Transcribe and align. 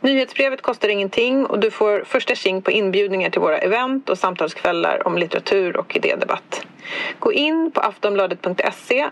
Nyhetsbrevet 0.00 0.62
kostar 0.62 0.88
ingenting 0.88 1.46
och 1.46 1.58
du 1.58 1.70
får 1.70 2.04
första 2.04 2.34
tjing 2.34 2.62
på 2.62 2.70
inbjudningar 2.70 3.30
till 3.30 3.40
våra 3.40 3.58
event 3.58 4.08
och 4.08 4.18
samtalskvällar 4.18 5.06
om 5.06 5.18
litteratur 5.18 5.76
och 5.76 5.96
idédebatt. 5.96 6.66
Gå 7.18 7.32
in 7.32 7.70
på 7.74 7.80
aftonbladet.se 7.80 9.10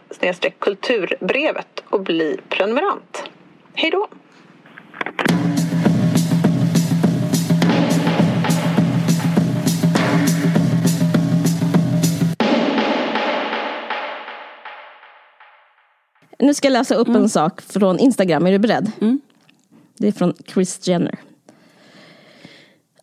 kulturbrevet 0.58 1.82
och 1.88 2.00
bli 2.00 2.40
prenumerant. 2.48 3.24
Hej 3.74 3.90
då! 3.90 4.08
Nu 16.38 16.54
ska 16.54 16.66
jag 16.68 16.72
läsa 16.72 16.94
upp 16.94 17.08
mm. 17.08 17.22
en 17.22 17.28
sak 17.28 17.60
från 17.60 17.98
Instagram. 17.98 18.46
Är 18.46 18.52
du 18.52 18.58
beredd? 18.58 18.92
Mm. 19.00 19.20
Det 19.98 20.08
är 20.08 20.12
från 20.12 20.34
Chris 20.46 20.88
Jenner. 20.88 21.18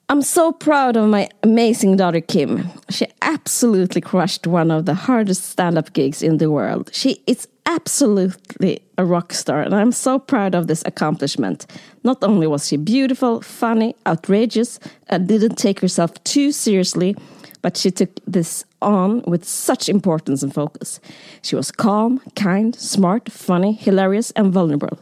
I'm 0.09 0.21
so 0.21 0.51
proud 0.51 0.97
of 0.97 1.09
my 1.09 1.27
amazing 1.43 1.97
daughter 1.97 2.19
Kim. 2.19 2.67
She 2.89 3.07
absolutely 3.21 4.01
crushed 4.01 4.45
one 4.45 4.69
of 4.69 4.85
the 4.85 4.93
hardest 4.93 5.43
stand 5.43 5.77
up 5.77 5.93
gigs 5.93 6.21
in 6.21 6.37
the 6.37 6.51
world. 6.51 6.89
She 6.93 7.23
is 7.25 7.47
absolutely 7.65 8.79
a 8.97 9.05
rock 9.05 9.33
star, 9.33 9.61
and 9.61 9.73
I'm 9.73 9.91
so 9.91 10.19
proud 10.19 10.55
of 10.55 10.67
this 10.67 10.83
accomplishment. 10.85 11.65
Not 12.03 12.23
only 12.23 12.47
was 12.47 12.67
she 12.67 12.77
beautiful, 12.77 13.41
funny, 13.41 13.95
outrageous, 14.05 14.79
and 15.07 15.27
didn't 15.27 15.55
take 15.55 15.79
herself 15.79 16.11
too 16.23 16.51
seriously, 16.51 17.15
but 17.61 17.77
she 17.77 17.89
took 17.89 18.09
this 18.27 18.65
on 18.81 19.23
with 19.25 19.45
such 19.45 19.89
importance 19.89 20.43
and 20.43 20.53
focus. 20.53 20.99
She 21.41 21.55
was 21.55 21.71
calm, 21.71 22.21
kind, 22.35 22.75
smart, 22.75 23.31
funny, 23.31 23.71
hilarious, 23.73 24.31
and 24.31 24.53
vulnerable. 24.53 24.99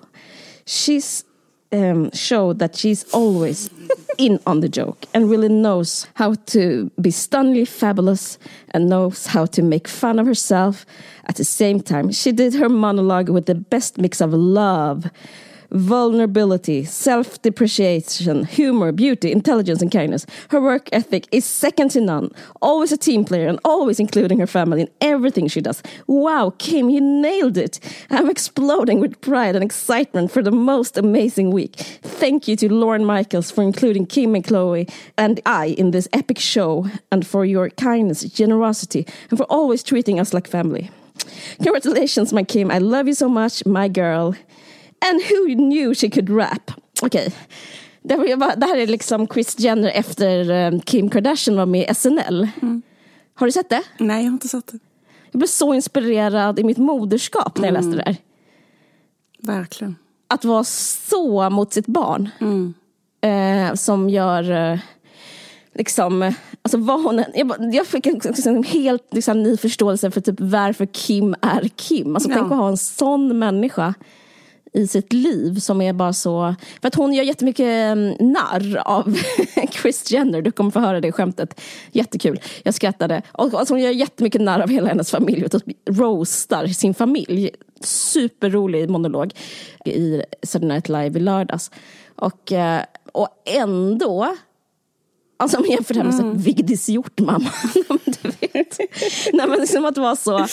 She's 0.65 1.25
um, 1.71 2.11
showed 2.11 2.59
that 2.59 2.75
she's 2.75 3.03
always 3.13 3.69
in 4.17 4.39
on 4.45 4.59
the 4.59 4.69
joke 4.69 5.05
and 5.13 5.29
really 5.29 5.49
knows 5.49 6.07
how 6.15 6.33
to 6.45 6.91
be 6.99 7.11
stunningly 7.11 7.65
fabulous 7.65 8.37
and 8.71 8.89
knows 8.89 9.25
how 9.27 9.45
to 9.45 9.61
make 9.61 9.87
fun 9.87 10.19
of 10.19 10.25
herself 10.25 10.85
at 11.25 11.35
the 11.35 11.45
same 11.45 11.79
time. 11.79 12.11
She 12.11 12.31
did 12.31 12.53
her 12.55 12.69
monologue 12.69 13.29
with 13.29 13.45
the 13.45 13.55
best 13.55 13.97
mix 13.97 14.21
of 14.21 14.33
love 14.33 15.09
vulnerability, 15.71 16.83
self 16.83 17.41
depreciation, 17.41 18.45
humor, 18.45 18.91
beauty, 18.91 19.31
intelligence, 19.31 19.81
and 19.81 19.91
kindness. 19.91 20.25
Her 20.49 20.61
work 20.61 20.89
ethic 20.91 21.27
is 21.31 21.45
second 21.45 21.91
to 21.91 22.01
none. 22.01 22.31
Always 22.61 22.91
a 22.91 22.97
team 22.97 23.25
player 23.25 23.47
and 23.47 23.59
always 23.63 23.99
including 23.99 24.39
her 24.39 24.47
family 24.47 24.81
in 24.81 24.89
everything 24.99 25.47
she 25.47 25.61
does. 25.61 25.81
Wow, 26.07 26.53
Kim, 26.57 26.89
you 26.89 27.01
nailed 27.01 27.57
it. 27.57 27.79
I'm 28.09 28.29
exploding 28.29 28.99
with 28.99 29.19
pride 29.21 29.55
and 29.55 29.63
excitement 29.63 30.31
for 30.31 30.41
the 30.41 30.51
most 30.51 30.97
amazing 30.97 31.51
week. 31.51 31.75
Thank 31.75 32.47
you 32.47 32.55
to 32.57 32.73
Lauren 32.73 33.05
Michaels 33.05 33.51
for 33.51 33.63
including 33.63 34.05
Kim 34.05 34.35
and 34.35 34.43
Chloe 34.43 34.87
and 35.17 35.39
I 35.45 35.67
in 35.67 35.91
this 35.91 36.07
epic 36.13 36.39
show 36.39 36.87
and 37.11 37.25
for 37.25 37.45
your 37.45 37.69
kindness, 37.69 38.23
generosity, 38.23 39.07
and 39.29 39.37
for 39.37 39.45
always 39.45 39.83
treating 39.83 40.19
us 40.19 40.33
like 40.33 40.47
family. 40.47 40.91
Congratulations, 41.57 42.33
my 42.33 42.43
Kim. 42.43 42.71
I 42.71 42.79
love 42.79 43.07
you 43.07 43.13
so 43.13 43.29
much, 43.29 43.65
my 43.65 43.87
girl. 43.87 44.35
And 45.09 45.21
who 45.29 45.55
knew 45.55 45.95
she 45.95 46.09
could 46.09 46.29
rap? 46.29 46.71
Okej. 47.01 47.27
Okay. 47.27 47.31
Det, 48.03 48.35
det 48.55 48.65
här 48.65 48.77
är 48.77 48.87
liksom 48.87 49.27
Chris 49.27 49.59
Jenner 49.59 49.89
efter 49.89 50.49
um, 50.67 50.81
Kim 50.81 51.09
Kardashian 51.09 51.57
var 51.57 51.65
med 51.65 51.89
i 51.91 51.93
SNL. 51.93 52.47
Mm. 52.61 52.81
Har 53.33 53.45
du 53.45 53.51
sett 53.51 53.69
det? 53.69 53.83
Nej, 53.97 54.17
jag 54.17 54.29
har 54.29 54.33
inte 54.33 54.47
sett 54.47 54.67
det. 54.67 54.79
Jag 55.31 55.39
blev 55.39 55.47
så 55.47 55.73
inspirerad 55.73 56.59
i 56.59 56.63
mitt 56.63 56.77
moderskap 56.77 57.57
när 57.57 57.67
jag 57.67 57.73
läste 57.73 57.89
det 57.89 58.03
där. 58.03 58.17
Verkligen. 59.39 59.95
Att 60.27 60.45
vara 60.45 60.63
så 60.63 61.49
mot 61.49 61.73
sitt 61.73 61.87
barn. 61.87 62.29
Mm. 62.39 62.73
Eh, 63.21 63.75
som 63.75 64.09
gör, 64.09 64.51
eh, 64.51 64.79
liksom, 65.73 66.33
alltså 66.61 66.77
vad 66.77 67.03
hon, 67.03 67.23
jag, 67.35 67.73
jag 67.73 67.87
fick 67.87 68.05
en 68.05 68.19
liksom, 68.23 68.63
helt 68.63 69.13
liksom, 69.13 69.43
ny 69.43 69.57
förståelse 69.57 70.11
för 70.11 70.21
typ 70.21 70.39
varför 70.39 70.85
Kim 70.85 71.35
är 71.41 71.67
Kim. 71.67 72.15
Alltså 72.15 72.29
ja. 72.29 72.35
tänk 72.35 72.51
att 72.51 72.57
ha 72.57 72.69
en 72.69 72.77
sån 72.77 73.39
människa 73.39 73.93
i 74.73 74.87
sitt 74.87 75.13
liv 75.13 75.59
som 75.59 75.81
är 75.81 75.93
bara 75.93 76.13
så... 76.13 76.55
För 76.81 76.87
att 76.87 76.95
hon 76.95 77.13
gör 77.13 77.23
jättemycket 77.23 77.65
mm, 77.65 78.15
narr 78.19 78.77
av 78.85 79.17
Chris 79.71 80.11
Jenner. 80.11 80.41
Du 80.41 80.51
kommer 80.51 80.71
få 80.71 80.79
höra 80.79 81.01
det 81.01 81.11
skämtet. 81.11 81.61
Jättekul. 81.91 82.41
Jag 82.63 82.73
skrattade. 82.73 83.21
Och 83.31 83.53
alltså 83.53 83.73
hon 83.73 83.81
gör 83.81 83.91
jättemycket 83.91 84.41
narr 84.41 84.59
av 84.59 84.69
hela 84.69 84.87
hennes 84.87 85.11
familj 85.11 85.45
och 85.45 85.51
typ 85.51 85.63
roastar 85.89 86.67
sin 86.67 86.93
familj. 86.93 87.51
Superrolig 87.83 88.89
monolog 88.89 89.33
i 89.85 90.21
Saturday 90.43 90.69
Night 90.69 90.89
Live 90.89 91.19
i 91.19 91.21
lördags. 91.21 91.71
Och, 92.15 92.51
eh, 92.51 92.81
och 93.11 93.27
ändå 93.45 94.35
Alltså 95.41 95.57
om 95.57 95.63
jag 95.67 95.73
jämför 95.73 95.93
det 95.93 95.99
här 95.99 96.07
med 96.07 96.19
mm. 96.19 96.37
Vigdis. 96.37 96.87
Nej 99.33 99.47
men 99.47 99.59
liksom 99.59 99.85
att 99.85 99.97
vara 99.97 100.15
så, 100.15 100.47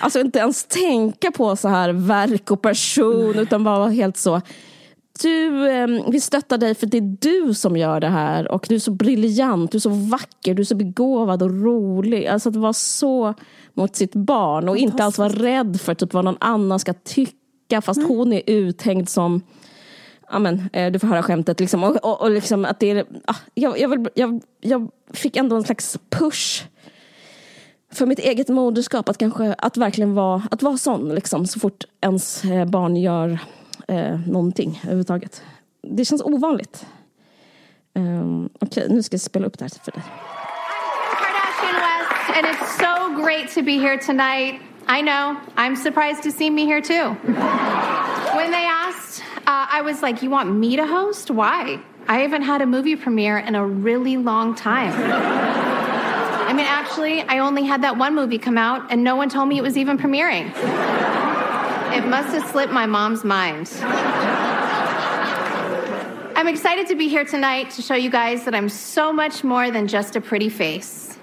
alltså 0.00 0.20
inte 0.20 0.38
ens 0.38 0.64
tänka 0.64 1.30
på 1.30 1.56
så 1.56 1.68
här 1.68 1.92
verk 1.92 2.50
och 2.50 2.62
person 2.62 3.32
Nej. 3.32 3.42
utan 3.42 3.64
bara 3.64 3.78
vara 3.78 3.90
helt 3.90 4.16
så. 4.16 4.40
Du, 5.22 5.70
eh, 5.70 5.86
vi 6.08 6.20
stöttar 6.20 6.58
dig 6.58 6.74
för 6.74 6.86
det 6.86 6.96
är 6.96 7.16
du 7.20 7.54
som 7.54 7.76
gör 7.76 8.00
det 8.00 8.08
här 8.08 8.52
och 8.52 8.66
du 8.68 8.74
är 8.74 8.78
så 8.78 8.90
briljant, 8.90 9.72
du 9.72 9.78
är 9.78 9.80
så 9.80 9.90
vacker, 9.90 10.54
du 10.54 10.62
är 10.62 10.66
så 10.66 10.74
begåvad 10.74 11.42
och 11.42 11.62
rolig. 11.62 12.26
Alltså 12.26 12.48
att 12.48 12.56
vara 12.56 12.72
så 12.72 13.34
mot 13.74 13.96
sitt 13.96 14.14
barn 14.14 14.68
och 14.68 14.76
inte 14.76 15.04
alls 15.04 15.18
vara 15.18 15.28
rädd 15.28 15.80
för 15.80 15.94
typ 15.94 16.12
vad 16.12 16.24
någon 16.24 16.36
annan 16.40 16.78
ska 16.78 16.92
tycka 16.92 17.82
fast 17.82 17.98
mm. 17.98 18.10
hon 18.10 18.32
är 18.32 18.42
uthängd 18.46 19.08
som 19.08 19.42
ja 20.34 20.38
men, 20.38 20.70
eh, 20.72 20.92
du 20.92 20.98
får 20.98 21.08
höra 21.08 21.22
skämtet 21.22 21.60
liksom. 21.60 21.84
Och, 21.84 21.96
och, 21.96 22.20
och 22.20 22.30
liksom 22.30 22.64
att 22.64 22.80
det 22.80 22.90
är, 22.90 23.06
ah, 23.24 23.36
jag, 23.54 23.78
jag, 23.78 23.88
vill, 23.88 24.08
jag, 24.14 24.42
jag 24.60 24.90
fick 25.12 25.36
ändå 25.36 25.56
en 25.56 25.64
slags 25.64 25.98
push 26.10 26.64
för 27.92 28.06
mitt 28.06 28.18
eget 28.18 28.48
moderskap 28.48 29.08
att 29.08 29.18
kanske, 29.18 29.54
att 29.58 29.76
verkligen 29.76 30.14
vara, 30.14 30.42
att 30.50 30.62
vara 30.62 30.76
sån 30.76 31.14
liksom 31.14 31.46
så 31.46 31.60
fort 31.60 31.84
ens 32.00 32.44
eh, 32.44 32.64
barn 32.64 32.96
gör 32.96 33.38
eh, 33.88 34.20
någonting 34.26 34.80
överhuvudtaget. 34.82 35.42
Det 35.82 36.04
känns 36.04 36.22
ovanligt. 36.22 36.86
Um, 37.94 38.48
Okej, 38.60 38.84
okay, 38.84 38.94
nu 38.94 39.02
ska 39.02 39.14
jag 39.14 39.20
spela 39.20 39.46
upp 39.46 39.58
det 39.58 39.64
här 39.64 39.84
för 39.84 39.92
dig. 39.92 40.02
And 42.36 42.46
it's 42.46 42.78
so 42.78 43.22
great 43.24 43.54
to 43.54 43.62
be 43.62 43.78
here 43.78 43.98
tonight. 43.98 44.60
I 44.88 45.02
know, 45.02 45.36
I'm 45.56 45.76
surprised 45.76 46.22
to 46.22 46.30
see 46.30 46.50
me 46.50 46.66
here 46.66 46.82
too. 46.82 47.16
When 48.36 48.50
they 48.50 48.66
asked 48.66 49.22
Uh, 49.46 49.66
I 49.70 49.82
was 49.82 50.00
like, 50.00 50.22
You 50.22 50.30
want 50.30 50.50
me 50.54 50.76
to 50.76 50.86
host? 50.86 51.30
Why? 51.30 51.78
I 52.08 52.20
haven't 52.20 52.42
had 52.42 52.62
a 52.62 52.66
movie 52.66 52.96
premiere 52.96 53.36
in 53.38 53.54
a 53.54 53.66
really 53.66 54.16
long 54.16 54.54
time. 54.54 54.92
I 54.94 56.52
mean, 56.54 56.64
actually, 56.66 57.20
I 57.22 57.40
only 57.40 57.64
had 57.64 57.82
that 57.82 57.98
one 57.98 58.14
movie 58.14 58.38
come 58.38 58.56
out, 58.56 58.90
and 58.90 59.04
no 59.04 59.16
one 59.16 59.28
told 59.28 59.48
me 59.48 59.58
it 59.58 59.62
was 59.62 59.76
even 59.76 59.98
premiering. 59.98 60.48
It 61.94 62.06
must 62.06 62.34
have 62.34 62.48
slipped 62.50 62.72
my 62.72 62.86
mom's 62.86 63.22
mind. 63.22 63.70
I'm 66.36 66.48
excited 66.48 66.86
to 66.88 66.94
be 66.94 67.08
here 67.08 67.24
tonight 67.24 67.70
to 67.72 67.82
show 67.82 67.94
you 67.94 68.10
guys 68.10 68.44
that 68.46 68.54
I'm 68.54 68.70
so 68.70 69.12
much 69.12 69.44
more 69.44 69.70
than 69.70 69.86
just 69.86 70.16
a 70.16 70.20
pretty 70.22 70.48
face. 70.48 71.18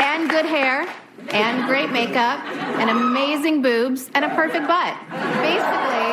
And 0.00 0.30
good 0.30 0.46
hair 0.46 0.86
and 1.30 1.66
great 1.66 1.90
makeup 1.90 2.40
and 2.78 2.90
amazing 2.90 3.62
boobs 3.62 4.10
and 4.14 4.24
a 4.24 4.28
perfect 4.34 4.66
butt. 4.66 4.96
Basically, 5.42 6.12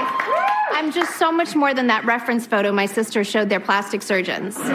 I'm 0.71 0.91
just 0.91 1.17
so 1.17 1.31
much 1.31 1.55
more 1.55 1.73
than 1.73 1.87
that 1.87 2.05
reference 2.05 2.45
photo 2.47 2.71
my 2.71 2.85
sister 2.85 3.23
showed 3.23 3.49
their 3.49 3.59
plastic 3.59 4.01
surgeons. 4.01 4.57
But 4.57 4.65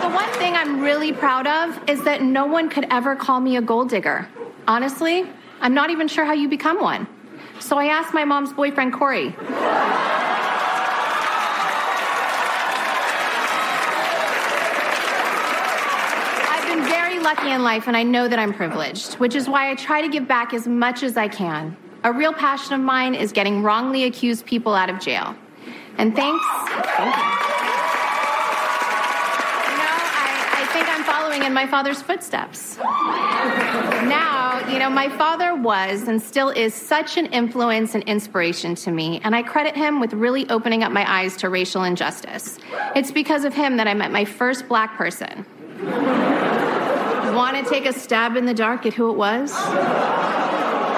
the 0.00 0.08
one 0.08 0.30
thing 0.34 0.54
I'm 0.54 0.80
really 0.80 1.12
proud 1.12 1.46
of 1.46 1.88
is 1.88 2.02
that 2.04 2.22
no 2.22 2.46
one 2.46 2.68
could 2.68 2.86
ever 2.90 3.14
call 3.14 3.40
me 3.40 3.56
a 3.56 3.62
gold 3.62 3.90
digger. 3.90 4.28
Honestly, 4.66 5.26
I'm 5.60 5.74
not 5.74 5.90
even 5.90 6.08
sure 6.08 6.24
how 6.24 6.32
you 6.32 6.48
become 6.48 6.80
one. 6.80 7.06
So 7.60 7.78
I 7.78 7.86
asked 7.86 8.14
my 8.14 8.24
mom's 8.24 8.52
boyfriend, 8.52 8.92
Corey. 8.92 9.34
Lucky 17.28 17.50
in 17.50 17.62
life 17.62 17.86
and 17.86 17.94
I 17.94 18.04
know 18.04 18.26
that 18.26 18.38
I'm 18.38 18.54
privileged, 18.54 19.16
which 19.16 19.34
is 19.34 19.50
why 19.50 19.70
I 19.70 19.74
try 19.74 20.00
to 20.00 20.08
give 20.08 20.26
back 20.26 20.54
as 20.54 20.66
much 20.66 21.02
as 21.02 21.18
I 21.18 21.28
can. 21.28 21.76
A 22.02 22.10
real 22.10 22.32
passion 22.32 22.72
of 22.72 22.80
mine 22.80 23.14
is 23.14 23.32
getting 23.32 23.62
wrongly 23.62 24.04
accused 24.04 24.46
people 24.46 24.72
out 24.72 24.88
of 24.88 24.98
jail. 24.98 25.36
And 25.98 26.16
thanks. 26.16 26.42
Thank 26.46 27.16
you. 27.16 27.24
Know, 29.76 29.96
I 30.56 30.68
think 30.72 30.88
I'm 30.88 31.04
following 31.04 31.42
in 31.42 31.52
my 31.52 31.66
father's 31.66 32.00
footsteps. 32.00 32.78
Now, 32.78 34.66
you 34.72 34.78
know, 34.78 34.88
my 34.88 35.10
father 35.10 35.54
was 35.54 36.08
and 36.08 36.22
still 36.22 36.48
is 36.48 36.72
such 36.72 37.18
an 37.18 37.26
influence 37.26 37.94
and 37.94 38.02
inspiration 38.04 38.74
to 38.76 38.90
me, 38.90 39.20
and 39.22 39.36
I 39.36 39.42
credit 39.42 39.76
him 39.76 40.00
with 40.00 40.14
really 40.14 40.48
opening 40.48 40.82
up 40.82 40.92
my 40.92 41.04
eyes 41.06 41.36
to 41.38 41.50
racial 41.50 41.84
injustice. 41.84 42.58
It's 42.96 43.10
because 43.10 43.44
of 43.44 43.52
him 43.52 43.76
that 43.76 43.86
I 43.86 43.92
met 43.92 44.12
my 44.12 44.24
first 44.24 44.66
black 44.66 44.96
person. 44.96 45.44
Want 47.38 47.56
to 47.56 47.62
take 47.70 47.86
a 47.86 47.92
stab 47.92 48.34
in 48.34 48.46
the 48.46 48.52
dark 48.52 48.84
at 48.84 48.94
who 48.94 49.10
it 49.10 49.16
was? 49.16 49.52
Um, 49.52 49.68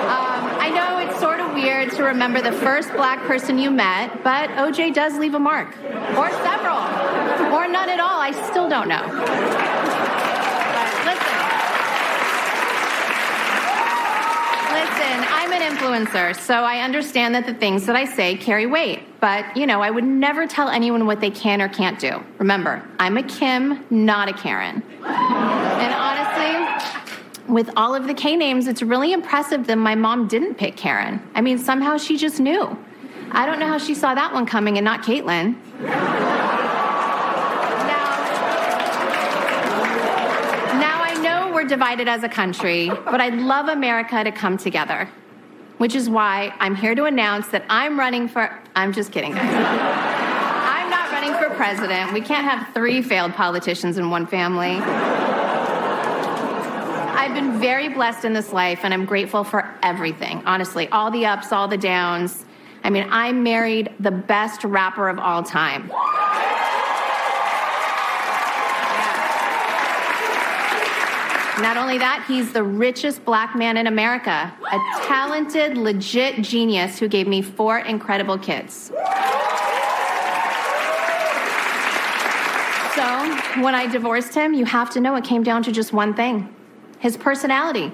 I 0.09 0.73
know 0.75 0.97
it's 1.07 1.21
sort 1.21 1.39
of 1.39 1.53
weird 1.53 1.91
to 1.93 2.03
remember 2.03 2.41
the 2.41 2.51
first 2.51 2.91
black 2.95 3.21
person 3.27 3.59
you 3.59 3.71
met, 3.71 4.25
but 4.25 4.49
OJ 4.53 4.95
does 4.95 5.19
leave 5.19 5.35
a 5.35 5.39
mark. 5.39 5.69
Or 6.17 6.31
several. 6.31 6.79
Or 7.53 7.69
none 7.69 7.91
at 7.91 8.01
all. 8.01 8.19
I 8.19 8.33
still 8.49 8.71
don't 8.71 8.89
know. 8.89 9.05
Listen. 14.73 15.27
I'm 15.29 15.53
an 15.53 15.77
influencer, 15.77 16.35
so 16.41 16.55
I 16.55 16.81
understand 16.81 17.35
that 17.35 17.45
the 17.45 17.53
things 17.53 17.85
that 17.85 17.97
I 17.97 18.07
say 18.07 18.37
carry 18.37 18.65
weight. 18.65 19.01
But, 19.21 19.55
you 19.55 19.67
know, 19.67 19.83
I 19.83 19.91
would 19.91 20.05
never 20.05 20.47
tell 20.47 20.71
anyone 20.71 21.05
what 21.05 21.21
they 21.21 21.31
can 21.31 21.61
or 21.61 21.69
can't 21.69 21.99
do. 21.99 22.25
Remember, 22.39 22.83
I'm 22.99 23.19
a 23.19 23.23
Kim, 23.23 23.85
not 23.91 24.31
a 24.31 24.33
Karen. 24.33 24.83
And 25.05 25.93
with 27.51 27.71
all 27.77 27.95
of 27.95 28.07
the 28.07 28.15
K 28.15 28.37
names, 28.37 28.67
it's 28.67 28.83
really 28.83 29.13
impressive 29.13 29.67
that 29.67 29.77
my 29.77 29.95
mom 29.95 30.29
didn't 30.29 30.55
pick 30.55 30.77
Karen. 30.77 31.21
I 31.35 31.41
mean, 31.41 31.59
somehow 31.59 31.97
she 31.97 32.17
just 32.17 32.41
knew. 32.41 32.77
I 33.33 33.47
don't 33.47 33.59
know 33.59 33.67
how 33.67 33.79
she 33.79 33.95
saw 33.95 34.15
that 34.15 34.33
one 34.33 34.47
coming 34.47 34.77
and 34.79 34.85
not 34.85 35.03
Caitlyn. 35.03 35.57
Now, 35.81 35.97
now 40.81 41.03
I 41.03 41.15
know 41.23 41.53
we're 41.55 41.65
divided 41.65 42.09
as 42.09 42.23
a 42.23 42.29
country, 42.29 42.89
but 42.89 43.21
I'd 43.21 43.35
love 43.35 43.69
America 43.69 44.25
to 44.25 44.33
come 44.33 44.57
together. 44.57 45.09
Which 45.79 45.95
is 45.95 46.11
why 46.11 46.55
I'm 46.61 46.75
here 46.75 46.95
to 46.95 47.05
announce 47.05 47.49
that 47.49 47.65
I'm 47.71 47.99
running 47.99 48.29
for. 48.29 48.53
I'm 48.77 48.93
just 48.93 49.13
kidding, 49.13 49.33
guys. 49.33 49.55
I'm 49.55 50.91
not 50.91 51.11
running 51.11 51.33
for 51.35 51.55
president. 51.55 52.13
We 52.13 52.21
can't 52.21 52.45
have 52.45 52.75
three 52.75 53.01
failed 53.01 53.33
politicians 53.33 53.97
in 53.97 54.11
one 54.11 54.27
family. 54.27 54.79
I've 57.21 57.35
been 57.35 57.61
very 57.61 57.91
blessed 57.91 58.25
in 58.25 58.33
this 58.33 58.51
life, 58.51 58.81
and 58.83 58.95
I'm 58.95 59.05
grateful 59.05 59.45
for 59.45 59.71
everything. 59.83 60.43
Honestly, 60.47 60.89
all 60.89 61.11
the 61.11 61.27
ups, 61.27 61.53
all 61.53 61.69
the 61.69 61.77
downs. 61.77 62.47
I 62.83 62.89
mean, 62.89 63.07
I 63.11 63.31
married 63.31 63.93
the 64.01 64.11
best 64.11 64.65
rapper 64.65 65.07
of 65.07 65.19
all 65.19 65.43
time. 65.43 65.89
Not 71.61 71.77
only 71.77 71.99
that, 71.99 72.25
he's 72.27 72.55
the 72.55 72.63
richest 72.63 73.23
black 73.27 73.55
man 73.55 73.77
in 73.77 73.87
America, 73.87 74.51
a 74.73 74.79
talented, 75.03 75.77
legit 75.77 76.41
genius 76.43 76.99
who 76.99 77.07
gave 77.07 77.29
me 77.29 77.43
four 77.43 77.81
incredible 77.81 78.39
kids. 78.39 78.91
So, 82.95 83.63
when 83.63 83.75
I 83.75 83.87
divorced 83.93 84.35
him, 84.35 84.55
you 84.55 84.65
have 84.65 84.89
to 84.93 85.01
know 85.03 85.15
it 85.17 85.25
came 85.25 85.43
down 85.43 85.63
to 85.65 85.71
just 85.71 85.93
one 85.93 86.15
thing 86.15 86.49
his 87.01 87.17
personality. 87.17 87.91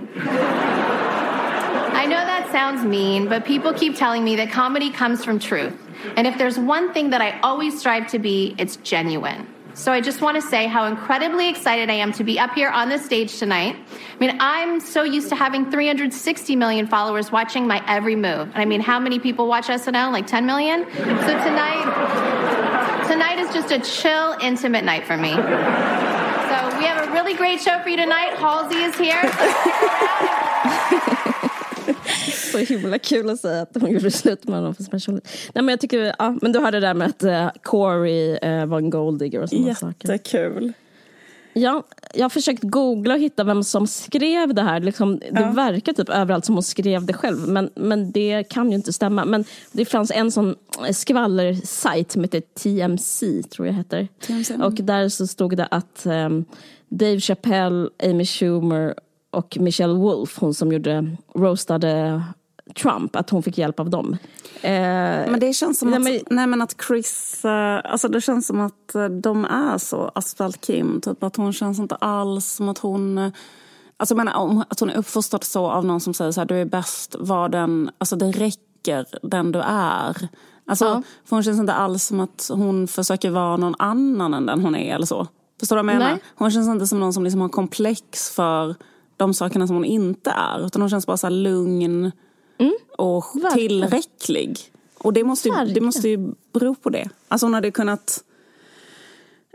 I 1.96 2.04
know 2.06 2.16
that 2.16 2.50
sounds 2.52 2.84
mean, 2.84 3.28
but 3.28 3.44
people 3.44 3.72
keep 3.72 3.96
telling 3.96 4.22
me 4.22 4.36
that 4.36 4.50
comedy 4.50 4.90
comes 4.90 5.24
from 5.24 5.38
truth. 5.38 5.74
And 6.16 6.26
if 6.26 6.36
there's 6.36 6.58
one 6.58 6.92
thing 6.92 7.10
that 7.10 7.22
I 7.22 7.40
always 7.40 7.78
strive 7.78 8.08
to 8.08 8.18
be, 8.18 8.54
it's 8.58 8.76
genuine. 8.76 9.46
So 9.74 9.92
I 9.92 10.00
just 10.00 10.22
want 10.22 10.36
to 10.36 10.42
say 10.42 10.66
how 10.66 10.86
incredibly 10.86 11.48
excited 11.48 11.90
I 11.90 11.94
am 11.94 12.10
to 12.14 12.24
be 12.24 12.38
up 12.38 12.54
here 12.54 12.70
on 12.70 12.88
this 12.88 13.04
stage 13.04 13.38
tonight. 13.38 13.76
I 13.76 14.18
mean, 14.18 14.36
I'm 14.40 14.80
so 14.80 15.02
used 15.02 15.28
to 15.28 15.36
having 15.36 15.70
360 15.70 16.56
million 16.56 16.86
followers 16.86 17.30
watching 17.30 17.66
my 17.66 17.84
every 17.86 18.16
move. 18.16 18.48
And 18.54 18.56
I 18.56 18.64
mean, 18.64 18.80
how 18.80 18.98
many 18.98 19.18
people 19.18 19.46
watch 19.46 19.66
SNL? 19.66 20.12
Like 20.12 20.26
10 20.26 20.46
million? 20.46 20.84
So 20.94 21.04
tonight, 21.04 21.84
tonight 23.06 23.38
is 23.38 23.52
just 23.52 23.70
a 23.70 23.78
chill, 23.78 24.36
intimate 24.40 24.84
night 24.84 25.06
for 25.06 25.16
me. 25.16 25.36
Really 27.16 27.34
great 27.34 27.60
show 27.60 27.78
for 27.82 27.88
you 27.88 27.96
tonight. 27.96 28.34
Halsey 28.38 28.78
is 28.88 28.98
here. 28.98 29.22
Så 32.52 32.58
himla 32.58 32.98
kul 32.98 33.30
att 33.30 33.40
säga 33.40 33.62
att 33.62 33.70
hon 33.80 33.90
gjorde 33.90 34.10
slut 34.10 34.44
med 34.44 34.56
honom 34.58 34.74
för 34.74 34.82
special. 34.82 35.14
Nej 35.54 35.64
men 35.64 35.68
jag 35.68 35.80
tycker, 35.80 36.14
ja 36.18 36.36
men 36.42 36.52
du 36.52 36.58
hörde 36.58 36.80
det 36.80 36.86
där 36.86 36.94
med 36.94 37.08
att 37.08 37.24
uh, 37.24 37.48
Corey 37.62 38.38
uh, 38.44 38.66
var 38.66 38.78
en 38.78 38.90
golddigger 38.90 39.42
och 39.42 39.48
sådana 39.48 39.74
saker. 39.74 40.12
Jättekul. 40.12 40.72
Ja, 41.52 41.82
jag 42.14 42.24
har 42.24 42.28
försökt 42.30 42.62
googla 42.62 43.14
och 43.14 43.20
hitta 43.20 43.44
vem 43.44 43.64
som 43.64 43.86
skrev 43.86 44.54
det 44.54 44.62
här. 44.62 44.80
Liksom, 44.80 45.18
det 45.18 45.26
Ja. 45.32 45.50
verkar 45.50 45.92
typ 45.92 46.08
överallt 46.08 46.44
som 46.44 46.54
hon 46.54 46.62
skrev 46.62 47.06
det 47.06 47.12
själv, 47.12 47.48
men, 47.48 47.70
men 47.74 48.12
det 48.12 48.44
kan 48.50 48.70
ju 48.70 48.76
inte 48.76 48.92
stämma. 48.92 49.24
Men 49.24 49.44
det 49.72 49.84
fanns 49.84 50.10
en 50.10 50.32
sån 50.32 50.54
skvallersajt 50.92 52.12
som 52.12 52.22
heter 52.24 52.40
TMC, 52.40 53.42
tror 53.42 53.66
jag 53.66 53.74
heter. 53.74 54.08
TMC. 54.26 54.54
Och 54.54 54.72
där 54.72 55.08
så 55.08 55.26
stod 55.26 55.56
det 55.56 55.66
att 55.70 56.06
ehm, 56.06 56.44
Dave 56.88 57.20
Chappelle, 57.20 57.88
Amy 58.02 58.24
Schumer 58.26 58.94
och 59.30 59.56
Michelle 59.60 59.94
Wolf, 59.94 60.38
hon 60.38 60.54
som 60.54 60.72
gjorde 60.72 61.16
roastade 61.34 62.22
Trump, 62.82 63.16
att 63.16 63.30
hon 63.30 63.42
fick 63.42 63.58
hjälp 63.58 63.80
av 63.80 63.90
dem. 63.90 64.16
Eh, 64.62 64.70
Men 65.30 65.40
det 65.40 65.52
känns 65.52 65.78
som 65.78 65.88
Nej, 65.90 65.96
att, 65.96 66.04
men- 66.04 66.36
nej, 66.36 66.46
men 66.46 66.62
att 66.62 66.76
Chris, 66.88 67.44
eh, 67.44 67.80
alltså 67.84 68.08
det 68.08 68.20
känns 68.20 68.46
som 68.46 68.60
att 68.60 68.94
eh, 68.94 69.04
de 69.04 69.44
är 69.44 69.78
så, 69.78 70.10
Asphalt 70.14 70.60
Kim, 70.66 71.00
typ 71.00 71.22
att 71.22 71.36
hon 71.36 71.52
känns 71.52 71.78
inte 71.78 71.94
alls 71.94 72.46
som 72.46 72.68
att 72.68 72.78
hon, 72.78 73.18
eh, 73.18 73.30
alltså 73.96 74.12
jag 74.14 74.24
menar 74.24 74.64
att 74.68 74.80
hon 74.80 74.90
är 74.90 74.96
uppfostrad 74.96 75.44
så 75.44 75.66
av 75.70 75.84
någon 75.84 76.00
som 76.00 76.14
säger 76.14 76.32
så 76.32 76.40
här, 76.40 76.46
du 76.46 76.56
är 76.60 76.64
bäst, 76.64 77.16
var 77.18 77.48
den, 77.48 77.90
alltså 77.98 78.16
det 78.16 78.26
räcker 78.30 79.06
den 79.22 79.52
du 79.52 79.58
är. 79.60 80.28
Alltså, 80.68 80.84
Ja. 80.84 81.02
för 81.24 81.36
hon 81.36 81.42
känns 81.42 81.58
inte 81.60 81.72
alls 81.72 82.04
som 82.04 82.20
att 82.20 82.50
hon 82.52 82.88
försöker 82.88 83.30
vara 83.30 83.56
någon 83.56 83.74
annan 83.78 84.34
än 84.34 84.46
den 84.46 84.60
hon 84.60 84.76
är 84.76 84.94
eller 84.94 85.06
så. 85.06 85.26
Förstår 85.60 85.76
du 85.76 85.82
vad 85.82 85.92
jag 85.94 85.98
menar? 85.98 86.12
Nej. 86.12 86.22
Hon 86.34 86.50
känns 86.50 86.68
inte 86.68 86.86
som 86.86 87.00
någon 87.00 87.12
som 87.12 87.24
liksom 87.24 87.40
har 87.40 87.48
komplex 87.48 88.30
för 88.30 88.74
de 89.16 89.34
sakerna 89.34 89.66
som 89.66 89.76
hon 89.76 89.84
inte 89.84 90.30
är. 90.30 90.66
Utan 90.66 90.82
hon 90.82 90.90
känns 90.90 91.06
bara 91.06 91.16
så 91.16 91.28
lugn 91.28 92.12
och 92.98 93.34
Mm. 93.34 93.42
Verkligen. 93.42 93.68
tillräcklig. 93.68 94.58
Och 94.98 95.12
det 95.12 95.24
måste, 95.24 95.48
ju, 95.48 95.54
det 95.74 95.80
måste 95.80 96.08
ju 96.08 96.32
bero 96.52 96.74
på 96.74 96.90
det. 96.90 97.08
Alltså 97.28 97.46
hon 97.46 97.54
hade 97.54 97.70
kunnat 97.70 98.24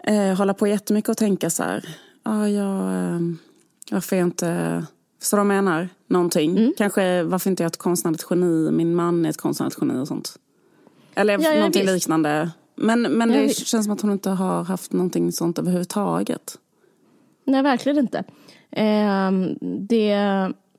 eh, 0.03 0.33
hålla 0.37 0.53
på 0.53 0.67
jättemycket 0.67 1.09
och 1.09 1.17
tänka 1.17 1.49
så 1.49 1.63
här. 1.63 1.95
Ja, 2.23 2.49
jag, 2.49 2.79
eh, 2.79 3.19
varför 3.91 4.15
är 4.15 4.19
jag 4.19 4.27
inte... 4.27 4.85
Förstår 5.19 5.37
du 5.37 5.43
vad 5.43 5.57
jag 5.57 5.63
menar? 5.63 5.89
Någonting. 6.07 6.57
Mm. 6.57 6.73
Kanske 6.77 7.23
varför 7.23 7.49
inte 7.49 7.63
jag 7.63 7.65
är 7.65 7.71
ett 7.71 7.77
konstnärligt 7.77 8.25
geni. 8.29 8.71
Min 8.71 8.95
man 8.95 9.25
är 9.25 9.29
ett 9.29 9.37
konstnärligt 9.37 9.77
geni 9.81 9.99
och 10.03 10.07
sånt. 10.07 10.37
Eller 11.15 11.39
Ja, 11.39 11.53
ja, 11.73 11.93
liknande. 11.93 12.51
Men, 12.81 13.01
men 13.01 13.31
det 13.31 13.57
känns 13.57 13.85
som 13.85 13.93
att 13.93 14.01
hon 14.01 14.11
inte 14.11 14.29
har 14.29 14.63
haft 14.63 14.93
någonting 14.93 15.31
sånt 15.31 15.59
överhuvudtaget. 15.59 16.57
Nej, 17.45 17.63
verkligen 17.63 17.97
inte. 17.97 18.23
Ehm, 18.71 19.57
det, 19.61 20.15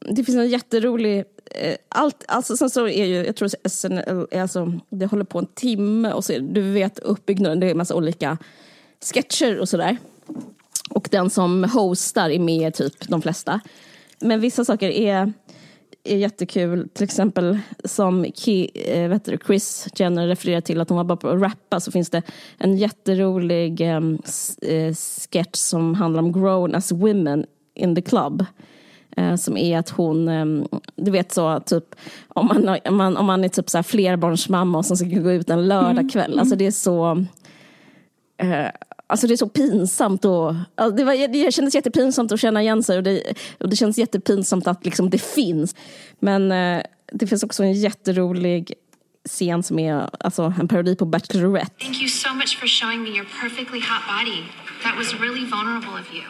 det 0.00 0.24
finns 0.24 0.36
en 0.36 0.48
jätterolig... 0.48 1.24
Eh, 1.44 1.76
allt, 1.88 2.24
alltså, 2.28 2.56
sen 2.56 2.70
så 2.70 2.88
är 2.88 3.04
ju, 3.04 3.26
jag 3.26 3.36
tror 3.36 3.68
SNL, 3.68 4.26
är 4.30 4.42
alltså, 4.42 4.72
det 4.90 5.06
håller 5.06 5.24
på 5.24 5.38
en 5.38 5.46
timme 5.46 6.12
och 6.12 6.24
så 6.24 6.38
du 6.38 6.72
vet 6.72 6.98
uppbyggnaden, 6.98 7.60
det 7.60 7.66
är 7.66 7.70
en 7.70 7.76
massa 7.76 7.94
olika 7.94 8.38
sketcher 9.00 9.60
och 9.60 9.68
sådär. 9.68 9.96
Och 10.90 11.08
den 11.10 11.30
som 11.30 11.64
hostar 11.64 12.30
är 12.30 12.38
med 12.38 12.74
typ 12.74 13.08
de 13.08 13.22
flesta. 13.22 13.60
Men 14.20 14.40
vissa 14.40 14.64
saker 14.64 14.90
är, 14.90 15.32
är 16.04 16.16
jättekul, 16.16 16.88
till 16.88 17.04
exempel 17.04 17.58
som 17.84 18.26
Ki, 18.34 18.70
eh, 18.74 19.08
vet 19.08 19.24
du, 19.24 19.38
Chris 19.46 19.88
Jenner 19.94 20.26
refererar 20.26 20.60
till 20.60 20.80
att 20.80 20.88
hon 20.88 20.96
var 20.96 21.04
bara 21.04 21.16
på 21.16 21.28
att 21.28 21.40
rappa 21.42 21.80
så 21.80 21.92
finns 21.92 22.10
det 22.10 22.22
en 22.58 22.76
jätterolig 22.76 23.80
um, 23.80 24.18
sketch 25.30 25.56
som 25.58 25.94
handlar 25.94 26.22
om 26.22 26.32
grown 26.32 26.74
as 26.74 26.92
women 26.92 27.46
in 27.74 27.94
the 27.94 28.02
club. 28.02 28.44
Eh, 29.16 29.36
som 29.36 29.56
är 29.56 29.78
att 29.78 29.88
hon, 29.90 30.28
ehm, 30.28 30.66
du 30.96 31.10
vet 31.10 31.32
så 31.32 31.60
typ 31.60 31.84
om 32.28 32.46
man, 32.46 32.78
om 32.84 32.96
man, 32.96 33.16
om 33.16 33.26
man 33.26 33.44
är 33.44 33.48
typ 33.48 33.70
så 33.70 33.78
här 33.78 33.82
flerbarnsmamma 33.82 34.78
och 34.78 34.86
som 34.86 34.96
ska 34.96 35.06
gå 35.06 35.32
ut 35.32 35.50
en 35.50 35.68
lördagkväll. 35.68 36.38
Alltså 36.38 36.56
det 36.56 36.66
är 36.66 36.70
så 36.70 37.24
Eh, 38.42 38.70
alltså 39.12 39.26
det 39.26 39.34
är 39.34 39.36
så 39.36 39.48
pinsamt 39.48 40.24
och 40.24 40.54
alltså 40.74 40.96
det, 40.96 41.04
var, 41.04 41.28
det 41.28 41.52
kändes 41.52 41.74
jättepinsamt 41.74 42.32
att 42.32 42.40
känna 42.40 42.62
igen 42.62 42.82
sig 42.82 42.96
och 42.96 43.02
det, 43.02 43.22
och 43.60 43.68
det 43.68 43.76
känns 43.76 43.98
jättepinsamt 43.98 44.66
att 44.66 44.84
liksom 44.84 45.10
det 45.10 45.18
finns. 45.18 45.74
Men 46.18 46.52
eh, 46.52 46.82
det 47.12 47.26
finns 47.26 47.42
också 47.42 47.62
en 47.62 47.72
jätterolig 47.72 48.72
scen 49.28 49.62
som 49.62 49.78
är 49.78 50.10
alltså, 50.20 50.54
en 50.60 50.68
parodi 50.68 50.96
på 50.96 51.04
Bachelorette. 51.04 51.84
Thank 51.84 52.00
you 52.00 52.08
so 52.08 52.34
much 52.34 52.58
for 52.60 52.66
showing 52.66 53.02
me 53.02 53.10
your 53.10 53.26
perfectly 53.40 53.80
hot 53.80 54.02
body. 54.08 54.42
That 54.82 54.96
was 54.98 55.14
really 55.20 55.44
vulnerable 55.44 55.94
of 56.00 56.14
you. 56.14 56.24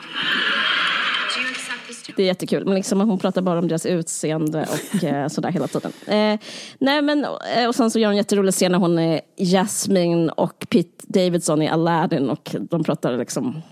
Det 2.16 2.22
är 2.22 2.26
jättekul, 2.26 2.64
men 2.64 2.74
liksom, 2.74 3.00
hon 3.00 3.18
pratar 3.18 3.42
bara 3.42 3.58
om 3.58 3.68
deras 3.68 3.86
utseende 3.86 4.66
och 4.70 5.04
eh, 5.04 5.28
sådär 5.28 5.50
hela 5.50 5.66
tiden. 5.66 5.92
Eh, 6.06 6.38
nej 6.78 7.02
men, 7.02 7.24
eh, 7.56 7.68
och 7.68 7.74
sen 7.74 7.90
så 7.90 7.98
gör 7.98 8.06
hon 8.08 8.12
en 8.12 8.16
jätterolig 8.16 8.54
scen 8.54 8.72
när 8.72 8.78
hon 8.78 8.98
är 8.98 9.20
Jasmine 9.36 10.32
och 10.32 10.66
Pete 10.68 11.04
Davidson 11.06 11.62
i 11.62 11.68
Aladdin 11.68 12.30
och 12.30 12.56
de 12.60 12.84
pratar 12.84 13.16
liksom 13.16 13.62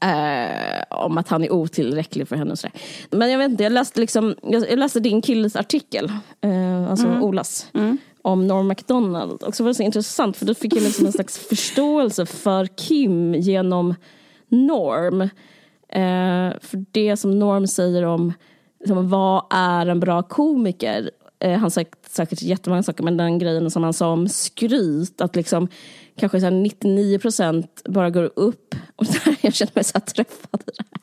eh, 0.00 0.82
om 0.90 1.18
att 1.18 1.28
han 1.28 1.44
är 1.44 1.52
otillräcklig 1.52 2.28
för 2.28 2.36
henne. 2.36 2.52
Och 2.52 2.58
sådär. 2.58 2.76
Men 3.10 3.30
jag 3.30 3.38
vet 3.38 3.50
inte, 3.50 3.62
jag 3.62 3.72
läste, 3.72 4.00
liksom, 4.00 4.34
jag 4.42 4.78
läste 4.78 5.00
din 5.00 5.22
killes 5.22 5.56
artikel, 5.56 6.12
eh, 6.40 6.90
alltså 6.90 7.06
Mm. 7.06 7.22
Olas, 7.22 7.66
om 8.22 8.46
Norm 8.46 8.66
MacDonald. 8.68 9.42
Och 9.42 9.56
så 9.56 9.62
var 9.62 9.68
det 9.68 9.74
så 9.74 9.82
intressant 9.82 10.36
för 10.36 10.46
då 10.46 10.54
fick 10.54 10.76
jag 10.76 10.82
liksom 10.82 11.06
en 11.06 11.12
slags 11.12 11.38
förståelse 11.38 12.26
för 12.26 12.66
Kim 12.66 13.34
genom 13.34 13.94
Norm. 14.48 15.28
Eh, 15.94 16.60
för 16.60 16.84
det 16.90 17.16
som 17.16 17.38
Norm 17.38 17.66
säger 17.66 18.02
om 18.02 18.32
liksom, 18.80 19.08
vad 19.08 19.44
är 19.50 19.86
en 19.86 20.00
bra 20.00 20.22
komiker. 20.22 21.10
Eh, 21.38 21.58
han 21.58 21.70
sagt 21.70 22.10
säkert 22.10 22.42
jättemånga 22.42 22.82
saker, 22.82 23.04
men 23.04 23.16
den 23.16 23.38
grejen 23.38 23.70
som 23.70 23.82
han 23.82 23.92
sa 23.92 24.12
om 24.12 24.28
skryt, 24.28 25.20
att 25.20 25.36
liksom 25.36 25.68
kanske 26.16 26.40
så 26.40 26.46
här 26.46 26.50
99 26.50 27.18
procent 27.18 27.82
bara 27.84 28.10
går 28.10 28.30
upp. 28.36 28.74
Och 28.96 29.06
där, 29.06 29.36
jag 29.40 29.54
känner 29.54 29.72
mig 29.74 29.84
så 29.84 30.00
träffad 30.00 30.60
i 30.66 30.70
det 30.76 30.84
här. 30.90 31.00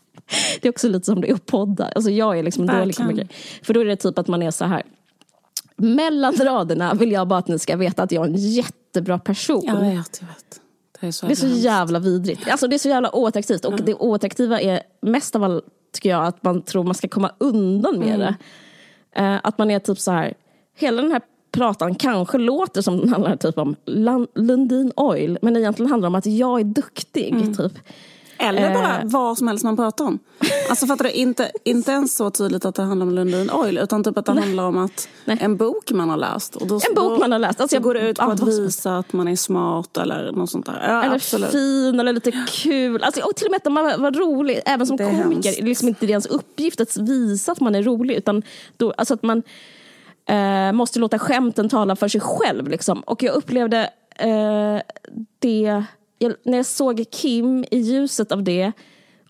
Det 0.62 0.68
är 0.68 0.70
också 0.70 0.88
lite 0.88 1.06
som 1.06 1.22
det 1.22 1.30
är 1.30 1.34
att 1.34 1.46
podda. 1.46 1.86
Alltså 1.86 2.12
jag 2.12 2.40
är 2.40 2.44
liksom 2.44 2.70
en 2.70 2.80
dålig 2.80 2.96
komiker. 2.96 3.28
För 3.64 3.74
då 3.74 3.80
är 3.80 3.86
det 3.86 3.96
typ 3.96 4.20
att 4.20 4.28
man 4.28 4.42
är 4.42 4.52
så 4.52 4.66
här. 4.66 4.84
Mellan 5.76 6.34
raderna 6.34 6.94
vill 6.94 7.12
jag 7.12 7.28
bara 7.28 7.40
att 7.40 7.48
ni 7.48 7.60
ska 7.60 7.76
veta 7.76 8.04
att 8.04 8.12
jag 8.12 8.26
är 8.26 8.30
en 8.30 8.36
jättebra 8.36 9.20
person. 9.20 9.64
Jag 9.66 9.80
vet, 9.80 10.22
jag 10.22 10.28
vet. 10.28 10.61
Det 11.02 11.08
är 11.08 11.12
så, 11.12 11.26
Det 11.26 11.34
är 11.34 11.36
så 11.36 11.48
jävla 11.48 12.00
vidrigt. 12.00 12.48
Alltså 12.50 12.68
det 12.68 12.76
är 12.76 12.78
så 12.78 12.90
jävla 12.90 13.16
oattraktivt. 13.16 13.66
Och 13.66 13.76
det 13.86 13.94
oattraktiva 13.94 14.62
är 14.62 14.82
mest 15.02 15.36
av 15.36 15.44
allt, 15.44 15.66
tycker 15.94 16.10
jag, 16.10 16.26
att 16.26 16.44
man 16.44 16.62
tror 16.62 16.84
man 16.84 16.96
ska 16.96 17.08
komma 17.08 17.32
undan 17.38 18.00
med 18.00 18.20
det. 18.20 18.36
Eh, 19.22 19.40
att 19.44 19.58
man 19.58 19.72
är 19.72 19.80
typ 19.80 20.00
så 20.00 20.12
här, 20.12 20.34
hela 20.78 21.02
den 21.02 21.12
här 21.12 21.22
pratan 21.52 21.96
kanske 21.96 22.38
låter 22.38 22.82
som 22.82 22.98
den 23.00 23.10
handlar 23.10 23.36
typ 23.36 23.58
om 23.58 23.76
Lundin 24.36 24.92
Oil, 24.96 25.38
men 25.42 25.58
egentligen 25.58 25.92
handlar 25.92 26.08
det 26.08 26.12
om 26.12 26.16
att 26.16 26.26
jag 26.26 26.60
är 26.60 26.64
duktig. 26.64 27.58
Typ. 27.58 27.74
Eller 28.42 28.74
bara 28.74 29.00
Eh. 29.00 29.06
vad 29.06 29.38
som 29.38 29.48
helst 29.48 29.64
man 29.64 29.76
pratar 29.78 30.06
om. 30.06 30.20
Alltså 30.70 30.86
fattar 30.88 31.04
du? 31.06 31.12
Inte, 31.12 31.52
inte 31.64 31.92
ens 31.92 32.16
så 32.16 32.30
tydligt 32.30 32.66
att 32.66 32.76
det 32.76 32.84
handlar 32.84 33.06
om 33.06 33.14
Lundin 33.14 33.52
Oil 33.52 33.78
utan 33.78 34.04
typ 34.04 34.18
att 34.18 34.26
det 34.26 34.32
handlar 34.32 34.64
om 34.64 34.78
att 34.78 35.08
Nej. 35.26 35.38
en 35.42 35.58
bok 35.58 35.92
man 35.92 36.10
har 36.10 36.18
läst. 36.18 36.56
Och 36.56 36.68
då, 36.68 36.76
En 36.90 36.96
bok 36.96 37.20
man 37.20 37.32
har 37.32 37.40
läst. 37.40 37.62
Alltså 37.62 37.74
så 37.74 37.76
jag- 37.76 37.84
går 37.84 37.94
det 37.94 38.10
ut 38.10 38.18
på 38.18 38.24
ja, 38.24 38.32
att 38.34 38.40
vad 38.40 38.54
som- 38.54 38.64
visa 38.64 38.98
att 38.98 39.14
man 39.14 39.28
är 39.28 39.36
smart 39.36 39.98
eller 39.98 40.32
något 40.32 40.50
sånt 40.50 40.66
där. 40.66 40.86
Ja, 40.88 41.04
Eller 41.04 41.16
absolut. 41.16 41.50
fin 41.52 42.00
eller 42.00 42.14
lite 42.14 42.32
kul. 42.50 43.04
Alltså, 43.04 43.22
och 43.22 43.36
till 43.36 43.46
och 43.48 43.52
med 43.52 43.58
att 43.66 43.72
man 43.72 44.02
var, 44.02 44.12
rolig, 44.12 44.60
även 44.66 44.88
som 44.88 44.98
Det 44.98 45.04
komiker. 45.04 45.24
hemskt. 45.30 45.44
Det 45.44 45.60
är 45.60 45.66
liksom 45.66 45.88
inte 45.88 46.06
ens 46.06 46.26
uppgift 46.26 46.82
att 46.82 46.98
visa 46.98 47.52
att 47.52 47.60
man 47.60 47.76
är 47.76 47.84
rolig. 47.84 48.16
Utan 48.16 48.44
då, 48.78 48.94
alltså 48.98 49.14
att 49.14 49.24
man 49.24 49.44
eh, 50.26 50.72
måste 50.72 51.00
låta 51.00 51.20
skämten 51.20 51.70
tala 51.70 51.96
för 51.96 52.08
sig 52.08 52.22
själv. 52.22 52.68
Liksom. 52.68 53.00
Och 53.02 53.24
jag 53.24 53.36
upplevde 53.36 53.90
eh, 54.16 54.82
det, 55.40 55.84
jag, 56.22 56.36
när 56.44 56.58
jag 56.58 56.66
såg 56.66 57.06
Kim 57.12 57.66
i 57.72 57.80
ljuset 57.80 58.32
av 58.32 58.44
det 58.44 58.72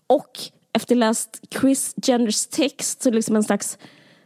och 0.06 0.38
efter 0.72 0.94
läst 0.94 1.40
Chris 1.60 1.94
Jenners 1.96 2.46
text 2.46 3.02
så 3.02 3.10
liksom 3.10 3.36
en 3.36 3.42
slags, 3.42 3.78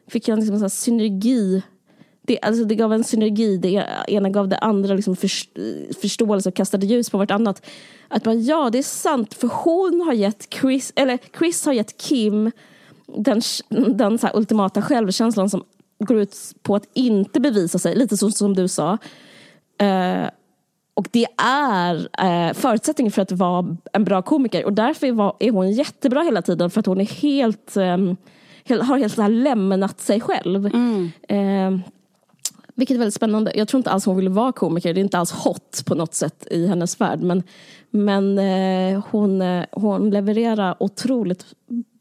fick 0.08 0.28
jag 0.28 0.38
liksom 0.38 0.54
en 0.54 0.58
slags 0.58 0.80
synergi 0.80 1.62
det, 2.26 2.38
alltså 2.42 2.64
det 2.64 2.75
gav 2.75 2.92
en 2.92 3.04
synergi, 3.04 3.56
det 3.56 3.87
ena 4.08 4.28
gav 4.28 4.49
det 4.49 4.58
andra 4.58 4.94
liksom 4.94 5.16
för, 5.16 5.30
förståelse 6.00 6.49
och 6.49 6.54
kastade 6.54 6.87
ljus 6.87 7.11
på 7.11 7.18
vartannat. 7.18 7.66
Att 8.08 8.25
bara, 8.25 8.35
ja, 8.35 8.70
det 8.70 8.78
är 8.78 8.82
sant, 8.82 9.35
för 9.35 9.49
hon 9.52 10.00
har 10.00 10.12
gett 10.12 10.54
Chris, 10.54 10.92
eller 10.96 11.18
Chris 11.38 11.66
har 11.66 11.73
gett 11.73 11.96
Kim 11.96 12.50
den, 13.06 13.42
den 13.94 14.18
så 14.18 14.26
här 14.26 14.37
ultimata 14.37 14.82
självkänslan 14.82 15.50
som 15.50 15.64
går 15.99 16.16
ut 16.16 16.37
på 16.62 16.75
att 16.75 16.88
inte 16.94 17.40
bevisa 17.40 17.78
sig, 17.78 17.96
lite 17.96 18.16
så 18.16 18.30
som 18.30 18.54
du 18.54 18.68
sa. 18.68 18.99
Uh, 19.82 20.28
och 20.97 21.09
det 21.11 21.26
är 21.43 22.09
eh, 22.19 22.55
förutsättningen 22.55 23.12
för 23.12 23.23
att 23.23 23.33
vara 23.33 23.76
en 23.93 24.05
bra 24.05 24.23
komiker. 24.23 24.65
Och 24.65 24.73
därför 24.73 25.12
var, 25.12 25.37
är 25.38 25.50
hon 25.50 25.71
jättebra 25.73 26.23
hela 26.23 26.43
tiden, 26.43 26.71
för 26.71 26.81
att 26.81 26.87
hon 26.87 27.00
är 27.00 27.05
helt, 27.05 27.76
hel- 28.65 28.83
har 28.83 28.99
helt 28.99 29.15
så 29.15 29.23
här 29.23 29.29
lämnat 29.29 30.00
sig 30.00 30.21
själv. 30.21 30.67
Eh, 31.29 31.79
vilket 32.75 32.95
är 32.95 32.99
väldigt 32.99 33.15
spännande. 33.15 33.53
Jag 33.55 33.69
tror 33.69 33.79
inte 33.79 33.91
alls 33.91 34.07
hon 34.07 34.17
vill 34.17 34.29
vara 34.29 34.53
komiker. 34.53 34.95
Det 34.95 35.00
är 35.00 35.03
inte 35.03 35.19
alls 35.19 35.33
hot 35.33 35.83
på 35.87 35.95
något 35.95 36.15
sätt 36.15 36.47
i 36.50 36.67
hennes 36.67 37.00
värld. 37.00 37.21
Men, 37.21 37.43
men 37.91 38.38
eh, 38.38 39.05
hon, 39.11 39.43
eh, 39.43 39.65
hon 39.73 40.11
levererar 40.11 40.76
otroligt 40.83 41.47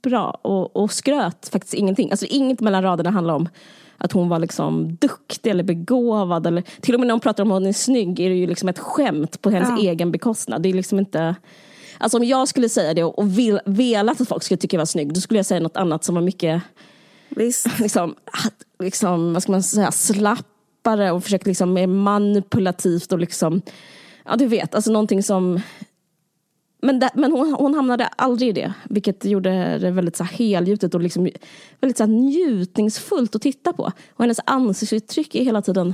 bra 0.03 0.39
och, 0.41 0.75
och 0.75 0.91
skröt 0.91 1.49
faktiskt 1.51 1.73
ingenting. 1.73 2.11
Alltså 2.11 2.25
inget 2.25 2.59
mellan 2.59 2.83
raderna 2.83 3.09
handlar 3.09 3.33
om 3.33 3.49
att 3.97 4.11
hon 4.11 4.29
var 4.29 4.39
liksom 4.39 4.95
duktig 4.95 5.49
eller 5.49 5.63
begåvad. 5.63 6.47
Eller, 6.47 6.63
till 6.81 6.93
och 6.93 6.99
med 6.99 7.07
när 7.07 7.13
hon 7.13 7.19
pratar 7.21 7.43
om 7.43 7.51
att 7.51 7.55
hon 7.55 7.67
är 7.67 7.73
snygg 7.73 8.19
är 8.19 8.29
det 8.29 8.35
ju 8.35 8.47
liksom 8.47 8.69
ett 8.69 8.79
skämt 8.79 9.41
på 9.41 9.49
hennes 9.49 9.69
Ja. 9.69 9.91
egen 9.91 10.11
bekostnad. 10.11 10.61
Det 10.61 10.69
är 10.69 10.73
liksom 10.73 10.99
inte... 10.99 11.35
Alltså 11.97 12.17
om 12.17 12.23
jag 12.23 12.47
skulle 12.47 12.69
säga 12.69 12.93
det 12.93 13.03
och 13.03 13.25
velat 13.65 14.21
att 14.21 14.27
folk 14.27 14.43
skulle 14.43 14.57
tycka 14.57 14.75
jag 14.75 14.81
var 14.81 14.85
snygg, 14.85 15.13
då 15.13 15.21
skulle 15.21 15.39
jag 15.39 15.45
säga 15.45 15.59
något 15.59 15.77
annat 15.77 16.03
som 16.03 16.15
var 16.15 16.21
mycket 16.21 16.61
Visst. 17.29 17.67
liksom, 17.79 18.15
liksom, 18.79 19.33
vad 19.33 19.43
ska 19.43 19.51
man 19.51 19.63
säga, 19.63 19.91
slappare 19.91 21.11
och 21.11 21.23
försökt 21.23 21.47
liksom 21.47 21.73
mer 21.73 21.87
manipulativt 21.87 23.11
och 23.11 23.19
liksom, 23.19 23.61
ja 24.25 24.35
du 24.35 24.47
vet, 24.47 24.75
alltså 24.75 24.91
någonting 24.91 25.23
som 25.23 25.61
men, 26.81 26.99
det, 26.99 27.09
men 27.13 27.31
hon, 27.31 27.53
hon 27.53 27.73
hamnade 27.73 28.07
aldrig 28.07 28.49
i 28.49 28.51
det, 28.51 28.73
vilket 28.89 29.25
gjorde 29.25 29.77
det 29.77 29.91
väldigt 29.91 30.15
så 30.15 30.23
här 30.23 30.37
helgjutet 30.37 30.95
och 30.95 31.01
liksom, 31.01 31.29
väldigt 31.81 31.97
så 31.97 32.03
här 32.03 32.11
njutningsfullt 32.11 33.35
att 33.35 33.41
titta 33.41 33.73
på. 33.73 33.91
Och 34.13 34.23
hennes 34.23 34.39
ansiktsuttryck 34.45 35.35
är 35.35 35.43
hela 35.43 35.61
tiden 35.61 35.93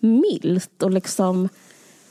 milt 0.00 0.82
och 0.82 0.90
liksom 0.90 1.48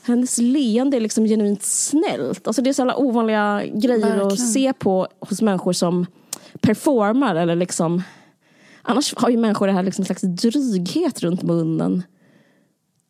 hennes 0.02 0.38
leende 0.38 0.96
är 0.96 1.00
liksom 1.00 1.24
genuint 1.24 1.62
snällt. 1.62 2.46
Alltså 2.46 2.62
det 2.62 2.70
är 2.70 2.74
så 2.74 2.82
alla 2.82 2.96
ovanliga 2.96 3.62
grejer 3.74 4.16
att 4.16 4.32
Verkligen. 4.32 4.36
se 4.36 4.72
på 4.72 5.08
hos 5.20 5.42
människor 5.42 5.72
som 5.72 6.06
performar 6.60 7.34
eller 7.34 7.56
liksom 7.56 8.02
Annars 8.82 9.14
har 9.16 9.30
ju 9.30 9.36
människor 9.36 9.66
det 9.66 9.72
här 9.72 9.82
liksom 9.82 10.04
slags 10.04 10.22
dryghet 10.22 11.20
runt 11.22 11.42
munnen. 11.42 12.02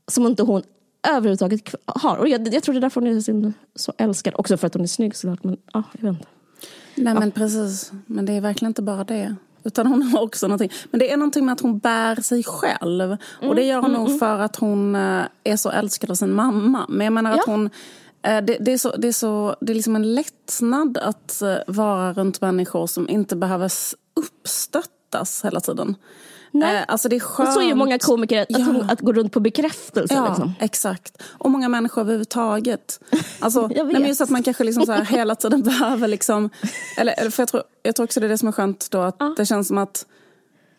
Som 0.08 0.26
inte 0.26 0.42
hon 0.42 0.62
överhuvudtaget 1.08 1.74
har. 1.86 2.16
Och 2.16 2.28
jag, 2.28 2.54
jag 2.54 2.62
tror 2.62 2.72
det 2.72 2.78
är 2.78 2.80
därför 2.80 3.00
hon 3.00 3.10
är 3.16 3.52
så, 3.74 3.92
älskad. 3.98 4.34
Också 4.36 4.56
för 4.56 4.66
att 4.66 4.74
hon 4.74 4.82
är 4.82 4.86
snygg 4.86 5.16
såklart. 5.16 5.44
Men 5.44 5.56
ja, 5.72 5.82
jag 5.92 6.02
vet 6.02 6.12
inte. 6.18 6.26
Nej 6.94 7.14
men 7.14 7.30
precis. 7.30 7.92
Men 8.06 8.26
det 8.26 8.32
är 8.32 8.40
verkligen 8.40 8.70
inte 8.70 8.82
bara 8.82 9.04
det. 9.04 9.36
Utan 9.64 9.86
hon 9.86 10.02
har 10.02 10.22
också 10.22 10.46
någonting. 10.46 10.70
Men 10.90 10.98
det 11.00 11.12
är 11.12 11.16
någonting 11.16 11.44
med 11.46 11.52
att 11.52 11.60
hon 11.60 11.78
bär 11.78 12.22
sig 12.22 12.42
själv. 12.44 13.16
Och 13.42 13.54
det 13.54 13.62
gör 13.62 13.80
hon 13.80 13.92
nog 13.92 14.18
för 14.18 14.38
att 14.38 14.56
hon 14.56 14.94
eh, 14.94 15.22
är 15.44 15.56
så 15.56 15.70
älskad 15.70 16.10
av 16.10 16.14
sin 16.14 16.32
mamma. 16.32 16.86
Men 16.88 17.04
jag 17.04 17.12
menar 17.12 17.30
att 17.30 17.36
Ja. 17.46 17.52
hon... 17.52 17.70
eh, 18.22 18.44
Det, 18.44 18.56
det, 18.60 18.72
är 18.72 18.78
så, 18.78 18.96
det, 18.96 19.08
är 19.08 19.12
så, 19.12 19.56
det 19.60 19.72
är 19.72 19.74
liksom 19.74 19.96
en 19.96 20.14
lättnad 20.14 20.98
att 20.98 21.42
eh, 21.42 21.56
vara 21.66 22.12
runt 22.12 22.40
människor 22.40 22.86
som 22.86 23.08
inte 23.08 23.36
behöver 23.36 23.72
uppstöttas 24.14 25.44
hela 25.44 25.60
tiden. 25.60 25.94
Nej. 26.54 26.76
Eh, 26.76 26.84
Alltså 26.88 27.08
det 27.08 27.16
är 27.16 27.20
skönt. 27.20 27.52
Så 27.52 27.60
är 27.60 27.64
ju 27.64 27.74
många 27.74 27.98
komiker, 27.98 28.42
att, 28.42 28.46
Ja. 28.50 28.84
att 28.88 29.00
gå 29.00 29.12
runt 29.12 29.32
på 29.32 29.40
bekräftelse. 29.40 30.14
Ja, 30.14 30.28
Liksom. 30.28 30.52
exakt. 30.60 31.22
Och 31.38 31.50
många 31.50 31.68
människor 31.68 32.00
överhuvudtaget. 32.02 33.00
Alltså, 33.40 33.60
Jag 33.74 33.86
nej, 33.86 33.92
men 33.94 34.08
just 34.08 34.20
att 34.20 34.30
man 34.30 34.42
kanske 34.42 34.64
liksom 34.64 34.86
så 34.86 34.92
här 34.92 35.04
hela 35.16 35.34
tiden 35.34 35.62
behöver 35.62 36.08
liksom... 36.08 36.50
Eller, 36.98 37.14
eller 37.20 37.30
för 37.30 37.42
jag, 37.42 37.48
tror, 37.48 37.62
jag 37.82 37.94
tror 37.96 38.04
också 38.04 38.20
det 38.20 38.26
är 38.26 38.28
det 38.28 38.38
som 38.38 38.48
är 38.48 38.52
skönt 38.52 38.90
då, 38.90 39.00
att 39.00 39.36
det 39.36 39.46
känns 39.46 39.68
som 39.68 39.78
att 39.78 40.06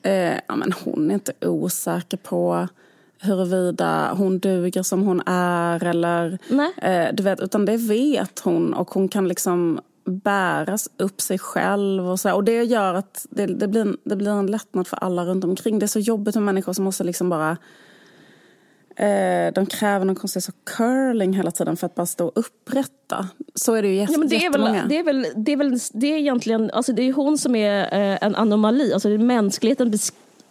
eh, 0.04 0.34
ja, 0.48 0.56
men 0.56 0.74
hon 0.84 1.10
är 1.10 1.14
inte 1.14 1.32
osäker 1.42 2.18
på 2.18 2.68
huruvida 3.22 4.14
hon 4.18 4.40
duger 4.40 4.84
som 4.84 5.02
hon 5.04 5.22
är 5.26 5.84
eller... 5.84 6.40
Eh, 6.82 7.08
du 7.14 7.24
vet, 7.24 7.40
utan 7.42 7.66
det 7.66 7.78
vet 7.78 8.40
hon 8.40 8.74
och 8.74 8.90
hon 8.90 9.08
kan 9.08 9.28
liksom 9.28 9.80
bära 10.06 10.78
upp 10.98 11.22
sig 11.22 11.40
själv 11.40 12.10
och 12.10 12.20
så 12.20 12.28
här. 12.30 12.36
Och 12.36 12.44
det 12.44 12.64
gör 12.64 12.94
att 12.94 13.26
det, 13.30 13.46
det, 13.46 13.68
blir 13.68 13.82
en, 13.82 13.98
det 14.04 14.16
blir 14.16 14.32
en 14.32 14.48
lättnad 14.48 14.88
för 14.88 14.98
alla 14.98 15.26
runt 15.26 15.44
omkring. 15.44 15.80
Det 15.80 15.86
är 15.86 15.88
så 15.88 16.00
jobbigt 16.00 16.36
med 16.36 16.44
människor 16.44 16.74
som 16.74 16.84
måste 16.84 17.04
liksom 17.04 17.30
bara 17.30 17.58
Eh, 18.96 19.54
de 19.54 19.66
kräver 19.66 20.06
någon 20.06 20.16
konstig 20.16 20.44
så 20.44 20.52
curling 20.64 21.34
hela 21.34 21.52
tiden 21.52 21.78
för 21.78 21.86
att 21.86 21.96
bara 21.96 22.06
stå 22.06 22.32
upprätta. 22.36 23.30
Så 23.56 23.74
är 23.74 23.82
det 23.82 23.88
ju 23.88 23.96
jätte, 23.96 24.14
Ja, 24.14 24.20
men 24.20 24.28
det, 24.28 24.36
är 24.36 24.42
jättemånga. 24.42 24.72
väl, 24.72 24.90
det, 24.90 25.00
är 25.00 25.04
väl, 25.04 25.28
det 25.36 25.52
är 25.52 25.58
väl 25.58 25.80
det 25.94 26.08
är 26.08 26.18
egentligen, 26.18 26.72
alltså 26.72 26.94
det 26.94 27.02
är 27.02 27.14
hon 27.14 27.38
som 27.38 27.56
är 27.56 27.82
eh, 27.82 28.18
en 28.22 28.36
anomali. 28.36 28.94
Alltså 28.94 29.10
mänskligheten 29.10 29.94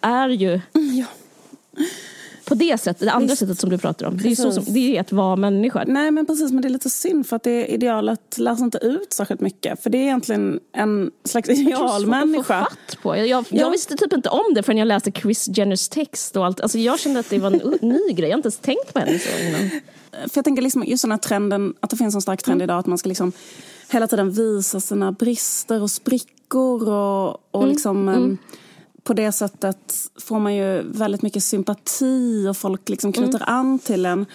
är 0.01 0.29
ju 0.29 0.61
Ja. 0.73 1.07
På 2.45 2.55
det 2.55 2.81
sättet, 2.81 3.01
det 3.07 3.13
andra 3.13 3.27
Visst. 3.27 3.39
sättet 3.39 3.59
som 3.59 3.71
du 3.71 3.79
pratar 3.79 4.07
om. 4.07 4.17
Det 4.17 4.31
är, 4.31 4.35
så 4.35 4.53
som, 4.53 4.65
det 4.75 4.97
är 4.97 5.01
att 5.01 5.13
vara 5.13 5.37
människa. 5.37 5.85
Nej 5.87 6.11
men 6.11 6.27
precis, 6.27 6.53
men 6.53 6.63
det 6.63 6.69
är 6.69 6.71
lite 6.71 6.91
synd 6.91 7.27
för 7.27 7.37
att 7.37 7.43
det 7.43 7.67
idealet 7.67 8.39
lärs 8.39 8.61
inte 8.61 8.79
ut 8.79 9.13
särskilt 9.13 9.41
mycket. 9.41 9.83
För 9.83 9.91
det 9.91 9.99
är 9.99 10.03
egentligen 10.03 10.61
en 10.73 11.11
slags 11.25 11.49
idealmänniska. 11.49 12.69
på. 13.03 13.17
Jag, 13.17 13.27
jag, 13.27 13.45
Ja. 13.51 13.61
jag 13.61 13.71
visste 13.71 13.97
typ 13.97 14.13
inte 14.13 14.29
om 14.29 14.55
det 14.55 14.63
förrän 14.63 14.79
jag 14.79 14.87
läste 14.89 15.13
Chris 15.13 15.49
Jenners 15.49 15.89
text 15.89 16.37
och 16.37 16.47
allt. 16.47 16.61
Alltså 16.61 16.79
jag 16.79 17.01
kände 17.01 17.21
att 17.21 17.31
det 17.31 17.39
var 17.39 17.51
en 17.51 17.79
ny 17.89 18.13
grej. 18.13 18.29
Jag 18.29 18.35
har 18.35 18.39
inte 18.39 18.47
ens 18.47 18.59
tänkt 18.59 18.93
på 18.95 18.99
henne 19.01 19.19
så 19.19 19.29
innan. 19.45 19.71
För 20.13 20.31
jag 20.39 20.45
tänker 20.45 20.63
liksom 20.63 20.85
just 20.87 21.03
den 21.03 21.11
här 21.11 21.19
trenden, 21.19 21.75
att 21.81 21.91
det 21.91 21.97
finns 21.97 22.15
en 22.15 22.23
stark 22.23 22.43
trend 22.43 22.57
Mm. 22.63 22.65
idag 22.65 22.79
att 22.79 22.87
man 22.87 22.99
ska 22.99 23.09
liksom 23.09 23.33
hela 23.93 24.07
tiden 24.07 24.31
visa 24.31 24.81
sina 24.81 25.13
brister 25.13 25.83
och 25.83 25.91
sprickor 25.91 26.89
och, 26.89 27.29
Mm. 27.29 27.37
och 27.51 27.69
liksom 27.69 28.09
em, 28.09 28.39
på 29.05 29.13
det 29.13 29.33
sättet 29.33 29.95
får 30.21 30.39
man 30.39 30.55
ju 30.55 30.83
väldigt 30.83 31.23
mycket 31.23 31.45
sympati 31.45 32.47
och 32.51 32.57
folk 32.57 32.89
liksom 32.89 33.13
knyter 33.13 33.43
Mm. 33.43 33.55
an 33.59 33.79
till 33.79 34.07
en. 34.07 34.27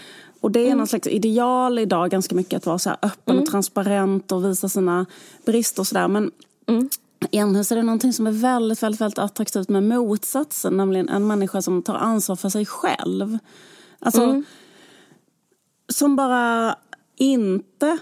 Och 0.42 0.52
det 0.52 0.70
är 0.70 0.76
någon 0.76 0.88
slags 0.88 1.08
ideal 1.08 1.80
idag 1.80 2.10
ganska 2.10 2.36
mycket 2.36 2.58
att 2.58 2.66
vara 2.66 2.80
så 2.80 2.90
här 2.90 2.98
öppen 3.02 3.36
Mm. 3.36 3.44
och 3.44 3.50
transparent 3.50 4.32
och 4.32 4.46
visa 4.46 4.70
sina 4.70 5.06
brister 5.46 5.82
och 5.82 5.88
sådär. 5.88 6.08
Men 6.08 6.32
Mm. 6.68 6.90
Så 7.64 7.74
är 7.74 7.76
det 7.76 7.84
någonting 7.84 8.14
som 8.14 8.28
är 8.28 8.32
väldigt, 8.32 8.84
väldigt, 8.84 9.02
väldigt 9.02 9.20
attraktivt 9.20 9.70
med 9.70 9.84
motsatsen, 9.84 10.78
nämligen 10.78 11.10
en 11.10 11.28
människa 11.28 11.62
som 11.62 11.82
tar 11.82 11.96
ansvar 11.96 12.36
för 12.36 12.50
sig 12.50 12.66
själv. 12.66 13.38
Alltså, 14.00 14.24
mm. 14.24 14.44
som 15.90 16.16
bara 16.16 16.76
inte 17.18 17.98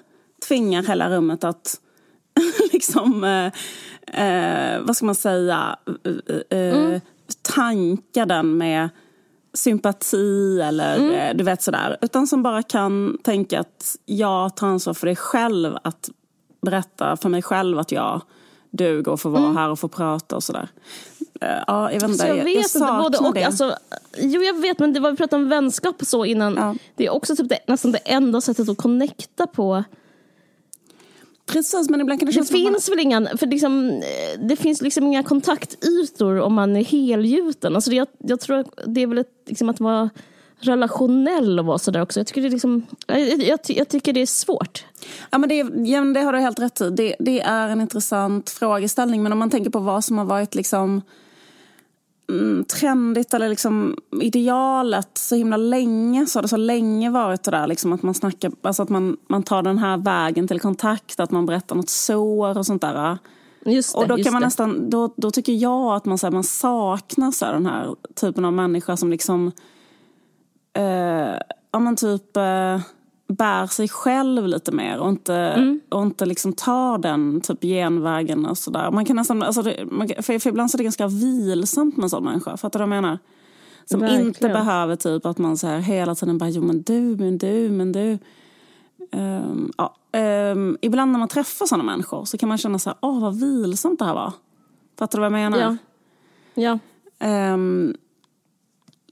tvingar 0.48 0.84
hela 0.84 1.10
rummet 1.10 1.44
att 1.44 1.80
liksom, 2.74 3.24
eh, 3.24 3.52
eh, 4.18 4.80
vad 4.82 4.96
ska 4.96 5.06
man 5.06 5.16
säga, 5.16 5.78
eh, 6.04 6.60
eh 6.60 6.78
mm. 6.78 7.02
tanka 7.42 8.26
den 8.26 8.58
med 8.58 8.90
sympati 9.54 10.62
eller 10.62 10.96
mm. 10.96 11.12
Eh, 11.12 11.36
du 11.36 11.44
vet 11.44 11.62
sådär. 11.62 11.98
Utan 12.02 12.28
som 12.28 12.44
bara 12.44 12.64
kan 12.64 13.18
tänka 13.24 13.60
att 13.60 13.96
jag 14.06 14.56
tar 14.56 14.68
ansvar 14.68 14.94
för 14.94 15.08
dig 15.08 15.16
själv 15.16 15.78
att 15.84 16.10
berätta 16.62 17.18
för 17.18 17.30
mig 17.30 17.42
själv 17.42 17.80
att 17.80 17.92
jag 17.92 18.22
duger 18.72 19.12
och 19.12 19.22
får 19.22 19.30
vara 19.30 19.44
mm. 19.44 19.58
här 19.58 19.70
och 19.70 19.80
få 19.80 19.88
prata 19.88 20.36
och 20.36 20.44
sådär. 20.44 20.70
Uh, 21.44 21.50
ja, 21.68 21.92
jag 21.92 22.02
vet 22.02 22.10
inte. 22.10 22.28
jag, 22.28 22.44
vet 22.44 22.56
jag 22.56 22.70
saknar 22.70 23.02
både 23.02 23.18
och, 23.18 23.34
det. 23.34 23.44
Alltså, 23.44 23.76
jo, 24.18 24.42
jag 24.42 24.62
vet, 24.62 24.80
men 24.80 24.94
det 24.94 25.00
var, 25.00 25.12
vi 25.12 25.18
pratade 25.18 25.44
om 25.44 25.50
vänskap 25.50 26.02
och 26.02 26.08
så 26.08 26.26
innan. 26.26 26.56
Ja. 26.56 26.76
Det 26.96 27.06
är 27.06 27.10
också 27.10 27.36
typ 27.36 27.50
det, 27.50 27.60
nästan 27.68 27.92
det 27.92 27.98
enda 27.98 28.42
sättet 28.42 28.70
att 28.70 28.78
connecta 28.78 29.48
på. 29.48 29.84
Precis, 31.46 31.90
men 31.90 32.02
ibland 32.02 32.20
kan 32.20 32.28
det 32.28 32.40
Det 32.40 32.46
finns 32.46 32.90
man... 32.90 32.98
väl 32.98 33.06
inga, 33.06 33.38
för 33.38 33.48
liksom, 33.48 33.90
eh, 33.90 34.40
det 34.40 34.56
finns 34.56 34.82
liksom 34.82 35.04
inga 35.04 35.24
kontaktytor 35.24 36.40
om 36.40 36.54
man 36.54 36.76
är 36.76 36.84
helgjuten. 36.84 37.76
Alltså 37.76 37.90
det, 37.90 37.96
jag, 37.96 38.08
jag 38.18 38.40
tror 38.40 38.66
det 38.86 39.02
är 39.02 39.08
väl 39.08 39.18
ett, 39.18 39.44
liksom 39.48 39.70
att 39.70 39.80
vara 39.80 40.10
relationell 40.60 41.60
och 41.60 41.66
vara 41.66 41.78
sådär 41.78 42.02
också. 42.02 42.20
Jag 42.20 42.28
tycker, 42.28 42.42
det 42.42 42.48
är 42.48 42.52
liksom, 42.52 42.86
jag, 43.08 43.44
jag, 43.44 43.60
jag, 43.68 43.90
tycker 43.90 44.14
det 44.14 44.22
är 44.22 44.26
svårt. 44.26 44.86
Ja, 45.30 45.38
men 45.38 45.50
det, 45.50 45.56
ja, 45.90 46.02
det 46.02 46.20
har 46.20 46.34
du 46.34 46.40
helt 46.40 46.60
rätt 46.60 46.82
i. 46.82 46.90
Det, 46.90 47.16
det, 47.20 47.42
är 47.42 47.70
en 47.70 47.82
intressant 47.82 48.50
frågeställning. 48.50 49.24
Men 49.24 49.32
om 49.32 49.40
man 49.40 49.50
tänker 49.50 49.70
på 49.70 49.80
vad 49.80 50.04
som 50.04 50.18
har 50.18 50.26
varit 50.26 50.56
liksom, 50.56 51.02
mm, 52.30 52.64
trendigt 52.64 53.34
eller 53.34 53.50
liksom 53.50 53.98
idealet 54.22 55.10
så 55.14 55.36
himla 55.36 55.58
länge 55.58 56.26
så 56.26 56.38
har 56.38 56.42
det 56.42 56.48
så 56.48 56.58
länge 56.58 57.10
varit 57.10 57.44
det 57.44 57.52
där 57.52 57.68
liksom 57.68 57.94
att 57.94 58.04
man 58.04 58.14
snackar, 58.14 58.52
alltså 58.62 58.84
att 58.84 58.90
man, 58.90 59.18
man 59.28 59.44
tar 59.44 59.62
den 59.62 59.78
här 59.78 59.98
vägen 59.98 60.48
till 60.48 60.60
kontakt, 60.60 61.20
att 61.20 61.32
man 61.32 61.46
berättar 61.46 61.76
något 61.76 61.90
sår 61.90 62.58
och 62.58 62.66
sånt 62.66 62.82
där. 62.82 63.18
Det, 63.66 63.94
och 63.96 64.08
då 64.08 64.24
kan 64.24 64.34
man 64.34 64.42
nästan, 64.42 64.90
då, 64.90 65.14
då 65.18 65.32
tycker 65.32 65.54
jag 65.54 65.96
att 65.96 66.06
man, 66.06 66.18
så 66.18 66.28
här, 66.28 66.32
man 66.32 66.44
saknar 66.44 67.32
så 67.32 67.46
här, 67.46 67.54
den 67.54 67.66
här 67.66 67.96
typen 68.16 68.46
av 68.46 68.54
människa 68.54 68.98
som 68.98 69.12
liksom 69.12 69.52
eh, 70.74 71.36
ja, 71.72 71.80
men 71.80 71.96
typ 71.96 72.38
eh, 72.38 72.80
bär 73.28 73.68
sig 73.68 73.90
själv 73.90 74.48
lite 74.48 74.72
mer 74.72 75.00
och 75.00 75.10
inte, 75.10 75.36
mm. 75.36 75.80
och 75.90 76.02
inte 76.02 76.26
liksom 76.26 76.54
tar 76.54 76.98
den 76.98 77.42
typ 77.42 77.62
genvägen 77.62 78.46
och 78.46 78.58
sådär. 78.58 78.92
Man 78.92 79.06
kan 79.06 79.16
nästan, 79.16 79.44
alltså 79.44 79.62
det, 79.62 79.86
man, 79.92 80.08
för, 80.08 80.40
för 80.40 80.50
ibland 80.50 80.72
så 80.72 80.76
är 80.76 80.78
det 80.78 80.84
ganska 80.84 81.08
vilsamt 81.08 81.98
med 81.98 82.04
en 82.04 82.10
sån 82.10 82.24
människa. 82.24 82.58
Fattar 82.58 82.80
du 82.80 82.86
vad 82.86 82.96
jag 82.96 83.04
menar? 83.04 83.20
Som 83.86 84.00
Verkligen. 84.00 84.28
inte 84.28 84.50
behöver 84.50 84.96
typ 84.96 85.26
att 85.26 85.38
man 85.38 85.58
så 85.58 85.68
här 85.68 85.80
hela 85.80 86.16
tiden 86.16 86.38
bara, 86.38 86.50
jo 86.50 86.62
men 86.62 86.82
du, 86.82 87.02
men 87.02 87.38
du, 87.38 87.70
men 87.70 87.92
du. 87.92 88.18
Um, 89.12 89.72
ja, 89.78 89.96
um, 90.52 90.78
ibland 90.82 91.12
när 91.12 91.20
man 91.20 91.28
träffar 91.28 91.66
sådana 91.66 91.84
människor 91.84 92.26
så 92.26 92.38
kan 92.38 92.50
man 92.50 92.58
känna 92.58 92.80
så 92.80 92.90
här, 92.90 92.98
åh 93.02 93.22
vad 93.22 93.40
vilsamt 93.40 94.00
det 94.00 94.06
här 94.06 94.14
var. 94.14 94.34
Fattar 95.00 95.18
du 95.18 95.30
vad 95.30 95.40
jag 95.40 95.52
menar? 95.52 95.78
Ja. 96.54 96.78
ja. 97.20 97.54
Um, 97.54 97.96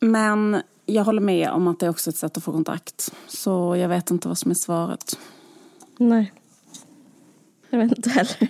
men 0.01 0.61
jag 0.85 1.03
håller 1.03 1.21
med 1.21 1.49
om 1.49 1.67
att 1.67 1.79
det 1.79 1.85
är 1.85 1.89
också 1.89 2.09
ett 2.09 2.15
sätt 2.15 2.37
att 2.37 2.43
få 2.43 2.51
kontakt. 2.51 3.13
Så 3.27 3.75
jag 3.75 3.89
vet 3.89 4.11
inte 4.11 4.27
vad 4.27 4.37
som 4.37 4.51
är 4.51 4.55
svaret. 4.55 5.19
Nej. 5.97 6.33
Jag 7.69 7.79
vet 7.79 7.97
inte 7.97 8.09
heller. 8.09 8.49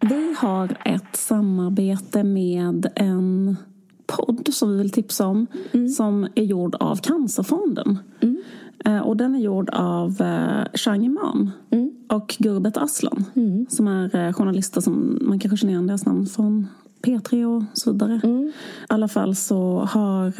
Vi 0.00 0.34
har 0.38 0.76
ett 0.84 1.16
samarbete 1.16 2.24
med 2.24 2.92
en 2.94 3.56
podd 4.06 4.48
som 4.52 4.70
vi 4.72 4.78
vill 4.78 4.90
tipsa 4.90 5.26
om. 5.26 5.46
Mm. 5.72 5.88
Som 5.88 6.28
är 6.34 6.42
gjord 6.42 6.74
av 6.74 6.96
Cancerfonden. 6.96 7.98
Mm. 8.20 8.42
Eh, 8.84 8.98
och 8.98 9.16
den 9.16 9.34
är 9.34 9.38
gjord 9.38 9.70
av 9.72 10.20
eh, 10.20 10.64
Shang 10.74 11.04
Imam 11.04 11.50
mm. 11.70 11.90
och 12.08 12.36
Gurbet 12.38 12.76
Aslan. 12.76 13.24
Mm. 13.34 13.66
Som 13.70 13.88
är 13.88 14.16
eh, 14.16 14.32
journalister 14.32 14.80
som 14.80 15.18
man 15.22 15.38
kanske 15.38 15.56
känner 15.56 15.72
igen 15.72 15.86
deras 15.86 16.06
namn 16.06 16.26
från 16.26 16.68
P3 17.02 17.44
och 17.44 17.62
så 17.72 17.92
vidare. 17.92 18.20
Mm. 18.24 18.48
I 18.48 18.52
alla 18.88 19.08
fall 19.08 19.36
så 19.36 19.88
har 19.90 20.32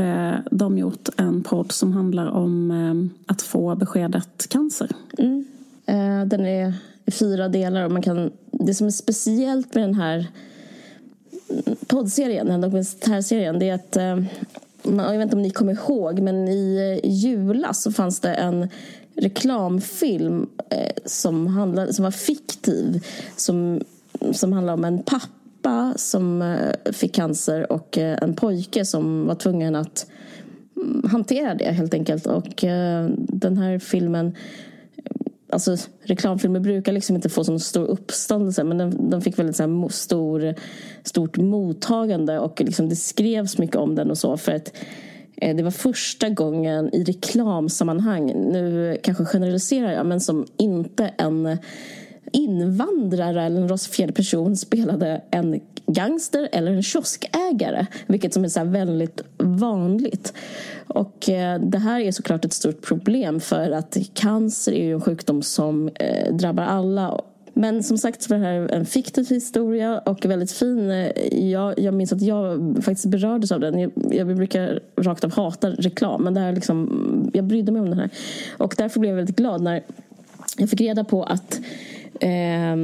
de 0.54 0.78
gjort 0.78 1.08
en 1.16 1.42
podd 1.42 1.72
som 1.72 1.92
handlar 1.92 2.26
om 2.26 3.10
att 3.26 3.42
få 3.42 3.74
beskedet 3.74 4.46
cancer. 4.48 4.88
Mm. 5.18 5.44
Den 6.28 6.46
är 6.46 6.74
i 7.06 7.10
fyra 7.10 7.48
delar 7.48 7.84
och 7.84 7.92
man 7.92 8.02
kan, 8.02 8.30
det 8.50 8.74
som 8.74 8.86
är 8.86 8.90
speciellt 8.90 9.74
med 9.74 9.84
den 9.84 9.94
här 9.94 10.26
poddserien, 11.86 12.46
den 12.46 12.54
här 12.54 12.62
dokumentärserien, 12.62 13.58
det 13.58 13.68
är 13.68 13.74
att 13.74 13.96
jag 14.82 15.12
vet 15.12 15.22
inte 15.22 15.36
om 15.36 15.42
ni 15.42 15.50
kommer 15.50 15.72
ihåg, 15.72 16.20
men 16.20 16.48
i 16.48 17.00
julas 17.04 17.82
så 17.82 17.92
fanns 17.92 18.20
det 18.20 18.34
en 18.34 18.68
reklamfilm 19.16 20.46
eh, 20.70 20.92
som, 21.04 21.46
handlade, 21.46 21.92
som 21.92 22.02
var 22.02 22.10
fiktiv. 22.10 23.06
Som, 23.36 23.80
som 24.32 24.52
handlade 24.52 24.78
om 24.78 24.84
en 24.84 25.02
pappa 25.02 25.94
som 25.96 26.42
eh, 26.42 26.92
fick 26.92 27.14
cancer 27.14 27.72
och 27.72 27.98
eh, 27.98 28.18
en 28.22 28.34
pojke 28.34 28.84
som 28.84 29.26
var 29.26 29.34
tvungen 29.34 29.76
att 29.76 30.06
mm, 30.76 31.10
hantera 31.10 31.54
det 31.54 31.64
helt 31.64 31.94
enkelt. 31.94 32.26
Och 32.26 32.64
den 33.16 33.58
här 33.58 33.78
filmen 33.78 34.36
Alltså, 35.52 35.76
reklamfilmer 36.02 36.60
brukar 36.60 36.92
liksom 36.92 37.16
inte 37.16 37.28
få 37.28 37.44
så 37.44 37.58
stor 37.58 37.84
uppståndelse 37.84 38.64
men 38.64 38.78
den, 38.78 39.10
den 39.10 39.22
fick 39.22 39.38
väldigt 39.38 39.56
så 39.56 39.62
här, 39.62 39.88
stor, 39.88 40.54
stort 41.04 41.36
mottagande 41.36 42.38
och 42.38 42.60
liksom 42.60 42.88
det 42.88 42.96
skrevs 42.96 43.58
mycket 43.58 43.76
om 43.76 43.94
den 43.94 44.10
och 44.10 44.18
så 44.18 44.36
för 44.36 44.52
att 44.52 44.72
eh, 45.36 45.56
det 45.56 45.62
var 45.62 45.70
första 45.70 46.28
gången 46.28 46.94
i 46.94 47.04
reklamsammanhang, 47.04 48.26
nu 48.26 48.96
kanske 49.02 49.24
generaliserar 49.24 49.92
jag, 49.92 50.06
men 50.06 50.20
som 50.20 50.46
inte 50.56 51.10
en 51.18 51.58
invandrare 52.32 53.42
eller 53.44 53.60
en 53.60 53.68
rasifierad 53.68 54.14
person 54.14 54.56
spelade 54.56 55.22
en 55.30 55.60
gangster 55.86 56.48
eller 56.52 56.72
en 56.72 56.82
kioskägare. 56.82 57.86
Vilket 58.06 58.34
som 58.34 58.44
är 58.44 58.48
så 58.48 58.64
väldigt 58.64 59.22
vanligt. 59.38 60.32
Och 60.94 61.28
eh, 61.28 61.60
det 61.60 61.78
här 61.78 62.00
är 62.00 62.12
såklart 62.12 62.44
ett 62.44 62.52
stort 62.52 62.82
problem 62.82 63.40
för 63.40 63.70
att 63.70 63.96
cancer 64.14 64.72
är 64.72 64.94
en 64.94 65.00
sjukdom 65.00 65.42
som 65.42 65.88
eh, 65.88 66.34
drabbar 66.34 66.62
alla 66.62 67.20
men 67.54 67.82
som 67.82 67.98
sagt 67.98 68.22
så 68.22 68.34
var 68.34 68.40
det 68.40 68.46
här 68.46 68.68
en 68.68 68.86
fiktiv 68.86 69.28
historia 69.28 69.98
och 69.98 70.26
väldigt 70.26 70.52
fin. 70.52 71.10
Jag, 71.32 71.78
jag 71.78 71.94
minns 71.94 72.12
att 72.12 72.22
jag 72.22 72.74
faktiskt 72.84 73.06
berördes 73.06 73.52
av 73.52 73.60
den. 73.60 73.78
Jag, 73.78 73.90
jag 74.10 74.36
brukar 74.36 74.80
rakt 74.96 75.24
av 75.24 75.32
hata 75.32 75.70
reklam 75.70 76.24
men 76.24 76.34
det 76.34 76.40
här 76.40 76.52
liksom, 76.52 77.30
jag 77.34 77.44
brydde 77.44 77.72
mig 77.72 77.80
om 77.80 77.90
den 77.90 77.98
här. 77.98 78.10
Och 78.56 78.74
därför 78.78 79.00
blev 79.00 79.10
jag 79.10 79.16
väldigt 79.16 79.36
glad 79.36 79.62
när 79.62 79.82
jag 80.58 80.70
fick 80.70 80.80
reda 80.80 81.04
på 81.04 81.22
att 81.22 81.60
eh, 82.20 82.76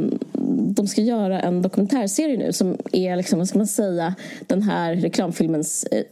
de 0.68 0.86
ska 0.86 1.00
göra 1.00 1.40
en 1.40 1.62
dokumentärserie 1.62 2.36
nu 2.36 2.52
som 2.52 2.76
är, 2.92 3.16
liksom, 3.16 3.38
vad 3.38 3.48
ska 3.48 3.58
man 3.58 3.66
säga, 3.66 4.14
den 4.46 4.62
här 4.62 4.94
reklamfilmens 4.94 5.84
eh, 5.84 6.02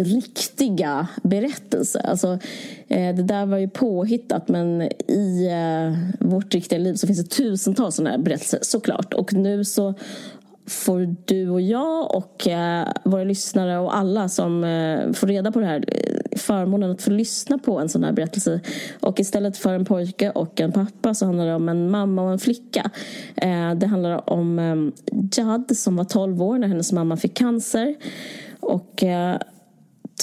riktiga 0.00 1.06
berättelse. 1.22 2.00
Alltså, 2.00 2.38
eh, 2.88 3.14
det 3.14 3.22
där 3.22 3.46
var 3.46 3.58
ju 3.58 3.68
påhittat 3.68 4.48
men 4.48 4.82
i 5.08 5.48
eh, 5.50 6.26
vårt 6.28 6.54
riktiga 6.54 6.78
liv 6.78 6.94
så 6.94 7.06
finns 7.06 7.22
det 7.22 7.30
tusentals 7.36 7.94
sådana 7.94 8.10
här 8.10 8.18
berättelser 8.18 8.58
såklart. 8.62 9.14
Och 9.14 9.32
nu 9.32 9.64
så 9.64 9.94
får 10.66 11.16
du 11.24 11.48
och 11.48 11.60
jag 11.60 12.14
och 12.14 12.48
eh, 12.48 12.88
våra 13.04 13.24
lyssnare 13.24 13.78
och 13.78 13.96
alla 13.96 14.28
som 14.28 14.60
får 15.14 15.26
reda 15.26 15.52
på 15.52 15.60
det 15.60 15.66
här 15.66 15.84
förmånen 16.36 16.90
att 16.90 17.02
få 17.02 17.10
lyssna 17.10 17.58
på 17.58 17.78
en 17.78 17.88
sån 17.88 18.04
här 18.04 18.12
berättelse. 18.12 18.60
Och 19.00 19.20
istället 19.20 19.56
för 19.56 19.74
en 19.74 19.84
pojke 19.84 20.30
och 20.30 20.60
en 20.60 20.72
pappa 20.72 21.14
så 21.14 21.26
handlar 21.26 21.46
det 21.46 21.54
om 21.54 21.68
en 21.68 21.90
mamma 21.90 22.22
och 22.22 22.32
en 22.32 22.38
flicka. 22.38 22.90
Det 23.76 23.86
handlar 23.86 24.30
om 24.30 24.92
Jad 25.36 25.76
som 25.76 25.96
var 25.96 26.04
12 26.04 26.42
år 26.42 26.58
när 26.58 26.68
hennes 26.68 26.92
mamma 26.92 27.16
fick 27.16 27.34
cancer. 27.34 27.94
Och 28.60 29.04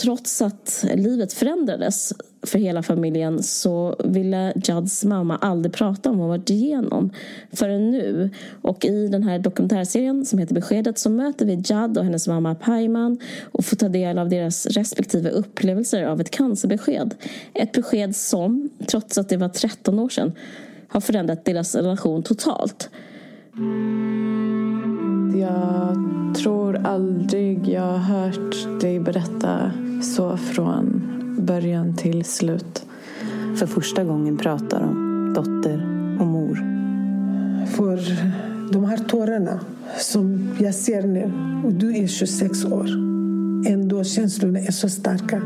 trots 0.01 0.41
att 0.41 0.86
livet 0.95 1.33
förändrades 1.33 2.13
för 2.43 2.60
hela 2.60 2.83
familjen 2.83 3.43
så 3.43 3.95
ville 4.03 4.53
Juds 4.55 5.05
mamma 5.05 5.38
aldrig 5.38 5.73
prata 5.73 6.10
om 6.10 6.17
vad 6.17 6.27
hon 6.27 6.38
varit 6.38 6.49
igenom 6.49 7.10
förrän 7.51 7.91
nu. 7.91 8.29
Och 8.62 8.86
i 8.86 9.07
den 9.07 9.23
här 9.23 9.39
dokumentärserien 9.39 10.25
som 10.25 10.39
heter 10.39 10.55
Beskedet 10.55 10.99
så 10.99 11.10
möter 11.10 11.45
vi 11.45 11.53
Judd 11.53 11.97
och 11.97 12.03
hennes 12.03 12.27
mamma 12.27 12.55
Paiman 12.55 13.19
och 13.51 13.65
får 13.65 13.75
ta 13.75 13.89
del 13.89 14.17
av 14.17 14.29
deras 14.29 14.65
respektive 14.65 15.29
upplevelser 15.29 16.03
av 16.03 16.21
ett 16.21 16.31
cancerbesked. 16.31 17.15
Ett 17.53 17.71
besked 17.71 18.15
som, 18.15 18.69
trots 18.88 19.17
att 19.17 19.29
det 19.29 19.38
var 19.38 19.49
13 19.49 19.99
år 19.99 20.10
sedan, 20.10 20.31
har 20.88 21.01
förändrat 21.01 21.45
deras 21.45 21.75
relation 21.75 22.23
totalt. 22.23 22.89
Jag 25.39 25.97
tror 26.35 26.77
aldrig 26.77 27.67
jag 27.67 27.81
har 27.81 27.97
hört 27.97 28.81
dig 28.81 28.99
berätta 28.99 29.71
så 30.01 30.37
från 30.37 31.01
början 31.39 31.95
till 31.95 32.25
slut. 32.25 32.85
för 33.55 33.65
första 33.65 34.03
gången 34.03 34.37
pratar 34.37 34.81
om 34.81 35.33
dotter 35.35 35.77
och 36.19 36.27
mor. 36.27 36.55
För 37.65 37.99
de 38.73 38.85
här 38.85 38.97
tårarna 38.97 39.59
som 39.97 40.49
jag 40.59 40.75
ser 40.75 41.07
nu, 41.07 41.31
och 41.65 41.73
du 41.73 41.97
är 41.97 42.07
26 42.07 42.65
år. 42.65 42.87
Ändå 43.67 44.03
känslorna 44.03 44.59
är 44.59 44.71
så 44.71 44.89
starka. 44.89 45.41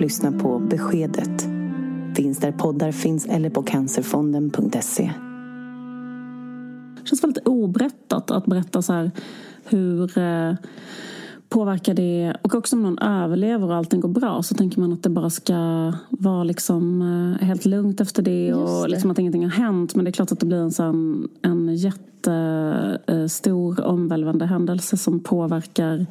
Lyssna 0.00 0.32
på 0.32 0.58
Beskedet. 0.58 1.48
Finns 2.16 2.38
där 2.38 2.52
poddar 2.52 2.92
finns 2.92 3.26
eller 3.26 3.50
på 3.50 3.62
cancerfonden.se. 3.62 5.10
Känns 7.08 7.24
väldigt 7.24 7.46
oberättat 7.46 8.30
att 8.30 8.46
berätta 8.46 8.82
så 8.82 8.92
här 8.92 9.10
hur 9.64 10.18
eh, 10.18 10.54
påverkar 11.48 11.94
det 11.94 12.34
och 12.42 12.54
också 12.54 12.76
om 12.76 12.82
någon 12.82 12.98
överlever 12.98 13.66
och 13.66 13.74
allting 13.74 14.00
går 14.00 14.08
bra 14.08 14.42
så 14.42 14.54
tänker 14.54 14.80
man 14.80 14.92
att 14.92 15.02
det 15.02 15.10
bara 15.10 15.30
ska 15.30 15.92
vara 16.08 16.44
liksom 16.44 17.02
eh, 17.02 17.46
helt 17.46 17.64
lugnt 17.64 18.00
efter 18.00 18.22
det 18.22 18.54
och 18.54 18.82
det. 18.82 18.88
liksom 18.88 19.10
att 19.10 19.18
ingenting 19.18 19.44
har 19.44 19.50
hänt 19.50 19.94
men 19.94 20.04
det 20.04 20.10
är 20.10 20.12
klart 20.12 20.32
att 20.32 20.40
det 20.40 20.46
blir 20.46 20.58
en, 20.58 20.72
sån, 20.72 21.28
en 21.42 21.76
jättestor 21.76 23.80
omvälvande 23.80 24.46
händelse 24.46 24.96
som 24.96 25.20
påverkar 25.20 26.06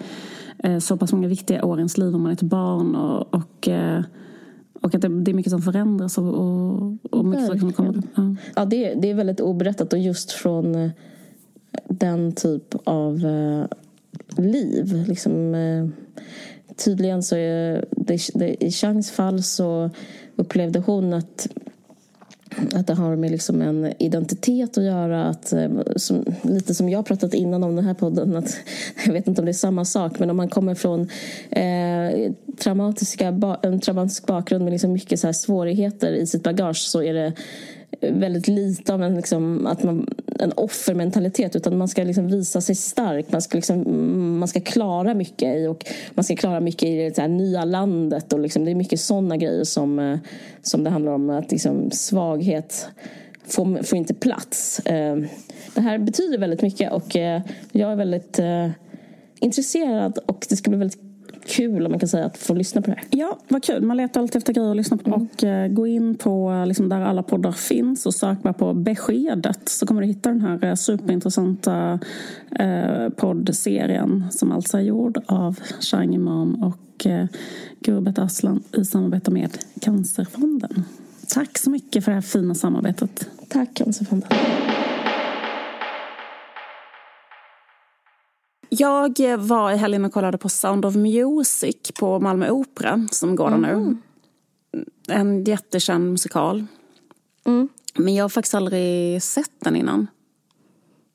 eh, 0.58 0.80
så 0.80 0.98
pass 0.98 1.14
många 1.14 1.28
viktiga 1.28 1.66
år 1.66 1.78
i 1.78 1.80
ens 1.80 1.98
liv 1.98 2.16
om 2.16 2.22
man 2.22 2.32
är 2.32 2.34
ett 2.34 2.42
barn 2.42 2.96
och, 2.96 3.34
och 3.34 3.68
eh, 3.68 4.02
och 4.88 4.96
att 4.96 5.02
det, 5.02 5.08
det 5.08 5.32
är 5.32 5.34
mycket 5.34 5.52
som 5.52 5.62
förändras 5.62 6.18
och, 6.18 6.28
och, 6.28 6.98
och 7.12 7.26
mycket 7.26 7.46
saker 7.46 7.60
som 7.60 7.74
kommer. 7.74 8.04
Ja. 8.16 8.36
Ja, 8.56 8.66
det, 8.66 8.94
det 8.94 9.10
är 9.10 9.14
väldigt 9.14 9.40
oberättat 9.40 9.94
och 9.94 10.00
just 10.00 10.32
från 10.32 10.76
eh, 10.76 10.92
den 11.90 12.32
typ 12.32 12.76
av 12.84 13.26
eh, 13.26 13.66
liv. 14.44 15.06
Liksom, 15.08 15.56
eh, 15.56 15.88
tydligen 16.76 17.24
så 17.24 17.36
är 17.36 17.86
det, 17.92 18.30
det, 18.34 18.64
i 18.64 18.72
Changs 18.72 19.12
fall 19.12 19.44
så 19.44 19.90
upplevde 20.36 20.80
hon 20.80 21.14
att 21.14 21.48
att 22.74 22.88
det 22.88 22.94
har 22.94 23.16
med 23.16 23.32
liksom 23.32 23.62
en 23.62 23.94
identitet 24.00 24.78
att 24.78 24.84
göra. 24.84 25.26
Att, 25.26 25.54
eh, 25.54 25.70
som, 25.96 26.26
lite 26.42 26.76
som 26.76 26.90
jag 26.90 27.06
pratat 27.06 27.34
innan 27.34 27.64
om 27.64 27.76
den 27.76 27.86
här 27.86 27.94
podden. 27.94 28.36
Att, 28.36 28.58
jag 29.06 29.14
vet 29.14 29.28
inte 29.28 29.42
om 29.42 29.46
det 29.46 29.52
är 29.52 29.54
samma 29.54 29.86
sak. 29.86 30.20
Men 30.20 30.30
om 30.30 30.38
man 30.38 30.50
kommer 30.50 30.76
från 30.76 31.02
eh, 31.50 32.32
traumatiska, 32.58 33.28
en 33.62 33.80
traumatisk 33.80 34.26
bakgrund 34.26 34.64
med 34.64 34.72
liksom 34.72 34.94
mycket 34.94 35.20
så 35.20 35.28
här 35.28 35.34
svårigheter 35.34 36.12
i 36.12 36.28
sitt 36.28 36.44
bagage 36.44 36.78
så 36.78 37.04
är 37.04 37.14
det 37.14 37.34
väldigt 38.02 38.48
lite 38.48 38.94
av 38.94 39.04
en, 39.04 39.16
liksom, 39.16 39.68
att 39.68 39.84
man, 39.84 40.08
en 40.40 40.54
offermentalitet 40.56 41.56
utan 41.56 41.78
man 41.78 41.88
ska 41.88 42.04
liksom 42.04 42.28
visa 42.28 42.62
sig 42.62 42.76
stark. 42.76 43.32
Man 43.32 43.42
ska, 43.42 43.58
liksom, 43.58 43.82
mm, 43.82 44.38
man 44.38 44.48
ska 44.48 44.60
klara 44.60 45.14
mycket 45.14 45.58
i 45.58 45.68
och 45.68 45.86
man 46.14 46.24
ska 46.24 46.36
klara 46.36 46.60
mycket 46.60 46.84
i 46.84 46.96
det 46.96 47.22
här 47.22 47.28
nya 47.28 47.66
landet. 47.66 48.34
Och 48.34 48.40
liksom, 48.40 48.66
det 48.66 48.72
är 48.72 48.76
mycket 48.76 49.00
sådana 49.00 49.38
grejer 49.38 49.64
som, 49.64 50.00
eh, 50.00 50.20
som 50.62 50.84
det 50.84 50.90
handlar 50.90 51.12
om. 51.12 51.30
Att 51.30 51.52
liksom, 51.52 51.92
svaghet 51.92 52.88
får, 53.46 53.84
får 53.84 53.98
inte 53.98 54.14
plats. 54.14 54.80
Eh, 54.80 55.18
det 55.76 55.82
här 55.82 55.98
betyder 55.98 56.38
väldigt 56.38 56.62
mycket 56.62 56.92
och 56.92 57.16
eh, 57.16 57.42
jag 57.72 57.92
är 57.92 57.96
väldigt 57.96 58.40
intresserad 59.40 60.18
och 60.18 60.46
det 60.50 60.56
ska 60.56 60.70
bli 60.70 60.80
väldigt 60.80 61.07
kul 61.48 61.86
om 61.86 61.92
man 61.92 62.00
kan 62.00 62.10
säga 62.10 62.26
att 62.26 62.38
få 62.38 62.54
lyssna 62.54 62.82
på 62.82 62.92
det. 62.92 63.00
Ja, 63.10 63.40
vad 63.48 63.64
kul. 63.64 63.82
Man 63.82 63.98
letar 63.98 64.22
alltid 64.22 64.36
efter 64.36 64.54
grejer 64.54 64.72
att 64.72 64.78
lyssna 64.78 64.98
på. 64.98 65.12
Och 65.12 65.44
eh, 65.44 65.68
gå 65.68 65.88
in 65.88 66.16
på 66.16 66.64
liksom, 66.68 66.90
där 66.90 67.02
alla 67.02 67.24
poddar 67.24 67.52
finns 67.52 68.06
och 68.06 68.14
sök 68.14 68.44
bara 68.44 68.54
på 68.54 68.74
Beskedet 68.74 69.70
så 69.70 69.86
kommer 69.86 70.02
du 70.02 70.08
hitta 70.08 70.30
den 70.30 70.42
här 70.42 70.64
eh, 70.64 70.76
superintressanta 70.76 72.00
eh, 72.60 73.10
poddserien 73.10 74.26
som 74.32 74.52
alltså 74.52 74.78
är 74.78 74.82
gjord 74.82 75.22
av 75.26 75.60
Shang 75.80 76.16
Imam 76.16 76.64
och 76.64 77.06
eh, 77.06 77.26
Gurbet 77.80 78.20
Aslan 78.20 78.64
i 78.78 78.86
samarbete 78.86 79.32
med 79.32 79.58
Cancerfonden. 79.82 80.84
Tack 81.28 81.58
så 81.58 81.70
mycket 81.70 82.04
för 82.04 82.12
det 82.12 82.16
här 82.16 82.22
fina 82.22 82.56
samarbetet. 82.56 83.30
Tack 83.50 83.74
Cancerfonden. 83.74 84.30
Jag 88.70 89.38
var 89.38 89.72
i 89.72 89.78
helgen 89.78 90.06
och 90.06 90.14
kollade 90.14 90.38
på 90.38 90.50
Sound 90.50 90.86
of 90.86 90.96
Music 90.96 91.92
på 92.00 92.20
Malmö 92.20 92.50
Opera 92.50 93.08
som 93.12 93.36
går 93.36 93.50
där 93.50 93.58
nu. 93.58 93.98
En 95.08 95.44
jättekänd 95.44 96.12
musikal. 96.12 96.66
Men 97.96 98.16
jag 98.16 98.24
har 98.24 98.30
faktiskt 98.30 98.56
aldrig 98.56 99.24
sett 99.24 99.52
den 99.60 99.76
innan. 99.76 100.08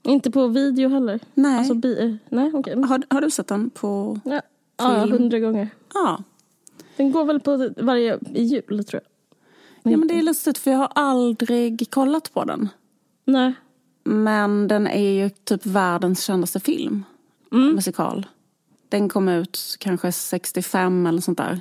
Inte 0.02 0.30
på 0.30 0.46
video 0.46 0.88
heller? 0.88 1.20
Nej. 1.34 1.58
Alltså, 1.58 1.74
bi- 1.74 2.18
nej 2.28 2.50
okej. 2.54 2.82
Har, 2.82 3.02
har 3.10 3.20
du 3.20 3.30
sett 3.30 3.46
den 3.48 3.70
på... 3.70 4.20
Ja, 4.24 4.40
ja, 4.76 5.02
Film. 5.04 5.12
hundra 5.18 5.38
gånger. 5.38 5.68
Ja. 5.94 6.22
Den 6.96 7.12
går 7.12 7.24
väl 7.24 7.40
på 7.40 7.70
varje 7.76 8.18
i 8.34 8.42
jul 8.42 8.84
tror 8.84 9.02
jag. 9.82 9.92
ja, 9.92 9.96
men 9.98 10.08
det 10.08 10.18
är 10.18 10.22
lustigt 10.22 10.58
för 10.58 10.70
jag 10.70 10.78
har 10.78 10.92
aldrig 10.94 11.90
kollat 11.90 12.32
på 12.34 12.44
den. 12.44 12.68
Nej. 13.24 13.52
Men 14.04 14.68
den 14.68 14.86
är 14.86 15.10
ju 15.10 15.30
typ 15.30 15.66
världens 15.66 16.24
kändaste 16.24 16.60
film. 16.60 17.04
Musikal. 17.52 18.26
Den 18.88 19.08
kom 19.08 19.28
ut 19.28 19.76
kanske 19.78 20.12
65 20.12 21.06
eller 21.06 21.20
sånt 21.20 21.38
där. 21.38 21.60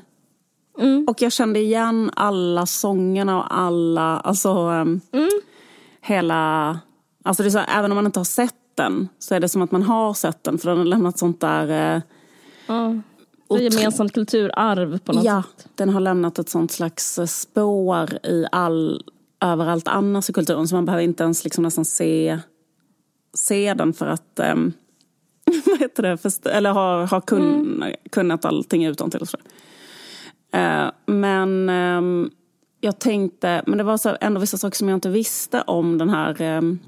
Och 1.07 1.21
jag 1.21 1.31
kände 1.31 1.59
igen 1.59 2.11
alla 2.15 2.65
sångerna 2.65 3.37
och 3.37 3.57
alla, 3.57 4.19
alltså 4.19 4.49
ehm, 4.49 5.01
hela, 6.01 6.79
alltså 7.23 7.43
det 7.43 7.49
är 7.49 7.51
så, 7.51 7.59
även 7.59 7.91
om 7.91 7.95
man 7.95 8.05
inte 8.05 8.19
har 8.19 8.25
sett 8.25 8.55
den 8.75 9.07
så 9.19 9.35
är 9.35 9.39
det 9.39 9.49
som 9.49 9.61
att 9.61 9.71
man 9.71 9.83
har 9.83 10.13
sett 10.13 10.43
den 10.43 10.57
för 10.57 10.69
den 10.69 10.77
har 10.77 10.85
lämnat 10.85 11.17
sånt 11.19 11.39
där 11.41 12.01
Ja. 12.67 12.95
Det 13.49 13.65
är 13.65 13.71
gemensamt 13.71 14.13
kulturarv 14.13 14.97
på 14.99 15.13
något 15.13 15.23
Ja, 15.23 15.43
sätt. 15.57 15.67
den 15.75 15.89
har 15.89 15.99
lämnat 15.99 16.39
ett 16.39 16.49
sånt 16.49 16.71
slags 16.71 17.19
eh, 17.19 17.25
spår 17.25 18.13
i 18.23 18.45
all, 18.51 19.03
överallt 19.41 19.87
annars 19.87 20.29
i 20.29 20.33
kulturen 20.33 20.67
så 20.67 20.75
man 20.75 20.85
behöver 20.85 21.03
inte 21.03 21.23
ens 21.23 21.43
liksom 21.43 21.63
nästan 21.63 21.85
se, 21.85 22.39
se 23.33 23.73
den 23.73 23.93
för 23.93 24.07
att 24.07 24.39
um, 24.53 24.73
vad 25.65 25.79
heter 25.79 26.03
det, 26.03 26.17
Först- 26.17 26.45
eller 26.45 26.71
ha, 26.71 27.05
ha 27.05 27.21
kun, 27.21 27.83
kunnat 28.11 28.45
allting 28.45 28.85
utan 28.85 29.11
till 29.11 29.21
och 29.21 29.29
så. 29.29 29.37
Eh, 30.51 30.91
men 31.05 31.69
ehm, 31.69 32.29
jag 32.81 32.99
tänkte, 32.99 33.63
men 33.67 33.77
det 33.77 33.83
var 33.83 33.97
så 33.97 34.17
ändå 34.21 34.39
vissa 34.39 34.57
saker 34.57 34.77
som 34.77 34.89
jag 34.89 34.97
inte 34.97 35.09
visste 35.09 35.61
om 35.61 35.97
den 35.97 36.09
här 36.09 36.57
um, 36.57 36.79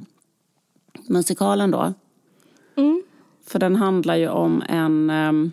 musikalen 1.08 1.72
då. 1.72 1.94
För 3.48 3.60
den 3.60 3.76
handlar 3.76 4.16
ju 4.16 4.30
om 4.30 4.64
en... 4.70 5.10
ehm, 5.10 5.52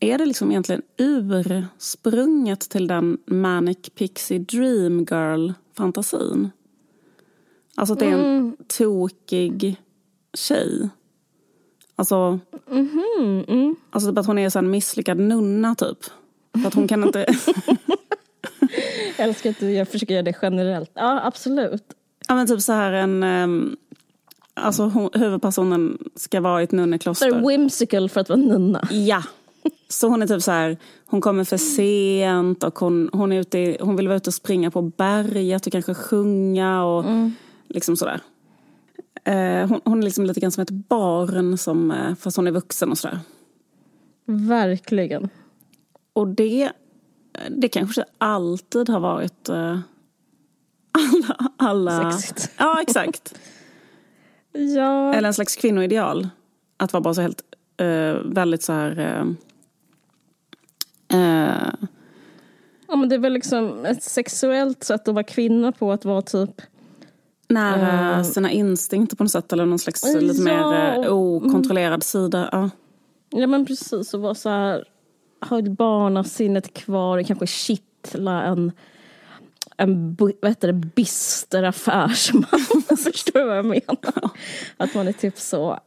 är 0.00 0.18
det 0.18 0.26
liksom 0.26 0.50
egentligen 0.50 0.82
ursprunget 0.96 2.60
till 2.60 2.86
den 2.86 3.18
Manic 3.26 3.78
Pixie 3.94 4.38
Dream 4.38 4.98
Girl-fantasin? 5.10 6.50
Alltså 7.74 7.92
att 7.92 7.98
det 7.98 8.06
är 8.06 8.18
en 8.18 8.56
tokig 8.78 9.76
tjej. 10.34 10.88
Alltså, 12.02 12.38
alltså 13.90 14.10
typ 14.10 14.18
att 14.18 14.26
hon 14.26 14.38
är 14.38 14.50
så 14.50 14.58
en 14.58 14.70
misslyckad 14.70 15.18
nunna 15.18 15.74
typ. 15.74 15.98
För 16.62 16.68
att 16.68 16.74
hon 16.74 16.88
kan 16.88 17.04
inte... 17.04 17.26
Jag 19.18 19.28
älskar 19.28 19.50
att 19.50 19.62
jag 19.62 19.88
försöker 19.88 20.14
göra 20.14 20.22
det 20.22 20.34
generellt. 20.42 20.90
Ja, 20.94 21.20
absolut. 21.24 21.84
ja 22.28 22.34
men 22.34 22.46
typ 22.46 22.60
så 22.60 22.72
här 22.72 22.92
en... 22.92 23.22
ehm, 23.22 23.76
alltså 24.54 24.82
hon, 24.82 25.10
huvudpersonen 25.14 25.98
ska 26.16 26.40
vara 26.40 26.60
i 26.60 26.64
ett 26.64 26.70
Så 26.70 26.76
nunnekloster. 26.76 27.26
är 27.26 27.32
det 27.32 27.48
whimsical 27.48 28.08
för 28.08 28.20
att 28.20 28.28
vara 28.28 28.40
nunna. 28.40 28.88
Ja. 28.90 29.22
Så 29.88 30.08
hon 30.08 30.22
är 30.22 30.26
typ 30.26 30.42
så 30.42 30.50
här, 30.50 30.76
hon 31.06 31.20
kommer 31.20 31.44
för 31.44 31.56
sent 31.56 32.64
och 32.64 32.78
hon, 32.78 33.10
hon, 33.12 33.32
är 33.32 33.40
ute 33.40 33.76
hon 33.80 33.96
vill 33.96 34.08
vara 34.08 34.16
ute 34.16 34.30
och 34.30 34.34
springa 34.34 34.70
på 34.70 34.82
berget 34.82 35.66
och 35.66 35.72
kanske 35.72 35.94
sjunga 35.94 36.84
och 36.84 37.04
liksom 37.68 37.96
sådär. 37.96 38.20
Eh, 39.24 39.68
hon, 39.68 39.80
hon 39.84 39.98
är 39.98 40.02
liksom 40.02 40.24
lite 40.24 40.40
grann 40.40 40.52
som 40.52 40.62
ett 40.62 40.70
barn 40.70 41.58
som, 41.58 41.90
eh, 41.90 42.14
fast 42.14 42.36
hon 42.36 42.46
är 42.46 42.50
vuxen 42.50 42.90
och 42.90 42.98
sådär. 42.98 43.20
Verkligen. 44.24 45.28
Och 46.12 46.28
det, 46.28 46.72
det 47.50 47.68
kanske 47.68 48.04
alltid 48.18 48.88
har 48.88 49.00
varit 49.00 49.48
eh, 49.48 49.78
alla... 50.98 51.36
alla 51.56 52.12
Sexigt. 52.12 52.52
Ja, 52.58 52.82
exakt. 52.82 53.34
Ja. 54.54 55.14
Eller 55.14 55.28
en 55.28 55.34
slags 55.34 55.56
kvinnoideal. 55.56 56.28
Att 56.76 56.92
vara 56.92 57.00
bara 57.00 57.14
så 57.14 57.20
helt, 57.20 57.42
väldigt 58.24 58.62
så 58.62 58.72
här... 58.72 58.98
Eh, 61.08 61.72
ja, 62.88 62.96
men 62.96 63.08
det 63.08 63.14
är 63.14 63.18
väl 63.18 63.32
liksom 63.32 63.84
ett 63.84 64.02
sexuellt 64.02 64.84
sätt 64.84 65.08
att 65.08 65.14
vara 65.14 65.24
kvinna 65.24 65.72
på 65.72 65.92
att 65.92 66.04
vara 66.04 66.22
typ 66.22 66.62
nära 67.48 68.16
Eh. 68.18 68.22
sina 68.22 68.50
instinkter 68.50 69.16
på 69.16 69.24
något 69.24 69.30
sätt. 69.32 69.52
Eller 69.52 69.66
någon 69.66 69.78
slags 69.78 70.02
Ja, 70.14 70.20
lite 70.20 70.42
mer 70.42 70.94
eh, 70.94 71.06
och- 71.06 71.16
okontrollerad 71.36 72.02
sida. 72.02 72.48
Ja. 72.52 72.70
Ja 73.30 73.46
men 73.46 73.66
precis, 73.66 74.14
och 74.14 74.20
vara 74.20 74.34
så 74.34 74.48
här, 74.48 74.84
ha 75.48 75.62
barnasinnet 75.62 76.74
kvar 76.74 77.18
och 77.18 77.26
kanske 77.26 77.46
kittla 77.46 78.42
en, 78.42 78.72
en 79.76 80.14
vad 80.18 80.48
heter 80.48 80.66
det, 80.68 80.72
bister 80.72 81.62
affärsman. 81.62 82.44
Förstår 83.04 83.40
du 83.40 83.46
vad 83.46 83.56
jag 83.58 83.64
menar? 83.64 84.30
Att 84.76 84.94
man 84.94 85.08
är 85.08 85.12
typ 85.12 85.38
så, 85.38 85.78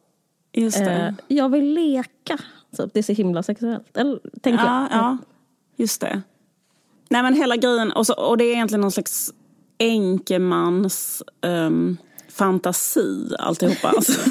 Just 0.54 0.78
det. 0.78 0.91
eh, 0.91 1.13
jag 1.28 1.50
vill 1.50 1.74
leka. 1.74 2.38
Så 2.72 2.86
det 2.94 3.00
är 3.00 3.04
så 3.04 3.12
himla 3.13 3.44
sexuellt. 3.44 3.98
Eller, 3.98 4.20
tänker 4.41 4.65
ja, 4.65 4.88
jag. 4.91 5.00
ja, 5.00 5.18
just 5.76 6.02
det. 6.02 6.22
Nej 7.10 7.24
men 7.24 7.34
hela 7.34 7.56
grejen, 7.56 7.91
och, 7.91 8.06
så, 8.08 8.13
och 8.13 8.38
det 8.38 8.44
är 8.44 8.54
egentligen 8.54 8.82
någon 8.82 8.91
slags 8.91 9.34
enkemans 9.80 11.24
um, 11.42 11.98
fantasi 12.30 13.36
alltihopa. 13.40 13.88
Alltså. 13.88 14.20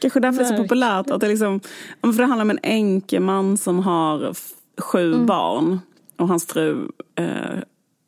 Kanske 0.00 0.20
därför 0.20 0.38
det 0.38 0.48
är 0.48 0.56
så 0.56 0.62
populärt. 0.62 1.10
Att 1.10 1.20
det, 1.20 1.28
liksom, 1.28 1.60
för 2.00 2.12
det 2.12 2.24
handlar 2.24 2.44
om 2.44 2.50
en 2.50 2.58
enkeman 2.62 3.56
som 3.58 3.78
har 3.78 4.34
sju 4.78 5.14
Mm. 5.14 5.26
barn. 5.26 5.80
Och 6.16 6.28
hans 6.28 6.46
fru 6.46 6.88
eh, 7.14 7.58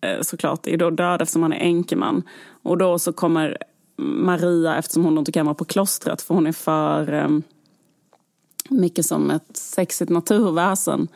eh, 0.00 0.20
såklart 0.22 0.66
är 0.66 0.76
då 0.76 0.90
död 0.90 1.22
eftersom 1.22 1.42
han 1.42 1.52
är 1.52 1.60
enkeman. 1.60 2.22
Och 2.62 2.78
då 2.78 2.98
så 2.98 3.12
kommer 3.12 3.58
Maria, 3.96 4.76
eftersom 4.76 5.04
hon 5.04 5.18
inte 5.18 5.32
kan 5.32 5.46
vara 5.46 5.54
på 5.54 5.64
klostret 5.64 6.22
för 6.22 6.34
hon 6.34 6.46
är 6.46 6.52
för 6.52 7.12
eh, 7.12 7.28
mycket 8.68 9.06
som 9.06 9.30
ett 9.30 9.56
sexigt 9.56 10.10
naturväsen. 10.10 11.08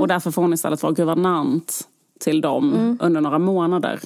Och 0.00 0.08
därför 0.08 0.30
får 0.30 0.42
hon 0.42 0.52
istället 0.52 0.82
vara 0.82 0.92
guvernant 0.92 1.88
till 2.24 2.40
dem 2.40 2.98
under 3.00 3.20
några 3.20 3.38
månader. 3.38 4.00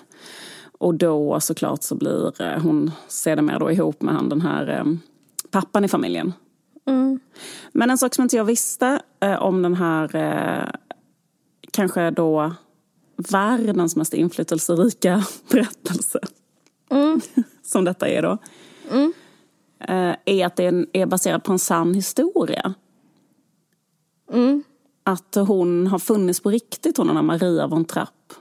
Och 0.79 0.95
då 0.95 1.41
såklart 1.41 1.83
så 1.83 1.95
blir 1.95 2.43
eh, 2.43 2.63
hon 2.63 2.91
sedermera 3.09 3.59
då 3.59 3.71
ihop 3.71 4.03
med 4.03 4.15
han 4.15 4.29
den 4.29 4.41
här 4.41 4.69
eh, 4.69 4.85
pappan 5.51 5.85
i 5.85 5.89
familjen. 5.89 6.33
Men 7.73 7.91
en 7.91 7.99
sak 7.99 8.15
som 8.15 8.23
inte 8.23 8.37
jag 8.37 8.45
visste 8.45 9.03
eh, 9.21 9.43
om 9.43 9.63
den 9.63 9.75
här 9.75 10.73
kanske 11.73 12.11
då 12.11 12.53
världens 13.17 13.97
mest 13.97 14.15
inflytelserika 14.15 15.25
berättelse 15.51 16.21
som 17.63 17.85
detta 17.85 18.09
är 18.09 18.23
då. 18.23 18.39
Eh, 19.81 20.15
är 20.25 20.47
att 20.47 20.57
den 20.57 20.87
är 20.93 21.07
baserad 21.07 21.45
på 21.45 21.53
en 21.53 21.59
sann 21.59 21.95
historia. 21.95 22.75
Att 25.09 25.35
hon 25.35 25.87
har 25.87 25.99
funnits 25.99 26.41
på 26.41 26.51
riktigt, 26.51 26.97
hon 26.97 27.07
den 27.07 27.27
Maria 27.27 27.67
von 27.67 27.85
Trapp. 27.85 28.33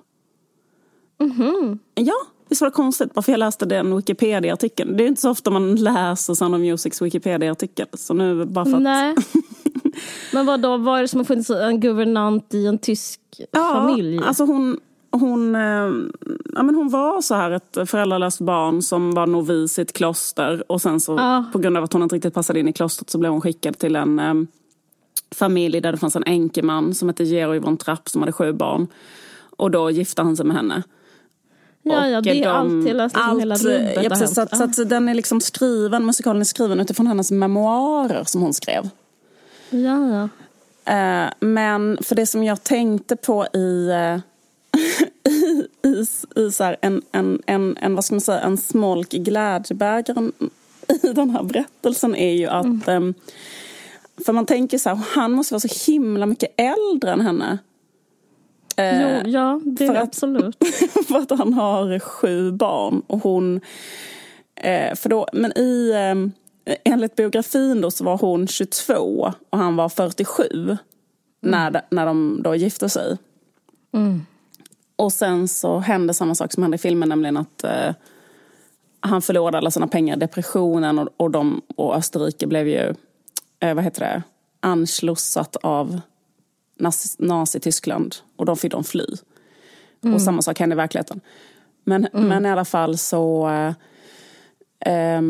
Ja, 1.95 2.13
visst 2.49 2.61
var 2.61 2.69
det 2.69 2.75
konstigt? 2.75 3.09
Varför 3.13 3.31
jag 3.31 3.39
läste 3.39 3.65
den 3.65 3.95
Wikipedia-artikeln. 3.95 4.97
Det 4.97 5.03
är 5.03 5.07
inte 5.07 5.21
så 5.21 5.29
ofta 5.29 5.51
man 5.51 5.75
läser 5.75 6.33
Sound 6.33 6.55
of 6.55 6.59
Musics 6.61 7.01
Wikipedia-artikel. 7.01 7.87
Så 7.93 8.13
nu 8.13 8.45
bara 8.45 8.65
för 8.65 8.73
att... 8.73 8.81
Nej. 8.81 9.15
Men 10.33 10.45
vad 10.45 10.61
då 10.61 10.77
var 10.77 11.01
det 11.01 11.07
som 11.07 11.19
har 11.19 11.25
funnits 11.25 11.49
en 11.49 11.79
guvernant 11.79 12.53
i 12.53 12.65
en 12.65 12.77
tysk 12.77 13.21
familj? 13.55 14.19
Alltså 14.23 14.43
hon, 14.45 14.79
hon, 15.11 15.55
eh, 15.55 15.61
ja, 16.55 16.63
men 16.63 16.75
hon 16.75 16.89
var 16.89 17.21
så 17.21 17.35
här 17.35 17.51
ett 17.51 17.77
föräldralöst 17.89 18.39
barn 18.41 18.81
som 18.81 19.11
var 19.11 19.27
novis 19.27 19.79
i 19.79 19.81
ett 19.81 19.93
kloster. 19.93 20.71
Och 20.71 20.81
sen 20.81 20.99
så 20.99 21.15
Ja. 21.15 21.45
på 21.53 21.59
grund 21.59 21.77
av 21.77 21.83
att 21.83 21.93
hon 21.93 22.03
inte 22.03 22.15
riktigt 22.15 22.33
passade 22.33 22.59
in 22.59 22.67
i 22.67 22.73
klostret 22.73 23.09
så 23.09 23.17
blev 23.17 23.31
hon 23.31 23.41
skickad 23.41 23.77
till 23.77 23.95
en 23.95 24.19
eh, 24.19 24.33
familj 25.35 25.81
där 25.81 25.91
det 25.91 25.97
fanns 25.97 26.15
en 26.15 26.23
enkeman 26.25 26.93
som 26.95 27.07
hette 27.09 27.23
Georg 27.23 27.59
von 27.59 27.77
Trapp 27.77 28.09
som 28.09 28.21
hade 28.21 28.31
sju 28.31 28.53
barn. 28.53 28.87
Och 29.57 29.71
då 29.71 29.89
gifte 29.91 30.21
han 30.21 30.37
sig 30.37 30.45
med 30.45 30.55
henne. 30.55 30.83
ja, 31.83 32.07
ja, 32.07 32.21
det 32.21 32.29
är 32.29 32.43
de- 32.43 32.49
allt, 32.49 32.87
hela, 32.87 33.03
liksom, 33.03 33.39
hela 33.39 33.55
rubbet 33.55 34.03
ja, 34.03 34.09
precis, 34.09 34.35
så, 34.35 34.41
att, 34.41 34.57
så 34.57 34.63
att 34.63 34.89
den 34.89 35.09
är 35.09 35.13
liksom 35.13 35.41
skriven, 35.41 36.05
musikalen 36.05 36.41
är 36.41 36.45
skriven 36.45 36.79
utifrån 36.79 37.07
hennes 37.07 37.31
memoarer 37.31 38.23
som 38.23 38.41
hon 38.41 38.53
skrev. 38.53 38.89
Ja, 39.69 40.09
ja. 40.09 40.29
Eh, 40.93 41.29
men 41.39 41.97
för 42.01 42.15
det 42.15 42.25
som 42.25 42.43
jag 42.43 42.63
tänkte 42.63 43.15
på 43.15 43.45
i, 43.53 43.89
eh, 43.89 44.19
i, 45.33 45.67
i, 45.89 46.05
i 46.41 46.51
så 46.51 46.75
en, 46.81 47.01
en, 47.11 47.41
en, 47.45 47.77
en, 47.77 47.95
vad 47.95 48.05
ska 48.05 48.15
man 48.15 48.21
säga, 48.21 48.39
en 48.39 48.57
smolk 48.57 49.13
i 49.13 49.19
glädjebägaren 49.19 50.31
i 51.03 51.07
den 51.13 51.29
här 51.29 51.43
berättelsen 51.43 52.15
är 52.15 52.33
ju 52.33 52.47
att 52.47 52.65
Mm. 52.65 53.07
eh, 53.09 53.13
för 54.25 54.33
man 54.33 54.45
tänker 54.45 54.77
så 54.77 54.89
här, 54.89 54.95
han 55.15 55.31
måste 55.31 55.53
vara 55.53 55.59
så 55.59 55.91
himla 55.91 56.25
mycket 56.25 56.53
äldre 56.57 57.11
än 57.11 57.21
henne. 57.21 57.57
Eh, 58.77 59.01
Jo, 59.23 59.29
ja, 59.31 59.61
det 59.63 59.85
är 59.85 59.91
att- 59.95 60.03
absolut. 60.03 60.57
för 61.07 61.17
att 61.17 61.29
han 61.39 61.53
har 61.53 61.99
sju 61.99 62.51
barn 62.51 63.01
och 63.07 63.19
hon... 63.23 63.61
Eh, 64.55 64.95
för 64.95 65.09
då, 65.09 65.27
men 65.33 65.57
i, 65.57 65.91
eh, 66.65 66.75
enligt 66.83 67.15
biografin 67.15 67.81
då 67.81 67.91
så 67.91 68.03
var 68.03 68.17
hon 68.17 68.47
22 68.47 69.33
och 69.49 69.57
han 69.57 69.75
var 69.75 69.89
47 69.89 70.77
när, 71.41 71.71
de- 71.71 71.81
när 71.89 72.05
de 72.05 72.41
då 72.43 72.55
gifte 72.55 72.89
sig. 72.89 73.17
Och 74.95 75.13
sen 75.13 75.47
så 75.47 75.79
hände 75.79 76.13
samma 76.13 76.35
sak 76.35 76.53
som 76.53 76.63
hände 76.63 76.75
i 76.75 76.77
filmen, 76.77 77.09
nämligen 77.09 77.37
att 77.37 77.63
eh, 77.63 77.93
han 78.99 79.21
förlorade 79.21 79.57
alla 79.57 79.71
sina 79.71 79.87
pengar 79.87 80.15
i 80.17 80.19
depressionen 80.19 80.99
och, 80.99 81.07
och, 81.17 81.31
de, 81.31 81.61
och 81.75 81.95
Österrike 81.95 82.47
blev 82.47 82.67
ju, 82.67 82.93
eh, 83.59 83.73
vad 83.73 83.83
heter 83.83 83.99
det, 84.01 84.23
anslussat 84.59 85.55
av 85.55 85.99
Nazi- 86.79 87.15
Nazityskland 87.19 88.15
och 88.35 88.45
då 88.45 88.55
fick 88.55 88.71
de 88.71 88.83
fly. 88.83 89.05
Och 90.13 90.21
samma 90.21 90.41
sak 90.41 90.59
hände 90.59 90.73
i 90.73 90.77
verkligheten. 90.77 91.21
Men, 91.83 92.07
men 92.13 92.45
i 92.45 92.49
alla 92.49 92.65
fall 92.65 92.97
så 92.97 93.49
eh, 94.85 95.21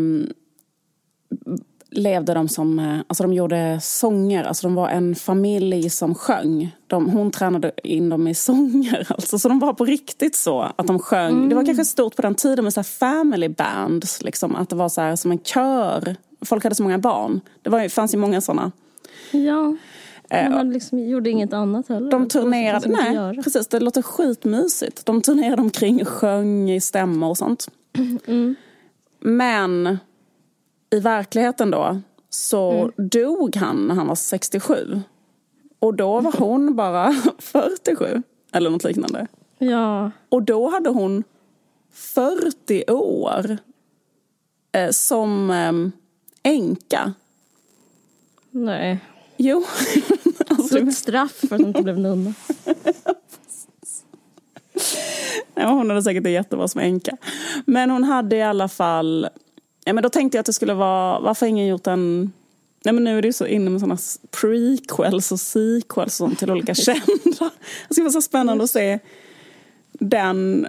levde 1.90 2.34
de 2.34 2.48
som, 2.50 2.80
eh, 2.80 3.00
alltså 3.08 3.24
de 3.24 3.34
gjorde 3.34 3.80
sånger, 3.82 4.44
alltså 4.44 4.68
de 4.68 4.76
var 4.76 4.90
en 4.90 5.16
familj 5.16 5.90
som 5.90 6.16
sjöng. 6.16 6.76
De, 6.88 7.10
hon 7.10 7.32
tränade 7.32 7.72
in 7.84 8.10
dem 8.10 8.28
i 8.28 8.34
sånger, 8.36 9.08
alltså, 9.10 9.40
så 9.40 9.48
de 9.50 9.60
var 9.60 9.74
på 9.74 9.86
riktigt 9.86 10.36
så 10.36 10.62
att 10.76 10.88
de 10.88 11.00
sjöng. 11.00 11.50
Det 11.50 11.56
var 11.56 11.66
kanske 11.66 11.86
stort 11.86 12.16
på 12.16 12.22
den 12.22 12.36
tiden 12.36 12.64
med 12.64 12.74
så 12.74 12.84
family 12.84 13.50
bands, 13.50 14.24
liksom, 14.24 14.56
att 14.56 14.70
det 14.70 14.76
var 14.76 14.90
så 14.90 15.02
här, 15.02 15.16
som 15.16 15.32
en 15.32 15.40
kör. 15.40 16.16
Folk 16.46 16.64
hade 16.64 16.76
så 16.76 16.84
många 16.84 16.98
barn. 16.98 17.42
Det 17.62 17.70
var, 17.70 17.90
fanns 17.90 18.14
ju 18.14 18.18
många 18.18 18.42
sådana. 18.42 18.72
Ja. 19.32 19.76
Man 20.50 20.70
liksom 20.74 21.00
gjorde 21.00 21.30
inget 21.30 21.54
annat 21.54 21.88
heller. 21.90 22.08
Eh, 22.14 22.20
De 22.20 22.28
turnerade, 22.30 22.78
att 22.78 22.88
nej 23.16 23.44
precis, 23.44 23.68
det 23.68 23.80
låter 23.80 24.02
skitmysigt. 24.02 25.06
De 25.06 25.22
turnerade 25.22 25.62
omkring 25.62 26.02
och 26.02 26.08
sjöng 26.08 26.72
i 26.72 26.82
stämmor 26.82 27.30
och 27.30 27.38
sånt. 27.38 27.68
Mm. 28.28 28.56
Men 29.20 29.98
i 30.90 31.00
verkligheten 31.00 31.72
då 31.72 32.02
så 32.30 32.72
Mm. 32.72 32.92
dog 33.10 33.56
han 33.56 33.88
när 33.88 33.96
han 33.96 34.08
var 34.08 34.16
67. 34.16 35.02
Och 35.80 35.94
då 35.96 36.20
var 36.20 36.32
hon 36.38 36.76
bara 36.76 37.14
47 37.40 38.24
eller 38.54 38.70
något 38.70 38.84
liknande. 38.84 39.28
Ja. 39.58 40.12
Och 40.30 40.44
då 40.44 40.70
hade 40.70 40.90
hon 40.90 41.24
40 41.94 42.92
år 42.92 43.58
eh, 44.72 44.90
som 44.90 45.50
eh, 45.50 45.74
änka. 46.48 47.14
Nej. 48.52 49.00
Jo. 49.38 49.66
alltså, 50.48 50.68
Så 50.68 50.78
ett 50.78 50.98
straff 50.98 51.32
för 51.32 51.56
att 51.56 51.62
hon 51.62 51.68
inte 51.68 51.82
blev 51.82 52.00
nunna. 52.00 52.34
Ja, 55.56 55.70
hon 55.70 55.90
hade 55.90 56.04
säkert 56.04 56.24
det 56.24 56.30
jättebra 56.30 56.68
som 56.68 56.82
änka. 56.82 57.18
Men 57.66 57.90
hon 57.90 58.04
hade 58.04 58.36
i 58.36 58.42
alla 58.42 58.68
fall... 58.68 59.28
Ja, 59.86 59.94
men 59.94 60.04
då 60.04 60.10
tänkte 60.10 60.38
jag 60.38 60.40
att 60.40 60.46
det 60.46 60.54
skulle 60.54 60.74
vara... 60.74 61.20
Varför 61.20 61.46
har 61.46 61.50
ingen 61.50 61.68
gjort 61.68 61.88
en... 61.88 62.32
Nej, 62.84 62.94
men 62.94 63.04
nu 63.04 63.18
är 63.18 63.22
det 63.22 63.28
ju 63.28 63.34
så 63.34 63.46
inne 63.46 63.70
med 63.70 63.82
såna 63.82 63.98
prequels 64.42 65.32
och 65.32 65.40
sequels 65.40 66.22
och 66.22 66.28
sånt 66.28 66.40
till 66.40 66.52
olika 66.52 66.74
kända. 66.76 67.52
Det 67.88 67.94
ska 67.94 68.04
vara 68.04 68.12
så 68.12 68.22
spännande 68.22 68.64
att 68.64 68.70
se 68.70 69.00
den... 69.92 70.68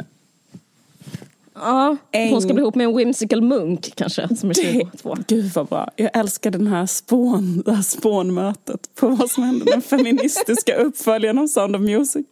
Ja, 1.60 1.96
hon 2.12 2.42
ska 2.42 2.54
bli 2.54 2.62
ihop 2.62 2.74
med 2.74 2.84
en 2.84 2.96
whimsical 2.96 3.42
munk 3.42 3.92
kanske, 3.94 4.36
som 4.36 4.50
är 4.50 4.54
22. 4.54 5.16
Gud 5.26 5.52
vad 5.54 5.66
bra. 5.66 5.90
Jag 5.96 6.10
älskar 6.16 6.50
den 6.50 6.66
här 6.66 6.86
spån, 6.86 7.62
det 7.66 7.72
här 7.72 7.82
spånmötet 7.82 8.94
på 8.94 9.08
vad 9.08 9.30
som 9.30 9.42
hände 9.42 9.64
den 9.64 9.82
feministiska 9.82 10.74
uppföljaren 10.76 11.38
av 11.38 11.46
Sound 11.46 11.76
of 11.76 11.82
Music. 11.82 12.26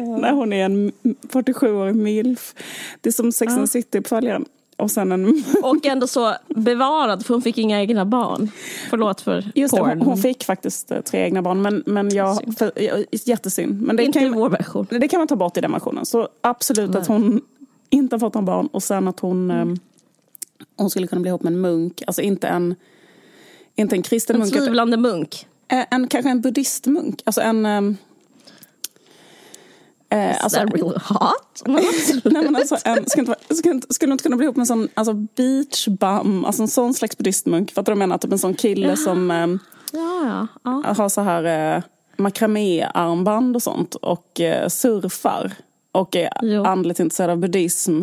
När 0.20 0.32
hon 0.32 0.52
är 0.52 0.64
en 0.64 0.92
47-årig 1.28 1.94
milf. 1.94 2.54
Det 3.00 3.08
är 3.08 3.12
som 3.12 3.32
Sex 3.32 3.52
and 3.52 3.66
the 3.66 3.70
City-uppföljaren. 3.72 4.44
Och 4.76 4.90
sen 4.90 5.12
en... 5.12 5.44
Och 5.62 5.86
ändå 5.86 6.06
så 6.06 6.34
bevarad, 6.48 7.26
för 7.26 7.34
hon 7.34 7.42
fick 7.42 7.58
inga 7.58 7.80
egna 7.80 8.04
barn. 8.04 8.50
Förlåt 8.90 9.20
för 9.20 9.50
Just 9.54 9.74
det, 9.74 9.80
hon, 9.82 10.02
hon 10.02 10.18
fick 10.18 10.44
faktiskt 10.44 10.90
eh, 10.90 11.00
tre 11.00 11.20
egna 11.24 11.42
barn. 11.42 11.62
Men, 11.62 11.82
men 11.86 12.14
jag... 12.14 12.54
För, 12.58 12.72
jag- 12.82 13.04
jättesynd. 13.10 13.82
Men 13.82 13.96
det 13.96 14.04
Inte 14.04 14.18
kan, 14.18 14.28
i 14.28 14.30
vår 14.30 14.48
version. 14.50 14.86
det 14.90 15.08
kan 15.08 15.18
man 15.20 15.28
ta 15.28 15.36
bort 15.36 15.56
i 15.56 15.60
den 15.60 15.72
versionen. 15.72 16.06
Så 16.06 16.28
absolut 16.40 16.94
att 16.94 17.06
hon 17.06 17.40
inte 17.90 18.14
har 18.14 18.20
fått 18.20 18.34
några 18.34 18.46
barn. 18.46 18.66
Och 18.66 18.82
sen 18.82 19.08
att 19.08 19.20
hon... 19.20 19.50
eh, 19.50 19.64
Hon 20.76 20.90
skulle 20.90 21.06
kunna 21.06 21.20
bli 21.20 21.28
ihop 21.28 21.42
med 21.42 21.52
en 21.52 21.60
munk. 21.60 22.02
Alltså 22.06 22.22
inte 22.22 22.48
en... 22.48 22.74
Inte 23.76 23.96
en 23.96 24.02
kristen 24.02 24.36
En 24.36 24.40
munk. 24.40 24.52
utan- 24.52 24.64
tvivlande 24.66 24.96
munk. 24.96 25.46
Eh, 25.68 25.84
En, 25.90 26.08
kanske 26.08 26.30
en 26.30 26.40
buddhistmunk. 26.40 27.22
Alltså 27.24 27.40
en... 27.40 27.96
Eh, 30.14 30.44
alltså, 30.44 30.58
that 30.58 30.74
real 30.74 30.88
hot? 31.08 31.62
Absolut. 31.64 32.24
nej, 32.24 32.42
men 32.44 32.56
alltså, 32.56 32.76
en, 32.84 33.06
skulle, 33.06 33.26
inte, 33.26 33.54
skulle, 33.54 33.74
inte, 33.74 33.94
skulle 33.94 34.12
inte 34.12 34.22
kunna 34.22 34.36
bli 34.36 34.44
ihop 34.44 34.56
med 34.56 34.62
en 34.62 34.66
sån 34.66 34.88
alltså 34.94 35.14
beach 35.14 35.88
bum, 35.88 36.44
alltså 36.44 36.62
en 36.62 36.68
sån 36.68 36.94
slags 36.94 37.16
buddhistmunk. 37.18 37.72
Att 37.78 37.86
du 37.86 37.94
menar 37.94 38.18
typ 38.18 38.32
en 38.32 38.38
sån 38.38 38.54
kille 38.54 38.96
som 38.96 39.30
ehm, 39.30 39.58
Ja, 39.92 40.46
ja. 40.64 40.82
ja. 40.84 40.94
har 40.96 41.08
så 41.08 41.20
här 41.20 41.76
eh, 41.76 41.82
makramé-armband 42.16 43.56
och 43.56 43.62
sånt 43.62 43.94
och 43.94 44.40
eh, 44.40 44.68
surfar 44.68 45.52
och 45.92 46.16
är 46.16 46.30
Jo. 46.42 46.64
andligt 46.64 47.00
intresserad 47.00 47.30
av 47.30 47.38
buddhism. 47.38 48.02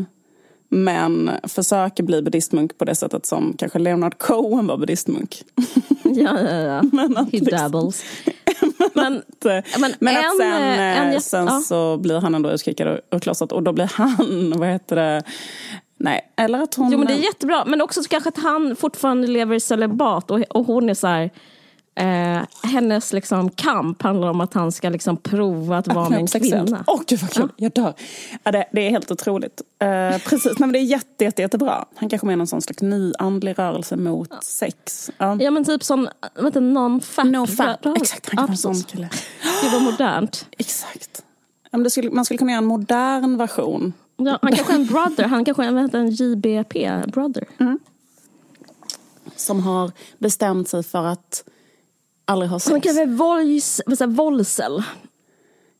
Men 0.74 1.32
försöker 1.44 2.04
bli 2.04 2.22
buddhistmunk 2.22 2.78
på 2.78 2.86
det 2.86 2.96
sättet 2.96 3.26
som 3.26 3.54
kanske 3.58 3.80
Leonard 3.80 4.18
Cohen 4.18 4.68
var 4.68 4.78
buddhistmunk. 4.78 5.42
Ja, 6.04 6.40
ja, 6.40 6.56
ja. 6.56 6.82
Men 6.92 7.18
att 7.18 7.32
He 7.32 7.40
liksom- 7.40 7.58
dabbles. 7.58 8.04
men, 8.94 9.22
Men, 9.44 9.64
men 9.80 9.94
men 10.00 10.16
en, 10.16 10.20
att 10.26 10.38
sen, 10.38 10.52
eh, 10.52 10.80
en 10.80 11.08
eh, 11.08 11.14
jätte- 11.14 11.22
sen 11.26 11.46
ja. 11.46 11.60
så 11.66 11.98
blir 11.98 12.20
han 12.22 12.36
ändå 12.36 12.50
ur- 12.50 13.02
ur 13.12 13.20
klostret 13.20 13.52
och 13.52 13.64
då 13.64 13.74
blir 13.74 13.92
han, 13.94 14.54
vad 14.58 14.70
heter 14.70 14.96
det, 14.96 15.24
nej, 15.98 16.32
eller 16.38 16.60
att 16.60 16.76
hon... 16.76 16.92
Jo 16.92 16.98
men 16.98 17.08
det 17.08 17.14
är 17.14 17.18
jättebra, 17.24 17.66
men 17.66 17.82
också 17.82 18.04
så 18.04 18.10
kanske 18.10 18.30
att 18.30 18.38
han 18.38 18.76
fortfarande 18.76 19.28
lever 19.28 19.56
i 19.56 19.60
celibat 19.60 20.32
och, 20.32 20.40
och 20.50 20.66
hon 20.66 20.90
är 20.90 20.94
så 20.94 21.08
här, 21.08 21.30
eh, 21.96 22.42
hennes 22.64 23.14
liksom 23.14 23.50
kamp 23.50 24.02
handlar 24.02 24.30
om 24.30 24.42
att 24.42 24.54
han 24.54 24.72
ska 24.72 24.90
liksom 24.90 25.18
prova 25.18 25.78
att 25.78 25.88
vara 25.88 26.10
med 26.10 26.20
en 26.20 26.28
kvinna. 26.28 26.84
Åh 26.88 27.02
gud 27.08 27.20
vad 27.20 27.32
kul, 27.32 27.50
jag 27.56 27.72
dör. 27.72 27.94
Ja, 28.44 28.52
det, 28.52 28.66
det 28.72 28.82
är 28.88 28.90
helt 28.90 29.12
otroligt. 29.12 29.62
Eh, 29.80 30.18
precis, 30.18 30.46
Nej, 30.46 30.56
men 30.60 30.72
det 30.72 30.80
är 30.80 30.84
jätte, 30.84 31.24
jätte, 31.24 31.42
jättebra. 31.42 31.86
Han 31.96 32.10
kanske 32.10 32.32
är 32.32 32.36
någon 32.36 32.48
sån 32.48 32.62
slags 32.62 32.82
ny 32.82 33.14
andlig 33.20 33.60
rörelse 33.60 33.96
mot 33.98 34.44
sex. 34.44 35.12
Ja. 35.18 35.38
Ja 35.42 35.52
men 35.52 35.64
typ 35.64 35.84
sån, 35.84 36.08
vet 36.36 36.54
du, 36.54 36.60
non-fap. 36.60 37.24
No 37.28 37.46
rör- 37.46 37.96
exakt. 38.02 38.30
Han 38.30 38.38
kan 38.38 38.46
vara 38.46 38.52
en 38.52 38.58
sån 38.58 38.84
kille. 38.84 39.10
Det 39.64 39.70
var 39.70 39.80
modernt. 39.80 40.46
Exakt. 40.58 41.24
Ja, 41.72 41.90
skulle, 41.90 42.12
man 42.12 42.26
skulle 42.26 42.38
kunna 42.38 42.52
göra 42.52 42.58
en 42.62 42.66
modern 42.66 43.38
version. 43.38 43.94
Ja, 44.18 44.40
han 44.42 44.52
kanske 44.56 44.74
är 44.74 44.78
en 44.78 44.86
brother, 44.86 45.24
han 45.24 45.46
kanske 45.46 45.64
är 45.64 45.68
en, 45.68 45.74
vad 45.74 45.84
heter 45.84 46.00
en 46.00 46.10
JBP-brother. 46.12 47.46
Som 49.36 49.60
har 49.64 49.92
bestämt 50.18 50.70
sig 50.70 50.84
för 50.84 51.06
att 51.06 51.44
aldrig 52.32 52.50
ha 52.50 52.60
Han 52.72 52.82
sex. 52.82 52.98
vålds, 53.08 53.82
vad 53.86 53.98
säger, 53.98 54.12
våldsel. 54.12 54.84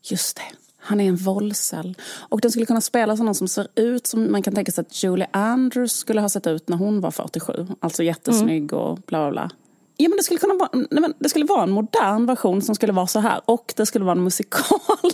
Just 0.02 0.36
det. 0.36 0.42
Han 0.84 1.00
är 1.00 1.08
en 1.08 1.16
våldsel. 1.16 1.94
Och 2.28 2.40
den 2.40 2.50
skulle 2.50 2.66
kunna 2.66 2.80
spelas 2.80 3.20
av 3.20 3.26
någon 3.26 3.34
som 3.34 3.48
ser 3.48 3.66
ut 3.74 4.06
som 4.06 4.32
man 4.32 4.42
kan 4.42 4.54
tänka 4.54 4.72
sig 4.72 4.82
att 4.82 5.04
Julie 5.04 5.26
Andrews 5.30 5.92
skulle 5.92 6.20
ha 6.20 6.28
sett 6.28 6.46
ut 6.46 6.68
när 6.68 6.76
hon 6.76 7.00
var 7.00 7.10
47. 7.10 7.66
Alltså 7.80 8.02
jättesnygg 8.02 8.72
och 8.72 8.96
bla 8.96 9.18
bla 9.18 9.30
bla. 9.30 9.50
Ja, 9.96 10.08
men 10.08 10.16
det, 10.16 10.22
skulle 10.22 10.40
kunna 10.40 10.54
vara, 10.54 10.70
nej, 10.72 11.00
men 11.00 11.14
det 11.18 11.28
skulle 11.28 11.44
vara 11.44 11.62
en 11.62 11.70
modern 11.70 12.26
version 12.26 12.62
som 12.62 12.74
skulle 12.74 12.92
vara 12.92 13.06
så 13.06 13.18
här. 13.20 13.40
Och 13.44 13.72
det 13.76 13.86
skulle 13.86 14.04
vara 14.04 14.16
en 14.16 14.24
musikal. 14.24 14.78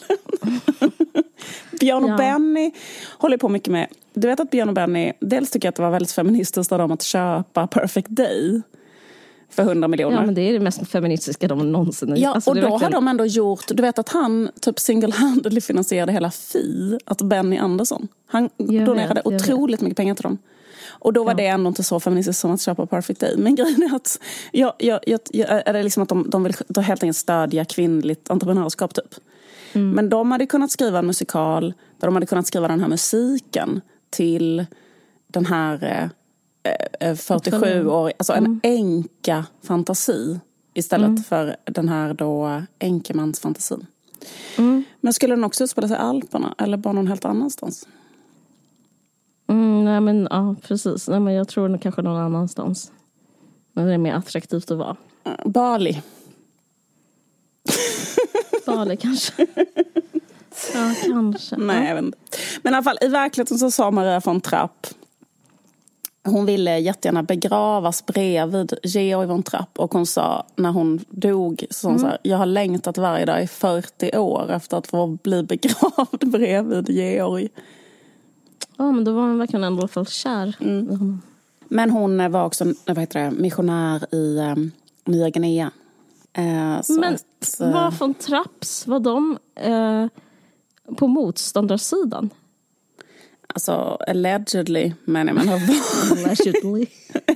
Björn 1.81 2.05
och 2.05 2.11
Ja. 2.11 2.17
Benny 2.17 2.71
håller 3.19 3.37
på 3.37 3.49
mycket 3.49 3.73
med... 3.73 3.87
Du 4.15 4.29
vet 4.29 4.41
att 4.41 4.51
Björn 4.51 4.69
och 4.69 4.75
Benny... 4.75 5.13
Dels 5.21 5.51
tycker 5.51 5.67
jag 5.67 5.71
att 5.71 5.77
det 5.77 5.83
var 5.83 5.91
väldigt 5.91 6.13
feministiskt 6.13 6.73
av 6.73 6.79
dem 6.79 6.93
att 6.93 7.03
köpa 7.03 7.67
Perfect 7.67 8.09
Day 8.09 8.63
för 9.51 9.63
100 9.63 9.89
miljoner. 9.89 10.17
Ja 10.17 10.27
men 10.27 10.35
det 10.35 10.41
är 10.41 10.53
det 10.53 10.61
mest 10.61 10.89
feministiska 10.89 11.49
de 11.49 11.73
någonsin 11.73 12.15
Ja, 12.17 12.35
alltså, 12.35 12.51
och 12.51 12.57
då 12.57 12.63
verkligen- 12.63 12.83
har 12.83 12.91
de 12.91 13.09
ändå 13.09 13.27
gjort, 13.27 13.65
du 13.69 13.83
vet 13.83 13.99
att 13.99 14.09
han 14.09 14.49
typ 14.61 14.79
single-handedly 14.79 15.61
finansierade 15.61 16.13
hela 16.13 16.31
Fi, 16.31 16.99
att 17.05 17.23
Benny 17.23 17.57
Andersson. 17.57 18.09
Han 18.27 18.49
Jag 18.57 18.87
donerade 18.87 19.15
vet, 19.15 19.23
jag 19.25 19.33
vet. 19.33 19.43
otroligt 19.43 19.81
mycket 19.81 19.97
pengar 19.97 20.15
till 20.15 20.23
dem. 20.23 20.39
Och 21.01 21.13
då 21.13 21.25
var 21.25 21.35
det 21.35 21.47
ändå 21.47 21.69
inte 21.69 21.83
så 21.83 22.01
feministiskt 22.01 22.41
som 22.41 22.51
att 22.51 22.61
köpa 22.61 22.87
Perfect 22.87 23.21
Day. 23.21 23.35
Men 23.39 23.55
grejen 23.57 23.83
är 23.83 23.97
att, 23.97 24.21
jag, 24.53 24.73
jag, 24.79 25.01
jag, 25.07 25.21
jag, 25.31 25.49
är 25.69 25.73
det 25.73 25.83
liksom 25.83 26.03
att 26.03 26.09
de, 26.09 26.31
de 26.31 26.43
vill 26.45 26.55
de 26.69 26.85
helt 26.85 27.03
enkelt 27.03 27.17
stödja 27.17 27.65
kvinnligt 27.65 28.31
entreprenörskap 28.31 28.95
typ. 28.95 29.15
Mm. 29.73 29.91
Men 29.91 30.09
de 30.09 30.31
hade 30.33 30.47
kunnat 30.47 30.71
skriva 30.71 30.99
en 30.99 31.07
musikal 31.07 31.75
där 32.01 32.09
de 32.09 32.15
hade 32.15 32.27
kunnat 32.27 32.47
skriva 32.47 32.69
den 32.69 32.81
här 32.81 32.89
musiken 32.89 33.81
till 34.11 34.67
den 35.27 35.47
här 35.47 36.11
eh, 37.01 37.09
eh, 37.11 37.15
47-årig, 37.15 38.15
alltså 38.19 38.33
Mm. 38.33 38.61
en 38.63 38.73
enka 38.73 39.45
fantasi 39.63 40.41
istället 40.75 41.27
för 41.27 41.57
den 41.65 41.89
här 41.89 42.15
då 42.15 42.63
enkemansfantasin. 42.81 43.87
Mm. 44.59 44.85
Men 45.01 45.13
skulle 45.13 45.35
den 45.35 45.45
också 45.45 45.65
utspela 45.65 45.89
sig 45.89 45.97
i 45.97 46.01
Alperna 46.01 46.55
eller 46.59 46.77
bara 46.77 46.93
någon 46.93 47.07
helt 47.07 47.25
annanstans? 47.25 47.89
Mm, 49.47 49.85
nej 49.85 50.01
men 50.01 50.29
ja, 50.31 50.57
precis. 50.63 51.09
Nej, 51.09 51.21
men 51.21 51.35
jag 51.35 51.49
tror 51.49 51.79
kanske 51.79 52.03
någon 52.03 52.21
annanstans. 52.23 52.93
Men 53.73 53.87
det 53.87 53.95
är 53.95 53.99
mer 53.99 54.15
attraktivt 54.15 54.71
att 54.71 54.79
vara. 54.79 54.97
Eh, 55.25 55.33
Bali. 55.51 56.03
Bali 58.67 58.97
kanske. 58.97 59.47
Ja, 60.75 60.95
kanske. 61.05 61.57
Nej, 61.57 61.89
jag 61.89 61.95
vet 61.95 62.05
inte. 62.05 62.19
Men 62.63 62.73
i 62.73 62.77
alla 62.77 62.85
fall, 62.85 62.99
i 63.01 63.09
verkligheten 63.09 63.59
så 63.59 63.71
sa 63.71 63.91
Maria 63.91 64.21
von 64.21 64.41
Trapp 64.41 64.87
hon 66.29 66.47
ville 66.47 66.79
jättegärna 66.79 67.23
begravas 67.23 68.07
bredvid 68.07 68.75
Georg 68.83 69.27
von 69.27 69.43
Trapp 69.43 69.79
och 69.79 69.95
hon 69.95 70.07
sa 70.07 70.47
när 70.57 70.71
hon 70.71 71.05
dog 71.09 71.67
så, 71.71 71.89
hon 71.89 71.99
så 71.99 72.07
här, 72.07 72.19
jag 72.23 72.37
har 72.37 72.47
längtat 72.47 72.99
varje 72.99 73.25
dag 73.25 73.43
i 73.43 73.47
40 73.47 74.19
år 74.19 74.51
efter 74.51 74.77
att 74.77 74.87
få 74.87 75.07
bli 75.07 75.43
begravd 75.49 76.31
bredvid 76.31 76.89
Georg. 76.89 77.49
Ja, 78.77 78.93
men 78.93 79.05
då 79.05 79.13
var 79.13 79.23
hon 79.23 79.39
verkligen 79.39 79.65
ändå 79.65 79.81
i 79.81 79.83
alla 79.83 79.89
fall 79.89 80.07
kär 80.07 80.57
i 80.61 80.65
honom. 80.65 81.23
Men 81.69 81.91
hon 81.91 82.21
eh, 82.21 82.29
var 82.29 82.45
också 82.45 82.65
vad 82.87 82.99
heter 82.99 83.25
det, 83.25 83.31
missionär 83.31 84.15
i 84.15 84.39
um, 84.39 84.73
Nya 85.05 85.31
Guinea. 85.31 85.71
Eh, 86.33 86.83
så 86.83 87.01
Men 87.01 87.15
att, 87.15 87.61
eh, 87.61 87.73
var 87.73 87.91
från 87.91 88.15
Trapps, 88.15 88.87
var 88.87 89.01
de 89.01 89.39
eh, 89.55 90.07
på 90.97 91.07
motståndarsidan? 91.07 92.31
Alltså 93.55 93.73
allegedly, 94.09 94.93
men 95.05 95.27
jag 95.27 95.37
menar 95.37 95.61
Allegedly. 96.13 96.87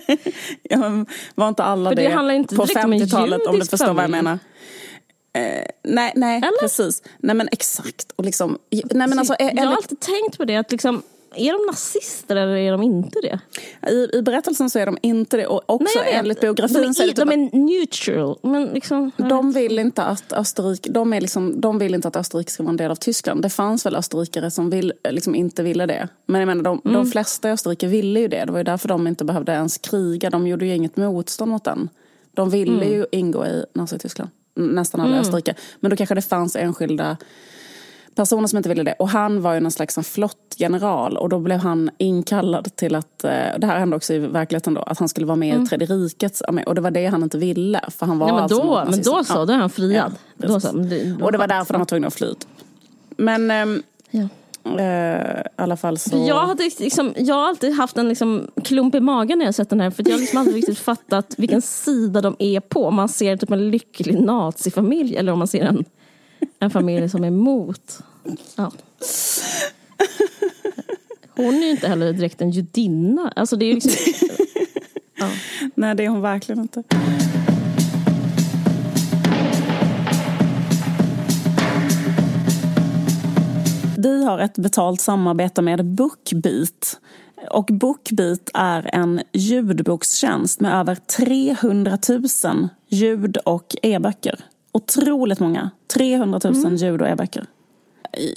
ja, 0.63 0.79
men 0.79 1.07
var 1.35 1.49
inte 1.49 1.63
alla 1.65 1.91
För 1.91 1.97
det, 1.97 2.03
det 2.03 2.15
handlar 2.15 2.35
inte 2.35 2.57
på 2.57 2.65
direkt 2.65 2.85
om 2.85 2.93
en 2.93 3.01
50-talet 3.01 3.47
om 3.47 3.59
du 3.59 3.67
förstår 3.67 3.87
vad 3.87 4.05
jag 4.05 4.11
familj. 4.11 4.23
menar? 4.23 4.39
Eh, 5.33 5.67
nej, 5.83 6.13
nej 6.17 6.37
Eller? 6.37 6.61
precis. 6.61 7.03
Nej 7.19 7.37
men 7.37 7.49
exakt. 7.53 8.13
Och 8.17 8.25
liksom, 8.25 8.59
nej, 8.71 8.85
men 9.09 9.19
alltså, 9.19 9.37
jag 9.39 9.47
har 9.47 9.51
enligt, 9.51 9.77
alltid 9.77 10.01
tänkt 10.01 10.39
på 10.39 10.45
det, 10.45 10.57
att 10.57 10.73
liksom, 10.73 11.03
är 11.37 11.53
de 11.53 11.67
nazister 11.67 12.37
eller 12.37 12.57
är 12.57 12.73
de 12.73 12.83
inte 12.83 13.19
det? 13.23 13.41
i, 13.91 14.09
I 14.19 14.23
berättelsen 14.23 14.71
så 14.71 14.79
är 14.79 14.87
de 14.87 14.99
inte 15.03 15.37
det. 15.37 15.47
Och 15.47 15.63
också 15.67 15.99
vet. 15.99 16.15
enligt 16.15 16.41
biografin 16.41 16.83
de 16.83 16.89
är, 16.89 16.93
så 16.93 17.03
är 17.03 17.07
det 17.07 17.13
i- 17.13 17.15
typ 17.15 17.29
de 17.29 17.33
är 17.33 17.57
neutral. 17.59 18.39
Men 18.43 18.65
liksom, 18.67 19.11
De 19.17 19.53
vill 19.53 19.79
inte 19.79 20.03
att 20.03 20.33
Österrike, 20.33 20.91
de, 20.93 21.13
är 21.13 21.21
liksom, 21.21 21.61
de 21.61 21.79
vill 21.79 21.95
inte 21.95 22.09
att 22.09 22.17
Österrike 22.17 22.51
ska 22.51 22.63
vara 22.63 22.71
en 22.71 22.77
del 22.77 22.91
av 22.91 22.95
Tyskland. 22.97 23.43
Det 23.43 23.51
fanns 23.51 23.87
väl 23.87 23.97
österrikare 23.97 24.51
som 24.51 24.71
vill, 24.71 24.93
liksom 25.11 25.35
inte 25.35 25.63
ville 25.63 25.87
det. 25.87 26.09
Men 26.27 26.41
jag 26.41 26.47
menar, 26.47 26.63
de, 26.63 26.81
Mm. 26.85 26.95
de 27.05 27.11
flesta 27.11 27.49
i 27.49 27.53
Österrike 27.53 27.87
ville 27.87 28.21
ju 28.21 28.29
det. 28.29 28.45
Det 28.45 28.53
var 28.53 28.59
ju 28.59 28.65
därför 28.65 28.89
de 28.89 29.07
inte 29.07 29.25
behövde 29.25 29.53
ens 29.53 29.79
kriga. 29.79 30.31
De 30.31 30.47
gjorde 30.47 30.67
ju 30.67 30.75
inget 30.75 30.97
motstånd 30.97 31.51
mot 31.51 31.65
den. 31.65 31.89
De 32.35 32.51
ville 32.51 32.73
Mm. 32.85 32.89
ju 32.89 33.07
ingå 33.13 33.47
i 33.47 33.65
Nazityskland. 33.75 34.31
Nästan 34.55 35.01
alla 35.01 35.17
i 35.17 35.21
Österrike. 35.21 35.55
Men 35.81 35.91
då 35.91 35.97
kanske 35.97 36.15
det 36.15 36.23
fanns 36.23 36.57
enskilda 36.57 37.17
personer 38.15 38.47
som 38.47 38.57
inte 38.57 38.69
ville 38.69 38.83
det. 38.83 38.95
Och 38.99 39.09
han 39.09 39.43
var 39.43 39.55
ju 39.55 39.61
någon 39.61 39.73
slags 39.73 39.99
en 39.99 40.05
flottgeneral 40.05 41.17
och 41.17 41.29
då 41.29 41.39
blev 41.39 41.59
han 41.59 41.91
inkallad 41.99 42.77
till 42.77 42.95
att, 42.95 43.25
eh, 43.25 43.31
det 43.59 43.67
här 43.67 43.79
hände 43.79 43.97
också 43.97 44.15
i 44.15 44.19
verkligheten 44.19 44.75
då, 44.75 44.83
att 44.83 44.99
han 44.99 45.09
skulle 45.09 45.27
vara 45.27 45.37
med 45.37 45.63
i 45.63 45.67
Tredje 45.67 45.87
rikets 45.87 46.43
armé. 46.43 46.63
Och 46.63 46.75
det 46.75 46.81
var 46.81 46.91
det 46.91 47.07
han 47.07 47.23
inte 47.23 47.39
ville. 47.39 47.81
För 47.89 48.07
han 48.07 48.19
var 48.19 48.27
Nej, 48.27 48.35
men 48.35 48.43
alltså 48.43 48.63
då, 48.63 48.85
men 48.91 49.03
då 49.03 49.25
så, 49.25 49.33
Ja. 49.35 49.45
då 49.45 49.53
är 49.53 49.57
han 49.57 49.71
friad. 49.71 50.13
Ja, 50.37 50.49
då 50.49 50.61
så, 50.61 50.73
det, 50.73 51.05
då 51.19 51.25
Och 51.25 51.33
det 51.33 51.39
var 51.39 51.47
därför 51.47 51.75
de 51.75 51.79
var 51.79 51.87
tvungna 51.87 52.07
att 52.07 52.15
fly. 52.15 52.35
Men 53.17 53.51
ehm, 53.51 53.83
Ja. 54.11 54.29
eh, 54.79 55.41
i 55.41 55.45
alla 55.57 55.77
fall 55.77 55.99
så... 55.99 56.25
Jag, 56.29 56.47
hade 56.47 56.71
liksom, 56.79 57.15
jag 57.17 57.35
har 57.35 57.49
alltid 57.49 57.75
haft 57.75 57.97
en 57.97 58.09
liksom 58.09 58.47
klump 58.65 58.95
i 58.95 59.01
magen 59.01 59.39
när 59.39 59.45
jag 59.45 59.55
sett 59.55 59.71
den 59.71 59.81
här. 59.81 59.91
För 59.91 60.05
jag 60.09 60.15
har 60.15 60.21
liksom 60.21 60.39
aldrig 60.39 60.57
riktigt 60.57 60.79
fattat 60.79 61.35
vilken 61.39 61.63
sida 61.63 62.21
de 62.21 62.37
är 62.39 62.61
på. 62.61 62.87
Om 62.87 62.95
man 62.95 63.09
ser 63.09 63.37
typ 63.37 63.51
en 63.51 63.71
lycklig 63.71 64.21
nazifamilj 64.21 65.17
eller 65.17 65.33
om 65.33 65.39
man 65.39 65.49
ser 65.49 65.65
en, 65.65 65.85
en 66.63 66.71
familj 66.71 67.09
som 67.09 67.25
är 67.25 67.29
emot. 67.29 67.99
Ja. 68.57 68.73
Hon 71.29 71.55
är 71.55 71.65
ju 71.65 71.71
inte 71.71 71.89
heller 71.89 72.13
direkt 72.13 72.41
en 72.41 72.51
judinna. 72.51 73.33
Alltså 73.37 73.57
det 73.57 73.65
är 73.65 73.69
ju 73.69 73.75
liksom, 73.75 74.17
Nej, 75.75 75.95
det 75.95 76.05
är 76.05 76.09
hon 76.09 76.21
verkligen 76.21 76.61
inte. 76.61 76.83
Vi 83.99 84.25
har 84.25 84.39
ett 84.39 84.59
betalt 84.59 85.01
samarbete 85.01 85.63
med 85.63 85.85
Bookbeat. 85.85 87.01
Och 87.51 87.69
Bookbeat 87.73 88.51
är 88.55 88.95
en 88.95 89.23
ljudbokstjänst 89.33 90.61
med 90.61 90.81
över 90.81 90.95
300 90.95 91.99
000 92.45 92.69
ljud 92.89 93.37
och 93.37 93.77
e-böcker. 93.83 94.52
Otroligt 94.73 95.41
många. 95.41 95.71
300 95.95 96.41
000 96.45 96.77
ljud 96.77 97.03
och 97.03 97.09
e-böcker. 97.09 97.47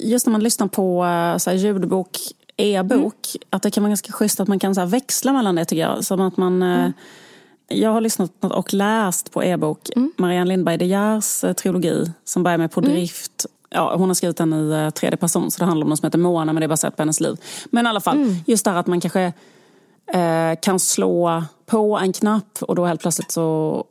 Just 0.00 0.26
när 0.26 0.32
man 0.32 0.42
lyssnar 0.42 0.66
på 0.66 1.04
eh, 1.04 1.36
så 1.38 1.50
här, 1.50 1.56
ljudbok, 1.56 2.18
e-bok, 2.56 3.18
att 3.50 3.62
det 3.62 3.70
kan 3.70 3.82
vara 3.82 3.90
ganska 3.90 4.12
schysst 4.12 4.40
att 4.40 4.48
man 4.48 4.58
kan 4.58 4.74
så 4.74 4.80
här, 4.80 4.88
växla 4.88 5.32
mellan 5.32 5.54
det 5.54 5.64
tycker 5.64 5.82
jag. 5.82 6.04
Som 6.04 6.20
att 6.20 6.36
man... 6.36 6.62
eh, 6.62 6.90
Jag 7.68 7.90
har 7.90 8.00
lyssnat 8.00 8.32
och 8.40 8.74
läst 8.74 9.32
på 9.32 9.44
e-bok 9.44 9.88
Marianne 10.16 10.48
Lindberg 10.48 10.78
De 10.78 10.84
Geers 10.84 11.44
eh, 11.44 11.52
trilogi 11.52 12.12
som 12.24 12.42
börjar 12.42 12.58
med 12.58 12.70
På 12.72 12.80
drift. 12.80 13.46
Ja, 13.70 13.96
hon 13.96 14.08
har 14.08 14.14
skrivit 14.14 14.36
den 14.36 14.52
i 14.52 14.90
tredje 14.94 15.16
person 15.16 15.50
så 15.50 15.58
det 15.58 15.64
handlar 15.64 15.84
om 15.84 15.88
någon 15.88 15.96
som 15.96 16.06
heter 16.06 16.18
Mona 16.18 16.52
men 16.52 16.60
det 16.60 16.66
är 16.66 16.68
baserat 16.68 16.96
på 16.96 17.02
hennes 17.02 17.20
liv. 17.20 17.36
Men 17.70 17.86
i 17.86 17.88
alla 17.88 18.00
fall, 18.00 18.16
just 18.46 18.64
det 18.64 18.70
här 18.70 18.78
att 18.78 18.86
man 18.86 19.00
kanske 19.00 19.32
eh, 20.12 20.52
kan 20.62 20.78
slå 20.80 21.42
på 21.66 21.98
en 21.98 22.12
knapp 22.12 22.58
och 22.62 22.74
då 22.74 22.84
helt 22.84 23.00
plötsligt 23.00 23.30
så 23.30 23.84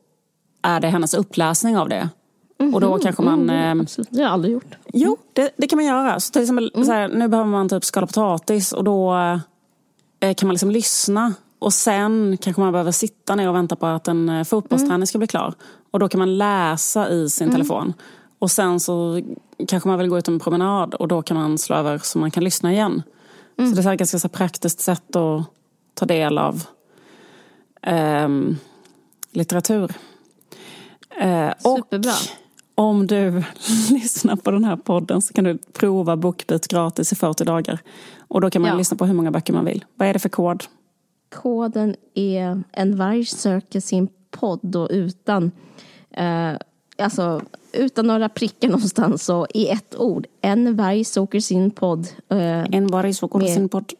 är 0.62 0.80
det 0.80 0.88
hennes 0.88 1.14
uppläsning 1.14 1.78
av 1.78 1.90
det. 1.90 2.10
Och 2.58 2.82
då 2.82 2.98
kanske 2.98 3.22
man... 3.22 3.50
Eh, 3.50 3.72
absolut, 3.72 4.08
det 4.12 4.18
har 4.18 4.24
jag 4.24 4.34
aldrig 4.34 4.54
gjort. 4.54 4.76
Jo, 4.94 5.18
det, 5.34 5.52
det 5.58 5.68
kan 5.68 5.78
man 5.78 5.86
göra. 5.86 6.20
Så 6.20 6.32
till 6.32 6.42
exempel, 6.42 6.72
så 6.76 6.92
här, 6.92 7.08
nu 7.08 7.28
behöver 7.28 7.50
man 7.50 7.70
typ 7.70 7.86
skala 7.86 8.08
potatis 8.08 8.72
och 8.72 8.84
då, 8.84 9.16
eh, 10.20 10.34
kan 10.34 10.48
man 10.48 10.54
liksom 10.54 10.72
lyssna 10.72 11.34
och 11.60 11.74
sen 11.74 12.38
kanske 12.42 12.62
man 12.62 12.72
behöver 12.72 12.92
sitta 12.92 13.36
ner 13.36 13.50
och 13.50 13.56
vänta 13.56 13.76
på 13.76 13.86
att 13.86 14.08
en 14.08 14.30
eh, 14.30 14.44
fotbollsträning 14.44 15.08
ska 15.08 15.18
bli 15.18 15.28
klar. 15.28 15.54
Och 15.92 16.00
då 16.00 16.08
kan 16.10 16.20
man 16.20 16.38
läsa 16.38 17.10
i 17.10 17.30
sin 17.30 17.52
telefon. 17.52 17.94
Och 18.40 18.52
sen 18.52 18.80
så 18.80 19.22
kanske 19.68 19.90
man 19.90 20.00
vill 20.00 20.08
gå 20.10 20.18
ut 20.18 20.28
en 20.28 20.40
promenad 20.40 20.94
och 20.94 21.08
då 21.08 21.22
kan 21.22 21.38
man 21.38 21.58
slå 21.58 21.76
över 21.76 21.98
så 21.98 22.20
man 22.20 22.32
kan 22.32 22.44
lyssna 22.44 22.74
igen. 22.74 23.04
Så 23.58 23.64
det 23.64 23.90
är 23.90 23.94
ett 23.94 24.00
ganska 24.00 24.20
så 24.20 24.30
praktiskt 24.30 24.80
sätt 24.80 25.16
att 25.16 25.46
ta 25.94 26.06
del 26.06 26.38
av 26.38 26.64
ehm, 27.82 28.58
litteratur. 29.32 29.94
Eh, 31.10 31.50
Superbra. 31.60 32.12
Och 32.12 32.45
om 32.76 33.08
du 33.08 33.32
lyssnar 33.92 34.36
på 34.36 34.52
den 34.52 34.64
här 34.64 34.76
podden 34.76 35.22
så 35.22 35.34
kan 35.34 35.44
du 35.44 35.58
prova 35.74 36.18
Bookbeat 36.18 36.68
gratis 36.68 37.12
i 37.12 37.16
40 37.16 37.44
dagar. 37.44 37.80
Och 38.28 38.42
då 38.42 38.50
kan 38.50 38.62
man 38.62 38.72
Ja. 38.72 38.78
lyssna 38.78 38.98
på 38.98 39.06
hur 39.06 39.14
många 39.14 39.32
böcker 39.32 39.54
man 39.54 39.66
vill. 39.66 39.86
Vad 39.96 40.08
är 40.08 40.14
det 40.14 40.20
för 40.20 40.30
kod? 40.30 40.64
Koden 41.36 41.96
är 42.14 42.64
en 42.72 42.96
varg 42.98 43.26
söker 43.26 43.80
sin 43.80 44.08
podd 44.32 44.76
och 44.76 44.88
utan, 44.92 45.52
eh, 46.12 46.52
alltså, 46.98 47.42
utan 47.74 48.08
några 48.08 48.30
prickar 48.30 48.68
någonstans 48.68 49.30
och 49.30 49.48
i 49.54 49.68
ett 49.70 49.96
ord. 49.96 50.28
En 50.42 50.76
varg 50.76 51.04
söker 51.04 51.40
sin 51.40 51.72
podd 51.72 52.08
eh, 52.30 52.64
En 52.72 52.88
varg 52.88 53.14
går 53.22 53.40
Med- 53.40 53.54
sin 53.54 53.70
podd. 53.70 53.94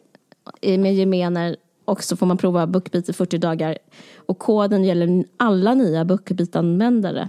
med 0.62 0.94
gemener 0.94 1.56
och 1.84 2.04
så 2.04 2.16
får 2.16 2.26
man 2.26 2.36
prova 2.36 2.66
BookBeat 2.66 3.08
i 3.08 3.12
40 3.12 3.38
dagar. 3.38 3.78
Och 4.26 4.38
koden 4.38 4.84
gäller 4.84 5.24
alla 5.36 5.74
nya 5.74 6.04
BookBeat-användare. 6.04 7.28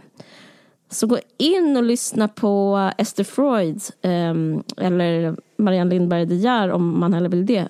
Så 0.89 1.07
gå 1.07 1.19
in 1.37 1.77
och 1.77 1.83
lyssna 1.83 2.27
på 2.27 2.91
Esther 2.97 3.23
Freud 3.23 3.81
ehm, 4.01 4.63
eller 4.77 5.35
Marianne 5.57 5.89
Lindberg 5.89 6.25
De 6.25 6.35
Geer 6.35 6.71
om 6.71 6.99
man 6.99 7.13
hellre 7.13 7.29
vill 7.29 7.45
det. 7.45 7.67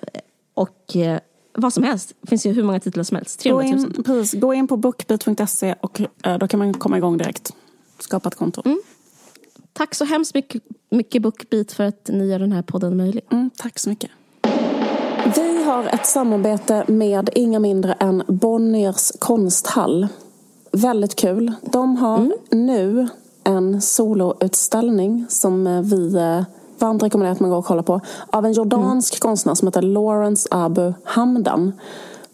Och 0.54 0.96
eh, 0.96 1.18
vad 1.52 1.72
som 1.72 1.82
helst. 1.82 2.12
Det 2.20 2.28
finns 2.28 2.46
ju 2.46 2.52
hur 2.52 2.62
många 2.62 2.80
titlar 2.80 3.04
som 3.04 3.16
helst. 3.16 3.44
Gå 3.44 3.62
300 3.62 3.76
000. 3.76 3.96
in, 3.96 4.02
precis, 4.02 4.40
gå 4.40 4.54
in 4.54 4.68
på 4.68 4.76
bookbeat.se 4.76 5.74
och 5.80 6.00
eh, 6.22 6.38
då 6.38 6.48
kan 6.48 6.58
man 6.58 6.74
komma 6.74 6.96
igång 6.96 7.18
direkt. 7.18 7.52
Skapa 7.98 8.28
ett 8.28 8.34
konto. 8.34 8.62
Tack 9.72 9.94
så 9.94 10.04
hemskt 10.04 10.34
mycket, 10.34 10.62
mycket 10.90 11.22
BookBeat 11.22 11.72
för 11.72 11.84
att 11.84 12.08
ni 12.12 12.26
gör 12.26 12.38
den 12.38 12.52
här 12.52 12.62
podden 12.62 12.96
möjlig. 12.96 13.24
Mm, 13.30 13.50
tack 13.56 13.78
så 13.78 13.88
mycket. 13.90 14.10
Vi 15.36 15.64
har 15.64 15.84
ett 15.84 16.06
samarbete 16.06 16.84
med 16.88 17.30
inga 17.34 17.58
mindre 17.58 17.92
än 17.92 18.22
Bonniers 18.28 19.12
konsthall. 19.18 20.08
Väldigt 20.72 21.16
kul. 21.16 21.52
De 21.62 21.96
har 21.96 22.32
nu 22.50 23.08
en 23.44 23.80
soloutställning 23.80 25.26
som 25.28 25.66
eh, 25.66 25.80
vi 25.80 26.14
eh, 26.16 26.42
varmt 26.78 27.02
rekommenderar 27.02 27.32
att 27.32 27.40
man 27.40 27.50
går 27.50 27.56
och 27.56 27.64
kollar 27.64 27.82
på. 27.82 28.00
Av 28.30 28.46
en 28.46 28.52
jordansk 28.52 29.20
konstnär 29.20 29.54
som 29.54 29.68
heter 29.68 29.82
Lawrence 29.82 30.48
Abu 30.50 30.92
Hamdan. 31.04 31.72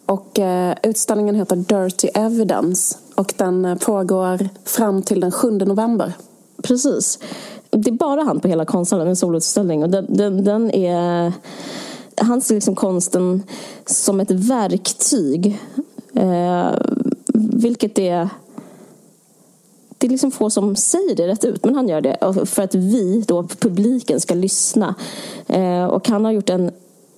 Och 0.06 0.38
eh, 0.38 0.76
utställningen 0.82 1.34
heter 1.34 1.56
Dirty 1.56 2.08
Evidence. 2.08 2.96
Och 3.14 3.34
den 3.36 3.78
pågår 3.84 4.48
fram 4.64 5.02
till 5.02 5.20
den 5.20 5.32
7 5.32 5.50
november. 5.50 6.12
Precis. 6.62 7.18
Det 7.70 7.90
är 7.90 7.94
bara 7.94 8.22
han 8.22 8.40
på 8.40 8.48
hela 8.48 8.64
konsthallen, 8.64 9.08
en 9.08 9.16
soloutställning. 9.16 9.82
Och 9.82 9.90
den, 9.90 10.06
den, 10.08 10.44
den 10.44 10.70
är... 10.70 11.32
Han 12.16 12.40
ser 12.40 12.54
liksom 12.54 12.74
konsten 12.74 13.42
som 13.86 14.20
ett 14.20 14.30
verktyg. 14.30 15.60
Eh, 16.14 16.70
vilket 17.64 17.98
är... 17.98 18.28
Det 19.98 20.06
är 20.06 20.10
liksom 20.10 20.30
få 20.30 20.50
som 20.50 20.76
säger 20.76 21.16
det 21.16 21.26
rätt 21.26 21.44
ut, 21.44 21.64
men 21.64 21.74
han 21.74 21.88
gör 21.88 22.00
det. 22.00 22.46
För 22.46 22.62
att 22.62 22.74
vi, 22.74 23.24
då, 23.28 23.42
publiken, 23.42 24.20
ska 24.20 24.34
lyssna. 24.34 24.94
Eh, 25.46 25.84
och 25.84 26.08
han 26.08 26.24
har 26.24 26.32
gjort 26.32 26.50
en... 26.50 26.70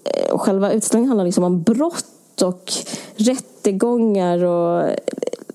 eh, 0.04 0.32
och 0.32 0.40
Själva 0.40 0.72
utställningen 0.72 1.08
handlar 1.08 1.24
liksom 1.24 1.44
om 1.44 1.62
brott 1.62 2.42
och 2.42 2.72
rättegångar 3.16 4.44
och 4.44 4.82
eh, 4.82 4.96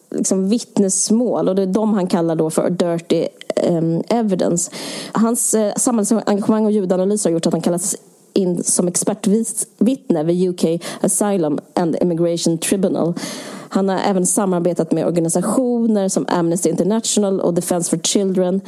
liksom 0.10 0.50
vittnesmål 0.50 1.50
och 1.50 1.56
det 1.56 1.62
är 1.62 1.68
de 1.68 1.94
han 1.94 2.08
kallar 2.08 2.36
då 2.36 2.50
för 2.50 2.70
dirty 2.70 3.28
em, 3.56 4.04
evidence. 4.08 4.72
Hans 5.12 5.54
eh, 5.54 5.74
samhällsengagemang 5.76 6.66
och 6.66 6.72
ljudanalys 6.72 7.24
har 7.24 7.32
gjort 7.32 7.48
att 7.48 7.54
han 7.54 7.62
kallas 7.62 7.96
in 8.34 8.64
som 8.64 8.88
expertvittne 8.88 10.24
vid 10.24 10.50
UK 10.50 10.82
Asylum 11.02 11.60
and 11.74 11.96
Immigration 12.02 12.58
Tribunal. 12.58 13.14
Han 13.70 13.90
har 13.90 14.00
även 14.00 14.26
samarbetat 14.26 14.92
med 14.92 15.06
organisationer 15.06 16.10
som 16.10 16.26
Amnesty 16.28 16.70
International 16.70 17.42
och 17.42 17.54
Defence 17.54 17.90
for 17.90 17.98
Children. 17.98 18.62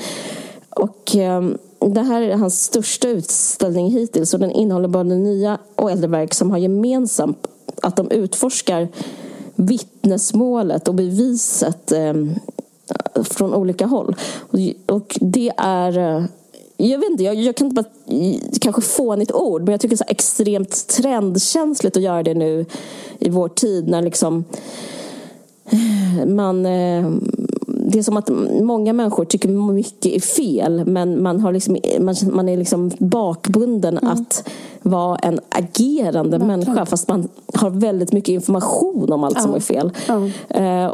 Och 0.70 1.16
ehm, 1.16 1.58
det 1.80 2.02
här 2.02 2.22
är 2.22 2.36
hans 2.36 2.64
största 2.64 3.08
utställning 3.08 3.92
hittills 3.92 4.34
och 4.34 4.40
den 4.40 4.52
innehåller 4.52 4.88
både 4.88 5.16
nya 5.16 5.58
och 5.76 5.92
äldre 5.92 6.08
verk 6.08 6.34
som 6.34 6.52
har 6.52 6.58
gemensamt 6.58 7.48
att 7.82 7.96
de 7.96 8.12
utforskar 8.12 8.88
vittnesmålet 9.56 10.88
och 10.88 10.96
beviset 10.96 11.92
eh, 11.92 12.14
från 13.24 13.54
olika 13.54 13.86
håll. 13.86 14.16
Och, 14.40 14.60
och 14.96 15.18
det 15.22 15.52
är... 15.58 15.98
Eh, 15.98 16.24
jag 16.78 17.00
vet 17.00 17.10
inte, 17.10 17.24
jag, 17.24 17.36
jag 17.36 17.56
kan 17.56 17.68
inte 17.68 17.84
bara... 17.84 17.90
Kanske 18.62 18.82
fånigt 18.82 19.32
ord, 19.32 19.62
men 19.62 19.72
jag 19.72 19.82
tycker 19.82 19.96
det 19.96 20.02
är 20.02 20.06
så 20.06 20.12
extremt 20.12 20.88
trendkänsligt 20.88 21.98
att 21.98 22.04
göra 22.04 22.24
det 22.24 22.34
nu 22.34 22.66
i 23.20 23.30
vår 23.30 23.50
tid 23.50 23.88
när 23.88 24.02
liksom 24.02 24.44
man... 26.28 26.66
Eh, 26.66 27.12
det 27.68 28.00
är 28.00 28.04
som 28.04 28.18
att 28.18 28.30
många 28.62 28.94
människor 28.94 29.26
tycker 29.26 29.50
mycket 29.50 30.06
är 30.06 30.20
fel 30.20 30.86
men 30.86 31.24
man, 31.24 31.40
har 31.40 31.52
liksom, 31.52 31.78
man, 32.00 32.16
man 32.32 32.50
är 32.50 32.58
liksom 32.58 32.92
bakbunden 32.98 33.98
att 33.98 34.50
vara 34.82 35.16
en 35.16 35.40
agerande 35.50 36.40
människa 36.40 36.86
fast 36.86 37.08
man 37.08 37.28
har 37.54 37.70
väldigt 37.70 38.12
mycket 38.12 38.34
information 38.34 39.14
om 39.14 39.24
allt 39.24 39.42
som 39.42 39.54
är 39.54 39.60
fel. 39.60 39.92
Eh, 40.50 40.94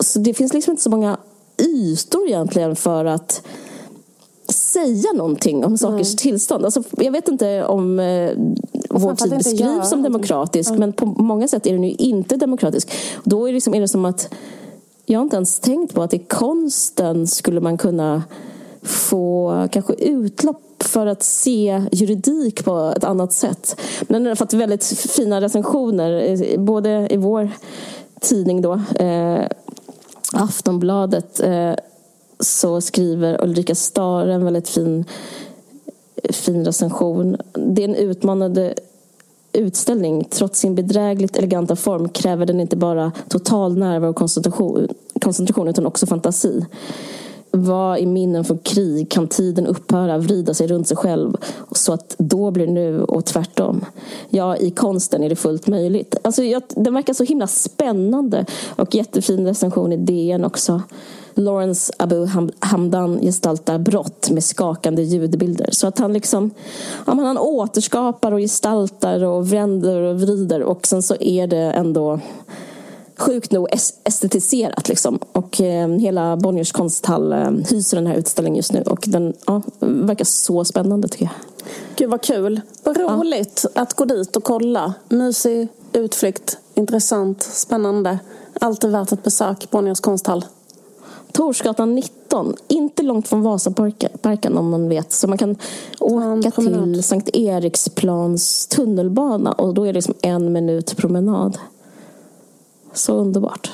så 0.00 0.18
det 0.18 0.34
finns 0.34 0.54
liksom 0.54 0.70
inte 0.70 0.82
så 0.82 0.90
många 0.90 1.16
ytor 1.58 2.26
egentligen 2.26 2.76
för 2.76 3.04
att 3.04 3.42
säga 4.78 5.12
någonting 5.12 5.64
om 5.64 5.78
sakers 5.78 6.16
tillstånd. 6.16 6.64
Alltså, 6.64 6.82
jag 6.96 7.12
vet 7.12 7.28
inte 7.28 7.64
om 7.64 8.00
eh, 8.00 8.30
vår 8.90 9.14
tid 9.14 9.30
beskrivs 9.30 9.90
som 9.90 10.02
demokratisk 10.02 10.70
men 10.70 10.92
på 10.92 11.06
många 11.06 11.48
sätt 11.48 11.66
är 11.66 11.72
den 11.72 11.84
ju 11.84 11.90
inte 11.90 12.36
demokratisk. 12.36 12.92
Då 13.24 13.44
är 13.44 13.48
det, 13.48 13.54
liksom, 13.54 13.74
är 13.74 13.80
det 13.80 13.88
som 13.88 14.04
att 14.04 14.34
jag 15.06 15.18
har 15.18 15.24
inte 15.24 15.36
ens 15.36 15.60
tänkt 15.60 15.94
på 15.94 16.02
att 16.02 16.14
i 16.14 16.18
konsten 16.18 17.26
skulle 17.26 17.60
man 17.60 17.78
kunna 17.78 18.22
få 18.82 19.68
kanske 19.72 19.92
utlopp 19.94 20.82
för 20.82 21.06
att 21.06 21.22
se 21.22 21.82
juridik 21.92 22.64
på 22.64 22.92
ett 22.96 23.04
annat 23.04 23.32
sätt. 23.32 23.80
Men 24.00 24.22
den 24.22 24.28
har 24.30 24.36
fått 24.36 24.52
väldigt 24.52 24.84
fina 24.84 25.40
recensioner, 25.40 26.42
eh, 26.42 26.60
både 26.60 27.08
i 27.10 27.16
vår 27.16 27.50
tidning 28.20 28.62
då, 28.62 28.72
eh, 28.94 29.46
Aftonbladet, 30.32 31.40
eh, 31.40 31.74
så 32.40 32.80
skriver 32.80 33.44
Ulrika 33.44 33.74
Star 33.74 34.26
en 34.26 34.44
väldigt 34.44 34.68
fin, 34.68 35.04
fin 36.30 36.64
recension. 36.64 37.36
Det 37.52 37.84
är 37.84 37.88
en 37.88 37.94
utmanande 37.94 38.74
utställning. 39.52 40.24
Trots 40.24 40.60
sin 40.60 40.74
bedrägligt 40.74 41.36
eleganta 41.36 41.76
form 41.76 42.08
kräver 42.08 42.46
den 42.46 42.60
inte 42.60 42.76
bara 42.76 43.12
total 43.28 43.78
närvaro 43.78 44.10
och 44.10 44.16
koncentration, 44.16 44.88
koncentration 45.20 45.68
utan 45.68 45.86
också 45.86 46.06
fantasi. 46.06 46.66
Vad 47.50 47.98
i 47.98 48.06
minnen 48.06 48.44
från 48.44 48.58
krig 48.58 49.10
kan 49.10 49.28
tiden 49.28 49.66
upphöra, 49.66 50.18
vrida 50.18 50.54
sig 50.54 50.66
runt 50.66 50.88
sig 50.88 50.96
själv 50.96 51.36
så 51.72 51.92
att 51.92 52.14
då 52.18 52.50
blir 52.50 52.66
nu 52.66 53.02
och 53.02 53.24
tvärtom. 53.24 53.84
Ja, 54.28 54.56
i 54.56 54.70
konsten 54.70 55.22
är 55.22 55.28
det 55.28 55.36
fullt 55.36 55.66
möjligt. 55.66 56.16
Alltså, 56.22 56.42
jag, 56.42 56.62
den 56.68 56.94
verkar 56.94 57.14
så 57.14 57.24
himla 57.24 57.46
spännande 57.46 58.46
och 58.68 58.94
jättefin 58.94 59.46
recension 59.46 59.92
i 59.92 59.96
DN 59.96 60.44
också. 60.44 60.82
Lawrence 61.38 61.92
Abu 61.96 62.26
Ham- 62.26 62.52
Hamdan 62.60 63.18
gestaltar 63.20 63.78
brott 63.78 64.30
med 64.30 64.44
skakande 64.44 65.02
ljudbilder. 65.02 65.68
Så 65.72 65.86
att 65.86 65.98
han 65.98 66.12
liksom 66.12 66.50
ja, 67.06 67.14
men 67.14 67.24
han 67.26 67.38
återskapar 67.38 68.32
och 68.32 68.38
gestaltar 68.38 69.24
och 69.24 69.52
vänder 69.52 70.00
och 70.00 70.20
vrider 70.20 70.62
och 70.62 70.86
sen 70.86 71.02
så 71.02 71.16
är 71.20 71.46
det 71.46 71.56
ändå 71.58 72.20
sjukt 73.18 73.52
nog 73.52 73.68
es- 73.68 73.94
estetiserat. 74.04 74.88
Liksom. 74.88 75.18
Och 75.32 75.60
eh, 75.60 75.88
hela 75.88 76.36
Bonniers 76.36 76.72
konsthall 76.72 77.32
eh, 77.32 77.50
hyser 77.70 77.96
den 77.96 78.06
här 78.06 78.14
utställningen 78.14 78.56
just 78.56 78.72
nu 78.72 78.82
och 78.82 79.04
den 79.06 79.34
ja, 79.46 79.62
verkar 79.80 80.24
så 80.24 80.64
spännande 80.64 81.08
tycker 81.08 81.24
jag. 81.24 81.34
Gud 81.96 82.10
vad 82.10 82.22
kul. 82.22 82.60
Vad 82.82 82.96
roligt 82.96 83.64
att 83.74 83.94
gå 83.94 84.04
dit 84.04 84.36
och 84.36 84.44
kolla. 84.44 84.94
Mysig 85.08 85.68
utflykt. 85.92 86.58
Intressant. 86.74 87.42
Spännande. 87.42 88.18
Alltid 88.60 88.90
värt 88.90 89.12
ett 89.12 89.22
besök. 89.22 89.70
Bonniers 89.70 90.00
konsthall. 90.00 90.44
Torsgatan 91.32 91.94
19, 91.94 92.54
inte 92.68 93.02
långt 93.02 93.28
från 93.28 93.42
Vasaparken 93.42 94.58
om 94.58 94.70
man 94.70 94.88
vet. 94.88 95.12
Så 95.12 95.28
man 95.28 95.38
kan 95.38 95.56
åka 96.00 96.50
till 96.50 97.02
Sankt 97.02 97.28
Eriksplans 97.36 98.66
tunnelbana 98.66 99.52
och 99.52 99.74
då 99.74 99.82
är 99.82 99.86
det 99.86 99.92
liksom 99.92 100.14
en 100.22 100.52
minut 100.52 100.96
promenad. 100.96 101.58
Så 102.92 103.14
underbart. 103.14 103.70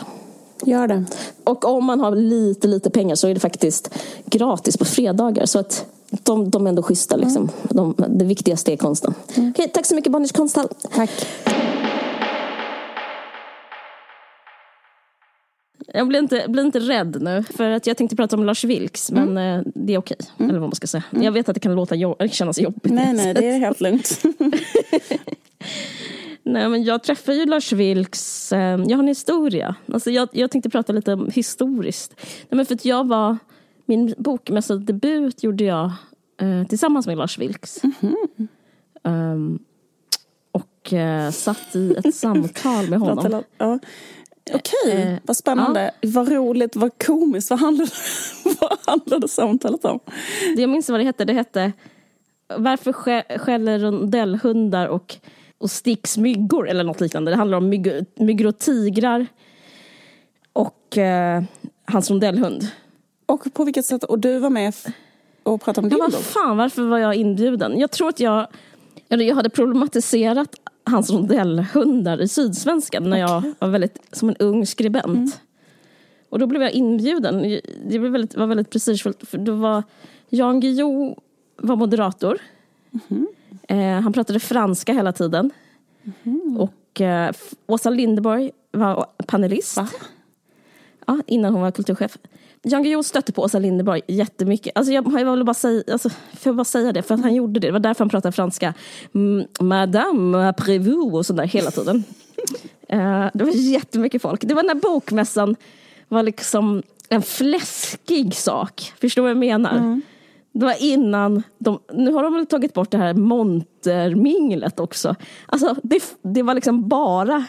Gör 0.65 0.89
det. 0.89 1.05
Och 1.45 1.65
om 1.65 1.85
man 1.85 2.01
har 2.01 2.17
lite, 2.17 2.69
lite 2.69 2.91
pengar 2.91 3.15
så 3.15 3.29
är 3.29 3.35
det 3.35 3.41
faktiskt 3.41 3.91
gratis 4.25 4.77
på 4.77 4.85
fredagar. 4.85 5.47
Så 5.47 5.59
att 5.59 5.85
de, 6.23 6.51
de 6.51 6.67
är 6.67 6.69
ändå 6.69 6.83
schyssta. 6.83 7.17
Liksom. 7.17 7.51
De, 7.63 7.95
det 8.09 8.25
viktigaste 8.25 8.73
är 8.73 8.77
konsten. 8.77 9.15
Okej, 9.31 9.71
tack 9.75 9.87
så 9.87 9.95
mycket 9.95 10.13
Bonniers 10.13 10.33
konsthall. 10.33 10.69
Tack. 10.95 11.11
Jag 15.95 16.09
blir 16.09 16.19
inte, 16.19 16.45
blir 16.49 16.63
inte 16.65 16.81
rädd 16.81 17.23
nu, 17.23 17.43
för 17.43 17.71
att 17.71 17.87
jag 17.87 17.97
tänkte 17.97 18.17
prata 18.17 18.37
om 18.37 18.45
Lars 18.45 18.65
Vilks, 18.65 19.11
men 19.11 19.39
eh, 19.39 19.63
det 19.75 19.95
är 19.95 19.99
okej. 19.99 20.17
Eller 20.39 20.53
vad 20.53 20.61
man 20.61 20.75
ska 20.75 20.87
säga. 20.87 21.03
Jag 21.11 21.33
vet 21.33 21.49
att 21.49 21.55
det 21.55 21.61
kan 21.61 21.75
låta 21.75 21.95
jo- 21.95 22.17
kännas 22.31 22.59
jobbigt. 22.59 22.93
Nej, 22.93 23.13
nej, 23.13 23.35
det 23.35 23.47
är 23.49 23.59
helt 23.59 23.81
lugnt. 23.81 24.23
Nej, 26.47 26.69
men 26.69 26.85
jag 26.85 27.03
träffade 27.03 27.37
ju 27.39 27.47
Lars 27.47 27.73
Vilks, 27.73 28.53
eh, 28.53 28.59
jag 28.87 28.97
har 28.97 29.03
en 29.03 29.09
historia. 29.09 29.75
Alltså 29.93 30.11
jag, 30.11 30.29
jag 30.33 30.51
tänkte 30.51 30.71
prata 30.71 30.93
lite 30.93 31.13
om 31.13 31.31
historiskt. 31.35 32.15
Nej, 32.21 32.57
men 32.57 32.67
för 32.67 32.75
att 32.75 32.85
jag 32.85 33.09
var, 33.09 33.37
min 33.87 34.15
bokmässadebut 34.19 35.43
gjorde 35.43 35.65
jag 35.65 35.85
eh, 36.41 36.67
tillsammans 36.69 37.07
med 37.07 37.19
Lars 37.19 37.39
Vilks. 37.39 37.81
Ehm, 39.05 39.59
och 40.53 40.93
eh, 40.93 41.31
satt 41.31 41.77
i 41.77 41.95
ett 42.05 42.15
samtal 42.15 42.89
med 42.91 42.99
honom. 43.01 43.43
Ja. 43.59 43.79
Okej, 44.53 45.03
Eh, 45.03 45.15
vad 45.23 45.37
spännande. 45.37 45.91
Vad 46.03 46.29
roligt, 46.33 46.77
vad 46.77 47.05
komiskt. 47.07 47.51
Vad 47.51 47.59
handlade, 47.59 47.91
vad 48.61 48.79
handlade 48.87 49.29
samtalet 49.29 49.85
om? 49.85 50.01
Det 50.57 50.61
jag 50.63 50.71
minns 50.71 50.89
vad 50.91 51.01
det 51.01 51.05
hette, 51.05 51.25
det 51.25 51.33
hette 51.33 51.73
Varför 52.57 52.93
skä- 52.93 53.39
skäller 53.39 53.79
rondellhundar 53.79 54.87
och, 54.87 55.17
och 55.59 55.71
sticks 55.71 56.19
myggor 56.19 56.69
eller 56.69 56.85
något 56.85 57.01
liknande. 57.01 57.31
Det 57.31 57.37
handlar 57.37 57.59
om 57.59 57.69
mygg, 57.69 57.93
myggor 58.17 58.47
och 58.47 58.59
tigrar 58.59 59.27
och 60.53 60.99
eh, 60.99 61.43
hans 61.85 62.11
rondellhund. 62.11 62.67
Och 63.27 63.55
på 63.55 63.65
vilket 63.65 63.87
sätt? 63.87 64.05
Och 64.05 64.19
du 64.19 64.39
var 64.39 64.51
med 64.51 64.75
och 65.43 65.63
pratade 65.63 65.87
om 65.87 65.91
Ja, 65.91 65.97
din 65.97 66.03
vad 66.03 66.13
bok? 66.13 66.21
fan, 66.23 66.57
varför 66.57 66.83
var 66.83 66.99
jag 66.99 67.15
inbjuden? 67.15 67.79
Jag 67.81 67.91
tror 67.91 68.09
att 68.09 68.21
jag, 68.21 68.47
jag 69.09 69.35
hade 69.37 69.51
problematiserat 69.51 70.49
hans 70.85 71.11
rondellhundar 71.11 72.23
i 72.23 72.29
Sydsvenskan 72.29 73.11
när 73.11 73.19
jag 73.19 73.43
var 73.59 73.69
väldigt, 73.69 73.99
som 74.13 74.29
en 74.29 74.37
ung 74.37 74.67
skribent. 74.67 75.41
Och 76.29 76.39
då 76.39 76.47
blev 76.47 76.63
jag 76.63 76.73
inbjuden. 76.73 77.61
Det 77.87 77.99
var 77.99 78.09
väldigt, 78.09 78.35
var 78.35 78.47
väldigt 78.47 78.71
prestigefullt. 78.71 79.29
För 79.29 79.39
då 79.39 79.55
var 79.55 79.83
Jan 80.29 80.61
Guillou 80.61 81.15
var 81.57 81.77
moderator. 81.77 82.39
Eh, 83.69 84.01
han 84.01 84.13
pratade 84.13 84.41
franska 84.41 84.93
hela 84.93 85.13
tiden. 85.13 85.51
Och 86.59 87.01
eh, 87.01 87.33
Åsa 87.67 87.91
Linderborg 87.91 88.51
var 88.71 89.07
panelist. 89.27 89.79
Ja, 91.07 91.21
innan 91.27 91.53
hon 91.53 91.63
var 91.63 91.71
kulturchef. 91.71 92.19
Jan 92.65 92.83
Guillou 92.83 93.03
stötte 93.03 93.33
på 93.33 93.43
Åsa 93.43 93.59
Linderborg 93.59 94.03
jättemycket. 94.09 94.73
Alltså 94.75 94.93
jag, 94.93 95.21
jag 95.21 95.37
vill 95.37 95.45
bara 95.45 95.55
säga, 95.55 95.83
alltså, 95.93 96.11
får 96.11 96.51
jag 96.51 96.57
bara 96.57 96.65
säga 96.65 96.93
det? 96.93 97.03
För 97.03 97.15
att 97.15 97.23
han 97.23 97.35
gjorde 97.35 97.61
det. 97.61 97.67
Det 97.67 97.73
var 97.73 97.81
därför 97.81 98.05
han 98.05 98.09
pratade 98.09 98.33
franska. 98.33 98.75
Mm, 99.15 99.47
Madame 99.61 100.53
prévu 100.53 100.95
och 100.95 101.27
sådär 101.27 101.47
hela 101.47 101.71
tiden. 101.71 102.05
Eh, 102.89 103.27
det 103.35 103.45
var 103.45 103.53
jättemycket 103.53 104.23
folk. 104.23 104.41
Det 104.41 104.55
var 104.55 104.63
när 104.63 104.75
bokmässan 104.75 105.57
var 106.09 106.23
liksom 106.23 106.83
en 107.09 107.23
fläskig 107.23 108.35
sak. 108.35 108.93
Förstår 109.01 109.23
du 109.23 109.25
vad 109.25 109.31
jag 109.31 109.37
menar? 109.37 110.01
Det 110.53 110.65
var 110.65 110.83
innan, 110.83 111.43
de, 111.59 111.79
nu 111.93 112.13
har 112.13 112.23
de 112.23 112.35
väl 112.35 112.47
tagit 112.47 112.75
bort 112.75 112.91
det 112.91 112.99
här 112.99 113.15
monterminglet 113.15 114.81
också. 114.81 115.15
Alltså 115.47 115.77
det, 115.83 116.17
det 116.23 116.43
var 116.43 116.55
liksom 116.55 116.89
bara 116.89 117.45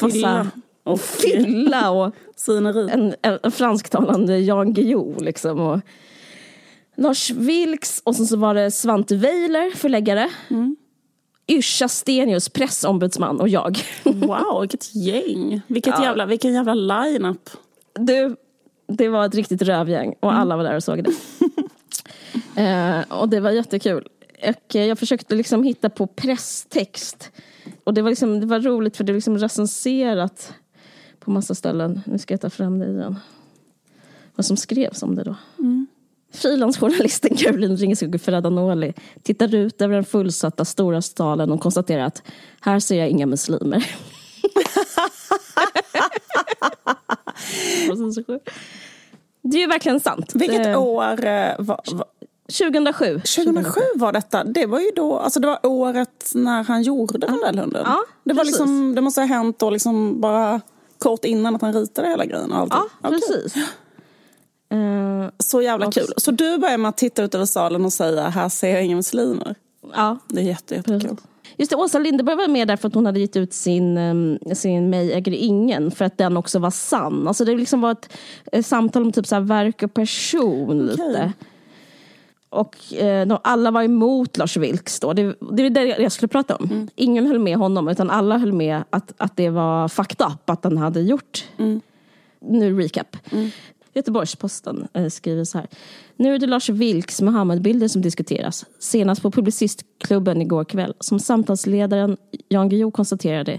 Fylla 0.00 0.38
massa 0.44 0.50
och 0.88 1.00
fylla 1.00 1.90
och 1.90 2.14
Svineri. 2.38 2.90
en, 2.90 3.14
en, 3.22 3.38
en 3.42 3.52
fransktalande 3.52 4.38
Jan 4.38 4.72
Guillou 4.74 5.14
liksom. 5.20 5.60
Och 5.60 5.80
Lars 6.96 7.30
Vilks 7.30 8.02
och 8.04 8.16
sen 8.16 8.26
så 8.26 8.36
var 8.36 8.54
det 8.54 8.70
Svante 8.70 9.16
Weiler, 9.16 9.70
förläggare. 9.76 10.28
Yrsa 11.48 11.88
Stenius, 11.88 12.48
pressombudsman 12.48 13.40
och 13.40 13.48
jag. 13.48 13.78
Wow, 14.04 14.60
vilket 14.60 14.94
gäng. 14.94 15.60
Vilket 15.66 15.94
Ja. 15.98 16.04
jävla, 16.04 16.26
vilken 16.26 16.54
jävla 16.54 16.74
line-up. 16.74 17.50
Du, 17.94 18.36
det 18.88 19.08
var 19.08 19.26
ett 19.26 19.34
riktigt 19.34 19.62
rövgäng 19.62 20.14
och 20.20 20.32
alla 20.32 20.56
var 20.56 20.64
där 20.64 20.76
och 20.76 20.82
såg 20.84 21.04
det. 21.04 21.12
eh, 22.62 23.18
och 23.20 23.28
det 23.28 23.40
var 23.40 23.50
jättekul. 23.50 24.08
Och 24.42 24.76
eh, 24.76 24.84
jag 24.84 24.98
försökte 24.98 25.34
liksom 25.34 25.62
hitta 25.62 25.90
på 25.90 26.06
presstext. 26.06 27.30
Och 27.84 27.94
det 27.94 28.02
var, 28.02 28.10
liksom, 28.10 28.40
det 28.40 28.46
var 28.46 28.60
roligt 28.60 28.96
för 28.96 29.04
det 29.04 29.12
var 29.12 29.16
liksom 29.16 29.38
recenserat 29.38 30.54
på 31.28 31.32
massa 31.32 31.54
ställen. 31.54 32.00
Nu 32.06 32.18
ska 32.18 32.34
jag 32.34 32.40
ta 32.40 32.50
fram 32.50 32.78
det 32.78 32.86
igen. 32.86 33.16
Vad 34.34 34.46
som 34.46 34.56
skrevs 34.56 35.02
om 35.02 35.14
det 35.14 35.24
då. 35.24 35.36
Frilansjournalisten 36.32 37.36
Caroline 37.36 37.76
Ringskog 37.76 38.20
Ferradanoli 38.20 38.94
tittar 39.22 39.54
ut 39.54 39.82
över 39.82 39.94
den 39.94 40.04
fullsatta 40.04 40.64
stora 40.64 41.02
staden 41.02 41.52
och 41.52 41.60
konstaterar 41.60 42.02
att 42.04 42.22
här 42.60 42.80
ser 42.80 42.98
jag 42.98 43.08
inga 43.08 43.26
muslimer. 43.26 43.90
Det 49.42 49.56
är 49.56 49.60
ju 49.60 49.66
verkligen 49.66 50.00
sant. 50.00 50.32
Vilket 50.34 50.66
Eh, 50.66 50.82
år 50.82 51.24
eh, 51.24 51.54
var, 51.58 51.80
var, 51.92 52.06
2007. 52.58 53.20
2007 53.20 53.80
var 53.94 54.12
detta. 54.12 54.44
Det 54.44 54.66
var 54.66 54.80
ju 54.80 54.90
då, 54.96 55.18
alltså 55.18 55.40
det 55.40 55.46
var 55.46 55.66
året 55.66 56.32
när 56.34 56.62
han 56.62 56.82
gjorde 56.82 57.26
Rondellhunden. 57.26 57.82
Ja, 57.86 58.04
det, 58.24 58.34
var 58.34 58.44
precis. 58.44 58.58
liksom, 58.58 58.94
det 58.94 59.00
måste 59.00 59.20
ha 59.20 59.26
hänt 59.26 59.58
då 59.58 59.70
liksom 59.70 60.20
bara 60.20 60.60
kort 60.98 61.24
innan 61.24 61.54
att 61.54 61.62
han 61.62 61.72
ritade 61.72 62.08
hela 62.08 62.24
grejen. 62.24 62.52
Och 62.52 62.58
allting. 62.58 62.78
Ja, 63.02 63.08
Okej. 63.08 63.20
precis. 63.20 63.54
Eh, 64.70 65.30
Så 65.38 65.62
jävla 65.62 65.86
Och- 65.86 65.94
kul. 65.94 66.06
Så 66.16 66.30
du 66.30 66.58
börjar 66.58 66.78
med 66.78 66.88
att 66.88 66.96
titta 66.96 67.22
ut 67.22 67.34
över 67.34 67.44
salen 67.44 67.84
och 67.84 67.92
säga 67.92 68.28
här 68.28 68.48
ser 68.48 68.68
jag 68.74 68.84
inga 68.84 68.96
muslimer. 68.96 69.54
ja, 69.94 70.18
Det 70.28 70.40
är 70.40 70.44
jätte, 70.44 70.74
jättekul. 70.74 71.16
Just 71.56 71.70
det, 71.70 71.76
Åsa 71.76 71.98
Linderborg 71.98 72.36
var 72.36 72.48
med 72.48 72.68
där 72.68 72.76
för 72.76 72.88
att 72.88 72.94
hon 72.94 73.06
hade 73.06 73.20
gett 73.20 73.36
ut 73.36 73.52
sin, 73.52 73.98
um, 73.98 74.38
sin 74.54 74.90
Mig 74.90 75.12
äger 75.12 75.32
ingen 75.32 75.90
för 75.90 76.04
att 76.04 76.18
den 76.18 76.36
också 76.36 76.58
var 76.58 76.70
sann. 76.70 77.28
Alltså 77.28 77.44
det 77.44 77.54
liksom 77.56 77.80
var 77.80 77.96
ett 78.52 78.66
samtal 78.66 79.02
om 79.02 79.12
typ 79.12 79.26
så 79.26 79.40
verk 79.40 79.82
och 79.82 79.94
person 79.94 80.86
lite. 80.86 81.32
Och 82.50 82.94
eh, 82.94 83.38
alla 83.44 83.70
var 83.70 83.82
emot 83.82 84.36
Lars 84.36 84.56
Vilks 84.56 85.00
då. 85.00 85.12
Det, 85.12 85.34
det 85.52 85.66
är 85.66 85.70
det 85.70 85.86
jag 85.86 86.12
skulle 86.12 86.28
prata 86.28 86.56
om. 86.56 86.88
Ingen 86.96 87.26
höll 87.26 87.38
med 87.38 87.56
honom 87.56 87.88
utan 87.88 88.10
alla 88.10 88.38
höll 88.38 88.52
med 88.52 88.82
att, 88.90 89.12
att 89.16 89.36
det 89.36 89.50
var 89.50 89.88
fucked 89.88 90.26
up 90.26 90.50
att 90.50 90.64
han 90.64 90.76
hade 90.76 91.00
gjort. 91.00 91.44
Nu 92.40 92.80
recap. 92.80 93.16
Göteborgs-Posten 93.94 94.88
eh, 94.94 95.08
skriver 95.08 95.44
så 95.44 95.58
här. 95.58 95.66
Nu 96.16 96.34
är 96.34 96.38
det 96.38 96.46
Lars 96.46 96.68
Vilks 96.68 97.22
Mohammed-bilder 97.22 97.88
som 97.88 98.02
diskuteras. 98.02 98.66
Senast 98.78 99.22
på 99.22 99.30
Publicistklubben 99.30 100.42
igår 100.42 100.64
kväll. 100.64 100.94
Som 101.00 101.20
samtalsledaren 101.20 102.16
Jan 102.48 102.68
Guillou 102.68 102.90
konstaterade. 102.90 103.58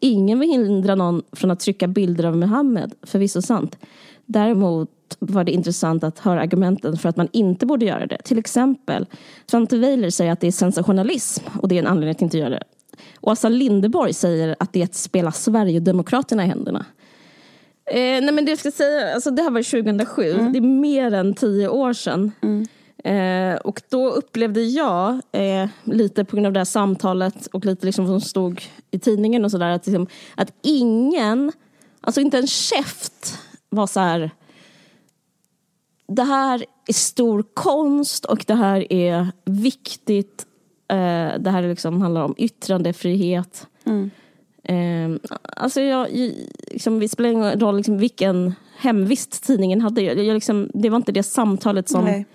Ingen 0.00 0.38
vill 0.38 0.50
hindra 0.50 0.94
någon 0.94 1.22
från 1.32 1.50
att 1.50 1.60
trycka 1.60 1.88
bilder 1.88 2.24
av 2.24 2.36
Mohammed. 2.36 2.94
Förvisso 3.02 3.42
sant. 3.42 3.78
Däremot 4.32 4.90
var 5.18 5.44
det 5.44 5.52
intressant 5.52 6.04
att 6.04 6.18
höra 6.18 6.40
argumenten 6.40 6.96
för 6.96 7.08
att 7.08 7.16
man 7.16 7.28
inte 7.32 7.66
borde 7.66 7.86
göra 7.86 8.06
det. 8.06 8.18
Till 8.24 8.38
exempel, 8.38 9.06
Svante 9.46 9.78
Weiler 9.78 10.10
säger 10.10 10.32
att 10.32 10.40
det 10.40 10.46
är 10.46 10.52
sensationalism 10.52 11.44
och 11.60 11.68
det 11.68 11.74
är 11.74 11.78
en 11.78 11.86
anledning 11.86 12.10
att 12.10 12.22
inte 12.22 12.38
göra 12.38 12.50
det. 12.50 12.62
Åsa 13.20 13.48
Linderborg 13.48 14.12
säger 14.12 14.56
att 14.58 14.72
det 14.72 14.80
är 14.80 14.84
att 14.84 14.94
spela 14.94 15.32
Sverigedemokraterna 15.32 16.44
i 16.44 16.46
händerna. 16.46 16.86
Eh, 17.86 17.96
nej 17.96 18.32
men 18.32 18.44
det 18.44 18.50
jag 18.50 18.58
ska 18.58 18.70
säga, 18.70 19.14
alltså 19.14 19.30
det 19.30 19.42
här 19.42 19.50
var 19.50 19.62
2007, 19.62 20.22
det 20.52 20.58
är 20.58 20.60
mer 20.60 21.14
än 21.14 21.34
tio 21.34 21.68
år 21.68 21.92
sedan. 21.92 22.32
Eh, 23.04 23.56
och 23.56 23.82
då 23.88 24.10
upplevde 24.10 24.62
jag, 24.62 25.20
eh, 25.32 25.68
lite 25.84 26.24
på 26.24 26.36
grund 26.36 26.46
av 26.46 26.52
det 26.52 26.60
här 26.60 26.64
samtalet 26.64 27.46
och 27.46 27.64
lite 27.64 27.86
liksom 27.86 28.06
som 28.06 28.20
stod 28.20 28.62
i 28.90 28.98
tidningen 28.98 29.44
och 29.44 29.50
sådär, 29.50 29.70
att, 29.70 29.86
liksom, 29.86 30.06
att 30.34 30.52
ingen, 30.62 31.52
alltså 32.00 32.20
inte 32.20 32.38
en 32.38 32.46
käft 32.46 33.38
var 33.70 33.86
så 33.86 34.00
här 34.00 34.30
det 36.10 36.22
här 36.22 36.64
är 36.86 36.92
stor 36.92 37.44
konst 37.54 38.24
och 38.24 38.44
det 38.46 38.54
här 38.54 38.92
är 38.92 39.26
viktigt. 39.44 40.46
Eh, 40.88 41.38
det 41.40 41.50
här 41.50 41.62
är 41.62 41.68
liksom, 41.68 42.02
handlar 42.02 42.22
om 42.22 42.34
yttrandefrihet. 42.36 43.66
Eh, 44.62 45.30
alltså 45.56 45.80
jag, 45.80 46.08
liksom, 46.70 47.00
det 47.00 47.08
spelar 47.08 47.30
ingen 47.30 47.60
roll 47.60 47.76
liksom, 47.76 47.98
vilken 47.98 48.54
hemvist 48.78 49.44
tidningen 49.44 49.80
hade. 49.80 50.02
Jag, 50.02 50.24
jag, 50.24 50.34
liksom, 50.34 50.70
det 50.74 50.90
var 50.90 50.96
inte 50.96 51.12
det 51.12 51.22
samtalet 51.22 51.88
som, 51.88 52.04
Nej. 52.04 52.26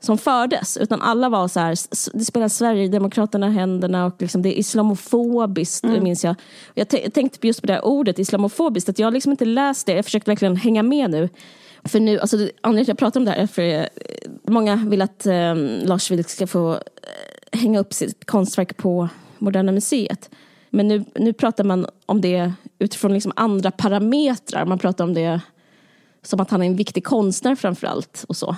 Som 0.00 0.18
fördes. 0.18 0.76
Utan 0.76 1.02
alla 1.02 1.28
var 1.28 1.48
så 1.48 1.60
här, 1.60 1.76
det 2.18 2.24
spelar 2.24 2.48
Sverigedemokraterna 2.48 3.48
i 3.48 3.50
händerna 3.50 4.06
och 4.06 4.14
liksom, 4.18 4.42
det 4.42 4.48
är 4.48 4.58
islamofobiskt, 4.58 5.82
det 5.82 6.00
minns 6.00 6.24
jag. 6.24 6.34
Jag 6.74 6.88
tänkte 6.88 7.46
just 7.46 7.60
på 7.60 7.66
det 7.66 7.72
här 7.72 7.84
ordet, 7.84 8.18
islamofobiskt, 8.18 8.88
att 8.88 8.98
jag 8.98 9.06
har 9.06 9.12
liksom 9.12 9.32
inte 9.32 9.44
läst 9.44 9.86
det. 9.86 9.92
Jag 9.92 10.04
försökte 10.04 10.30
verkligen 10.30 10.56
hänga 10.56 10.82
med 10.82 11.10
nu. 11.10 11.28
För 11.84 12.00
nu, 12.00 12.18
alltså, 12.18 12.36
anledningen 12.36 12.60
till 12.62 12.80
att 12.80 12.88
jag 12.88 12.98
pratar 12.98 13.20
om 13.20 13.24
det 13.24 13.30
här 13.30 13.38
är 13.38 13.46
för 13.46 13.62
eh, 13.62 13.86
många 14.42 14.76
vill 14.76 15.02
att 15.02 15.26
eh, 15.26 15.54
Lars 15.84 16.10
Vilks 16.10 16.32
ska 16.32 16.46
få 16.46 16.72
eh, 16.72 17.60
hänga 17.60 17.80
upp 17.80 17.94
sitt 17.94 18.24
konstverk 18.24 18.76
på 18.76 19.08
Moderna 19.38 19.72
Museet. 19.72 20.30
Men 20.70 20.88
nu, 20.88 21.04
nu 21.14 21.32
pratar 21.32 21.64
man 21.64 21.86
om 22.06 22.20
det 22.20 22.52
utifrån 22.78 23.14
liksom 23.14 23.32
andra 23.36 23.70
parametrar. 23.70 24.66
Man 24.66 24.78
pratar 24.78 25.04
om 25.04 25.14
det 25.14 25.40
som 26.28 26.40
att 26.40 26.50
han 26.50 26.62
är 26.62 26.66
en 26.66 26.76
viktig 26.76 27.04
konstnär 27.04 27.54
framför 27.54 27.86
allt. 27.86 28.24
Och, 28.28 28.36
så. 28.36 28.56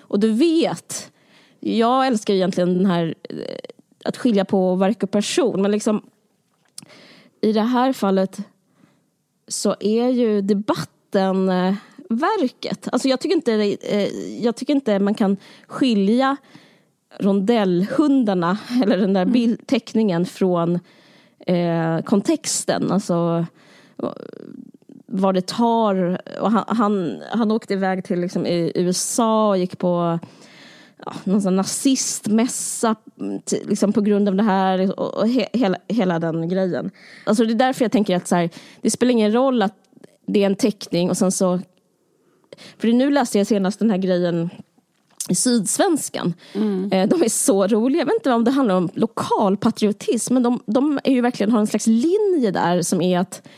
och 0.00 0.20
du 0.20 0.32
vet, 0.32 1.12
jag 1.60 2.06
älskar 2.06 2.34
egentligen 2.34 2.74
den 2.74 2.86
här 2.86 3.14
eh, 3.22 3.36
att 4.04 4.16
skilja 4.16 4.44
på 4.44 4.74
verk 4.74 5.02
och 5.02 5.10
person. 5.10 5.62
Men 5.62 5.70
liksom, 5.70 6.02
i 7.40 7.52
det 7.52 7.62
här 7.62 7.92
fallet 7.92 8.38
så 9.48 9.76
är 9.80 10.08
ju 10.08 10.40
debatten 10.40 11.50
vattenverket. 12.08 12.88
Alltså 12.92 13.08
jag, 13.08 13.20
tycker 13.20 13.36
inte, 13.36 13.52
eh, 13.80 14.08
jag 14.44 14.56
tycker 14.56 14.74
inte 14.74 14.98
man 14.98 15.14
kan 15.14 15.36
skilja 15.66 16.36
rondellhundarna, 17.18 18.58
eller 18.82 18.96
den 18.96 19.12
där 19.12 19.24
bild, 19.24 19.66
teckningen 19.66 20.26
från 20.26 20.78
eh, 21.46 22.00
kontexten. 22.04 22.92
Alltså 22.92 23.46
vad 25.16 25.34
det 25.34 25.46
tar. 25.46 26.20
Och 26.40 26.50
han, 26.50 26.64
han, 26.68 27.22
han 27.32 27.50
åkte 27.50 27.72
iväg 27.72 28.04
till 28.04 28.20
liksom, 28.20 28.46
i 28.46 28.72
USA 28.74 29.48
och 29.48 29.58
gick 29.58 29.78
på 29.78 30.18
ja, 31.04 31.12
någon 31.24 31.42
sån 31.42 31.56
nazistmässa 31.56 32.96
liksom 33.50 33.92
på 33.92 34.00
grund 34.00 34.28
av 34.28 34.34
det 34.34 34.42
här 34.42 35.00
och, 35.00 35.14
och 35.14 35.28
he, 35.28 35.48
hela, 35.52 35.78
hela 35.88 36.18
den 36.18 36.48
grejen. 36.48 36.90
Alltså 37.24 37.44
det 37.44 37.52
är 37.52 37.54
därför 37.54 37.84
jag 37.84 37.92
tänker 37.92 38.16
att 38.16 38.28
så 38.28 38.36
här, 38.36 38.50
det 38.80 38.90
spelar 38.90 39.12
ingen 39.12 39.32
roll 39.32 39.62
att 39.62 39.74
det 40.26 40.42
är 40.42 40.46
en 40.46 40.56
teckning 40.56 41.10
och 41.10 41.16
sen 41.16 41.32
så... 41.32 41.60
För 42.78 42.88
nu 42.88 43.10
läste 43.10 43.38
jag 43.38 43.46
senast 43.46 43.78
den 43.78 43.90
här 43.90 43.98
grejen 43.98 44.50
i 45.28 45.34
Sydsvenskan. 45.34 46.34
Mm. 46.52 46.88
De 46.90 47.22
är 47.22 47.28
så 47.28 47.66
roliga. 47.66 47.98
Jag 47.98 48.06
vet 48.06 48.14
inte 48.14 48.32
om 48.32 48.44
det 48.44 48.50
handlar 48.50 48.74
om 48.74 48.90
lokal 48.94 49.56
patriotism 49.56 50.34
men 50.34 50.42
de, 50.42 50.60
de 50.66 51.00
är 51.04 51.12
ju 51.12 51.20
verkligen 51.20 51.52
har 51.52 51.60
en 51.60 51.66
slags 51.66 51.86
linje 51.86 52.50
där 52.50 52.82
som 52.82 53.02
är 53.02 53.18
att 53.18 53.48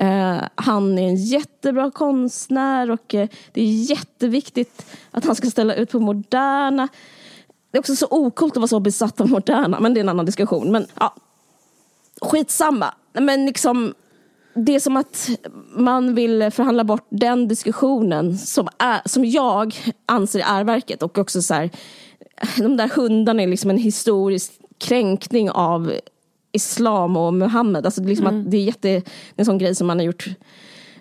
Eh, 0.00 0.40
han 0.54 0.98
är 0.98 1.08
en 1.08 1.16
jättebra 1.16 1.90
konstnär 1.90 2.90
och 2.90 3.14
eh, 3.14 3.28
det 3.52 3.60
är 3.60 3.90
jätteviktigt 3.90 4.86
att 5.10 5.24
han 5.24 5.34
ska 5.34 5.50
ställa 5.50 5.74
ut 5.74 5.90
på 5.90 6.00
Moderna. 6.00 6.88
Det 7.70 7.78
är 7.78 7.80
också 7.80 7.96
så 7.96 8.06
okult 8.10 8.52
att 8.52 8.56
vara 8.56 8.68
så 8.68 8.80
besatt 8.80 9.20
av 9.20 9.28
Moderna, 9.28 9.80
men 9.80 9.94
det 9.94 10.00
är 10.00 10.02
en 10.02 10.08
annan 10.08 10.26
diskussion. 10.26 10.72
Men 10.72 10.86
ja, 11.00 11.14
skitsamma. 12.20 12.94
Men 13.12 13.46
liksom, 13.46 13.94
det 14.54 14.74
är 14.74 14.80
som 14.80 14.96
att 14.96 15.30
man 15.76 16.14
vill 16.14 16.50
förhandla 16.50 16.84
bort 16.84 17.06
den 17.08 17.48
diskussionen 17.48 18.38
som, 18.38 18.68
är, 18.78 19.00
som 19.04 19.24
jag 19.24 19.74
anser 20.06 20.40
är 20.40 20.64
verket. 20.64 21.02
Och 21.02 21.18
också 21.18 21.42
så 21.42 21.54
här, 21.54 21.70
de 22.56 22.76
där 22.76 22.88
hundarna 22.88 23.42
är 23.42 23.46
liksom 23.46 23.70
en 23.70 23.78
historisk 23.78 24.52
kränkning 24.78 25.50
av 25.50 25.92
islam 26.52 27.16
och 27.16 27.34
Muhammed. 27.34 27.84
Alltså 27.84 28.00
det, 28.00 28.06
är 28.06 28.08
liksom 28.08 28.26
mm. 28.26 28.40
att 28.40 28.50
det 28.50 28.56
är 28.56 28.62
jätte, 28.62 29.02
en 29.36 29.44
sån 29.44 29.58
grej 29.58 29.74
som 29.74 29.86
man 29.86 29.98
har 29.98 30.04
gjort. 30.04 30.28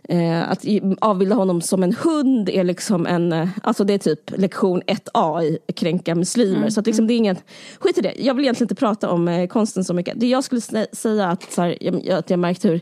Eh, 0.09 0.51
att 0.51 0.65
avbilda 1.01 1.35
honom 1.35 1.61
som 1.61 1.83
en 1.83 1.93
hund 1.93 2.49
är 2.49 2.63
liksom 2.63 3.07
en, 3.07 3.33
eh, 3.33 3.49
alltså 3.63 3.83
det 3.83 3.93
är 3.93 3.97
typ 3.97 4.37
lektion 4.37 4.81
1A 4.81 5.43
i 5.43 5.73
kränka 5.73 6.15
muslimer. 6.15 6.57
Mm. 6.57 6.71
Så 6.71 6.79
att 6.79 6.85
liksom 6.85 7.07
det 7.07 7.13
är 7.13 7.17
ingen, 7.17 7.35
skit 7.79 7.97
i 7.97 8.01
det. 8.01 8.13
Jag 8.19 8.33
vill 8.33 8.45
egentligen 8.45 8.65
inte 8.65 8.75
prata 8.75 9.09
om 9.09 9.27
eh, 9.27 9.47
konsten 9.47 9.83
så 9.83 9.93
mycket. 9.93 10.19
Det 10.19 10.27
jag 10.27 10.43
skulle 10.43 10.61
säga 10.91 11.27
att, 11.27 11.51
så 11.51 11.61
här, 11.61 11.77
jag, 11.81 12.09
att 12.09 12.29
jag 12.29 12.39
märkt 12.39 12.65
hur 12.65 12.81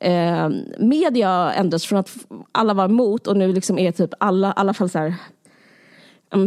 eh, 0.00 0.48
media 0.78 1.52
ändrats 1.52 1.86
från 1.86 1.98
att 1.98 2.10
alla 2.52 2.74
var 2.74 2.84
emot 2.84 3.26
och 3.26 3.36
nu 3.36 3.52
liksom 3.52 3.78
är 3.78 3.92
typ 3.92 4.14
alla, 4.20 4.48
i 4.48 4.52
alla 4.56 4.74
fall 4.74 4.90
så 4.90 4.98
här, 4.98 5.14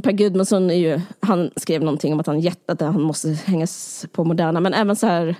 Per 0.03 0.11
Gudmundsson 0.11 0.69
är 0.71 0.75
ju, 0.75 1.01
han 1.19 1.51
skrev 1.55 1.81
någonting 1.81 2.13
om 2.13 2.19
att 2.19 2.27
han 2.27 2.39
jätte, 2.39 2.85
han 2.85 3.01
måste 3.01 3.29
hängas 3.29 4.05
på 4.11 4.23
Moderna, 4.23 4.59
men 4.59 4.73
även 4.73 4.95
så 4.95 5.07
här 5.07 5.35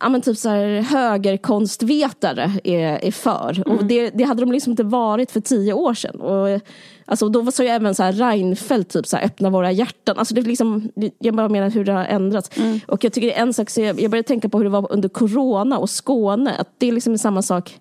ja, 0.00 0.08
men 0.08 0.20
typ 0.20 0.36
så 0.36 0.48
här, 0.48 0.80
högerkonstvetare 0.80 2.52
är, 2.64 3.04
är 3.04 3.12
för. 3.12 3.62
Mm. 3.66 3.78
Och 3.78 3.84
det, 3.84 4.10
det 4.10 4.24
hade 4.24 4.42
de 4.42 4.52
liksom 4.52 4.70
inte 4.70 4.82
varit 4.82 5.30
för 5.30 5.40
tio 5.40 5.72
år 5.72 5.94
sedan. 5.94 6.20
Och, 6.20 6.60
alltså, 7.04 7.28
då 7.28 7.52
sa 7.52 7.62
ju 7.62 7.68
även 7.68 7.94
så 7.94 8.02
här, 8.02 8.12
Reinfeldt 8.12 8.92
typ 8.92 9.06
så 9.06 9.16
här, 9.16 9.24
öppna 9.24 9.50
våra 9.50 9.72
hjärtan. 9.72 10.18
Alltså, 10.18 10.34
det 10.34 10.42
liksom, 10.42 10.90
jag 11.18 11.34
bara 11.34 11.48
menar 11.48 11.70
hur 11.70 11.84
det 11.84 11.92
har 11.92 12.04
ändrats. 12.04 12.50
Mm. 12.56 12.80
Och 12.86 13.04
jag 13.04 13.12
tycker 13.12 13.30
en 13.30 13.52
sak, 13.52 13.70
så 13.70 13.80
jag, 13.80 14.00
jag 14.00 14.10
började 14.10 14.28
tänka 14.28 14.48
på 14.48 14.58
hur 14.58 14.64
det 14.64 14.70
var 14.70 14.92
under 14.92 15.08
corona 15.08 15.78
och 15.78 15.90
Skåne. 15.90 16.54
Att 16.58 16.68
det 16.78 16.88
är 16.88 16.92
liksom 16.92 17.18
samma 17.18 17.42
sak 17.42 17.80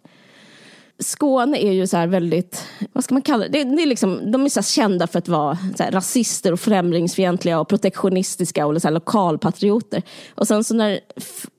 Skåne 0.99 1.57
är 1.57 1.71
ju 1.71 1.87
så 1.87 1.97
här 1.97 2.07
väldigt, 2.07 2.65
vad 2.93 3.03
ska 3.03 3.13
man 3.13 3.21
kalla 3.21 3.47
det? 3.47 3.63
det, 3.63 3.83
är 3.83 3.85
liksom, 3.85 4.31
de 4.31 4.45
är 4.45 4.49
så 4.49 4.61
kända 4.61 5.07
för 5.07 5.19
att 5.19 5.27
vara 5.27 5.57
så 5.77 5.83
rasister 5.83 6.51
och 6.51 6.59
främlingsfientliga 6.59 7.59
och 7.59 7.67
protektionistiska 7.67 8.65
och 8.65 8.81
så 8.81 8.87
här 8.87 8.93
lokalpatrioter. 8.93 10.03
Och 10.35 10.47
sen 10.47 10.63
så 10.63 10.73
när 10.73 10.99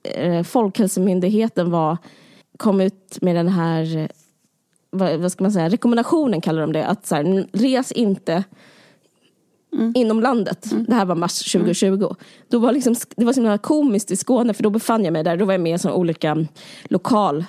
eh, 0.03 0.43
Folkhälsomyndigheten 0.43 1.71
var, 1.71 1.97
kom 2.57 2.81
ut 2.81 3.17
med 3.21 3.35
den 3.35 3.47
här, 3.47 4.09
vad, 4.89 5.19
vad 5.19 5.31
ska 5.31 5.43
man 5.43 5.51
säga, 5.51 5.69
rekommendationen 5.69 6.41
kallar 6.41 6.61
de 6.61 6.73
det, 6.73 6.85
att 6.85 7.05
så 7.07 7.15
här, 7.15 7.47
res 7.53 7.91
inte 7.91 8.43
Mm. 9.73 9.93
inom 9.95 10.19
landet. 10.19 10.71
Mm. 10.71 10.85
Det 10.85 10.95
här 10.95 11.05
var 11.05 11.15
mars 11.15 11.51
2020. 11.51 11.85
Mm. 11.85 12.15
Då 12.47 12.59
var 12.59 12.71
liksom, 12.71 12.95
det 13.15 13.25
var 13.25 13.33
så 13.33 13.39
himla 13.39 13.57
komiskt 13.57 14.11
i 14.11 14.15
Skåne 14.15 14.53
för 14.53 14.63
då 14.63 14.69
befann 14.69 15.05
jag 15.05 15.11
mig 15.11 15.23
där. 15.23 15.37
Då 15.37 15.45
var 15.45 15.53
jag 15.53 15.61
med 15.61 15.85
i 15.85 15.87
olika 15.87 16.45
lokal 16.83 17.45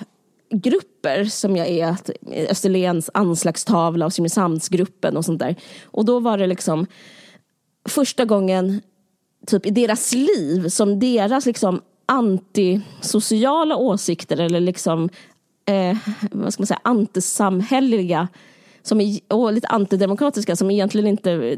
grupper 0.53 1.25
som 1.25 1.55
jag 1.55 1.67
är, 1.67 1.89
eh, 2.31 2.47
Österlens 2.49 3.09
anslagstavla 3.13 4.05
och 4.05 4.13
Simrishamnsgruppen 4.13 5.17
och 5.17 5.25
sånt 5.25 5.39
där. 5.39 5.55
Och 5.83 6.05
då 6.05 6.19
var 6.19 6.37
det 6.37 6.47
liksom 6.47 6.85
första 7.89 8.25
gången 8.25 8.81
typ 9.47 9.65
i 9.65 9.69
deras 9.69 10.13
liv 10.13 10.69
som 10.69 10.99
deras 10.99 11.45
liksom 11.45 11.81
antisociala 12.05 13.75
åsikter 13.75 14.39
eller 14.39 14.59
liksom 14.59 15.09
eh, 15.65 15.97
vad 16.31 16.53
ska 16.53 16.61
man 16.61 16.67
säga, 16.67 16.79
antisamhälleliga 16.83 18.27
som 18.83 19.01
är, 19.01 19.19
och 19.27 19.53
lite 19.53 19.67
antidemokratiska 19.67 20.55
som 20.55 20.71
egentligen 20.71 21.07
inte 21.07 21.57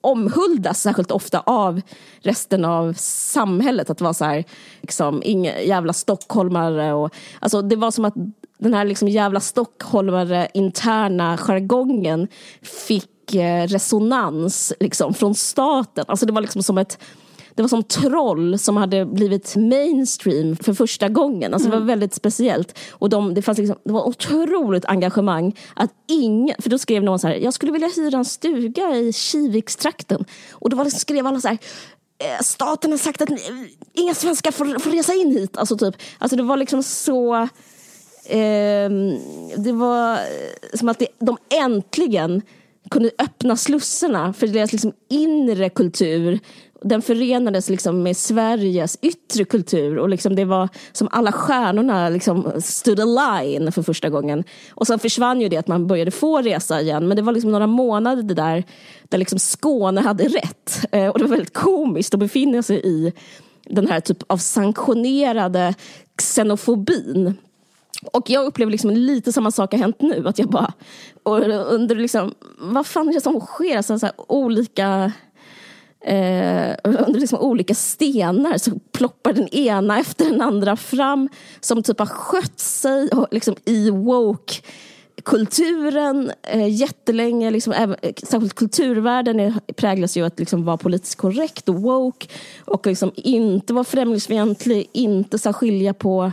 omhuldas 0.00 0.82
särskilt 0.82 1.10
ofta 1.10 1.40
av 1.40 1.80
resten 2.20 2.64
av 2.64 2.92
samhället. 2.98 3.90
Att 3.90 4.00
vara 4.00 4.14
så 4.14 4.24
här, 4.24 4.44
liksom, 4.80 5.22
inga 5.24 5.60
jävla 5.60 5.92
stockholmare. 5.92 6.92
Och, 6.92 7.14
alltså, 7.40 7.62
det 7.62 7.76
var 7.76 7.90
som 7.90 8.04
att 8.04 8.14
den 8.58 8.74
här 8.74 8.84
liksom 8.84 9.08
jävla 9.08 9.40
stockholmare 9.40 10.48
interna 10.54 11.36
jargongen 11.36 12.28
fick 12.62 13.34
eh, 13.34 13.66
resonans 13.66 14.72
liksom, 14.80 15.14
från 15.14 15.34
staten. 15.34 16.04
Alltså 16.08 16.26
det 16.26 16.32
var 16.32 16.40
liksom 16.40 16.62
som 16.62 16.78
ett 16.78 16.98
det 17.54 17.62
var 17.62 17.68
som 17.68 17.82
troll 17.82 18.58
som 18.58 18.76
hade 18.76 19.06
blivit 19.06 19.56
mainstream 19.56 20.56
för 20.56 20.74
första 20.74 21.08
gången. 21.08 21.54
Alltså 21.54 21.68
mm. 21.68 21.70
Det 21.70 21.76
var 21.76 21.82
mm. 21.82 21.88
väldigt 21.88 22.14
speciellt. 22.14 22.78
Och 22.90 23.08
de, 23.08 23.34
det, 23.34 23.42
fanns 23.42 23.58
liksom, 23.58 23.76
det 23.84 23.92
var 23.92 24.08
otroligt 24.08 24.84
engagemang. 24.84 25.58
Att 25.74 25.90
ingen, 26.08 26.56
för 26.58 26.70
då 26.70 26.78
skrev 26.78 27.02
någon 27.02 27.18
så 27.18 27.28
här, 27.28 27.34
jag 27.34 27.54
skulle 27.54 27.72
vilja 27.72 27.88
hyra 27.96 28.18
en 28.18 28.24
stuga 28.24 28.96
i 28.96 29.12
Kivikstrakten. 29.12 30.24
Och 30.50 30.70
då 30.70 30.76
var 30.76 30.84
det, 30.84 30.90
skrev 30.90 31.26
alla 31.26 31.40
så 31.40 31.48
här, 31.48 31.58
eh, 32.18 32.42
staten 32.42 32.90
har 32.90 32.98
sagt 32.98 33.22
att 33.22 33.30
inga 33.92 34.14
svenskar 34.14 34.50
får, 34.50 34.78
får 34.78 34.90
resa 34.90 35.14
in 35.14 35.30
hit. 35.30 35.56
Alltså, 35.56 35.76
typ. 35.76 35.94
alltså 36.18 36.36
det 36.36 36.42
var 36.42 36.56
liksom 36.56 36.82
så... 36.82 37.34
Eh, 38.24 38.90
det 39.56 39.72
var 39.72 40.18
som 40.76 40.88
att 40.88 40.98
det, 40.98 41.06
de 41.18 41.36
äntligen 41.50 42.42
kunde 42.90 43.10
öppna 43.18 43.56
slussarna 43.56 44.32
för 44.32 44.46
deras 44.46 44.72
liksom 44.72 44.92
inre 45.08 45.68
kultur 45.68 46.40
den 46.84 47.02
förenades 47.02 47.68
liksom 47.68 48.02
med 48.02 48.16
Sveriges 48.16 48.98
yttre 49.02 49.44
kultur 49.44 49.98
och 49.98 50.08
liksom 50.08 50.36
det 50.36 50.44
var 50.44 50.68
som 50.92 51.08
alla 51.10 51.32
stjärnorna 51.32 52.08
liksom 52.08 52.52
stood 52.62 53.00
align 53.00 53.72
för 53.72 53.82
första 53.82 54.08
gången. 54.08 54.44
Och 54.70 54.86
sen 54.86 54.98
försvann 54.98 55.40
ju 55.40 55.48
det 55.48 55.56
att 55.56 55.68
man 55.68 55.86
började 55.86 56.10
få 56.10 56.42
resa 56.42 56.80
igen 56.80 57.08
men 57.08 57.16
det 57.16 57.22
var 57.22 57.32
liksom 57.32 57.52
några 57.52 57.66
månader 57.66 58.22
det 58.22 58.34
där 58.34 58.64
där 59.08 59.18
liksom 59.18 59.38
Skåne 59.38 60.00
hade 60.00 60.24
rätt. 60.24 60.86
Eh, 60.92 61.08
och 61.08 61.18
det 61.18 61.24
var 61.24 61.30
väldigt 61.30 61.54
komiskt 61.54 62.14
att 62.14 62.20
befinna 62.20 62.62
sig 62.62 62.80
i 62.84 63.12
den 63.64 63.86
här 63.86 64.00
typ 64.00 64.22
av 64.26 64.36
sanktionerade 64.36 65.74
xenofobin. 66.16 67.34
Och 68.12 68.30
jag 68.30 68.44
upplever 68.44 68.72
liksom 68.72 68.90
lite 68.90 69.32
samma 69.32 69.50
sak 69.50 69.72
har 69.72 69.78
hänt 69.78 70.00
nu. 70.00 70.28
Att 70.28 70.38
jag 70.38 70.48
bara 70.48 70.72
och 71.22 71.38
under 71.74 71.94
liksom, 71.94 72.34
vad 72.58 72.86
fan 72.86 73.08
är 73.08 73.12
det 73.12 73.20
som 73.20 73.40
sker? 73.40 73.76
Alltså, 73.76 73.98
så 73.98 74.06
här, 74.06 74.14
olika 74.28 75.12
eh, 76.04 76.74
under 76.84 77.20
liksom 77.20 77.38
olika 77.38 77.74
stenar 77.74 78.58
så 78.58 78.70
ploppar 78.92 79.32
den 79.32 79.48
ena 79.48 79.98
efter 79.98 80.24
den 80.24 80.40
andra 80.40 80.76
fram 80.76 81.28
som 81.60 81.82
typ 81.82 81.98
har 81.98 82.06
skött 82.06 82.60
sig 82.60 83.08
och 83.08 83.28
liksom 83.30 83.56
i 83.64 83.90
woke 83.90 84.54
kulturen 85.24 86.32
eh, 86.42 86.68
jättelänge, 86.68 87.50
liksom, 87.50 87.72
även, 87.72 87.96
eh, 88.02 88.12
särskilt 88.22 88.54
kulturvärlden 88.54 89.40
är, 89.40 89.54
präglas 89.76 90.16
ju 90.16 90.26
att 90.26 90.38
liksom 90.38 90.64
vara 90.64 90.76
politiskt 90.76 91.18
korrekt 91.18 91.68
och 91.68 91.74
woke 91.74 92.26
och 92.64 92.86
liksom 92.86 93.12
inte 93.16 93.72
vara 93.72 93.84
främlingsfientlig, 93.84 94.88
inte 94.92 95.38
så 95.38 95.52
skilja 95.52 95.94
på, 95.94 96.32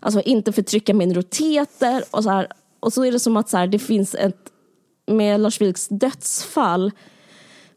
alltså 0.00 0.20
inte 0.20 0.52
förtrycka 0.52 0.94
minoriteter 0.94 2.04
och 2.10 2.22
så 2.22 2.30
här. 2.30 2.48
Och 2.80 2.92
så 2.92 3.04
är 3.04 3.12
det 3.12 3.20
som 3.20 3.36
att 3.36 3.48
så 3.48 3.56
här, 3.56 3.66
det 3.66 3.78
finns 3.78 4.14
ett, 4.14 4.52
med 5.06 5.40
Lars 5.40 5.60
Vilks 5.60 5.88
dödsfall 5.88 6.92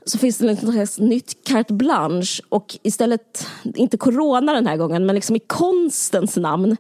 så 0.06 0.18
finns 0.18 0.38
det 0.38 0.52
ett 0.52 0.98
nytt 1.00 1.48
carte 1.48 1.74
blanche 1.74 2.42
och 2.50 2.78
istället, 2.84 3.48
inte 3.64 3.98
corona 3.98 4.54
den 4.54 4.68
här 4.68 4.78
gången, 4.78 5.06
men 5.06 5.16
liksom 5.16 5.36
i 5.36 5.40
konstens 5.40 6.38
namn. 6.38 6.78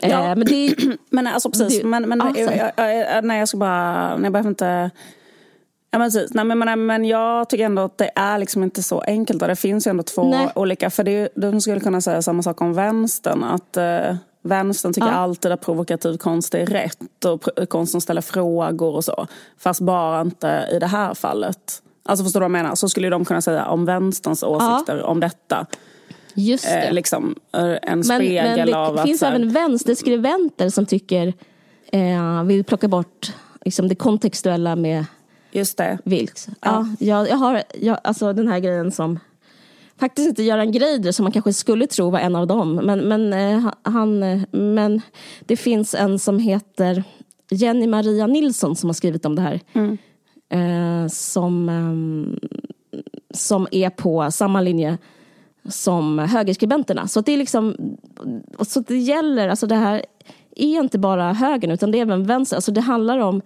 Ja, 0.00 0.08
eh, 0.08 0.36
men, 0.36 0.44
det, 0.44 0.76
men 1.10 1.26
alltså 1.26 1.50
precis, 1.50 1.80
det, 1.80 1.86
men, 1.86 2.08
men 2.08 2.22
ah, 2.22 2.32
jag, 2.36 2.72
jag, 2.76 3.24
nej, 3.24 3.38
jag 3.38 3.48
ska 3.48 3.58
bara, 3.58 4.16
nej, 4.16 4.24
jag 4.24 4.32
behöver 4.32 4.50
inte 4.50 4.90
Ja, 5.90 5.98
men, 5.98 6.06
precis. 6.06 6.34
Nej, 6.34 6.44
men, 6.44 6.58
men, 6.58 6.86
men 6.86 7.04
jag 7.04 7.48
tycker 7.48 7.64
ändå 7.64 7.82
att 7.82 7.98
det 7.98 8.10
är 8.14 8.38
liksom 8.38 8.62
inte 8.62 8.82
så 8.82 9.00
enkelt. 9.00 9.40
Det 9.40 9.56
finns 9.56 9.86
ju 9.86 9.90
ändå 9.90 10.02
två 10.02 10.30
nej. 10.30 10.48
olika. 10.54 10.90
För 10.90 11.04
det, 11.04 11.28
de 11.34 11.60
skulle 11.60 11.80
kunna 11.80 12.00
säga 12.00 12.22
samma 12.22 12.42
sak 12.42 12.60
om 12.60 12.74
vänstern. 12.74 13.44
Att, 13.44 13.76
eh, 13.76 14.16
Vänstern 14.42 14.92
tycker 14.92 15.08
Ja. 15.08 15.14
alltid 15.14 15.52
att 15.52 15.60
provokativ 15.60 16.16
konst 16.16 16.54
är 16.54 16.66
rätt 16.66 17.24
och 17.24 17.48
konst 17.68 17.92
som 17.92 18.00
ställer 18.00 18.20
frågor 18.20 18.94
och 18.94 19.04
så. 19.04 19.26
Fast 19.58 19.80
bara 19.80 20.20
inte 20.20 20.68
i 20.72 20.78
det 20.78 20.86
här 20.86 21.14
fallet. 21.14 21.82
Alltså 22.08 22.24
förstår 22.24 22.40
du 22.40 22.44
vad 22.44 22.58
jag 22.58 22.62
menar? 22.62 22.74
Så 22.74 22.88
skulle 22.88 23.08
de 23.08 23.24
kunna 23.24 23.40
säga 23.40 23.66
om 23.66 23.84
vänsterns 23.84 24.42
åsikter 24.42 25.02
om 25.02 25.20
detta. 25.20 25.66
Just 26.34 26.64
det. 26.64 26.80
Eh, 26.80 26.92
liksom 26.92 27.34
eh, 27.52 27.62
en 27.62 27.78
men, 27.82 28.04
spegel 28.04 28.44
men 28.44 28.66
det 28.66 28.76
av 28.76 28.98
att... 28.98 29.02
finns 29.02 29.20
här- 29.20 29.28
även 29.28 29.52
vänsterskribenter 29.52 30.70
som 30.70 30.86
tycker, 30.86 31.32
eh, 31.92 32.42
vill 32.42 32.64
plocka 32.64 32.88
bort 32.88 33.32
liksom, 33.64 33.88
det 33.88 33.94
kontextuella 33.94 34.76
med 34.76 35.04
Just 35.52 35.78
det. 35.78 35.98
Vilks. 36.04 36.48
Ja. 36.60 36.88
jag, 36.98 37.28
jag 37.28 37.36
har 37.36 37.62
jag, 37.80 37.98
alltså 38.04 38.32
den 38.32 38.48
här 38.48 38.58
grejen 38.58 38.92
som 38.92 39.18
faktiskt 40.00 40.28
inte 40.28 40.42
Göran 40.42 40.72
Greider 40.72 41.12
som 41.12 41.22
man 41.22 41.32
kanske 41.32 41.52
skulle 41.52 41.86
tro 41.86 42.10
var 42.10 42.18
en 42.18 42.36
av 42.36 42.46
dem. 42.46 42.74
Men, 42.74 43.00
men, 43.00 43.32
eh, 43.32 43.70
han, 43.82 44.22
eh, 44.22 44.40
men 44.50 45.00
det 45.40 45.56
finns 45.56 45.94
en 45.94 46.18
som 46.18 46.38
heter 46.38 47.04
Jenny 47.50 47.86
Maria 47.86 48.26
Nilsson 48.26 48.76
som 48.76 48.88
har 48.88 48.94
skrivit 48.94 49.24
om 49.24 49.36
det 49.36 49.42
här. 49.42 49.60
Eh, 50.48 51.06
som, 51.08 51.68
eh, 51.68 53.00
som 53.34 53.68
är 53.70 53.90
på 53.90 54.30
samma 54.30 54.60
linje 54.60 54.98
som 55.68 56.18
högerskribenterna. 56.18 57.08
Så 57.08 57.20
det 57.20 57.32
är 57.32 57.36
liksom, 57.36 57.76
så 58.60 58.80
det 58.80 58.98
gäller, 58.98 59.48
alltså 59.48 59.66
det 59.66 59.74
här 59.74 60.02
är 60.56 60.80
inte 60.80 60.98
bara 60.98 61.32
högern 61.32 61.70
utan 61.70 61.90
det 61.90 61.98
är 61.98 62.02
även 62.02 62.24
vänster. 62.24 62.56
Alltså 62.56 62.72
det 62.72 62.80
handlar 62.80 63.18
om 63.18 63.42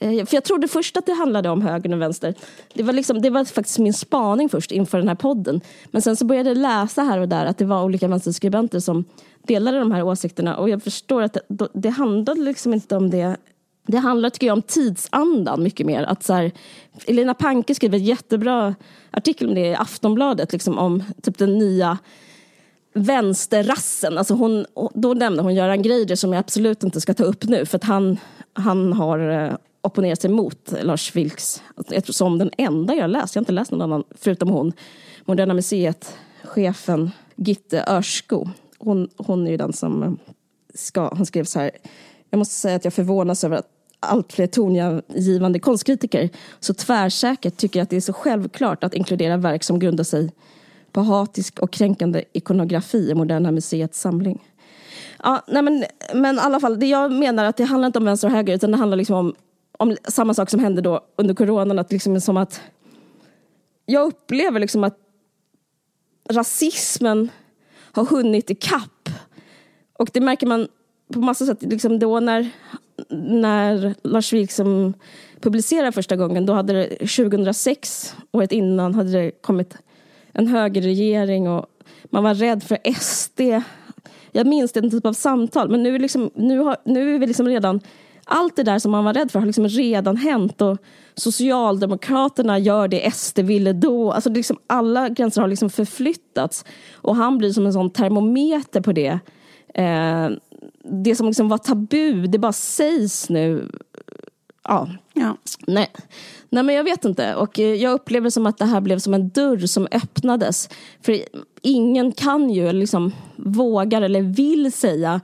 eh, 0.00 0.24
För 0.24 0.36
jag 0.36 0.44
trodde 0.44 0.68
först 0.68 0.96
att 0.96 1.06
det 1.06 1.12
handlade 1.12 1.48
om 1.48 1.62
höger 1.62 1.92
och 1.92 2.00
vänster. 2.00 2.34
Det 2.74 2.82
var, 2.82 2.92
liksom, 2.92 3.22
det 3.22 3.30
var 3.30 3.44
faktiskt 3.44 3.78
min 3.78 3.94
spaning 3.94 4.48
först 4.48 4.72
inför 4.72 4.98
den 4.98 5.08
här 5.08 5.14
podden. 5.14 5.60
Men 5.90 6.02
sen 6.02 6.16
så 6.16 6.24
började 6.24 6.50
jag 6.50 6.58
läsa 6.58 7.02
här 7.02 7.18
och 7.18 7.28
där 7.28 7.44
att 7.46 7.58
det 7.58 7.64
var 7.64 7.84
olika 7.84 8.08
vänsterskribenter 8.08 8.80
som 8.80 9.04
delade 9.42 9.78
de 9.78 9.92
här 9.92 10.02
åsikterna. 10.02 10.56
Och 10.56 10.68
jag 10.68 10.82
förstår 10.82 11.22
att 11.22 11.36
det, 11.48 11.68
det 11.74 11.90
handlade 11.90 12.40
liksom 12.40 12.74
inte 12.74 12.96
om 12.96 13.10
det. 13.10 13.36
Det 13.90 13.98
handlar 13.98 14.30
tycker 14.30 14.46
jag 14.46 14.54
om 14.54 14.62
tidsandan 14.62 15.62
mycket 15.62 15.86
mer. 15.86 16.02
Att 16.02 16.22
så 16.22 16.32
här, 16.32 16.52
Elina 17.06 17.34
Panke 17.34 17.74
skriver 17.74 17.98
en 17.98 18.04
jättebra 18.04 18.74
artikel 19.10 19.48
om 19.48 19.54
det 19.54 19.66
i 19.66 19.74
Aftonbladet. 19.74 20.52
Liksom 20.52 20.78
om 20.78 21.02
typ 21.22 21.38
den 21.38 21.58
nya 21.58 21.98
vänsterrassen. 22.92 24.18
Alltså 24.18 24.34
hon, 24.34 24.66
då 24.94 25.14
nämnde 25.14 25.42
hon 25.42 25.54
Göran 25.54 25.82
Greider 25.82 26.16
som 26.16 26.32
jag 26.32 26.40
absolut 26.40 26.82
inte 26.82 27.00
ska 27.00 27.14
ta 27.14 27.24
upp 27.24 27.44
nu 27.44 27.66
för 27.66 27.76
att 27.76 27.84
han, 27.84 28.18
han 28.52 28.92
har 28.92 29.18
eh, 29.30 29.52
opponerat 29.82 30.20
sig 30.20 30.30
mot 30.30 30.72
Lars 30.82 31.16
Vilks. 31.16 31.62
Alltså, 31.74 31.94
jag 31.94 32.04
tror 32.04 32.12
som 32.12 32.38
den 32.38 32.50
enda 32.58 32.94
jag 32.94 33.02
har 33.02 33.08
läst, 33.08 33.34
jag 33.34 33.40
har 33.40 33.42
inte 33.42 33.52
läst 33.52 33.70
någon 33.70 33.82
annan 33.82 34.04
förutom 34.14 34.48
hon. 34.48 34.72
Moderna 35.24 35.54
Museet-chefen 35.54 37.10
Gitte 37.36 37.84
Örsko. 37.88 38.48
Hon, 38.78 39.08
hon 39.16 39.46
är 39.46 39.50
ju 39.50 39.56
den 39.56 39.72
som 39.72 40.02
eh, 40.02 40.12
ska, 40.74 41.14
hon 41.14 41.26
skrev 41.26 41.44
så 41.44 41.60
här. 41.60 41.70
Jag 42.30 42.38
måste 42.38 42.54
säga 42.54 42.76
att 42.76 42.84
jag 42.84 42.94
förvånas 42.94 43.44
över 43.44 43.56
att 43.56 43.68
allt 44.00 44.32
fler 44.32 44.46
tongivande 44.46 45.58
konstkritiker 45.58 46.30
så 46.60 46.74
tvärsäkert 46.74 47.56
tycker 47.56 47.82
att 47.82 47.90
det 47.90 47.96
är 47.96 48.00
så 48.00 48.12
självklart 48.12 48.84
att 48.84 48.94
inkludera 48.94 49.36
verk 49.36 49.64
som 49.64 49.78
grundar 49.78 50.04
sig 50.04 50.32
på 50.92 51.00
hatisk 51.00 51.58
och 51.58 51.70
kränkande 51.70 52.24
ikonografi 52.32 53.10
i 53.10 53.14
Moderna 53.14 53.50
Museets 53.50 54.00
samling. 54.00 54.42
Ja, 55.22 55.44
nej 55.48 55.62
men, 55.62 55.84
men 56.14 56.36
i 56.36 56.40
alla 56.40 56.60
fall, 56.60 56.80
det 56.80 56.86
jag 56.86 57.12
menar 57.12 57.44
att 57.44 57.56
det 57.56 57.64
handlar 57.64 57.86
inte 57.86 57.98
om 57.98 58.04
vänster 58.04 58.28
och 58.28 58.34
höger 58.34 58.54
utan 58.54 58.70
det 58.70 58.76
handlar 58.76 58.96
liksom 58.96 59.16
om, 59.16 59.34
om 59.78 59.96
samma 60.08 60.34
sak 60.34 60.50
som 60.50 60.60
hände 60.60 60.80
då 60.82 61.00
under 61.16 61.34
coronan. 61.34 61.78
Att 61.78 61.92
liksom 61.92 62.20
som 62.20 62.36
att 62.36 62.60
jag 63.86 64.06
upplever 64.06 64.60
liksom 64.60 64.84
att 64.84 64.98
rasismen 66.30 67.30
har 67.92 68.04
hunnit 68.04 68.50
i 68.50 68.54
kapp. 68.54 69.08
Och 69.92 70.10
det 70.12 70.20
märker 70.20 70.46
man 70.46 70.68
på 71.12 71.20
massa 71.20 71.46
sätt. 71.46 71.62
Liksom 71.62 71.98
då 71.98 72.20
när, 72.20 72.50
när 73.10 73.94
Lars 74.02 74.32
Vilks 74.32 74.60
publicerade 75.40 75.92
första 75.92 76.16
gången, 76.16 76.46
då 76.46 76.52
hade 76.52 76.72
det 76.72 76.88
2006, 76.88 78.14
året 78.32 78.52
innan, 78.52 78.94
hade 78.94 79.12
det 79.12 79.30
kommit 79.30 79.76
en 80.32 80.46
högerregering 80.46 81.48
och 81.48 81.66
man 82.04 82.24
var 82.24 82.34
rädd 82.34 82.62
för 82.62 82.78
SD. 83.00 83.40
Jag 84.32 84.46
minns 84.46 84.72
den 84.72 84.90
typ 84.90 85.06
av 85.06 85.12
samtal, 85.12 85.70
men 85.70 85.82
nu 85.82 85.94
är, 85.94 85.98
liksom, 85.98 86.30
nu 86.34 86.58
har, 86.58 86.76
nu 86.84 87.14
är 87.14 87.18
vi 87.18 87.26
liksom 87.26 87.46
redan 87.48 87.80
allt 88.24 88.56
det 88.56 88.62
där 88.62 88.78
som 88.78 88.92
man 88.92 89.04
var 89.04 89.14
rädd 89.14 89.30
för 89.30 89.38
har 89.38 89.46
liksom 89.46 89.68
redan 89.68 90.16
hänt 90.16 90.62
och 90.62 90.78
Socialdemokraterna 91.14 92.58
gör 92.58 92.88
det 92.88 93.10
SD 93.14 93.38
ville 93.38 93.72
då. 93.72 94.12
Alltså 94.12 94.30
liksom 94.30 94.58
alla 94.66 95.08
gränser 95.08 95.40
har 95.40 95.48
liksom 95.48 95.70
förflyttats 95.70 96.64
och 96.94 97.16
han 97.16 97.38
blir 97.38 97.50
som 97.52 97.66
en 97.66 97.72
sån 97.72 97.90
termometer 97.90 98.80
på 98.80 98.92
det. 98.92 99.18
Eh, 99.74 100.28
det 100.84 101.14
som 101.14 101.26
liksom 101.26 101.48
var 101.48 101.58
tabu, 101.58 102.26
det 102.26 102.38
bara 102.38 102.52
sägs 102.52 103.28
nu. 103.28 103.70
Ja, 104.64 104.88
Ja. 105.14 105.36
Nej. 105.66 105.88
Nej, 106.48 106.62
men 106.62 106.74
jag 106.74 106.84
vet 106.84 107.04
inte. 107.04 107.34
Och 107.34 107.58
eh, 107.58 107.74
jag 107.74 107.92
upplever 107.92 108.30
som 108.30 108.46
att 108.46 108.58
det 108.58 108.64
här 108.64 108.80
blev 108.80 108.98
som 108.98 109.14
en 109.14 109.28
dörr 109.28 109.66
som 109.66 109.88
öppnades. 109.90 110.68
För 111.02 111.20
ingen 111.62 112.12
kan 112.12 112.50
ju, 112.50 112.72
liksom 112.72 113.12
vågar 113.36 114.02
eller 114.02 114.22
vill 114.22 114.72
säga 114.72 115.20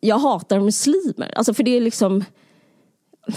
jag 0.00 0.18
hatar 0.18 0.60
muslimer. 0.60 1.32
Alltså 1.36 1.54
för 1.54 1.62
det 1.62 1.76
är 1.76 1.80
liksom, 1.80 2.24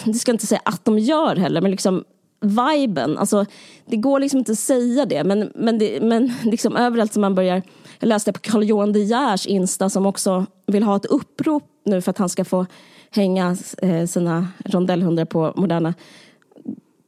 det 0.05 0.13
ska 0.13 0.29
jag 0.29 0.35
inte 0.35 0.47
säga 0.47 0.61
att 0.65 0.85
de 0.85 0.99
gör 0.99 1.35
heller, 1.35 1.61
men 1.61 1.71
liksom 1.71 2.03
viben, 2.41 3.17
alltså 3.17 3.45
det 3.85 3.97
går 3.97 4.19
liksom 4.19 4.39
inte 4.39 4.51
att 4.51 4.59
säga 4.59 5.05
det, 5.05 5.23
men, 5.23 5.51
men, 5.55 5.79
det, 5.79 6.01
men 6.01 6.33
liksom 6.43 6.75
överallt 6.75 7.13
som 7.13 7.21
man 7.21 7.35
börjar, 7.35 7.61
jag 8.01 8.07
läste 8.07 8.33
på 8.33 8.39
Carl 8.39 8.63
Johan 8.63 8.93
De 8.93 8.99
Geers 8.99 9.45
Insta 9.45 9.89
som 9.89 10.05
också 10.05 10.45
vill 10.65 10.83
ha 10.83 10.95
ett 10.95 11.05
upprop 11.05 11.63
nu 11.85 12.01
för 12.01 12.09
att 12.11 12.17
han 12.17 12.29
ska 12.29 12.45
få 12.45 12.65
hänga 13.11 13.57
eh, 13.81 14.05
sina 14.05 14.47
rondellhundar 14.65 15.25
på 15.25 15.53
Moderna. 15.55 15.93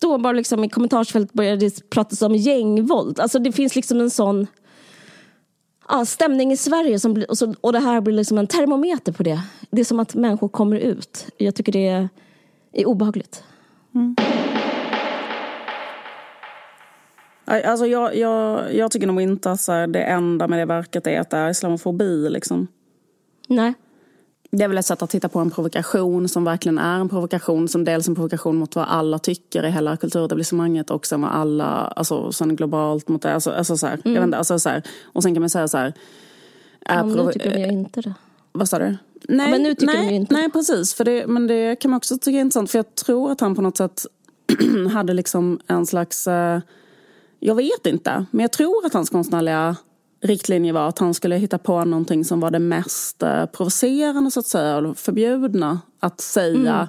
Då 0.01 0.17
bara 0.17 0.33
liksom 0.33 0.63
i 0.63 0.69
kommentarsfältet 0.69 1.33
började 1.33 1.57
det 1.57 1.89
pratas 1.89 2.21
om 2.21 2.35
gängvåld. 2.35 3.19
Alltså 3.19 3.39
det 3.39 3.51
finns 3.51 3.75
liksom 3.75 3.99
en 3.99 4.09
sån 4.09 4.47
ja, 5.89 6.05
stämning 6.05 6.51
i 6.51 6.57
Sverige 6.57 6.99
som 6.99 7.23
och, 7.29 7.37
så, 7.37 7.55
och 7.61 7.73
det 7.73 7.79
här 7.79 8.01
blir 8.01 8.15
liksom 8.15 8.37
en 8.37 8.47
termometer 8.47 9.11
på 9.11 9.23
det. 9.23 9.41
Det 9.71 9.81
är 9.81 9.85
som 9.85 9.99
att 9.99 10.15
människor 10.15 10.49
kommer 10.49 10.77
ut. 10.77 11.25
Jag 11.37 11.55
tycker 11.55 11.71
det 11.71 11.87
är, 11.87 12.09
är 12.71 12.85
obehagligt. 12.85 13.43
Mm. 13.95 14.15
Alltså 17.45 17.85
jag, 17.85 18.15
jag, 18.15 18.73
jag 18.75 18.91
tycker 18.91 19.07
nog 19.07 19.21
inte 19.21 19.51
att 19.51 19.61
så 19.61 19.85
det 19.85 20.03
enda 20.03 20.47
med 20.47 20.59
det 20.59 20.65
verket 20.65 21.07
är 21.07 21.19
att 21.19 21.29
det 21.29 21.37
är 21.37 21.49
islamofobi. 21.49 22.29
Liksom. 22.29 22.67
Nej. 23.47 23.73
Det 24.51 24.63
är 24.63 24.67
väl 24.67 24.77
ett 24.77 24.85
sätt 24.85 25.01
att 25.01 25.09
titta 25.09 25.29
på 25.29 25.39
en 25.39 25.51
provokation 25.51 26.29
som 26.29 26.43
verkligen 26.43 26.77
är 26.77 26.99
en 26.99 27.09
provokation. 27.09 27.67
Som 27.67 27.83
dels 27.83 28.07
en 28.07 28.15
provokation 28.15 28.55
mot 28.55 28.75
vad 28.75 28.85
alla 28.87 29.19
tycker 29.19 29.65
i 29.65 29.69
hela 29.69 29.97
kulturetablissemanget 29.97 30.89
och 30.89 31.05
sen 31.05 31.21
vad 31.21 31.31
alla, 31.31 31.65
alltså 31.65 32.31
sen 32.31 32.55
globalt 32.55 33.07
mot 33.07 33.21
det. 33.21 33.33
Alltså, 33.33 33.51
alltså 33.51 33.77
så 33.77 33.87
här, 33.87 33.99
jag 34.03 34.11
vet 34.11 34.23
inte, 34.23 34.37
alltså 34.37 34.59
så 34.59 34.69
här. 34.69 34.83
Och 35.03 35.23
sen 35.23 35.33
kan 35.33 35.41
man 35.41 35.49
säga 35.49 35.67
så 35.67 35.77
här. 35.77 35.93
Är 36.85 36.97
Ja, 36.97 37.03
nu 37.03 37.31
tycker 37.31 37.59
jag 37.59 37.71
inte 37.71 38.01
det. 38.01 38.13
Vad 38.51 38.69
sa 38.69 38.79
du? 38.79 38.97
Nej, 39.27 39.51
men 39.51 39.63
nu 39.63 39.75
tycker 39.75 39.93
nej, 39.93 40.05
de 40.05 40.09
ju 40.09 40.15
inte 40.15 40.33
Nej, 40.33 40.51
precis. 40.51 40.93
För 40.93 41.03
det, 41.03 41.27
men 41.27 41.47
det 41.47 41.75
kan 41.75 41.91
man 41.91 41.97
också 41.97 42.17
tycka 42.17 42.37
är 42.37 42.41
intressant. 42.41 42.71
För 42.71 42.79
jag 42.79 42.95
tror 42.95 43.31
att 43.31 43.41
han 43.41 43.55
på 43.55 43.61
något 43.61 43.77
sätt 43.77 44.05
hade 44.93 45.13
liksom 45.13 45.59
en 45.67 45.85
slags... 45.85 46.27
eh, 46.27 46.59
jag 47.45 47.55
vet 47.55 47.85
inte, 47.85 48.25
men 48.31 48.41
jag 48.41 48.51
tror 48.51 48.85
att 48.85 48.93
hans 48.93 49.09
konstnärliga 49.09 49.75
riktlinje 50.21 50.73
var 50.73 50.87
att 50.87 50.99
han 50.99 51.13
skulle 51.13 51.35
hitta 51.35 51.57
på 51.57 51.85
någonting 51.85 52.25
som 52.25 52.39
var 52.39 52.51
det 52.51 52.59
mest 52.59 53.23
eh, 53.23 53.45
provocerande 53.45 54.31
så 54.31 54.39
att 54.39 54.45
säga, 54.45 54.77
och 54.77 54.97
förbjudna 54.97 55.79
att 55.99 56.21
säga. 56.21 56.87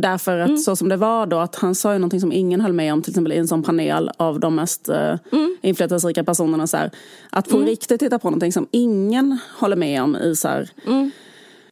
Därför 0.00 0.38
att 0.38 0.62
så 0.62 0.76
som 0.76 0.88
det 0.88 0.96
var 0.96 1.26
då, 1.26 1.38
att 1.38 1.54
han 1.56 1.74
sa 1.74 1.92
ju 1.92 1.98
någonting 1.98 2.20
som 2.20 2.32
ingen 2.32 2.60
höll 2.60 2.72
med 2.72 2.92
om, 2.92 3.02
till 3.02 3.10
exempel 3.10 3.32
i 3.32 3.36
en 3.36 3.48
sån 3.48 3.62
panel 3.62 4.10
av 4.16 4.40
de 4.40 4.54
mest 4.54 4.88
uh, 4.88 5.14
inflytelserika 5.60 6.24
personerna. 6.24 6.66
Så 6.66 6.76
här, 6.76 6.90
att 7.30 7.48
på 7.48 7.58
riktigt 7.58 8.02
hitta 8.02 8.18
på 8.18 8.30
någonting 8.30 8.52
som 8.52 8.66
ingen 8.70 9.38
håller 9.58 9.76
med 9.76 10.02
om 10.02 10.16
i 10.16 10.36
så 10.36 10.48
här, 10.48 10.70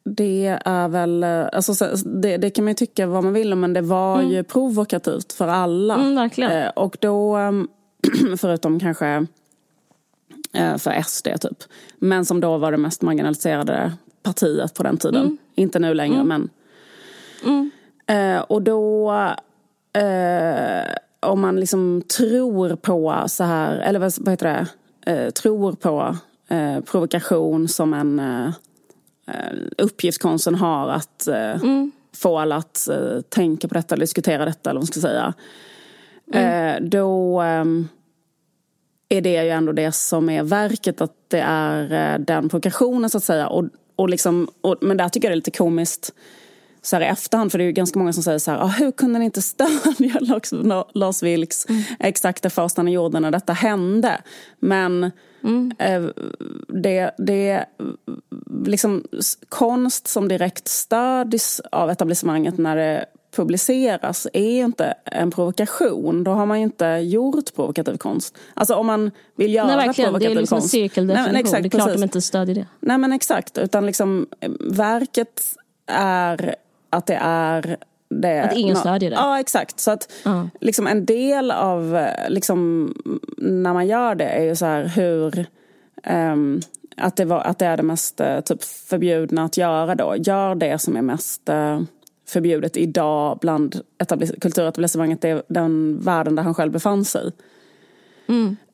det 0.05 0.59
är 0.64 0.88
väl, 0.88 1.22
eh, 1.22 1.47
alltså, 1.53 1.74
så- 1.74 1.97
det, 2.22 2.36
det 2.36 2.51
kan 2.51 2.64
man 2.64 2.70
ju 2.70 2.74
tycka 2.74 3.07
vad 3.07 3.24
man 3.24 3.32
vill 3.32 3.53
om, 3.53 3.61
men 3.61 3.72
det 3.72 3.80
var 3.82 4.22
ju 4.22 4.43
provokativt 4.45 5.32
för 5.32 5.49
alla. 5.49 5.95
Mm, 5.95 6.14
verkligen. 6.14 6.53
Eh, 6.53 6.68
och 6.68 6.97
då, 7.01 7.36
ehm, 7.36 7.68
förutom 8.37 8.81
kanske 8.81 9.27
eh, 10.53 10.77
för 10.77 11.03
SD 11.03 11.29
typ, 11.41 11.63
men 11.99 12.25
som 12.25 12.41
då 12.41 12.59
var 12.59 12.71
det 12.73 12.79
mest 12.79 13.03
marginaliserade 13.03 13.93
partiet 14.23 14.75
på 14.75 14.83
den 14.83 14.97
tiden. 14.97 15.39
Inte 15.55 15.79
nu 15.79 15.95
längre, 15.95 16.25
men. 16.25 16.49
Eh, 18.07 18.41
och 18.41 18.63
då, 18.63 19.13
eh, 19.93 20.95
om 21.21 21.41
man 21.41 21.61
liksom 21.61 22.03
tror 22.19 22.77
på 22.77 23.25
så 23.27 23.45
här, 23.45 23.77
eller 23.77 23.99
vad, 23.99 24.13
vad 24.21 24.33
heter 24.33 24.47
det, 24.47 24.67
eh, 25.13 25.31
tror 25.31 25.73
på 25.73 26.17
provokation 26.85 27.69
som 27.69 27.95
en 27.95 28.21
uppgift 29.79 30.23
konsten 30.23 30.55
har 30.55 30.89
att 30.89 31.29
eh, 31.29 31.57
få 32.17 32.39
alla 32.39 32.57
att 32.57 32.89
tänka 33.29 33.69
på 33.69 33.75
detta 33.75 33.95
eller 33.95 34.03
diskutera 34.03 34.45
detta 34.45 34.71
eller 34.71 34.79
vad 34.79 34.83
man 34.83 34.87
ska 34.87 35.01
säga. 35.01 35.35
Eh, 36.35 36.81
då, 36.81 37.41
ehm, 37.41 37.89
är 39.09 39.20
det 39.20 39.45
ju 39.45 39.51
ändå 39.51 39.72
det 39.72 39.93
som 39.93 40.28
är 40.31 40.43
verket, 40.43 41.01
att 41.01 41.14
det 41.28 41.41
är 41.41 42.12
eh, 42.14 42.18
den 42.18 42.49
provokationen 42.49 43.11
så 43.11 43.18
att 43.18 43.24
säga. 43.24 43.49
Och, 43.49 43.64
och 43.97 44.09
liksom, 44.09 44.49
och, 44.61 44.76
men 44.81 44.97
där 44.97 45.09
tycker 45.09 45.28
jag 45.28 45.33
det 45.33 45.35
är 45.35 45.37
lite 45.37 45.51
komiskt 45.51 46.12
så 46.83 46.97
här 46.97 47.03
i 47.03 47.07
efterhand, 47.07 47.51
för 47.51 47.59
det 47.59 47.64
är 47.64 47.66
ju 47.66 47.72
ganska 47.72 47.99
många 47.99 48.12
som 48.12 48.22
säger 48.22 48.39
så 48.39 48.51
här, 48.51 48.59
ah, 48.59 48.66
hur 48.66 48.93
kunde 48.93 49.18
ni 49.18 49.24
inte 49.24 49.43
stödja 49.43 50.16
Lars, 50.95 51.22
Vilks 51.22 51.68
mm. 51.68 51.83
exakta 51.99 52.51
fas 52.51 52.76
han 52.76 52.89
gjorde 52.89 53.20
när 53.20 53.31
detta 53.31 53.53
hände? 53.53 54.20
Men 54.59 55.11
mm. 55.45 55.72
eh, 55.78 56.03
det, 56.68 57.11
det 57.18 57.64
liksom 58.64 59.05
konst 59.49 60.09
som 60.09 60.28
direkt 60.28 60.68
stöds 60.68 61.61
av 61.72 61.91
etablissemanget 61.91 62.59
när 62.59 62.76
det 62.76 63.07
publiceras 63.37 64.26
är 64.33 64.51
ju 64.51 64.64
inte 64.64 64.95
en 65.05 65.31
provokation. 65.31 66.24
Då 66.24 66.31
har 66.31 66.47
man 66.47 66.57
inte 66.57 66.85
gjort 66.87 67.55
provokativ 67.55 67.97
konst. 67.97 68.39
Alltså 68.55 68.74
om 68.74 68.87
man 68.87 69.11
vill 69.37 69.55
göra 69.55 69.66
Nej, 69.66 69.76
verkligen. 69.87 70.11
provokativ 70.11 70.28
konst. 70.28 70.35
Det 70.35 70.39
är 70.39 70.41
liksom 70.41 70.57
konst. 70.57 70.74
en 70.74 70.81
cirkeldefinition. 70.81 71.33
Nej, 71.33 71.41
exakt, 71.41 71.62
det 71.62 71.66
är 71.66 71.70
klart 71.70 71.85
precis. 71.85 72.01
de 72.01 72.05
inte 72.05 72.20
stödjer 72.20 72.55
det. 72.55 72.66
Nej 72.81 72.99
men 72.99 73.12
exakt, 73.12 73.59
utan 73.59 73.87
liksom 73.87 74.26
verket 74.61 75.43
är 75.87 76.55
att 76.91 77.07
det 77.07 77.18
är 77.22 77.76
det, 78.14 78.41
Att 78.41 78.57
ingen 78.57 78.76
stödjer 78.76 79.11
det. 79.11 79.16
Ja, 79.16 79.41
exakt. 79.41 79.81
Så 79.81 79.91
att 79.91 80.12
Ja. 80.24 80.49
liksom 80.61 80.87
en 80.87 81.05
del 81.05 81.51
av 81.51 82.07
liksom, 82.28 82.95
när 83.39 83.72
man 83.72 83.87
gör 83.87 84.14
det 84.14 84.24
är 84.24 84.43
ju 84.45 84.57
så 84.57 84.66
här 84.66 84.85
hur 84.85 85.47
ehm, 86.03 86.61
att, 86.97 87.16
det 87.16 87.24
var, 87.24 87.41
att 87.41 87.59
det 87.59 87.66
är 87.66 87.76
det 87.76 87.83
mest 87.83 88.20
eh, 88.20 88.41
typ, 88.41 88.64
förbjudna 88.64 89.45
att 89.45 89.57
göra 89.57 89.95
då. 89.95 90.14
Gör 90.18 90.55
det 90.55 90.78
som 90.78 90.97
är 90.97 91.03
mest 91.03 91.49
eh, 91.49 91.81
förbjudet 92.31 92.76
idag 92.76 93.39
bland 93.41 93.81
etablis- 93.99 94.41
kulturetablissemanget, 94.41 95.24
den 95.49 96.01
världen 96.01 96.35
där 96.35 96.43
han 96.43 96.55
själv 96.55 96.72
befann 96.72 97.05
sig. 97.05 97.33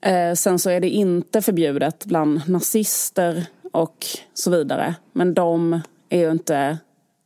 Eh, 0.01 0.35
sen 0.35 0.59
så 0.59 0.71
är 0.71 0.81
det 0.81 0.89
inte 0.89 1.43
förbjudet 1.43 2.05
bland 2.05 2.49
nazister 2.49 3.47
och 3.73 4.07
så 4.35 4.51
vidare. 4.51 4.95
Men 5.13 5.35
de 5.35 5.81
är 6.09 6.19
ju 6.19 6.31
inte 6.31 6.79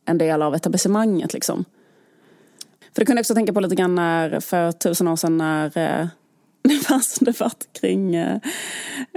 en 0.04 0.18
del 0.18 0.42
av 0.42 0.54
etablissemanget 0.54 1.32
liksom. 1.32 1.64
För 2.94 3.00
det 3.00 3.06
kunde 3.06 3.18
jag 3.18 3.22
också 3.22 3.34
tänka 3.34 3.52
på 3.52 3.60
lite 3.60 3.74
grann 3.74 3.94
när, 3.94 4.40
för 4.40 4.72
tusen 4.72 5.08
år 5.08 5.16
sedan 5.16 5.38
när 5.38 5.78
eh, 5.78 6.06
det 6.62 6.74
fanns 6.74 7.18
en 7.20 7.24
debatt 7.24 7.68
kring 7.80 8.14
eh, 8.14 8.38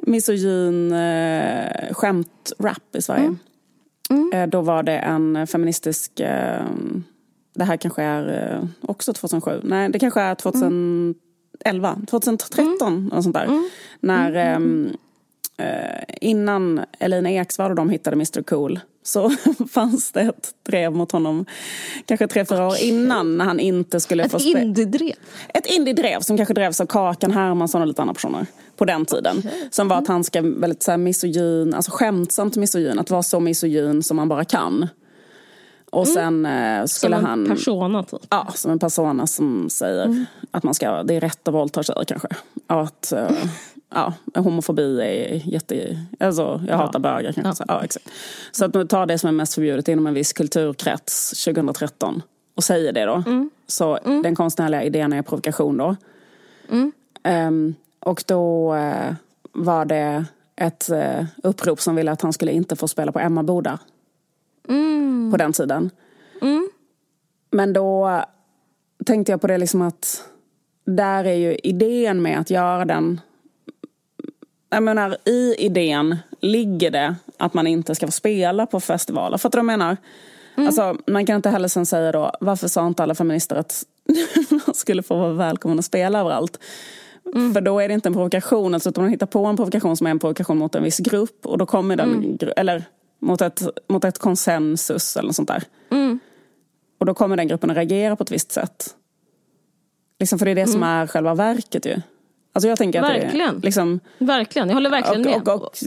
misogyn 0.01 0.91
eh, 0.91 1.93
skämt-rap 1.93 2.95
i 2.95 3.01
Sverige. 3.01 3.35
Eh, 4.33 4.47
då 4.47 4.61
var 4.61 4.83
det 4.83 4.97
en 4.97 5.47
feministisk, 5.47 6.19
eh, 6.19 6.65
det 7.55 7.63
här 7.63 7.77
kanske 7.77 8.03
är 8.03 8.53
eh, 8.53 8.65
också 8.81 9.13
2007, 9.13 9.61
nej 9.63 9.89
det 9.89 9.99
kanske 9.99 10.21
är 10.21 10.35
2011, 10.35 11.97
2013 12.07 13.11
och 13.11 13.23
sånt 13.23 13.35
där. 13.35 13.47
När 13.99 14.33
ehm, 14.33 14.89
eh, 15.57 16.03
innan 16.21 16.81
Elina 16.99 17.31
Eksvärd 17.31 17.69
och 17.69 17.75
de 17.75 17.89
hittade 17.89 18.13
Mr 18.13 18.41
Cool 18.41 18.79
så 19.03 19.29
fanns 19.71 20.11
det 20.11 20.21
ett 20.21 20.49
drev 20.63 20.91
mot 20.91 21.11
honom 21.11 21.45
kanske 22.05 22.27
tre, 22.27 22.45
fyra 22.45 22.67
år 22.67 22.75
innan 22.81 23.37
när 23.37 23.45
han 23.45 23.59
inte 23.59 23.99
skulle 23.99 24.29
få 24.29 24.37
Ett 24.37 24.43
spela. 24.43 24.59
indiedrev. 24.61 25.15
Ett 25.53 25.65
indie-drev 25.65 26.19
som 26.19 26.37
kanske 26.37 26.53
drevs 26.53 26.81
av 26.81 26.85
Kakan 26.85 27.31
Hermansson 27.31 27.81
och 27.81 27.87
lite 27.87 28.01
andra 28.01 28.13
personer 28.13 28.45
på 28.83 28.87
den 28.87 29.05
tiden. 29.05 29.43
Som 29.69 29.87
var 29.87 29.97
att 29.97 30.07
han 30.07 30.23
ska 30.23 30.41
väldigt 30.41 30.83
så 30.83 30.91
här 30.91 30.97
misogyn, 30.97 31.73
alltså 31.73 31.91
skämtsamt 31.91 32.55
misogyn, 32.55 32.99
att 32.99 33.09
vara 33.09 33.23
så 33.23 33.39
misogyn 33.39 34.03
som 34.03 34.17
man 34.17 34.29
bara 34.29 34.45
kan. 34.45 34.87
Och 35.91 36.07
sen 36.07 36.45
eh, 36.45 36.85
skulle 36.85 37.15
Som 37.15 37.25
en 37.25 37.29
han... 37.29 37.47
persona 37.47 38.03
typ. 38.03 38.21
Ja, 38.29 38.47
som 38.55 38.71
en 38.71 38.79
persona 38.79 39.27
som 39.27 39.69
säger 39.69 40.25
att 40.51 40.63
man 40.63 40.73
ska, 40.73 41.03
det 41.03 41.13
är 41.13 41.21
rätt 41.21 41.47
att 41.47 41.53
våldta 41.53 41.83
tjejer 41.83 42.03
kanske. 42.03 42.27
Och 42.67 42.81
att 42.81 43.11
eh, 43.11 43.29
ja, 43.93 44.13
homofobi 44.35 45.01
är 45.01 45.41
jätte... 45.45 45.99
Alltså, 46.19 46.61
jag 46.67 46.77
hatar 46.77 46.99
bögar 46.99 47.31
kanske. 47.31 47.41
Ja. 47.49 47.55
Så, 47.55 47.63
ja, 47.67 47.83
exakt. 47.83 48.09
så 48.51 48.65
att 48.65 48.73
nu 48.73 48.87
tar 48.87 49.05
det 49.05 49.17
som 49.17 49.27
är 49.27 49.31
mest 49.31 49.53
förbjudet 49.53 49.87
inom 49.87 50.07
en 50.07 50.13
viss 50.13 50.33
kulturkrets 50.33 51.43
2013 51.45 52.21
och 52.55 52.63
säger 52.63 52.93
det 52.93 53.05
då. 53.05 53.23
Så 53.67 53.99
den 54.03 54.35
konstnärliga 54.35 54.83
idén 54.83 55.13
är 55.13 55.21
provokation 55.21 55.77
då. 55.77 55.95
Ehm, 57.23 57.75
och 58.05 58.23
då 58.27 58.75
eh, 58.75 59.13
var 59.51 59.85
det 59.85 60.25
ett 60.55 60.89
eh, 60.89 61.25
upprop 61.43 61.81
som 61.81 61.95
ville 61.95 62.11
att 62.11 62.21
han 62.21 62.33
skulle 62.33 62.51
inte 62.51 62.75
få 62.75 62.87
spela 62.87 63.11
på 63.11 63.19
Emmaboda. 63.19 63.79
På 65.31 65.37
den 65.37 65.53
tiden. 65.53 65.89
Men 67.51 67.73
då 67.73 68.21
tänkte 69.05 69.31
jag 69.31 69.41
på 69.41 69.47
det 69.47 69.57
liksom 69.57 69.81
att 69.81 70.29
där 70.85 71.25
är 71.25 71.33
ju 71.33 71.55
idén 71.63 72.21
med 72.21 72.39
att 72.39 72.49
göra 72.49 72.85
den 72.85 73.21
jag 74.73 74.83
menar, 74.83 75.17
i 75.25 75.55
idén 75.57 76.17
ligger 76.41 76.91
det 76.91 77.15
att 77.37 77.53
man 77.53 77.67
inte 77.67 77.95
ska 77.95 78.07
få 78.07 78.11
spela 78.11 78.65
på 78.65 78.79
festivaler. 78.79 79.37
Fattar 79.37 79.59
du 79.59 79.65
vad 79.65 79.73
jag 79.73 79.79
menar? 79.79 79.97
Alltså, 80.55 80.97
man 81.07 81.25
kan 81.25 81.35
inte 81.35 81.49
heller 81.49 81.67
sen 81.67 81.85
säga 81.85 82.11
då, 82.11 82.31
varför 82.39 82.67
sa 82.67 82.87
inte 82.87 83.03
alla 83.03 83.15
feminister 83.15 83.55
att 83.55 83.83
man 84.49 84.75
skulle 84.75 85.03
få 85.03 85.17
vara 85.17 85.33
välkommen 85.33 85.79
att 85.79 85.85
spela 85.85 86.19
överallt? 86.19 86.59
För 87.53 87.61
då 87.61 87.79
är 87.79 87.87
det 87.87 87.93
inte 87.93 88.09
en 88.09 88.13
provokation, 88.13 88.73
alltså, 88.73 88.89
utan 88.89 89.03
man 89.03 89.11
hittar 89.11 89.25
på 89.25 89.45
en 89.45 89.55
provokation 89.55 89.97
som 89.97 90.07
är 90.07 90.11
en 90.11 90.19
provokation 90.19 90.57
mot 90.57 90.75
en 90.75 90.83
viss 90.83 90.97
grupp 90.99 91.45
och 91.45 91.57
då 91.57 91.65
kommer 91.65 91.95
den, 91.95 92.37
gru- 92.37 92.53
eller 92.57 92.83
mot 93.19 93.41
ett, 93.41 93.61
mot 93.89 94.03
ett 94.03 94.17
konsensus 94.19 95.17
eller 95.17 95.27
något 95.27 95.35
sånt 95.35 95.47
där. 95.47 95.63
Och 96.99 97.05
då 97.05 97.13
kommer 97.13 97.37
den 97.37 97.47
gruppen 97.47 97.71
att 97.71 97.77
reagera 97.77 98.15
på 98.15 98.23
ett 98.23 98.31
visst 98.31 98.51
sätt. 98.51 98.95
Liksom 100.19 100.39
för 100.39 100.45
det 100.45 100.51
är 100.51 100.55
det 100.55 100.67
som 100.67 100.83
är 100.83 101.07
själva 101.07 101.35
verket 101.35 101.85
ju. 101.85 102.01
Alltså 102.55 102.67
jag 102.67 102.77
tänker 102.77 103.01
att 103.01 103.09
Verkligen. 103.09 103.53
det 103.53 103.65
är 103.65 103.65
liksom... 103.65 103.99
Verkligen, 104.17 104.67
jag 104.67 104.75
håller 104.75 104.89
verkligen 104.89 105.21
med. 105.21 105.35
Och, 105.35 105.47
och, 105.47 105.63
och, 105.63 105.77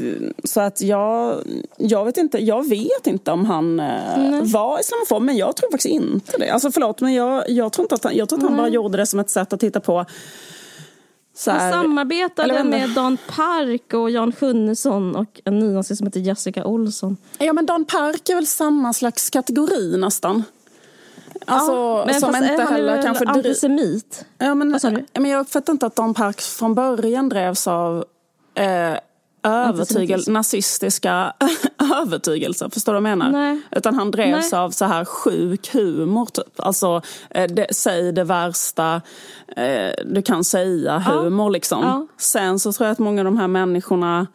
så 0.44 0.60
att 0.60 0.80
jag, 0.80 1.42
jag 1.76 2.04
vet 2.04 2.16
inte, 2.16 2.38
jag 2.38 2.68
vet 2.68 3.06
inte 3.06 3.30
om 3.30 3.44
han 3.44 3.80
eh, 3.80 4.42
var 4.42 4.80
islamofob, 4.80 5.22
men 5.22 5.36
jag 5.36 5.56
tror 5.56 5.70
faktiskt 5.70 5.94
inte 5.94 6.38
det. 6.38 6.50
Alltså 6.50 6.70
förlåt, 6.72 7.00
men 7.00 7.14
jag, 7.14 7.50
jag 7.50 7.72
tror 7.72 7.84
inte 7.84 7.94
att 7.94 8.04
han, 8.04 8.16
jag 8.16 8.28
tror 8.28 8.38
att 8.38 8.44
han 8.44 8.56
bara 8.56 8.68
gjorde 8.68 8.98
det 8.98 9.06
som 9.06 9.20
ett 9.20 9.30
sätt 9.30 9.52
att 9.52 9.60
titta 9.60 9.80
på 9.80 10.04
så 11.36 11.50
här, 11.50 11.72
samarbetade 11.72 12.42
eller 12.42 12.54
vänta. 12.54 12.78
med 12.78 12.90
Dan 12.90 13.18
Park 13.36 13.94
och 13.94 14.10
Jan 14.10 14.32
Sjunnesson 14.32 15.16
och 15.16 15.40
en 15.44 15.58
nynazist 15.58 15.98
som 15.98 16.06
heter 16.06 16.20
Jessica 16.20 16.64
Olsson. 16.64 17.16
Ja 17.38 17.52
men 17.52 17.66
Dan 17.66 17.84
Park 17.84 18.28
är 18.28 18.34
väl 18.34 18.46
samma 18.46 18.92
slags 18.92 19.30
kategori 19.30 19.96
nästan. 19.96 20.44
Alltså 21.46 22.04
men 22.06 22.20
som 22.20 22.36
inte 22.36 22.62
han 22.62 22.72
heller 22.72 23.02
kanske 23.02 23.26
antisemit? 23.26 24.24
Ja, 24.38 24.54
men, 24.54 24.78
ja, 25.12 25.20
men 25.20 25.30
jag 25.30 25.40
uppfattar 25.40 25.72
inte 25.72 25.86
att 25.86 25.96
Don 25.96 26.14
Park 26.14 26.40
från 26.40 26.74
början 26.74 27.28
drevs 27.28 27.66
av 27.66 28.04
eh, 28.54 28.94
övertygel, 29.42 30.22
nazistiska 30.26 31.32
övertygelser. 32.02 32.68
Förstår 32.68 32.94
du 32.94 33.00
vad 33.00 33.10
jag 33.10 33.18
menar? 33.18 33.32
Nej. 33.32 33.60
Utan 33.70 33.94
han 33.94 34.10
drevs 34.10 34.52
Nej. 34.52 34.60
av 34.60 34.70
så 34.70 34.84
här 34.84 35.04
sjuk 35.04 35.74
humor 35.74 36.26
typ. 36.26 36.60
Alltså, 36.60 37.02
eh, 37.30 37.50
det, 37.50 37.66
säg 37.70 38.12
det 38.12 38.24
värsta 38.24 39.00
eh, 39.56 39.90
du 40.06 40.22
kan 40.22 40.44
säga, 40.44 40.98
humor 40.98 41.50
liksom. 41.50 41.82
Ja. 41.82 42.06
Sen 42.18 42.58
så 42.58 42.72
tror 42.72 42.86
jag 42.86 42.92
att 42.92 42.98
många 42.98 43.20
av 43.20 43.24
de 43.24 43.38
här 43.38 43.48
människorna 43.48 44.26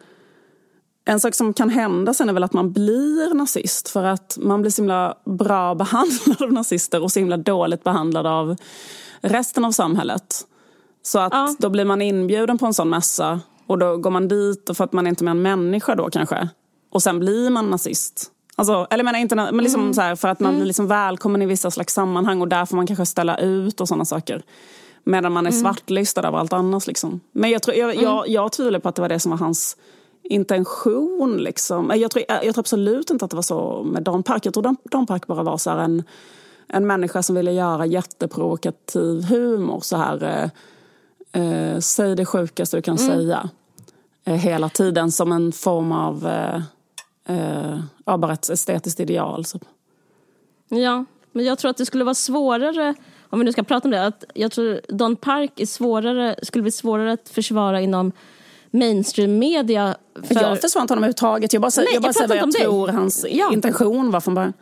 en 1.04 1.20
sak 1.20 1.34
som 1.34 1.52
kan 1.54 1.70
hända 1.70 2.14
sen 2.14 2.28
är 2.28 2.32
väl 2.32 2.44
att 2.44 2.52
man 2.52 2.72
blir 2.72 3.34
nazist 3.34 3.88
för 3.88 4.04
att 4.04 4.38
man 4.40 4.60
blir 4.62 4.70
så 4.70 4.82
himla 4.82 5.14
bra 5.24 5.74
behandlad 5.74 6.42
av 6.42 6.52
nazister 6.52 7.02
och 7.02 7.12
så 7.12 7.18
himla 7.18 7.36
dåligt 7.36 7.84
behandlad 7.84 8.26
av 8.26 8.56
resten 9.20 9.64
av 9.64 9.72
samhället. 9.72 10.46
Så 11.02 11.18
att 11.18 11.32
Ja. 11.32 11.54
då 11.58 11.70
blir 11.70 11.84
man 11.84 12.02
inbjuden 12.02 12.58
på 12.58 12.66
en 12.66 12.74
sån 12.74 12.88
mässa 12.90 13.40
och 13.72 13.78
då 13.78 13.96
går 13.96 14.10
man 14.10 14.28
dit 14.28 14.68
och 14.68 14.76
för 14.76 14.84
att 14.84 14.92
man 14.92 15.06
är 15.06 15.10
inte 15.10 15.24
är 15.24 15.28
en 15.28 15.42
människa 15.42 15.94
då 15.94 16.10
kanske. 16.10 16.48
Och 16.90 17.02
sen 17.02 17.18
blir 17.18 17.50
man 17.50 17.70
nazist. 17.70 18.30
Alltså, 18.56 18.86
eller 18.90 19.04
menar 19.04 19.18
inte, 19.18 19.34
men 19.34 19.56
liksom 19.56 19.94
så 19.94 20.00
här, 20.00 20.16
för 20.16 20.28
att 20.28 20.40
man 20.40 20.54
blir 20.54 20.66
liksom 20.66 20.86
välkommen 20.86 21.42
i 21.42 21.46
vissa 21.46 21.70
slags 21.70 21.94
sammanhang 21.94 22.40
och 22.40 22.48
där 22.48 22.66
får 22.66 22.76
man 22.76 22.86
kanske 22.86 23.06
ställa 23.06 23.38
ut 23.38 23.80
och 23.80 23.88
sådana 23.88 24.04
saker. 24.04 24.42
Medan 25.04 25.32
man 25.32 25.46
är 25.46 25.50
svartlistad 25.50 26.28
av 26.28 26.34
allt 26.34 26.52
annat. 26.52 26.86
Liksom. 26.86 27.20
Men 27.32 27.50
jag, 27.50 27.62
tror, 27.62 27.76
jag, 27.76 27.96
jag, 27.96 28.28
jag 28.28 28.52
tvivlar 28.52 28.80
på 28.80 28.88
att 28.88 28.94
det 28.94 29.02
var 29.02 29.08
det 29.08 29.20
som 29.20 29.30
var 29.30 29.38
hans 29.38 29.76
intention. 30.22 31.36
Liksom. 31.38 31.92
Jag, 31.94 32.10
tror, 32.10 32.24
jag, 32.28 32.44
jag 32.44 32.54
tror 32.54 32.62
absolut 32.62 33.10
inte 33.10 33.24
att 33.24 33.30
det 33.30 33.36
var 33.36 33.42
så 33.42 33.82
med 33.82 34.02
Dan 34.02 34.22
Park. 34.22 34.46
Jag 34.46 34.54
tror 34.54 34.62
Dan, 34.62 34.76
Dan 34.90 35.06
Park 35.06 35.26
bara 35.26 35.42
var 35.42 35.58
så 35.58 35.70
här 35.70 35.78
en, 35.78 36.02
en 36.68 36.86
människa 36.86 37.22
som 37.22 37.36
ville 37.36 37.52
göra 37.52 37.86
jätteprovokativ 37.86 39.24
humor. 39.24 39.80
Så 39.80 39.96
här, 39.96 40.50
eh, 41.32 41.42
eh, 41.42 41.78
säg 41.78 42.16
det 42.16 42.26
sjukaste 42.26 42.76
du 42.76 42.82
kan 42.82 42.98
säga. 42.98 43.50
Eh, 44.24 44.34
hela 44.34 44.68
tiden 44.68 45.12
som 45.12 45.32
en 45.32 45.52
form 45.52 45.92
av 45.92 46.26
eh, 46.26 46.60
eh, 47.36 47.78
ja, 48.06 48.16
bara 48.18 48.32
ett 48.32 48.48
estetiskt 48.50 49.00
ideal. 49.00 49.44
Så. 49.44 49.58
Ja, 50.68 51.04
men 51.32 51.44
jag 51.44 51.58
tror 51.58 51.70
att 51.70 51.76
det 51.76 51.86
skulle 51.86 52.04
vara 52.04 52.14
svårare, 52.14 52.94
om 53.30 53.38
vi 53.38 53.44
nu 53.44 53.52
ska 53.52 53.62
prata 53.62 53.88
om 53.88 53.92
det, 53.92 54.06
att 54.06 54.24
jag 54.34 54.52
tror 54.52 54.80
Don 54.88 55.16
Park 55.16 55.60
är 55.60 55.66
svårare, 55.66 56.36
skulle 56.42 56.62
bli 56.62 56.70
svårare 56.70 57.12
att 57.12 57.28
försvara 57.28 57.80
inom 57.80 58.12
mainstream 58.70 59.38
media. 59.38 59.96
För, 60.22 60.34
Jag 60.34 60.60
försvarar 60.60 60.82
inte 60.82 60.92
honom 60.92 61.04
överhuvudtaget. 61.04 61.52
Jag 61.52 61.62
bara 61.62 61.70
säger, 61.70 61.86
Nej, 61.88 61.94
jag 61.94 62.02
bara 62.02 62.08
jag 62.08 62.14
säger 62.14 62.28
vad 62.28 62.36
jag 62.38 62.52
tror 62.52 62.86
dig. 62.86 62.96
hans 62.96 63.26
Ja. 63.30 63.52
intention 63.52 64.10
var 64.10 64.20
från 64.20 64.34
början. 64.34 64.52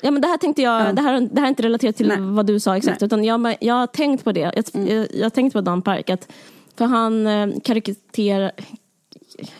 Ja, 0.00 0.10
men 0.10 0.22
det 0.22 0.28
här 0.28 0.36
tänkte 0.36 0.62
jag, 0.62 0.96
det, 0.96 1.02
här, 1.02 1.20
det 1.20 1.40
här 1.40 1.46
är 1.46 1.48
inte 1.48 1.62
relaterat 1.62 1.96
till 1.96 2.08
Nej. 2.08 2.16
vad 2.20 2.46
du 2.46 2.60
sa 2.60 2.76
exakt, 2.76 3.00
Nej. 3.00 3.06
utan 3.06 3.24
jag, 3.24 3.56
jag 3.60 3.74
har 3.74 3.86
tänkt 3.86 4.24
på 4.24 4.32
det. 4.32 4.40
Jag, 4.40 4.88
jag, 4.88 5.06
jag 5.14 5.24
har 5.24 5.30
tänkt 5.30 5.52
på 5.52 5.60
Dan 5.60 5.82
Park, 5.82 6.10
att 6.10 6.28
För 6.76 6.84
han 6.84 7.26
eh, 7.26 7.48
karikerar, 7.64 8.52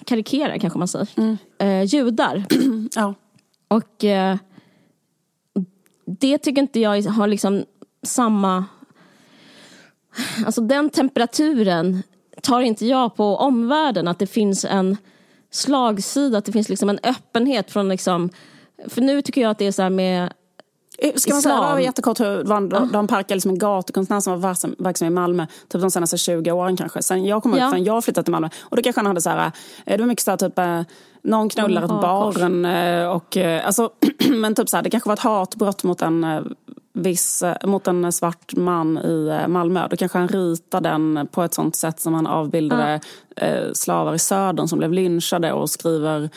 karikerar 0.04 0.58
kanske 0.58 0.78
man 0.78 0.88
säger, 0.88 1.08
Mm. 1.16 1.36
eh, 1.58 1.82
judar. 1.84 2.44
Ja. 2.94 3.14
Och 3.68 4.04
eh, 4.04 4.36
det 6.06 6.38
tycker 6.38 6.62
inte 6.62 6.80
jag 6.80 7.02
har 7.02 7.26
liksom 7.26 7.64
samma... 8.02 8.64
Alltså 10.46 10.60
den 10.60 10.90
temperaturen 10.90 12.02
tar 12.42 12.60
inte 12.60 12.86
jag 12.86 13.16
på 13.16 13.36
omvärlden. 13.36 14.08
Att 14.08 14.18
det 14.18 14.26
finns 14.26 14.64
en 14.64 14.96
slagsida, 15.50 16.38
att 16.38 16.44
det 16.44 16.52
finns 16.52 16.68
liksom 16.68 16.88
en 16.88 16.98
öppenhet 17.02 17.70
från 17.70 17.88
liksom... 17.88 18.30
För 18.88 19.00
nu 19.00 19.22
tycker 19.22 19.40
jag 19.40 19.50
att 19.50 19.58
det 19.58 19.66
är 19.66 19.72
så 19.72 19.82
här 19.82 19.90
med 19.90 20.32
Ska 21.16 21.32
man 21.32 21.42
säga, 21.42 21.56
bara 21.56 21.80
jättekort, 21.80 22.20
hur 22.20 22.44
Dan, 22.44 22.68
Dan 22.68 23.06
Park 23.06 23.30
är 23.30 23.34
liksom 23.34 23.50
en 23.50 23.58
gatukonstnär 23.58 24.20
som 24.20 24.40
var 24.40 24.56
verksam, 24.78 25.06
i 25.06 25.10
Malmö 25.10 25.46
typ 25.68 25.80
de 25.80 25.90
senaste 25.90 26.16
20 26.18 26.50
åren 26.52 26.76
kanske. 26.76 27.02
Sen 27.02 27.24
jag 27.24 27.42
kom 27.42 27.54
ut, 27.54 27.60
Ja. 27.60 27.70
sen 27.70 27.84
jag 27.84 28.04
flyttade 28.04 28.24
till 28.24 28.32
Malmö. 28.32 28.48
Och 28.62 28.76
då 28.76 28.82
kanske 28.82 28.98
han 28.98 29.06
hade 29.06 29.20
så 29.20 29.30
här, 29.30 29.52
eh, 29.86 29.96
det 29.96 29.98
var 30.02 30.06
mycket 30.06 30.24
så 30.24 30.30
här 30.30 30.38
typ, 30.38 30.58
eh, 30.58 30.80
någon 31.22 31.48
knullar 31.48 31.82
ett 31.82 31.88
barn 31.88 32.64
eh, 32.64 33.06
och 33.08 33.36
eh, 33.36 33.66
alltså, 33.66 33.90
men 34.30 34.54
typ 34.54 34.68
så 34.68 34.76
här, 34.76 34.82
det 34.84 34.90
kanske 34.90 35.08
var 35.08 35.14
ett 35.14 35.20
hatbrott 35.20 35.84
mot 35.84 36.02
en 36.02 36.24
eh, 36.24 36.40
viss, 36.92 37.42
eh, 37.42 37.66
mot 37.66 37.86
en 37.88 38.12
svart 38.12 38.56
man 38.56 38.98
i 38.98 39.38
eh, 39.40 39.48
Malmö. 39.48 39.88
Då 39.90 39.96
kanske 39.96 40.18
han 40.18 40.28
ritar 40.28 40.80
den 40.80 41.28
på 41.32 41.42
ett 41.42 41.54
sånt 41.54 41.76
sätt 41.76 42.00
som 42.00 42.14
han 42.14 42.26
avbildade 42.26 43.00
eh, 43.36 43.72
slavar 43.72 44.14
i 44.14 44.18
södern 44.18 44.68
som 44.68 44.78
blev 44.78 44.92
lynchade 44.92 45.52
och 45.52 45.70
skriver 45.70 46.22
eh, 46.22 46.28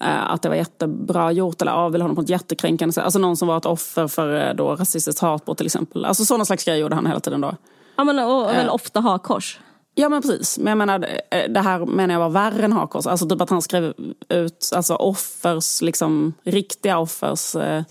att 0.00 0.42
det 0.42 0.48
var 0.48 0.56
jättebra 0.56 1.32
gjort 1.32 1.62
eller 1.62 1.72
avbildade 1.72 2.04
honom 2.04 2.16
på 2.16 2.22
ett 2.22 2.28
jättekränkande 2.28 2.92
sätt. 2.92 3.04
Alltså 3.04 3.18
någon 3.18 3.36
som 3.36 3.48
var 3.48 3.56
ett 3.56 3.66
offer 3.66 4.08
för 4.08 4.48
eh, 4.48 4.54
då, 4.54 4.74
rasistiskt 4.74 5.20
hatbrott 5.20 5.56
till 5.56 5.66
exempel. 5.66 6.04
Alltså 6.04 6.24
sådana 6.24 6.44
slags 6.44 6.64
grejer 6.64 6.80
gjorde 6.80 6.94
han 6.94 7.06
hela 7.06 7.20
tiden 7.20 7.40
då. 7.40 7.54
Ja, 7.96 8.04
men, 8.04 8.18
och, 8.18 8.44
och 8.44 8.50
väl 8.50 8.68
ofta 8.68 9.00
hakkors. 9.00 9.60
Ja 9.94 10.08
men 10.08 10.22
precis, 10.22 10.58
men 10.58 10.66
jag 10.66 10.78
menar 10.78 11.08
eh, 11.30 11.50
det 11.52 11.60
här 11.60 11.86
menar 11.86 12.14
jag 12.14 12.20
var 12.20 12.28
värre 12.28 12.64
än 12.64 12.72
hakkors. 12.72 13.06
Alltså 13.06 13.28
typ 13.28 13.40
att 13.40 13.50
han 13.50 13.62
skrev 13.62 13.94
ut 14.28 14.70
alltså, 14.74 14.94
offers, 14.94 15.82
liksom 15.82 16.34
riktiga 16.44 16.98
offers 16.98 17.56
eh, 17.56 17.82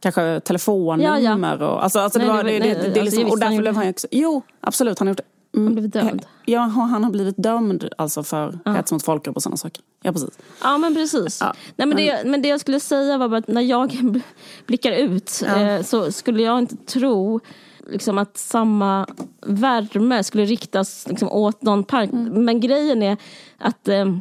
kanske 0.00 0.40
telefonnummer. 0.40 1.62
Och, 1.62 1.84
alltså, 1.84 1.98
alltså, 1.98 2.18
Nej, 2.18 2.28
det 2.28 2.34
var, 2.34 2.44
det 2.44 2.50
det, 2.50 2.58
det, 2.58 2.64
nej, 2.64 2.74
det, 2.74 3.00
alltså, 3.00 3.16
liksom, 3.16 3.30
och 3.30 3.38
därför 3.38 3.58
blev 3.58 3.74
han 3.74 3.84
ju 3.84 3.90
också, 3.90 4.06
Jo, 4.10 4.42
absolut, 4.60 4.98
han 4.98 5.08
har 5.08 5.10
gjort 5.10 5.18
det. 5.18 5.39
Mm. 5.54 5.66
Han 5.66 5.74
blev 5.74 5.90
dömd. 5.90 6.26
Ja, 6.46 6.60
han 6.60 7.04
har 7.04 7.10
blivit 7.10 7.34
dömd 7.36 7.88
alltså 7.98 8.22
för 8.22 8.58
hets 8.64 8.92
mot 8.92 9.02
folkgrupp 9.04 9.36
och 9.36 9.42
sådana 9.42 9.56
saker. 9.56 9.82
Ja, 10.02 10.12
precis. 10.12 10.38
Ja 10.62 10.78
men 10.78 10.94
precis. 10.94 11.38
Ja, 11.40 11.54
Nej, 11.76 11.86
men, 11.88 11.96
det, 11.96 12.22
men 12.26 12.42
det 12.42 12.48
jag 12.48 12.60
skulle 12.60 12.80
säga 12.80 13.18
var 13.18 13.28
bara 13.28 13.38
att 13.38 13.48
när 13.48 13.60
jag 13.62 13.90
bl- 13.92 14.22
blickar 14.66 14.92
ut 14.92 15.42
Ja. 15.46 15.60
eh, 15.60 15.82
så 15.82 16.12
skulle 16.12 16.42
jag 16.42 16.58
inte 16.58 16.76
tro 16.76 17.40
liksom, 17.88 18.18
att 18.18 18.36
samma 18.36 19.06
värme 19.46 20.24
skulle 20.24 20.44
riktas 20.44 21.06
liksom, 21.08 21.28
åt 21.28 21.62
någon 21.62 21.84
park. 21.84 22.12
Mm. 22.12 22.44
Men 22.44 22.60
grejen 22.60 23.02
är 23.02 23.16
att 23.58 23.88
eh, 23.88 24.16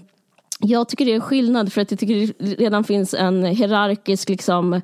jag 0.60 0.90
tycker 0.90 1.06
det 1.06 1.14
är 1.16 1.20
skillnad 1.20 1.74
för 1.74 1.82
att 1.82 1.92
jag 1.92 2.00
tycker 2.00 2.34
det 2.40 2.54
redan 2.56 2.84
finns 2.84 3.14
en 3.14 3.44
hierarkisk 3.44 4.30
liksom, 4.30 4.82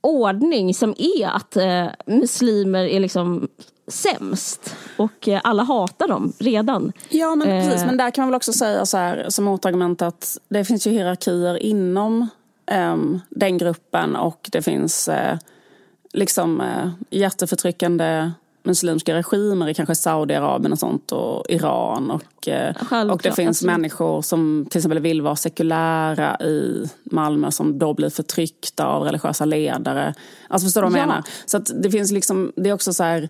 ordning 0.00 0.74
som 0.74 0.94
är 0.98 1.26
att 1.28 1.56
eh, 1.56 1.86
muslimer 2.06 2.84
är 2.84 3.00
liksom 3.00 3.48
sämst 3.90 4.76
och 4.96 5.28
eh, 5.28 5.40
alla 5.44 5.62
hatar 5.62 6.08
dem 6.08 6.32
redan. 6.38 6.92
Ja, 7.08 7.34
men 7.34 7.48
Eh. 7.48 7.64
precis. 7.68 7.86
Men 7.86 7.96
där 7.96 8.10
kan 8.10 8.22
man 8.22 8.28
väl 8.30 8.36
också 8.36 8.52
säga 8.52 8.86
så 8.86 8.96
här, 8.96 9.26
som 9.28 9.44
motargument 9.44 10.02
att 10.02 10.38
det 10.48 10.64
finns 10.64 10.86
ju 10.86 10.90
hierarkier 10.90 11.56
inom 11.62 12.28
ehm, 12.66 13.20
den 13.30 13.58
gruppen 13.58 14.16
och 14.16 14.48
det 14.52 14.62
finns 14.62 15.08
eh, 15.08 15.38
liksom 16.12 16.60
eh, 16.60 16.90
jätteförtryckande 17.10 18.30
muslimska 18.62 19.14
regimer 19.14 19.68
i 19.68 19.74
kanske 19.74 19.94
Saudiarabien 19.94 20.72
och 20.72 20.78
sånt 20.78 21.12
och 21.12 21.44
Iran 21.48 22.10
och, 22.10 22.22
Självklart, 22.44 23.10
och 23.10 23.20
det 23.22 23.32
finns 23.32 23.48
absolut. 23.58 23.72
människor 23.76 24.22
som 24.22 24.66
till 24.70 24.78
exempel 24.78 24.98
vill 24.98 25.22
vara 25.22 25.36
sekulära 25.36 26.36
i 26.40 26.84
Malmö 27.04 27.50
som 27.50 27.78
då 27.78 27.94
blir 27.94 28.10
förtryckta 28.10 28.86
av 28.86 29.02
religiösa 29.02 29.44
ledare. 29.44 30.14
Alltså 30.48 30.66
förstår 30.66 30.82
du 30.82 30.88
vad 30.88 30.98
jag 30.98 31.02
Ja. 31.02 31.06
menar? 31.06 31.24
Så 31.46 31.56
att 31.56 31.70
det 31.82 31.90
finns 31.90 32.10
liksom, 32.12 32.52
det 32.56 32.70
är 32.70 32.74
också 32.74 32.92
så 32.92 33.02
här 33.04 33.28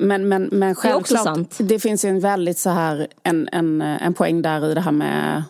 men, 0.00 0.28
men, 0.28 0.48
men 0.52 0.70
också 0.70 0.88
självklart, 0.88 1.24
sant. 1.24 1.56
det 1.58 1.78
finns 1.78 2.04
en 2.04 2.20
väldigt 2.20 2.58
så 2.58 2.70
här, 2.70 3.06
en, 3.22 3.48
en, 3.52 3.80
en 3.80 4.14
poäng 4.14 4.42
där 4.42 4.70
i 4.70 4.74
det 4.74 4.80
här 4.80 4.92
med 4.92 5.42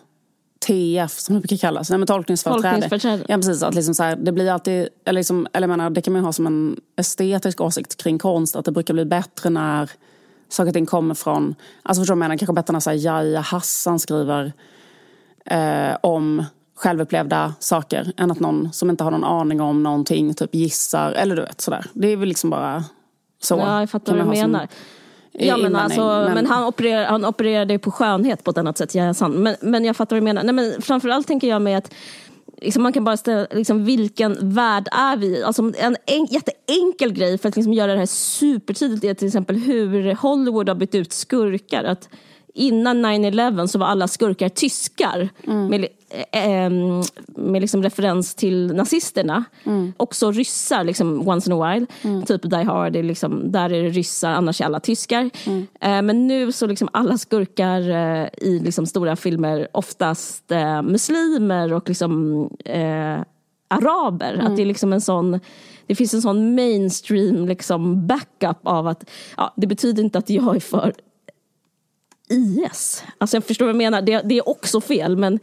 TF 0.67 1.19
som 1.19 1.35
det 1.35 1.41
brukar 1.41 1.57
kallas, 1.57 1.89
nej 1.89 1.99
men 1.99 2.07
tolkningsföreträde. 2.07 2.81
Tolkningsföreträde. 2.81 3.23
Ja 3.27 3.37
precis, 3.37 3.63
att 3.63 3.75
liksom 3.75 3.95
så 3.95 4.03
här, 4.03 4.15
det 4.15 4.31
blir 4.31 4.51
alltid, 4.51 4.89
eller, 5.05 5.19
liksom, 5.19 5.47
eller 5.53 5.67
jag 5.67 5.77
menar, 5.77 5.89
det 5.89 6.01
kan 6.01 6.13
man 6.13 6.23
ha 6.23 6.33
som 6.33 6.47
en 6.47 6.79
estetisk 6.95 7.61
åsikt 7.61 8.03
kring 8.03 8.17
konst, 8.17 8.55
att 8.55 8.65
det 8.65 8.71
brukar 8.71 8.93
bli 8.93 9.05
bättre 9.05 9.49
när 9.49 9.91
saker 10.49 10.67
och 10.67 10.73
ting 10.73 10.85
kommer 10.85 11.15
från, 11.15 11.55
alltså 11.83 12.01
förstår 12.01 12.15
du 12.15 12.19
vad 12.19 12.23
jag 12.23 12.29
menar, 12.29 12.37
kanske 12.37 12.53
bättre 12.53 12.73
när 12.73 12.79
så 12.79 12.89
här, 12.89 12.97
Yahya 12.97 13.39
Hassan 13.39 13.99
skriver 13.99 14.53
eh, 15.45 15.97
om 16.01 16.45
självupplevda 16.75 17.53
saker 17.59 18.13
än 18.17 18.31
att 18.31 18.39
någon 18.39 18.73
som 18.73 18.89
inte 18.89 19.03
har 19.03 19.11
någon 19.11 19.23
aning 19.23 19.61
om 19.61 19.83
någonting 19.83 20.33
typ 20.33 20.55
gissar, 20.55 21.11
eller 21.11 21.35
du 21.35 21.41
vet 21.41 21.61
sådär. 21.61 21.85
Det 21.93 22.07
är 22.07 22.17
väl 22.17 22.29
liksom 22.29 22.49
bara 22.49 22.83
så. 23.39 23.57
Ja, 23.57 23.79
jag 23.79 23.89
fattar 23.89 24.17
vad 24.17 24.25
du 24.25 24.29
menar. 24.29 24.67
Ja, 25.31 25.57
men, 25.57 25.75
alltså, 25.75 26.31
men... 26.33 26.45
han, 26.45 26.65
opererar, 26.65 27.05
han 27.05 27.25
opererade 27.25 27.73
ju 27.73 27.79
på 27.79 27.91
skönhet 27.91 28.43
på 28.43 28.51
ett 28.51 28.57
annat 28.57 28.77
sätt, 28.77 29.17
sann. 29.17 29.31
Men, 29.31 29.55
men 29.61 29.85
jag 29.85 29.95
fattar 29.95 30.15
vad 30.15 30.21
du 30.21 30.25
menar. 30.25 30.43
Nej, 30.43 30.53
men 30.53 30.81
framförallt 30.81 31.27
tänker 31.27 31.47
jag 31.47 31.61
mig 31.61 31.75
att 31.75 31.93
liksom, 32.61 32.83
man 32.83 32.93
kan 32.93 33.03
bara 33.03 33.17
ställa, 33.17 33.47
liksom, 33.51 33.85
vilken 33.85 34.37
värld 34.53 34.87
är 34.91 35.17
vi? 35.17 35.43
Alltså, 35.43 35.71
en, 35.77 35.97
en 36.05 36.25
jätteenkel 36.25 37.13
grej 37.13 37.37
för 37.37 37.49
att 37.49 37.55
liksom, 37.55 37.73
göra 37.73 37.91
det 37.91 37.99
här 37.99 38.05
supertydligt 38.05 39.03
är 39.03 39.13
till 39.13 39.27
exempel 39.27 39.55
hur 39.55 40.13
Hollywood 40.13 40.69
har 40.69 40.75
bytt 40.75 40.95
ut 40.95 41.13
skurkar. 41.13 41.83
Att 41.83 42.09
innan 42.53 43.05
9-11 43.05 43.67
så 43.67 43.79
var 43.79 43.87
alla 43.87 44.07
skurkar 44.07 44.49
tyskar 44.49 45.29
med, 45.69 45.87
eh, 46.09 46.25
ehm, 46.31 47.01
med 47.27 47.61
liksom 47.61 47.83
referens 47.83 48.35
till 48.35 48.75
nazisterna. 48.75 49.43
Också 49.97 50.31
ryssar 50.31 50.83
liksom, 50.83 51.27
once 51.27 51.49
in 51.51 51.61
a 51.61 51.73
while. 51.73 51.85
Typ 52.25 52.41
Die 52.41 52.63
Hard, 52.63 52.95
är 52.95 53.03
liksom, 53.03 53.51
där 53.51 53.73
är 53.73 53.83
det 53.83 53.89
ryssar, 53.89 54.31
annars 54.31 54.61
är 54.61 54.65
alla 54.65 54.79
tyskar. 54.79 55.29
Eh, 55.81 56.01
men 56.01 56.27
nu 56.27 56.51
så 56.51 56.67
liksom 56.67 56.89
alla 56.93 57.17
skurkar 57.17 57.89
eh, 57.89 58.27
i 58.37 58.59
liksom 58.59 58.85
stora 58.85 59.15
filmer 59.15 59.67
oftast 59.71 60.51
eh, 60.51 60.81
muslimer 60.81 61.73
och 61.73 61.89
liksom 61.89 62.43
eh, 62.65 63.19
araber. 63.67 64.41
Att 64.45 64.55
det 64.55 64.61
är 64.61 64.65
liksom 64.65 64.93
en 64.93 65.01
sån 65.01 65.39
det 65.89 65.95
finns 65.95 66.13
en 66.13 66.21
sån 66.21 66.55
mainstream 66.55 67.47
liksom 67.47 68.07
backup 68.07 68.57
av 68.63 68.87
att 68.87 69.09
ja, 69.37 69.53
det 69.57 69.67
betyder 69.67 70.03
inte 70.03 70.19
att 70.19 70.29
jag 70.29 70.55
är 70.55 70.59
för 70.59 70.93
IS. 72.29 73.03
Alltså 73.17 73.37
jag 73.37 73.43
förstår 73.43 73.65
vad 73.65 73.69
jag 73.69 73.77
menar, 73.77 74.01
det, 74.01 74.21
det 74.25 74.37
är 74.37 74.49
också 74.49 74.81
fel 74.81 75.17
men... 75.17 75.33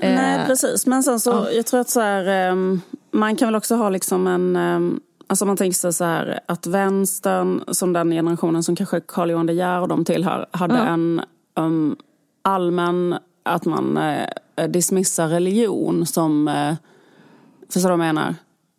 eh, 0.00 0.14
Nej, 0.14 0.46
precis. 0.46 0.86
Men 0.86 1.02
sen 1.02 1.20
så, 1.20 1.46
jag 1.52 1.66
tror 1.66 1.80
att 1.80 1.90
så 1.90 2.00
här, 2.00 2.26
ehm, 2.26 2.80
man 3.10 3.36
kan 3.36 3.48
väl 3.48 3.54
också 3.54 3.74
ha 3.74 3.88
liksom 3.88 4.26
en... 4.26 4.56
ehm, 4.56 5.00
Alltså 5.26 5.46
man 5.46 5.56
tänker 5.56 5.74
sig 5.76 5.92
så 5.92 6.04
här 6.04 6.40
att 6.46 6.66
vänstern, 6.66 7.64
som 7.68 7.92
den 7.92 8.10
generationen 8.10 8.62
som 8.62 8.76
kanske 8.76 9.00
Carl 9.00 9.30
Johan 9.30 9.46
De 9.46 9.52
Geer 9.52 9.80
och 9.80 9.88
de 9.88 10.04
tillhör, 10.04 10.46
hade 10.50 10.74
en 10.78 11.22
um, 11.56 11.96
allmän, 12.42 13.16
att 13.42 13.64
man 13.64 13.98
uh, 13.98 14.68
dismissar 14.68 15.28
religion 15.28 16.06
som, 16.06 16.48
uh, 16.48 16.74
förstår 17.72 17.90
du 17.90 17.96
vad 17.96 18.06
jag 18.06 18.14
menar? 18.14 18.34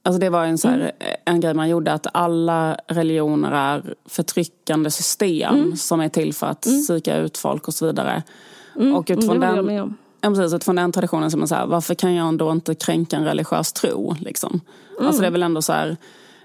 Alltså 0.06 0.20
det 0.20 0.30
var 0.30 0.46
en, 0.46 0.58
så 0.58 0.68
här, 0.68 0.92
en 1.26 1.40
grej 1.40 1.54
man 1.54 1.70
gjorde, 1.70 1.94
att 1.94 2.08
alla 2.14 2.78
religioner 2.88 3.52
är 3.52 3.96
förtryckande 4.06 4.92
system 4.92 5.76
som 5.76 6.00
är 6.00 6.10
till 6.10 6.34
för 6.34 6.48
att 6.48 6.62
psyka 6.62 7.18
ut 7.18 7.38
folk 7.38 7.68
och 7.68 7.74
så 7.74 7.86
vidare. 7.86 8.24
Och 8.76 8.82
mm, 8.82 9.04
utifrån 9.08 9.40
den. 9.40 9.96
Ja, 10.22 10.30
precis, 10.30 10.54
utifrån 10.54 10.76
den 10.76 10.92
traditionen 10.92 11.32
som 11.32 11.40
man 11.40 11.48
säger, 11.48 11.66
varför 11.66 11.96
kan 11.96 12.16
jag 12.16 12.38
då 12.38 12.52
inte 12.52 12.76
kränka 12.76 13.18
en 13.18 13.26
religiös 13.26 13.74
tro? 13.74 14.16
Liksom? 14.20 14.62
Alltså 15.02 15.22
det 15.22 15.28
är 15.28 15.32
väl 15.32 15.44
ändå 15.44 15.62
så 15.62 15.74
här, 15.74 15.98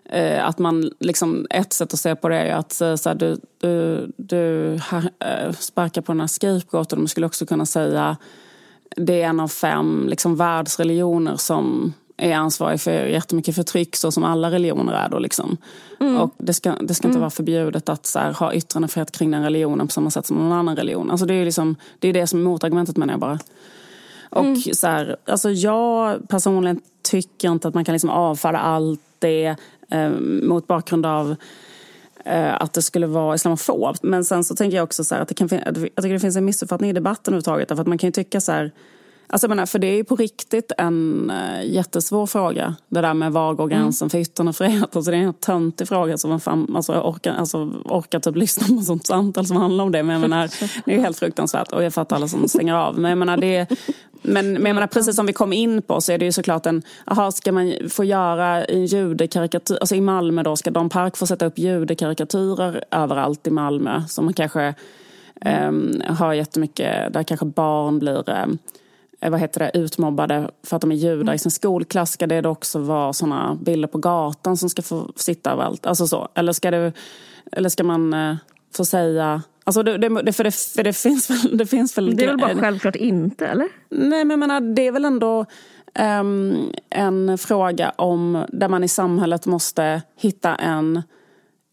eh, 0.05 0.47
att 0.47 0.59
man, 0.59 0.91
liksom, 1.01 1.47
ett 1.51 1.73
sätt 1.73 1.95
att 1.95 2.01
se 2.01 2.17
på 2.17 2.29
det 2.29 2.37
är 2.37 2.55
att 2.55 2.81
eh, 2.81 2.95
så 2.95 3.09
här, 3.09 3.17
du, 3.17 3.41
du, 3.59 4.07
du 4.17 4.77
här, 4.83 5.11
eh, 5.19 5.53
sparkar 5.53 6.03
på 6.03 6.13
den 6.13 6.21
här 6.21 6.27
scapegoaten, 6.27 6.99
man 6.99 7.09
skulle 7.09 7.27
också 7.27 7.47
kunna 7.47 7.67
säga 7.67 8.17
det 8.97 9.23
är 9.23 9.27
en 9.27 9.41
av 9.41 9.49
fem 9.49 10.07
liksom, 10.09 10.37
världsreligioner 10.37 11.37
som 11.37 11.93
är 12.21 12.35
ansvarig 12.35 12.81
för 12.81 12.93
jättemycket 12.93 13.55
förtryck 13.55 13.97
så 13.97 14.12
som 14.12 14.25
alla 14.25 14.51
religioner 14.51 14.93
är 14.93 15.09
då 15.09 15.18
liksom. 15.18 15.57
Och 16.21 16.35
det 16.39 16.55
ska, 16.55 16.73
det 16.81 16.95
ska 16.95 17.09
inte 17.09 17.21
vara 17.21 17.31
förbjudet 17.31 17.89
att 17.89 18.07
så 18.07 18.18
här, 18.18 18.33
ha 18.33 18.55
yttrandefrihet 18.55 19.12
kring 19.12 19.31
den 19.31 19.43
religionen 19.43 19.87
på 19.87 19.93
samma 19.93 20.11
sätt 20.11 20.27
som 20.27 20.37
någon 20.37 20.53
annan 20.53 20.77
religion. 20.77 21.11
Alltså 21.11 21.27
det 21.27 21.35
är 21.35 21.45
liksom, 21.45 21.77
det 21.99 22.09
är 22.09 22.12
det 22.12 22.27
som 22.27 22.39
är 22.41 22.45
motargumentet 22.45 22.97
menar 22.97 23.12
jag 23.12 23.21
bara. 23.21 23.39
Och 24.31 24.59
så 24.73 24.87
här, 24.87 25.16
alltså 25.27 25.51
jag 25.51 26.29
personligen 26.29 26.81
tycker 27.03 27.49
inte 27.49 27.68
att 27.68 27.75
man 27.75 27.85
kan 27.85 27.93
liksom 27.93 28.11
avfärda 28.11 28.59
allt 28.59 29.01
det 29.18 29.57
eh, 29.91 30.11
mot 30.43 30.66
bakgrund 30.66 31.07
av 31.07 31.37
eh, 32.25 32.62
att 32.62 32.73
det 32.73 32.83
skulle 32.83 33.07
vara 33.07 33.35
islamofobt. 33.35 34.03
Men 34.03 34.25
sen 34.25 34.45
så 34.45 34.57
tänker 34.57 34.77
jag 34.77 34.85
också 34.85 35.05
så 35.05 35.14
här 35.14 35.23
att 35.23 35.29
det 35.29 35.35
kan 35.35 35.49
fin- 35.49 35.62
jag 35.66 35.75
tycker 35.75 36.12
det 36.12 36.21
finns 36.21 36.37
en 36.37 36.45
missuppfattning 36.45 36.91
i 36.91 36.93
debatten 36.93 37.35
överhuvudtaget. 37.35 37.68
Därför 37.68 37.83
att 37.83 37.89
man 37.89 37.99
kan 37.99 38.09
ju 38.09 38.12
tycka 38.12 38.41
så 38.41 38.53
här 38.53 38.73
Alltså 39.33 39.45
jag 39.45 39.49
menar, 39.49 39.66
för 39.66 39.78
det 39.78 39.87
är 39.87 39.97
ju 39.97 40.05
på 40.05 40.16
riktigt 40.16 40.72
en 40.78 41.31
uh, 41.31 41.72
jättesvår 41.72 42.26
fråga. 42.26 42.76
Det 42.89 43.01
där 43.01 43.14
med 43.14 43.33
var 43.33 43.55
går 43.55 43.68
gränsen 43.68 44.07
mm. 44.07 44.11
för 44.11 44.18
yttrandefrihet. 44.18 44.97
Alltså 44.97 45.11
det 45.11 45.16
är 45.16 45.20
en 45.20 45.35
töntig 45.35 45.89
fråga 45.89 46.18
som 46.18 46.31
man 46.31 46.41
fan, 46.41 46.76
alltså, 46.76 46.93
orkar, 46.93 47.35
alltså, 47.35 47.59
orkar 47.85 48.20
typ 48.20 48.37
lyssna 48.41 48.76
på 48.76 48.83
sånt 48.83 49.07
samtal 49.07 49.47
som 49.47 49.57
handlar 49.57 49.85
om 49.85 49.93
det. 49.93 50.03
Men 50.03 50.12
jag 50.12 50.31
menar, 50.31 50.51
det 50.85 50.93
är 50.93 50.97
ju 50.97 51.03
helt 51.03 51.18
fruktansvärt 51.18 51.72
och 51.72 51.85
jag 51.85 51.95
fattar 51.95 52.16
alla 52.16 52.28
som 52.28 52.49
stänger 52.49 52.74
av. 52.74 52.99
Men 52.99 53.09
jag 53.09 53.18
menar, 53.18 53.37
det, 53.37 53.66
men, 54.22 54.53
men 54.53 54.66
jag 54.66 54.74
menar, 54.74 54.87
precis 54.87 55.16
som 55.16 55.26
vi 55.26 55.33
kom 55.33 55.53
in 55.53 55.83
på 55.83 56.01
så 56.01 56.12
är 56.12 56.18
det 56.18 56.24
ju 56.24 56.33
såklart 56.33 56.66
en, 56.66 56.83
aha, 57.05 57.33
ska 57.33 57.53
man 57.53 57.74
få 57.91 58.05
göra 58.05 58.64
en 58.64 58.87
judekarikatyr, 58.87 59.78
alltså 59.81 59.95
i 59.95 60.01
Malmö 60.01 60.43
då, 60.43 60.57
ska 60.57 60.70
Don 60.70 60.89
Park 60.89 61.16
få 61.16 61.26
sätta 61.26 61.47
upp 61.47 61.59
judekarikatyrer 61.59 62.85
överallt 62.91 63.47
i 63.47 63.51
Malmö 63.51 64.03
som 64.09 64.24
man 64.24 64.35
kanske 64.35 64.74
um, 65.68 66.03
har 66.09 66.33
jättemycket, 66.33 67.12
där 67.12 67.22
kanske 67.22 67.47
barn 67.47 67.99
blir 67.99 68.31
um, 68.31 68.59
vad 69.21 69.41
heter 69.41 69.61
det, 69.61 69.79
utmobbade 69.79 70.51
för 70.62 70.77
att 70.77 70.81
de 70.81 70.93
är 70.93 70.97
judar 70.97 71.23
mm. 71.23 71.35
i 71.35 71.39
sin 71.39 71.51
skolklass. 71.51 72.12
Ska 72.12 72.27
det 72.27 72.49
också 72.49 72.79
vara 72.79 73.12
såna 73.12 73.59
bilder 73.62 73.89
på 73.89 73.99
gatan 73.99 74.57
som 74.57 74.68
ska 74.68 74.83
få 74.83 75.12
sitta 75.16 75.51
överallt? 75.53 75.87
Alltså 75.87 76.07
så. 76.07 76.29
Eller 76.35 76.53
ska, 76.53 76.71
det, 76.71 76.93
eller 77.53 77.68
ska 77.68 77.85
man 77.85 78.14
uh, 78.14 78.37
få 78.77 78.85
säga 78.85 79.43
Alltså 79.64 79.83
det, 79.83 79.99
det, 79.99 80.33
för, 80.33 80.45
det, 80.45 80.55
för 80.55 80.83
det 80.83 80.93
finns 80.93 81.31
väl... 81.31 81.59
Det, 81.59 81.66
finns 81.66 81.99
väl 81.99 82.16
det 82.16 82.25
är 82.25 82.29
väl 82.29 82.39
bara 82.39 82.57
självklart 82.57 82.97
inte, 82.97 83.47
eller? 83.47 83.68
Nej, 83.91 84.25
men 84.25 84.31
jag 84.31 84.39
menar, 84.39 84.61
det 84.61 84.87
är 84.87 84.93
väl 84.93 85.05
ändå 85.05 85.47
um, 86.21 86.73
en 86.91 87.39
fråga 87.39 87.93
om 87.97 88.45
där 88.49 88.68
man 88.68 88.85
i 88.85 88.89
samhället 88.89 89.47
måste 89.47 90.03
hitta 90.16 90.55
en 90.55 91.03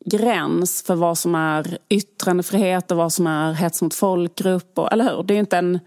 gräns 0.06 0.84
för 0.84 0.96
vad 0.96 1.18
som 1.18 1.36
är 1.36 1.78
yttrandefrihet 1.90 2.92
och 2.92 2.98
vad 2.98 3.14
som 3.14 3.28
är 3.28 3.54
hets 3.54 3.82
mot 3.82 3.94
folkgrupp. 3.94 4.80
Och, 4.80 4.94
eller 4.94 5.16
hur? 5.16 5.24
Det 5.24 5.34
är 5.34 5.40
inte 5.40 5.58
en... 5.58 5.80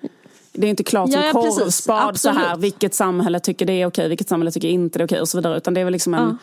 Det 0.53 0.67
är 0.67 0.71
inte 0.71 0.85
klart 0.85 1.13
som 1.13 1.21
ja, 1.21 1.27
ja, 1.27 1.33
korvspad 1.33 2.21
så 2.21 2.31
här, 2.31 2.57
vilket 2.57 2.95
samhälle 2.95 3.41
tycker 3.41 3.67
det 3.67 3.73
är 3.73 3.87
okej, 3.87 4.09
vilket 4.09 4.29
samhälle 4.29 4.51
tycker 4.51 4.69
inte 4.69 4.99
det 4.99 5.03
är 5.03 5.07
okej 5.07 5.21
och 5.21 5.29
så 5.29 5.39
vidare. 5.39 5.57
Utan 5.57 5.75
det 5.75 5.81
är 5.81 5.85
väl 5.85 5.93
liksom 5.93 6.15
en, 6.15 6.29
ja 6.29 6.37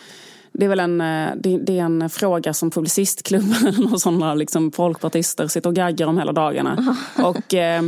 det 0.58 0.66
är 0.66 0.70
väl 0.70 0.80
en, 0.80 1.02
eh, 1.02 1.30
det, 1.36 1.58
det 1.58 1.80
är 1.80 1.84
en 1.84 2.10
fråga 2.10 2.54
som 2.54 2.72
Publicistklubben 2.72 3.88
och 3.94 4.02
sådana 4.02 4.34
liksom 4.34 4.72
folkpartister 4.72 5.48
sitter 5.48 5.70
och 5.70 5.76
gaggar 5.76 6.08
om 6.08 6.18
hela 6.18 6.32
dagarna. 6.32 6.96
och, 7.24 7.54
eh, 7.54 7.84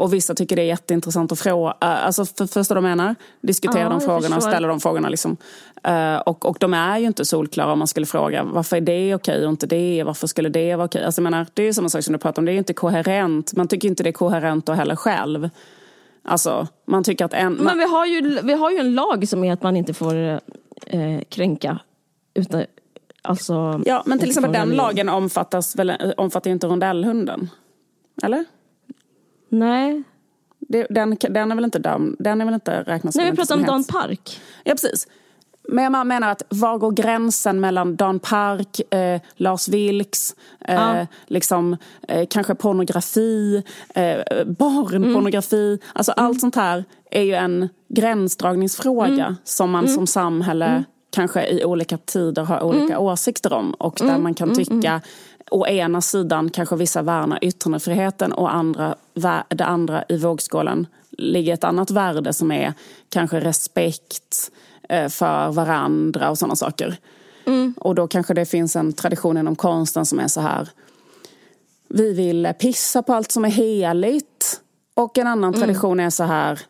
och 0.00 0.14
vissa 0.14 0.34
tycker 0.34 0.56
det 0.56 0.62
är 0.62 0.66
jätteintressant 0.66 1.32
att 1.32 1.38
fråga, 1.38 1.74
eh, 1.80 2.06
alltså 2.06 2.24
för, 2.24 2.46
förstår 2.46 2.74
du 2.74 2.80
vad 2.80 2.90
jag 2.90 2.96
menar? 2.96 3.14
Diskutera 3.40 3.82
ja, 3.82 3.88
de 3.88 4.00
frågorna 4.00 4.36
och 4.36 4.42
ställa 4.42 4.68
de 4.68 4.80
frågorna. 4.80 5.08
Liksom. 5.08 5.36
Och, 6.26 6.46
och 6.46 6.56
de 6.60 6.74
är 6.74 6.98
ju 6.98 7.06
inte 7.06 7.24
solklara 7.24 7.72
om 7.72 7.78
man 7.78 7.88
skulle 7.88 8.06
fråga 8.06 8.44
varför 8.44 8.76
är 8.76 8.80
det 8.80 9.14
okej 9.14 9.44
och 9.44 9.50
inte 9.50 9.66
det? 9.66 10.02
Varför 10.06 10.26
skulle 10.26 10.48
det 10.48 10.76
vara 10.76 10.84
okej? 10.84 11.04
Alltså, 11.04 11.20
jag 11.20 11.30
menar, 11.30 11.46
det 11.54 11.62
är 11.62 11.66
ju 11.66 11.72
samma 11.72 11.88
sak 11.88 12.04
som 12.04 12.12
du 12.12 12.18
pratar 12.18 12.42
om, 12.42 12.46
det 12.46 12.50
är 12.50 12.52
ju 12.52 12.58
inte 12.58 12.74
koherent. 12.74 13.52
Man 13.56 13.68
tycker 13.68 13.88
inte 13.88 14.02
det 14.02 14.10
är 14.10 14.12
koherent 14.12 14.66
då 14.66 14.72
heller 14.72 14.96
själv. 14.96 15.50
Alltså, 16.22 16.68
man 16.86 17.04
tycker 17.04 17.24
att 17.24 17.32
en... 17.32 17.52
Men 17.52 17.78
vi 17.78 17.84
har, 17.84 18.06
ju, 18.06 18.40
vi 18.42 18.52
har 18.52 18.70
ju 18.70 18.76
en 18.76 18.94
lag 18.94 19.28
som 19.28 19.44
är 19.44 19.52
att 19.52 19.62
man 19.62 19.76
inte 19.76 19.94
får 19.94 20.14
eh, 20.86 21.20
kränka 21.28 21.78
utan, 22.34 22.64
alltså, 23.22 23.80
ja, 23.84 24.02
men 24.06 24.18
till 24.18 24.28
exempel 24.28 24.52
den 24.52 24.70
lagen 24.70 25.08
omfattas 25.08 25.76
väl, 25.76 26.14
omfattar 26.16 26.50
ju 26.50 26.52
inte 26.52 26.66
rondellhunden? 26.66 27.50
Eller? 28.22 28.44
Nej. 29.50 30.02
Det, 30.58 30.86
den, 30.90 31.16
den 31.20 31.50
är 31.50 31.54
väl 31.54 31.64
inte 31.64 31.78
dam, 31.78 32.16
den 32.18 32.40
är 32.40 32.44
väl 32.44 32.54
inte 32.54 32.82
räknas 32.82 33.14
Nej, 33.14 33.30
vi 33.30 33.36
pratar 33.36 33.54
om 33.54 33.62
Dan 33.62 33.84
Park. 33.84 34.40
Ja, 34.64 34.72
precis. 34.72 35.08
Men 35.68 35.94
jag 35.94 36.06
menar 36.06 36.32
att 36.32 36.42
var 36.48 36.78
går 36.78 36.92
gränsen 36.92 37.60
mellan 37.60 37.96
Dan 37.96 38.18
Park, 38.18 38.94
eh, 38.94 39.20
Lars 39.34 39.68
Vilks, 39.68 40.34
eh, 40.60 40.74
ja. 40.74 41.06
liksom, 41.26 41.76
eh, 42.08 42.26
kanske 42.30 42.54
pornografi, 42.54 43.62
eh, 43.94 44.44
barnpornografi. 44.46 45.66
Mm. 45.66 45.78
Alltså 45.92 46.12
mm. 46.16 46.26
allt 46.26 46.40
sånt 46.40 46.56
här 46.56 46.84
är 47.10 47.22
ju 47.22 47.34
en 47.34 47.68
gränsdragningsfråga 47.88 49.24
mm. 49.24 49.36
som 49.44 49.70
man 49.70 49.84
mm. 49.84 49.94
som 49.94 50.06
samhälle 50.06 50.66
mm 50.66 50.84
kanske 51.10 51.46
i 51.46 51.64
olika 51.64 51.98
tider 51.98 52.44
har 52.44 52.62
olika 52.62 52.94
mm. 52.94 52.98
åsikter 52.98 53.52
om 53.52 53.74
och 53.74 53.94
där 53.98 54.18
man 54.18 54.34
kan 54.34 54.54
tycka. 54.54 55.00
Å 55.50 55.66
ena 55.66 56.00
sidan 56.00 56.50
kanske 56.50 56.76
vissa 56.76 57.02
värnar 57.02 57.38
yttrandefriheten 57.42 58.32
och 58.32 58.54
andra, 58.54 58.94
det 59.48 59.64
andra 59.64 60.04
i 60.08 60.16
vågskålen 60.16 60.86
ligger 61.10 61.54
ett 61.54 61.64
annat 61.64 61.90
värde 61.90 62.32
som 62.32 62.52
är 62.52 62.74
kanske 63.08 63.40
respekt 63.40 64.50
eh, 64.88 65.08
för 65.08 65.52
varandra 65.52 66.30
och 66.30 66.38
sådana 66.38 66.56
saker. 66.56 66.96
Mm. 67.46 67.74
Och 67.78 67.94
då 67.94 68.08
kanske 68.08 68.34
det 68.34 68.46
finns 68.46 68.76
en 68.76 68.92
tradition 68.92 69.36
inom 69.36 69.56
konsten 69.56 70.06
som 70.06 70.18
är 70.18 70.28
så 70.28 70.40
här 70.40 70.68
vi 71.88 72.12
vill 72.12 72.52
pissa 72.58 73.02
på 73.02 73.14
allt 73.14 73.32
som 73.32 73.44
är 73.44 73.48
heligt. 73.50 74.60
Och 74.94 75.18
en 75.18 75.26
annan 75.26 75.54
mm. 75.54 75.60
tradition 75.60 76.00
är 76.00 76.10
så 76.10 76.24
här 76.24 76.60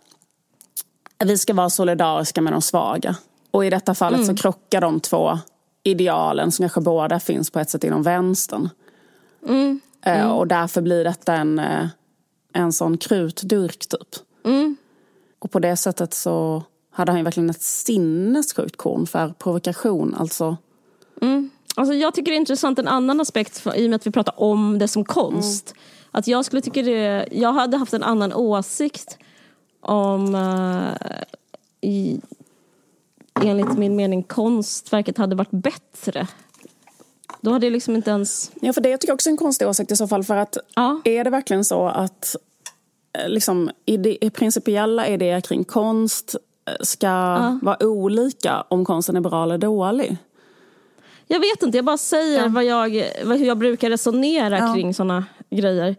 vi 1.24 1.38
ska 1.38 1.54
vara 1.54 1.70
solidariska 1.70 2.40
med 2.40 2.52
de 2.52 2.62
svaga. 2.62 3.16
Och 3.50 3.64
i 3.64 3.70
detta 3.70 3.94
fallet 3.94 4.20
mm. 4.20 4.36
så 4.36 4.42
krockar 4.42 4.80
de 4.80 5.00
två 5.00 5.38
idealen 5.82 6.52
som 6.52 6.62
kanske 6.62 6.80
båda 6.80 7.20
finns 7.20 7.50
på 7.50 7.60
ett 7.60 7.70
sätt 7.70 7.84
inom 7.84 8.02
vänstern. 8.02 8.68
Mm. 9.48 9.80
Eh, 10.02 10.20
mm. 10.20 10.32
Och 10.32 10.46
därför 10.46 10.80
blir 10.80 11.04
detta 11.04 11.34
en, 11.34 11.58
eh, 11.58 11.86
en 12.52 12.72
sån 12.72 12.98
krutdurk 12.98 13.86
typ. 13.88 14.08
Mm. 14.44 14.76
Och 15.38 15.50
på 15.50 15.58
det 15.58 15.76
sättet 15.76 16.14
så 16.14 16.62
hade 16.90 17.12
han 17.12 17.18
ju 17.18 17.24
verkligen 17.24 17.50
ett 17.50 17.62
sinnessjukt 17.62 18.76
korn 18.76 19.06
för 19.06 19.28
provokation. 19.38 20.14
Alltså. 20.14 20.56
Mm. 21.22 21.50
Alltså 21.74 21.94
jag 21.94 22.14
tycker 22.14 22.30
det 22.30 22.36
är 22.36 22.40
intressant 22.40 22.78
en 22.78 22.88
annan 22.88 23.20
aspekt 23.20 23.58
för, 23.58 23.76
i 23.76 23.86
och 23.86 23.90
med 23.90 23.96
att 23.96 24.06
vi 24.06 24.10
pratar 24.10 24.40
om 24.40 24.78
det 24.78 24.88
som 24.88 25.04
konst. 25.04 25.70
Mm. 25.70 25.82
Att 26.10 26.26
jag 26.26 26.44
skulle 26.44 26.62
tycka 26.62 26.82
det, 26.82 27.28
jag 27.32 27.52
hade 27.52 27.76
haft 27.76 27.92
en 27.92 28.02
annan 28.02 28.32
åsikt 28.32 29.18
om 29.80 30.34
uh, 30.34 30.92
i, 31.80 32.20
enligt 33.42 33.78
min 33.78 33.96
mening 33.96 34.22
konstverket 34.22 35.18
hade 35.18 35.36
varit 35.36 35.50
bättre. 35.50 36.26
Då 37.40 37.50
hade 37.50 37.66
jag 37.66 37.72
liksom 37.72 37.96
inte 37.96 38.10
ens... 38.10 38.50
Ja, 38.60 38.72
för 38.72 38.80
det 38.80 38.88
jag 38.88 39.00
tycker 39.00 39.14
också 39.14 39.28
är 39.28 39.30
en 39.30 39.36
konstig 39.36 39.68
åsikt 39.68 39.92
i 39.92 39.96
så 39.96 40.08
fall. 40.08 40.24
För 40.24 40.36
att 40.36 40.56
ja. 40.74 41.00
är 41.04 41.24
det 41.24 41.30
verkligen 41.30 41.64
så 41.64 41.86
att 41.88 42.36
eh, 43.18 43.28
liksom, 43.28 43.70
ide 43.84 44.30
principiella 44.30 45.08
idéer 45.08 45.40
kring 45.40 45.64
konst 45.64 46.34
eh, 46.68 46.74
ska 46.80 47.06
ja. 47.06 47.58
vara 47.62 47.86
olika 47.86 48.64
om 48.68 48.84
konsten 48.84 49.16
är 49.16 49.20
bra 49.20 49.42
eller 49.42 49.58
dålig? 49.58 50.16
Jag 51.26 51.40
vet 51.40 51.62
inte, 51.62 51.78
jag 51.78 51.84
bara 51.84 51.98
säger 51.98 52.42
ja. 52.42 52.48
vad 52.48 52.64
jag, 52.64 52.88
hur 53.24 53.46
jag 53.46 53.58
brukar 53.58 53.90
resonera 53.90 54.74
kring 54.74 54.94
sådana 54.94 55.24
grejer. 55.50 55.96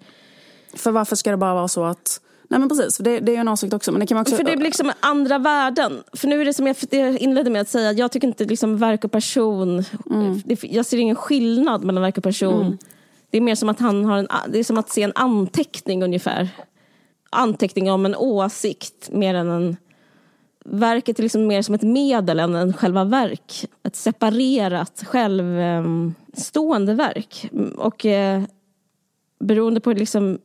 För 0.73 0.91
varför 0.91 1.15
ska 1.15 1.31
det 1.31 1.37
bara 1.37 1.53
vara 1.53 1.67
så 1.67 1.83
att 1.83 2.21
Nej 2.51 2.59
men 2.59 2.69
precis, 2.69 2.97
det, 2.97 3.19
det 3.19 3.31
är 3.31 3.33
ju 3.33 3.39
en 3.39 3.47
åsikt 3.47 3.73
också. 3.73 3.91
Men 3.91 3.99
det 3.99 4.07
kan 4.07 4.15
man 4.15 4.21
också... 4.21 4.35
För 4.35 4.43
det 4.43 4.57
blir 4.57 4.65
liksom 4.65 4.91
andra 4.99 5.37
värden. 5.37 6.03
För 6.13 6.27
nu 6.27 6.41
är 6.41 6.45
det 6.45 6.53
som 6.53 6.67
jag 6.67 6.75
inledde 7.17 7.49
med 7.49 7.61
att 7.61 7.69
säga, 7.69 7.91
jag 7.91 8.11
tycker 8.11 8.27
inte 8.27 8.45
liksom 8.45 8.77
verk 8.77 9.03
och 9.03 9.11
person, 9.11 9.83
mm. 10.09 10.41
jag 10.61 10.85
ser 10.85 10.97
ingen 10.97 11.15
skillnad 11.15 11.83
mellan 11.83 12.03
verk 12.03 12.17
och 12.17 12.23
person. 12.23 12.65
Mm. 12.65 12.77
Det 13.29 13.37
är 13.37 13.41
mer 13.41 13.55
som 13.55 13.69
att 13.69 13.79
han 13.79 14.05
har 14.05 14.17
en, 14.17 14.27
det 14.49 14.59
är 14.59 14.63
som 14.63 14.77
att 14.77 14.89
se 14.89 15.03
en 15.03 15.11
anteckning 15.15 16.03
ungefär. 16.03 16.49
Anteckning 17.29 17.91
om 17.91 18.05
en 18.05 18.15
åsikt 18.15 19.09
mer 19.11 19.35
än 19.35 19.49
en 19.49 19.77
Verket 20.65 21.19
är 21.19 21.23
liksom 21.23 21.47
mer 21.47 21.61
som 21.61 21.75
ett 21.75 21.81
medel 21.81 22.39
än 22.39 22.55
en 22.55 22.73
själva 22.73 23.03
verk. 23.03 23.65
Ett 23.83 23.95
separerat, 23.95 25.03
självstående 25.05 26.93
verk. 26.93 27.49
Och 27.77 28.05
eh, 28.05 28.43
beroende 29.39 29.79
på 29.79 29.93
liksom 29.93 30.39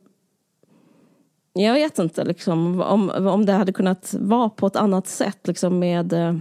jag 1.59 1.73
vet 1.73 1.99
inte 1.99 2.23
liksom, 2.23 2.81
om, 2.81 3.09
om 3.09 3.45
det 3.45 3.53
hade 3.53 3.73
kunnat 3.73 4.15
vara 4.19 4.49
på 4.49 4.67
ett 4.67 4.75
annat 4.75 5.07
sätt 5.07 5.47
liksom, 5.47 5.79
med 5.79 6.13
eh, 6.13 6.35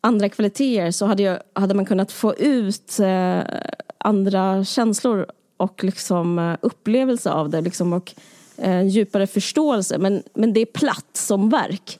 andra 0.00 0.28
kvaliteter 0.28 0.90
så 0.90 1.06
hade, 1.06 1.22
jag, 1.22 1.38
hade 1.52 1.74
man 1.74 1.86
kunnat 1.86 2.12
få 2.12 2.34
ut 2.34 3.00
eh, 3.00 3.40
andra 3.98 4.64
känslor 4.64 5.26
och 5.56 5.84
liksom, 5.84 6.38
eh, 6.38 6.56
upplevelse 6.60 7.30
av 7.30 7.50
det 7.50 7.60
liksom, 7.60 7.92
och 7.92 8.14
eh, 8.56 8.82
djupare 8.82 9.26
förståelse. 9.26 9.98
Men, 9.98 10.22
men 10.34 10.52
det 10.52 10.60
är 10.60 10.66
platt 10.66 11.10
som 11.12 11.48
verk. 11.48 11.98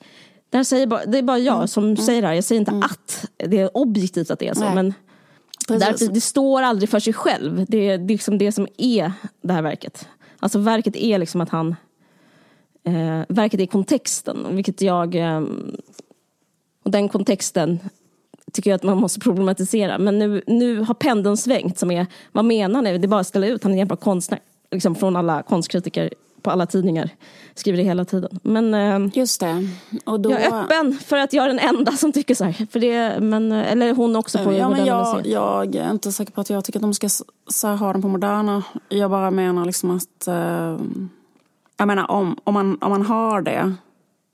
Det, 0.51 0.57
här 0.57 0.65
säger 0.65 0.87
bara, 0.87 1.05
det 1.07 1.19
är 1.19 1.23
bara 1.23 1.39
jag 1.39 1.57
mm. 1.57 1.69
som 1.69 1.85
mm. 1.85 1.97
säger 1.97 2.23
det 2.23 2.29
här. 2.29 2.35
Jag 2.35 2.45
säger 2.45 2.61
inte 2.61 2.71
mm. 2.71 2.83
att 2.83 3.27
det 3.37 3.59
är 3.59 3.77
objektivt 3.77 4.31
att 4.31 4.39
det 4.39 4.49
är 4.49 4.55
så. 4.55 4.61
Nej. 4.61 4.75
Men 4.75 4.95
därför, 5.69 6.07
det 6.07 6.21
står 6.21 6.63
aldrig 6.63 6.89
för 6.89 7.01
sig 7.01 7.13
själv. 7.13 7.65
Det 7.69 7.89
är, 7.89 7.99
det 7.99 8.05
är 8.05 8.09
liksom 8.09 8.39
det 8.39 8.53
som 8.53 8.69
är 8.77 9.13
det 9.43 9.53
här 9.53 9.63
verket. 9.63 10.09
Alltså 10.41 10.59
verket 10.59 10.97
är 10.97 11.19
liksom 11.19 11.41
att 11.41 11.49
han 11.49 11.77
eh, 12.97 13.25
verket 13.29 13.61
i 13.61 13.67
kontexten, 13.67 14.47
vilket 14.51 14.83
jag... 14.83 15.15
Eh, 15.15 15.43
och 16.85 16.91
den 16.91 17.09
kontexten 17.09 17.79
tycker 18.53 18.71
jag 18.71 18.77
att 18.77 18.83
man 18.83 18.99
måste 18.99 19.21
problematisera. 19.21 19.99
Men 19.99 20.19
nu, 20.19 20.43
nu 20.47 20.81
har 20.81 20.95
pendeln 20.95 21.37
svängt 21.37 21.79
som 21.79 21.91
är, 21.91 22.07
vad 22.33 22.45
menar 22.45 22.83
ni? 22.83 22.99
Det 22.99 23.07
är 23.07 23.09
bara 23.09 23.21
att 23.21 23.27
ställa 23.27 23.47
ut, 23.47 23.63
han 23.63 23.73
är 23.73 23.75
en 23.75 23.79
jävla 23.79 23.97
konstnär. 23.97 24.41
Liksom 24.71 24.95
från 24.95 25.17
alla 25.17 25.43
konstkritiker 25.43 26.11
på 26.43 26.51
alla 26.51 26.67
tidningar. 26.67 27.11
Skriver 27.55 27.79
det 27.79 27.85
hela 27.85 28.05
tiden. 28.05 28.41
Men 28.43 28.75
eh, 28.75 29.19
Just 29.19 29.41
det. 29.41 29.69
Och 30.05 30.21
då... 30.21 30.31
jag 30.31 30.41
är 30.41 30.63
öppen 30.63 30.99
för 31.05 31.17
att 31.17 31.33
jag 31.33 31.45
är 31.45 31.49
den 31.49 31.59
enda 31.59 31.93
som 31.93 32.13
tycker 32.13 32.35
så 32.35 32.45
här. 32.45 32.67
För 32.71 32.81
det, 32.81 33.21
men, 33.21 33.53
eller 33.53 33.95
hon 33.95 34.17
också 34.17 34.39
på 34.39 34.53
ja, 34.53 34.69
men 34.69 34.87
jag, 34.87 35.27
jag 35.27 35.77
är 35.77 35.91
inte 35.91 36.13
säker 36.13 36.33
på 36.33 36.41
att 36.41 36.51
jag 36.51 36.65
tycker 36.65 36.79
att 36.79 36.83
de 36.83 36.95
ska 36.95 37.09
så 37.49 37.69
ha 37.69 37.93
den 37.93 38.03
på 38.03 38.09
Moderna. 38.09 38.63
Jag 38.89 39.11
bara 39.11 39.31
menar 39.31 39.65
liksom 39.65 39.91
att 39.91 40.27
eh, 40.29 40.79
jag 41.81 41.87
menar 41.87 42.11
om, 42.11 42.37
om, 42.45 42.55
man, 42.55 42.79
om 42.81 42.91
man 42.91 43.07
har 43.07 43.43
det 43.43 43.75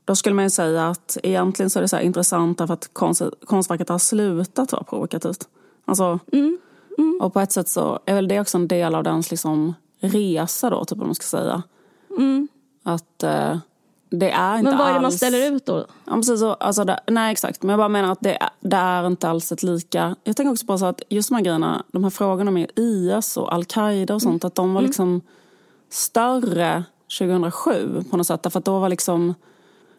Då 0.04 0.14
skulle 0.14 0.34
man 0.34 0.44
ju 0.44 0.50
säga 0.50 0.88
att 0.88 1.16
egentligen 1.22 1.70
så 1.70 1.78
är 1.78 1.82
det 1.82 1.88
så 1.88 2.00
intressant 2.00 2.58
därför 2.58 2.74
att 2.74 2.90
konst, 2.92 3.22
konstverket 3.46 3.88
har 3.88 3.98
slutat 3.98 4.72
vara 4.72 4.82
provokativt. 4.82 5.48
Alltså, 5.84 6.18
Mm. 6.98 7.18
Och 7.20 7.32
på 7.32 7.40
ett 7.40 7.52
sätt 7.52 7.68
så 7.68 7.98
är 8.06 8.14
väl 8.14 8.28
det 8.28 8.40
också 8.40 8.58
en 8.58 8.68
del 8.68 8.94
av 8.94 9.02
dens 9.02 9.30
liksom 9.30 9.74
resa 10.00 10.70
då, 10.70 10.84
typ 10.84 10.98
vad 10.98 11.06
man 11.06 11.14
ska 11.14 11.24
säga. 11.24 11.62
Att 12.82 13.22
eh, 13.22 13.58
det 14.10 14.30
är 14.30 14.58
inte 14.58 14.70
Mm. 14.70 14.78
Men 14.78 14.78
vad 14.78 14.88
är 14.88 14.92
det 14.92 14.98
man 14.98 15.04
alls... 15.04 15.16
ställer 15.16 15.52
ut 15.52 15.66
då? 15.66 15.86
Ja, 16.04 16.12
precis 16.12 16.40
så, 16.40 16.52
alltså 16.52 16.84
det, 16.84 17.00
nej 17.06 17.32
exakt, 17.32 17.62
men 17.62 17.70
jag 17.70 17.78
bara 17.78 17.88
menar 17.88 18.12
att 18.12 18.20
det, 18.20 18.38
det 18.60 18.76
är 18.76 19.06
inte 19.06 19.28
alls 19.28 19.52
ett 19.52 19.62
lika... 19.62 20.16
Jag 20.24 20.36
tänker 20.36 20.52
också 20.52 20.66
på 20.66 20.78
så 20.78 20.86
att 20.86 21.02
just 21.08 21.28
de 21.28 21.34
här 21.34 21.42
grejerna, 21.42 21.84
de 21.92 22.04
här 22.04 22.10
frågorna 22.10 22.50
med 22.50 22.70
IS 22.76 23.36
och 23.36 23.54
Al-Qaida 23.54 24.14
och 24.14 24.22
sånt, 24.22 24.44
att 24.44 24.54
de 24.54 24.74
var 24.74 24.82
liksom 24.82 25.20
större 25.90 26.84
2007 27.18 28.04
på 28.10 28.16
något 28.16 28.26
sätt. 28.26 28.42
Därför 28.42 28.58
att 28.58 28.64
då 28.64 28.78
var 28.78 28.88
liksom, 28.88 29.34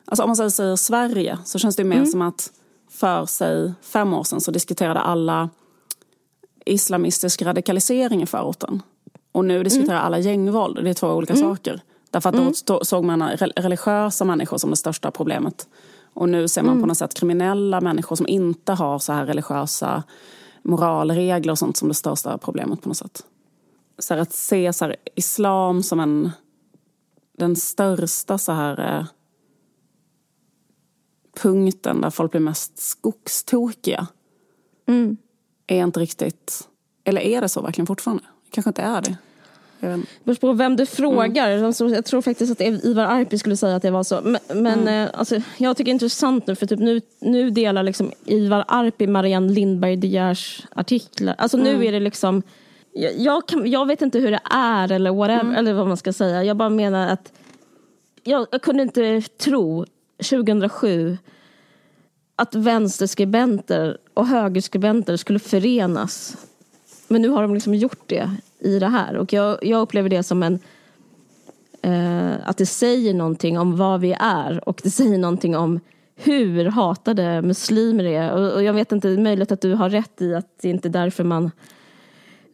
alltså 0.06 0.24
om 0.24 0.30
man 0.30 0.36
säger, 0.36 0.50
säger 0.50 0.76
Sverige 0.76 1.38
så 1.46 1.60
känns 1.60 1.76
det 1.76 1.82
ju 1.84 1.90
mer 1.90 2.06
som 2.06 2.22
att 2.22 2.52
för 2.90 3.26
sig 3.26 3.74
fem 3.82 4.14
år 4.14 4.24
sedan 4.24 4.42
så 4.42 4.52
diskuterade 4.52 5.00
alla 5.00 5.50
islamistisk 6.66 7.42
radikalisering 7.42 8.22
i 8.24 8.26
förorten. 8.26 8.82
Och 9.32 9.46
nu 9.46 9.64
diskuterar 9.64 10.00
alla 10.00 10.20
gängvåld. 10.20 10.84
Det 10.84 10.90
är 10.90 10.94
två 10.94 11.08
olika 11.08 11.34
saker. 11.36 11.82
Därför 12.12 12.30
att 12.30 12.36
då 12.36 12.54
stå- 12.54 12.84
såg 12.86 13.04
man 13.04 13.24
re- 13.24 13.52
religiösa 13.62 14.26
människor 14.26 14.58
som 14.58 14.70
det 14.70 14.76
största 14.76 15.12
problemet. 15.12 15.68
Och 16.14 16.30
nu 16.30 16.48
ser 16.48 16.62
man 16.64 16.82
på 16.82 16.88
något 16.88 16.98
sätt 16.98 17.14
kriminella 17.14 17.82
människor 17.82 18.16
som 18.16 18.28
inte 18.28 18.74
har 18.74 19.00
så 19.00 19.14
här 19.14 19.26
religiösa 19.26 20.04
moralregler 20.64 21.52
och 21.52 21.60
sånt 21.60 21.78
som 21.78 21.88
det 21.88 21.94
största 21.94 22.38
problemet 22.38 22.82
på 22.82 22.90
något 22.90 22.98
sätt. 22.98 23.24
Så 24.00 24.14
att 24.14 24.34
se 24.34 24.74
så 24.74 24.94
islam 25.16 25.84
som 25.84 26.00
en, 26.00 26.32
den 27.38 27.56
största 27.56 28.38
så 28.38 28.52
här, 28.52 28.98
eh, 29.00 29.06
punkten 31.42 32.02
där 32.02 32.10
folk 32.10 32.32
blir 32.32 32.42
mest 32.42 32.80
skogstokiga. 32.80 34.08
Är 35.68 35.84
inte 35.84 36.00
riktigt... 36.00 36.68
Eller 37.04 37.22
är 37.22 37.42
det 37.42 37.50
så 37.50 37.62
verkligen 37.62 37.88
fortfarande? 37.88 38.24
Kanske 38.52 38.70
inte 38.70 38.82
är 38.82 39.02
det. 39.02 39.18
Inte. 39.82 40.10
beror 40.24 40.36
på 40.36 40.54
vem 40.54 40.76
du 40.76 40.86
frågar. 40.86 41.64
Alltså, 41.64 41.90
jag 41.90 42.06
tror 42.06 42.22
faktiskt 42.22 42.52
att 42.52 42.62
Ivar 42.62 43.06
Arpi 43.06 43.38
skulle 43.38 43.58
säga 43.58 43.76
att 43.76 43.82
det 43.82 43.92
var 43.92 44.04
så. 44.04 44.22
Men, 44.24 44.64
men 44.64 44.88
eh, 44.88 45.10
alltså, 45.14 45.42
jag 45.58 45.78
tycker 45.78 45.86
det 45.86 45.92
är 45.92 45.94
intressant 45.94 46.48
nu 46.48 46.56
för 46.56 46.66
typ 46.66 46.80
nu, 46.80 47.02
nu 47.20 47.50
delar 47.50 47.84
liksom 47.84 48.12
Ivar 48.26 48.66
Arpi 48.68 49.08
Marianne 49.08 49.54
Lindberg 49.54 49.96
De 49.96 50.08
Geers 50.08 50.66
artiklar. 50.76 51.36
Alltså 51.38 51.58
nu 51.58 51.86
är 51.86 51.92
det 51.92 52.00
liksom 52.00 52.44
jag, 52.98 53.18
jag, 53.18 53.48
kan, 53.48 53.72
jag 53.72 53.86
vet 53.86 54.02
inte 54.02 54.20
hur 54.20 54.32
det 54.32 54.42
är 54.50 54.92
eller 54.92 55.12
whatever, 55.12 55.56
eller 55.56 55.74
vad 55.74 55.88
man 55.88 55.98
ska 55.98 56.14
säga. 56.14 56.44
Jag 56.44 56.58
bara 56.58 56.70
menar 56.70 57.08
att 57.08 57.34
jag, 58.24 58.48
jag 58.52 58.62
kunde 58.62 58.84
inte 58.84 59.22
tro 59.22 59.86
2007 60.30 61.18
att 62.36 62.56
vänsterskribenter 62.56 63.98
och 64.14 64.28
högerskribenter 64.28 65.18
skulle 65.18 65.40
förenas. 65.40 66.38
Men 67.08 67.22
nu 67.22 67.30
har 67.30 67.42
de 67.42 67.54
liksom 67.54 67.76
gjort 67.76 68.04
det 68.06 68.32
i 68.60 68.80
det 68.80 68.88
här. 68.88 69.18
Och 69.18 69.34
jag, 69.34 69.58
jag 69.62 69.82
upplever 69.82 70.10
det 70.10 70.24
som 70.24 70.44
en... 70.44 70.60
Eh, 71.82 72.50
att 72.50 72.58
det 72.58 72.66
säger 72.66 73.14
någonting 73.14 73.60
om 73.60 73.78
vad 73.78 74.02
vi 74.02 74.16
är 74.20 74.70
och 74.70 74.82
det 74.84 74.90
säger 74.90 75.18
någonting 75.18 75.58
om 75.58 75.80
hur 76.16 76.66
hatade 76.66 77.42
muslimer 77.42 78.04
är. 78.04 78.32
Och, 78.32 78.54
och 78.54 78.64
jag 78.64 78.74
vet 78.74 78.92
inte, 78.92 79.08
det 79.08 79.14
är 79.14 79.18
möjligt 79.18 79.52
att 79.52 79.62
du 79.62 79.74
har 79.74 79.90
rätt 79.90 80.22
i 80.22 80.36
att 80.36 80.48
det 80.62 80.68
är 80.68 80.74
inte 80.74 80.90
därför 80.90 81.24
man... 81.24 81.52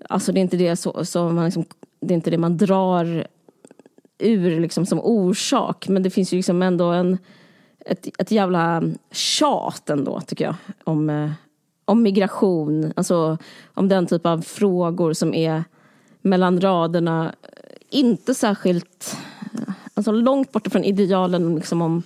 Alltså 0.09 0.31
det 0.31 0.39
är 0.39 0.41
inte 0.41 0.57
det, 0.57 0.75
så, 0.75 1.05
så 1.05 1.29
man 1.29 1.45
liksom, 1.45 1.65
det, 1.99 2.13
är 2.13 2.15
inte 2.15 2.29
det 2.29 2.37
man 2.37 2.57
drar 2.57 3.27
ur 4.17 4.59
liksom 4.59 4.85
som 4.85 4.99
orsak. 4.99 5.87
Men 5.87 6.03
det 6.03 6.09
finns 6.09 6.33
ju 6.33 6.37
liksom 6.37 6.61
ändå 6.61 6.85
en, 6.85 7.17
ett, 7.85 8.07
ett 8.19 8.31
jävla 8.31 8.83
tjat 9.11 9.89
ändå, 9.89 10.21
tycker 10.21 10.45
jag. 10.45 10.55
Om, 10.83 11.09
eh, 11.09 11.31
om 11.85 12.03
migration, 12.03 12.93
alltså 12.95 13.37
om 13.73 13.87
den 13.87 14.05
typ 14.05 14.25
av 14.25 14.41
frågor 14.41 15.13
som 15.13 15.33
är 15.33 15.63
mellan 16.21 16.61
raderna. 16.61 17.33
Eh, 17.41 17.99
inte 17.99 18.35
särskilt, 18.35 19.17
alltså 19.93 20.11
långt 20.11 20.51
borta 20.51 20.69
från 20.69 20.83
idealen 20.83 21.55
liksom 21.55 21.81
om 21.81 22.03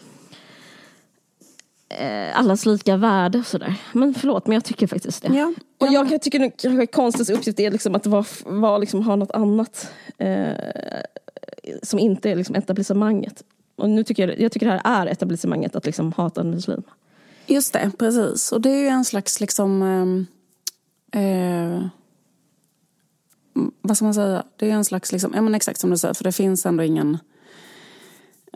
eh, 1.90 2.40
allas 2.40 2.66
lika 2.66 2.98
värde. 2.98 3.40
och 3.40 3.46
Sådär. 3.46 3.76
Men 3.94 4.14
förlåt, 4.14 4.48
men 4.48 4.54
jag 4.56 4.66
tycker 4.66 4.88
faktiskt 4.88 5.22
det. 5.24 5.34
Ja. 5.38 5.54
Och 5.78 5.88
jag 5.88 6.10
kan- 6.10 6.20
tycker 6.20 6.52
kanske 6.58 6.86
konstens 6.88 7.30
uppgift 7.30 7.60
är 7.60 7.72
liksom 7.72 7.96
att 7.96 8.06
vara, 8.08 8.26
vara 8.46 8.78
liksom, 8.78 9.02
ha 9.04 9.16
något 9.16 9.32
annat 9.32 9.92
eh, 10.18 10.54
som 11.84 12.00
inte 12.00 12.30
är 12.32 12.36
liksom 12.36 12.56
etablissemanget. 12.56 13.44
Och 13.76 13.90
nu 13.90 14.04
tycker 14.04 14.28
jag, 14.28 14.40
jag 14.40 14.52
tycker 14.52 14.66
det 14.66 14.82
här 14.84 15.02
är 15.06 15.08
etablissemanget, 15.08 15.76
att 15.76 15.86
liksom 15.86 16.14
hata 16.18 16.42
en 16.42 16.52
muslim. 16.52 16.84
Just 17.46 17.74
det, 17.74 17.92
precis. 18.00 18.52
Och 18.52 18.62
det 18.62 18.70
är 18.70 18.80
ju 18.80 18.88
en 18.88 19.06
slags 19.06 19.40
liksom... 19.42 19.82
ehm, 19.82 20.26
Eh, 21.12 21.88
vad 23.82 23.98
ska 23.98 24.06
man 24.06 24.14
säga? 24.14 24.44
Det 24.58 24.70
är 24.70 24.74
en 24.74 24.86
slags, 24.86 25.12
liksom, 25.12 25.32
ja 25.36 25.42
men 25.42 25.56
exakt 25.56 25.80
som 25.80 25.90
du 25.90 25.98
säger, 25.98 26.14
för 26.14 26.24
det 26.24 26.32
finns 26.32 26.66
ändå 26.66 26.84
ingen 26.84 27.18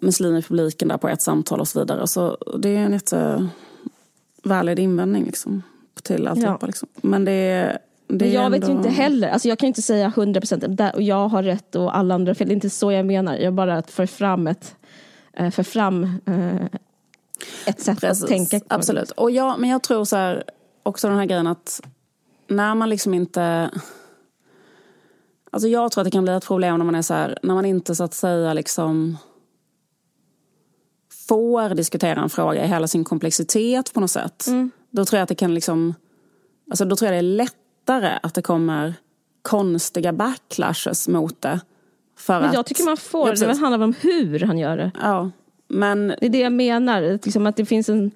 muslim 0.02 0.36
i 0.36 0.42
publiken 0.42 0.88
där 0.88 0.98
på 0.98 1.10
ett 1.10 1.22
samtal 1.22 1.60
och 1.60 1.68
så 1.68 1.80
vidare. 1.80 2.08
Så 2.08 2.38
det 2.58 2.70
är 2.70 2.80
en 2.86 2.92
jättevalid 2.92 4.80
invändning 4.80 5.26
liksom, 5.26 5.64
till 6.04 6.28
alltihopa. 6.28 6.58
Ja. 6.62 6.68
Liksom. 6.68 6.90
Men 6.96 7.26
det 7.26 7.32
är... 7.32 7.80
Men 8.08 8.32
jag 8.32 8.50
vet 8.50 8.64
ju 8.64 8.72
ändå- 8.72 8.78
inte 8.78 8.90
heller, 8.90 9.30
alltså 9.30 9.48
jag 9.48 9.60
kan 9.60 9.68
inte 9.68 9.82
säga 9.82 10.10
100% 10.16 10.68
där, 10.68 10.96
och 10.96 11.02
jag 11.02 11.28
har 11.28 11.44
rätt 11.44 11.76
och 11.76 11.98
alla 11.98 12.16
andra 12.16 12.36
fel. 12.36 12.48
Det 12.48 12.52
är 12.52 12.56
inte 12.56 12.70
så 12.70 12.92
jag 12.92 13.06
menar. 13.06 13.36
Jag 13.36 13.54
bara 13.54 13.82
för 13.82 14.06
fram 14.06 14.48
ett, 14.48 14.76
eh, 15.34 15.50
för 15.52 15.64
fram 15.64 16.04
eh, 16.26 16.66
ett 17.66 17.82
sätt 17.82 18.02
Precis, 18.02 18.24
att 18.24 18.30
tänka. 18.30 18.60
på. 18.60 18.66
Absolut. 18.68 19.12
Och 19.12 19.32
jag, 19.32 19.60
men 19.60 19.70
jag 19.70 19.84
tror 19.84 20.06
så 20.06 20.16
här, 20.16 20.44
också 20.84 21.08
den 21.08 21.18
här 21.18 21.26
grejen 21.26 21.48
att 21.48 21.82
när 22.48 22.76
man 22.76 22.90
liksom 22.90 23.14
inte... 23.14 23.70
Alltså 25.52 25.68
jag 25.68 25.92
tror 25.92 26.02
att 26.02 26.06
det 26.06 26.12
kan 26.12 26.24
bli 26.24 26.34
ett 26.34 26.46
problem 26.46 26.78
när 26.78 26.86
man 26.86 26.96
är 26.96 27.02
så 27.02 27.14
här, 27.14 27.40
när 27.44 27.54
man 27.54 27.66
inte 27.66 27.96
så 27.96 28.04
att 28.04 28.14
säga 28.14 28.54
liksom 28.54 29.18
får 31.32 31.70
diskutera 31.70 32.22
en 32.22 32.30
fråga 32.30 32.66
i 32.66 32.68
hela 32.68 32.88
sin 32.88 33.04
komplexitet 33.04 33.94
på 33.94 34.00
något 34.00 34.12
sätt. 34.12 34.48
Mm. 34.48 34.72
Då 34.90 35.06
tror 35.06 35.18
jag 35.18 35.24
att 35.24 35.30
det 35.30 35.36
kan 35.36 35.54
liksom... 35.54 35.96
Alltså 36.70 36.86
då 36.86 36.96
tror 36.96 37.12
jag 37.12 37.24
det 37.24 37.28
är 37.28 37.36
lättare 37.36 38.20
att 38.24 38.34
det 38.34 38.42
kommer 38.42 38.94
konstiga 39.42 40.14
backlashes 40.14 41.08
mot 41.08 41.42
det. 41.42 41.60
För 42.18 42.40
Men 42.40 42.50
att, 42.50 42.54
jag 42.54 42.66
tycker 42.66 42.84
man 42.84 42.98
får, 42.98 43.30
Ja, 43.30 43.48
det 43.48 43.58
handlar 43.58 43.84
om 43.84 43.94
hur 44.02 44.40
han 44.40 44.58
gör 44.58 44.78
det. 44.78 44.92
Ja, 45.02 45.32
men 45.68 46.08
Det 46.08 46.26
är 46.26 46.30
det 46.30 46.40
jag 46.40 46.54
menar, 46.54 47.04
att 47.04 47.26
liksom 47.26 47.48
att 47.48 47.56
det 47.56 47.66
finns 47.66 47.90
en... 47.90 48.12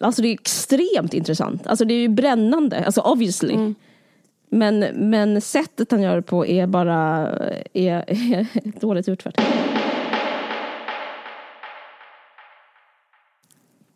Alltså 0.00 0.22
det 0.22 0.28
är 0.28 0.32
extremt 0.32 1.14
intressant. 1.14 1.66
Alltså 1.66 1.84
det 1.84 1.94
är 1.94 2.00
ju 2.00 2.08
brännande, 2.08 2.84
alltså 2.84 3.00
obviously. 3.00 3.54
Mm. 3.54 3.74
Men, 4.48 4.78
men 4.94 5.40
sättet 5.40 5.90
han 5.90 6.02
gör 6.02 6.16
det 6.16 6.22
på 6.22 6.46
är 6.46 6.66
bara 6.66 7.28
är, 7.72 8.04
är 8.08 8.80
dåligt 8.80 9.08
utfört. 9.08 9.40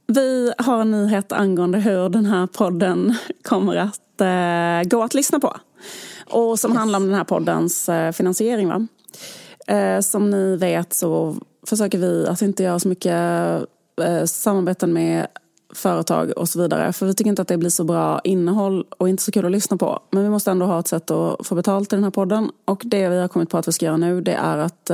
Vi 0.07 0.53
har 0.59 0.81
en 0.81 0.91
nyhet 0.91 1.33
angående 1.33 1.79
hur 1.79 2.09
den 2.09 2.27
här 2.27 2.47
podden 2.47 3.15
kommer 3.43 3.77
att 3.77 4.21
eh, 4.21 4.91
gå 4.91 5.03
att 5.03 5.15
lyssna 5.15 5.41
på. 5.41 5.57
Och 6.31 6.59
som 6.59 6.77
handlar 6.77 6.99
om 6.99 7.07
den 7.07 7.15
här 7.15 7.25
poddens 7.25 7.89
eh, 7.89 8.13
finansiering. 8.13 8.69
Va? 8.69 8.87
Eh, 9.67 10.01
som 10.01 10.31
ni 10.31 10.57
vet 10.57 10.93
så 10.93 11.37
försöker 11.67 11.99
vi 11.99 12.27
att 12.27 12.43
inte 12.43 12.63
göra 12.63 12.79
så 12.79 12.89
mycket 12.89 13.13
eh, 14.03 14.25
samarbeten 14.25 14.93
med 14.93 15.27
företag 15.75 16.31
och 16.37 16.49
så 16.49 16.63
vidare. 16.63 16.93
För 16.93 17.07
vi 17.07 17.15
tycker 17.15 17.29
inte 17.29 17.43
att 17.43 17.49
det 17.49 17.57
blir 17.57 17.71
så 17.71 17.85
bra 17.85 18.21
innehåll 18.25 18.85
och 18.99 19.09
inte 19.09 19.23
så 19.23 19.33
kul 19.33 19.45
att 19.45 19.53
lyssna 19.53 19.77
på. 19.77 20.01
Men 20.11 20.23
vi 20.23 20.31
måste 20.31 20.51
ändå 20.51 20.67
ha 20.67 20.81
ett 20.81 20.89
sätt 20.89 21.11
att 21.11 21.47
få 21.47 21.55
betalt 21.55 21.93
i 21.93 21.97
den 21.97 22.05
här 22.05 22.11
podden. 22.11 22.51
Och 22.65 22.83
det 22.85 23.09
vi 23.09 23.21
har 23.21 23.29
kommit 23.29 23.51
på 23.51 23.59
att 23.59 23.69
vi 23.69 23.73
ska 23.73 23.87
göra 23.87 23.97
nu 23.97 24.21
det 24.21 24.35
är 24.35 24.59
att 24.59 24.91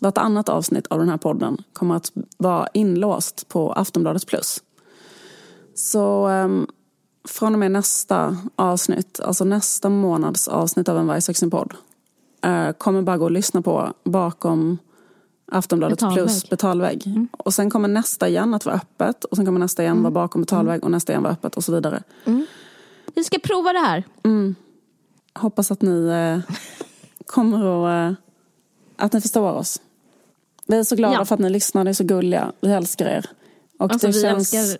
vartannat 0.00 0.48
avsnitt 0.48 0.86
av 0.86 0.98
den 0.98 1.08
här 1.08 1.16
podden 1.16 1.62
kommer 1.72 1.94
att 1.94 2.12
vara 2.36 2.68
inlåst 2.74 3.48
på 3.48 3.72
Aftonbladet 3.72 4.26
Plus. 4.26 4.62
Så 5.74 6.28
um, 6.28 6.66
från 7.28 7.52
och 7.52 7.58
med 7.58 7.72
nästa 7.72 8.36
avsnitt, 8.56 9.20
alltså 9.20 9.44
nästa 9.44 9.88
månads 9.88 10.48
avsnitt 10.48 10.88
av 10.88 10.98
en 10.98 11.06
Vargsaxen-podd 11.06 11.74
eh, 12.42 12.72
kommer 12.72 13.02
bara 13.02 13.18
gå 13.18 13.26
att 13.26 13.32
lyssna 13.32 13.62
på 13.62 13.92
bakom 14.04 14.78
Aftonbladet 15.52 15.98
Betalvägg. 15.98 16.24
plus 16.24 16.50
betalvägg. 16.50 17.26
Och 17.30 17.54
sen 17.54 17.70
kommer 17.70 17.88
nästa 17.88 18.28
igen 18.28 18.54
att 18.54 18.66
vara 18.66 18.76
öppet 18.76 19.24
och 19.24 19.36
sen 19.36 19.46
kommer 19.46 19.60
nästa 19.60 19.82
igen 19.82 20.02
vara 20.02 20.10
bakom 20.10 20.40
betalvägg 20.40 20.84
och 20.84 20.90
nästa 20.90 21.12
igen 21.12 21.22
vara 21.22 21.32
öppet 21.32 21.56
och 21.56 21.64
så 21.64 21.72
vidare. 21.72 22.02
Vi 23.14 23.24
ska 23.24 23.38
prova 23.38 23.72
det 23.72 23.78
här. 23.78 24.04
Hoppas 25.34 25.70
att 25.70 25.82
ni 25.82 26.08
eh, 26.08 26.54
kommer 27.26 27.58
att, 27.58 28.12
eh, 28.12 28.18
att 28.96 29.12
ni 29.12 29.20
förstår 29.20 29.52
oss. 29.52 29.80
Vi 30.68 30.76
är 30.78 30.82
så 30.82 30.96
glada 30.96 31.14
Ja. 31.14 31.24
för 31.24 31.34
att 31.34 31.40
ni 31.40 31.50
lyssnar, 31.50 31.84
ni 31.84 31.90
är 31.90 31.94
så 31.94 32.04
gulliga. 32.04 32.52
Vi 32.60 32.72
älskar 32.72 33.06
er. 33.06 33.26
Och 33.78 33.92
Alltså, 33.92 34.06
det 34.06 34.12
vi 34.12 34.20
känns 34.22 34.54
älskar, 34.54 34.78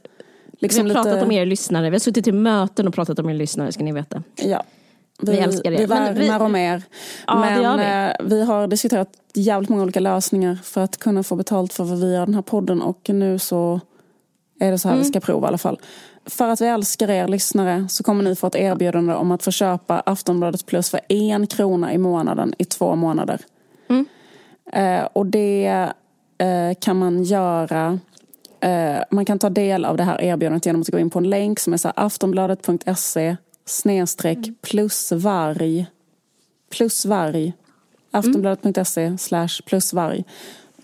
liksom 0.59 0.85
vi 0.85 0.91
har 0.91 0.95
pratat 0.95 1.13
lite... 1.15 1.25
om 1.27 1.33
er 1.33 1.47
lyssnare. 1.47 1.91
Vi 1.91 1.95
har 1.95 2.01
suttit 2.01 2.27
i 2.27 2.33
möten 2.33 2.89
och 2.89 2.95
pratat 2.95 3.19
om 3.19 3.31
er 3.31 3.35
lyssnare, 3.35 3.73
ska 3.73 3.85
ni 3.85 3.93
veta. 3.93 4.23
Ja. 4.37 4.63
Vi, 5.23 5.33
Vi 5.33 5.39
älskar 5.39 5.73
er. 5.73 5.79
Vi 5.79 5.87
värnar 5.87 6.41
om 6.41 6.57
er. 6.57 6.83
Ja, 7.27 7.41
Men 7.41 7.79
vi. 7.79 7.85
eh, 7.85 8.27
vi 8.29 8.45
har 8.45 8.67
diskuterat 8.67 9.09
jävligt 9.35 9.69
många 9.71 9.83
olika 9.83 10.01
lösningar 10.01 10.59
för 10.63 10.81
att 10.81 10.97
kunna 10.97 11.23
få 11.23 11.37
betalt 11.37 11.73
för 11.73 11.85
vad 11.85 12.01
vi 12.01 12.13
gör 12.15 12.27
den 12.27 12.35
här 12.35 12.43
podden. 12.43 12.83
Och 12.83 13.09
nu 13.09 13.39
så 13.39 13.81
är 14.61 14.71
det 14.71 14.79
så 14.79 14.89
här 14.89 14.95
Mm. 14.95 15.05
vi 15.05 15.11
ska 15.11 15.21
prova 15.21 15.47
i 15.47 15.49
alla 15.49 15.59
fall. 15.59 15.81
För 16.27 16.49
att 16.49 16.61
vi 16.61 16.67
älskar 16.67 17.11
er 17.11 17.29
lyssnare 17.29 17.87
så 17.91 18.03
kommer 18.05 18.25
ni 18.25 18.37
få 18.37 18.47
ett 18.47 18.55
erbjudande 18.57 19.15
om 19.15 19.31
att 19.31 19.43
få 19.43 19.51
köpa 19.51 20.01
Aftonbladet 20.07 20.67
Plus 20.67 20.91
för 20.91 21.01
en 21.09 21.47
krona 21.47 21.93
i 21.93 21.99
månaden 21.99 22.55
i 22.59 22.65
två 22.65 22.95
månader. 22.97 23.41
Mm. 23.89 24.07
Eh, 24.73 25.09
och 25.13 25.27
det 25.27 25.93
eh, 26.39 26.75
kan 26.81 26.99
man 26.99 27.23
göra 27.23 27.99
Eh, 28.61 29.03
man 29.11 29.25
kan 29.25 29.39
ta 29.39 29.51
del 29.51 29.85
av 29.85 29.97
det 29.97 30.03
här 30.03 30.21
erbjudandet 30.21 30.67
genom 30.67 30.81
att 30.81 30.89
gå 30.89 30.99
in 30.99 31.11
på 31.11 31.19
en 31.19 31.31
länk 31.31 31.59
som 31.61 31.73
är 31.73 31.77
så 31.77 31.93
aftonbladet.se 31.97 33.37
snedstreck 33.65 34.39
plusvarg. 34.63 35.87
Plusvarg. 36.71 37.53
Aftonbladet.se 38.11 39.19
slash 39.19 39.49
plusvarg. 39.67 40.25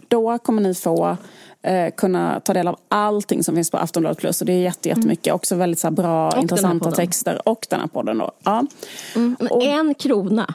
Då 0.08 0.38
kommer 0.38 0.62
ni 0.62 0.74
få 0.74 1.16
eh, 1.62 1.94
kunna 1.96 2.40
ta 2.40 2.52
del 2.52 2.68
av 2.68 2.76
allting 2.88 3.44
som 3.44 3.54
finns 3.54 3.70
på 3.70 3.76
Aftonbladet 3.76 4.18
plus. 4.18 4.40
Och 4.40 4.46
det 4.46 4.52
är 4.52 4.58
jätte, 4.58 4.88
jättemycket. 4.88 5.34
Också 5.34 5.56
väldigt 5.56 5.78
så 5.78 5.86
här, 5.86 5.92
bra, 5.92 6.30
här 6.30 6.40
intressanta 6.40 6.90
texter. 6.90 7.48
Och 7.48 7.66
den 7.70 7.80
här 7.80 7.86
podden 7.86 8.18
då. 8.18 8.32
Ja. 8.44 8.66
Men 9.14 9.36
En 9.62 9.94
krona. 9.94 10.54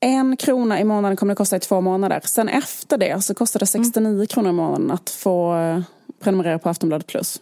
En 0.00 0.36
krona 0.36 0.80
i 0.80 0.84
månaden 0.84 1.16
kommer 1.16 1.34
det 1.34 1.36
kosta 1.36 1.56
i 1.56 1.60
två 1.60 1.80
månader. 1.80 2.20
Sen 2.24 2.48
efter 2.48 2.98
det 2.98 3.24
så 3.24 3.34
kostar 3.34 3.60
det 3.60 3.66
69 3.66 4.26
kronor 4.26 4.50
i 4.50 4.52
månaden 4.52 4.90
att 4.90 5.10
få 5.10 5.56
eh, 5.56 5.80
prenumerera 6.20 6.58
på 6.58 6.68
Aftonbladet 6.68 7.06
plus. 7.06 7.40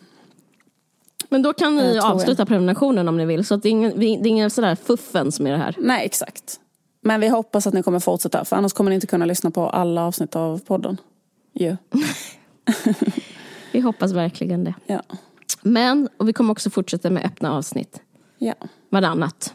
Men 1.29 1.43
då 1.43 1.53
kan 1.53 1.79
Eh, 1.79 1.85
ni 1.85 1.95
jag. 1.97 2.05
avsluta 2.05 2.47
prenumerationen 2.47 3.09
om 3.09 3.17
ni 3.17 3.27
vill. 3.27 3.45
Så 3.47 3.57
det 3.57 3.69
är 3.69 3.71
ingen, 3.71 3.99
vi- 4.01 4.17
det 4.17 4.29
är 4.29 4.31
ingen 4.31 4.51
sådär 4.51 4.75
fuffens 4.77 5.41
med 5.41 5.53
det 5.53 5.59
här. 5.59 5.75
Nej, 5.79 6.07
exakt. 6.07 6.61
Men 7.01 7.21
vi 7.21 7.29
hoppas 7.29 7.67
att 7.67 7.75
ni 7.75 7.83
kommer 7.83 8.01
fortsätta, 8.01 8.45
för 8.45 8.57
annars 8.57 8.73
kommer 8.73 8.91
ni 8.91 8.95
inte 8.95 9.07
kunna 9.07 9.25
lyssna 9.25 9.51
på 9.51 9.69
alla 9.71 10.05
avsnitt 10.07 10.37
av 10.37 10.59
podden. 10.59 10.97
Ju. 11.53 11.77
Vi 13.73 13.81
hoppas 13.81 14.13
verkligen 14.13 14.65
det. 14.65 14.75
Ja. 14.87 15.03
Men, 15.63 16.09
och 16.17 16.29
vi 16.29 16.33
kommer 16.33 16.53
också 16.53 16.71
fortsätta 16.71 17.11
med 17.11 17.25
öppna 17.25 17.53
avsnitt. 17.57 18.01
ja, 18.39 18.55
Varannat. 18.91 19.55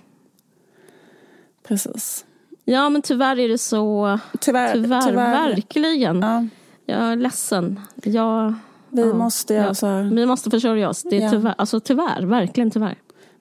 precis. 1.68 2.26
Ja 2.72 2.90
men 2.90 3.02
tyvärr 3.02 3.40
är 3.40 3.50
det 3.50 3.58
så. 3.58 4.20
Tyvärr. 4.40 4.74
Tyvärr, 4.74 5.02
tyvärr. 5.02 5.32
verkligen. 5.50 6.22
Ja, 6.22 6.46
Jag 6.86 7.00
är 7.12 7.16
ledsen. 7.16 7.80
Jag, 8.04 8.54
vi 8.90 9.02
ja, 9.02 9.14
måste 9.14 9.54
ja. 9.54 9.62
här. 9.82 10.16
Vi 10.16 10.26
måste 10.26 10.50
försörja 10.52 10.90
oss. 10.90 11.04
Det 11.04 11.18
är 11.18 11.22
Ja. 11.22 11.30
tyvärr, 11.32 11.56
alltså 11.58 11.80
tyvärr, 11.80 12.22
verkligen 12.22 12.72
tyvärr. 12.72 12.96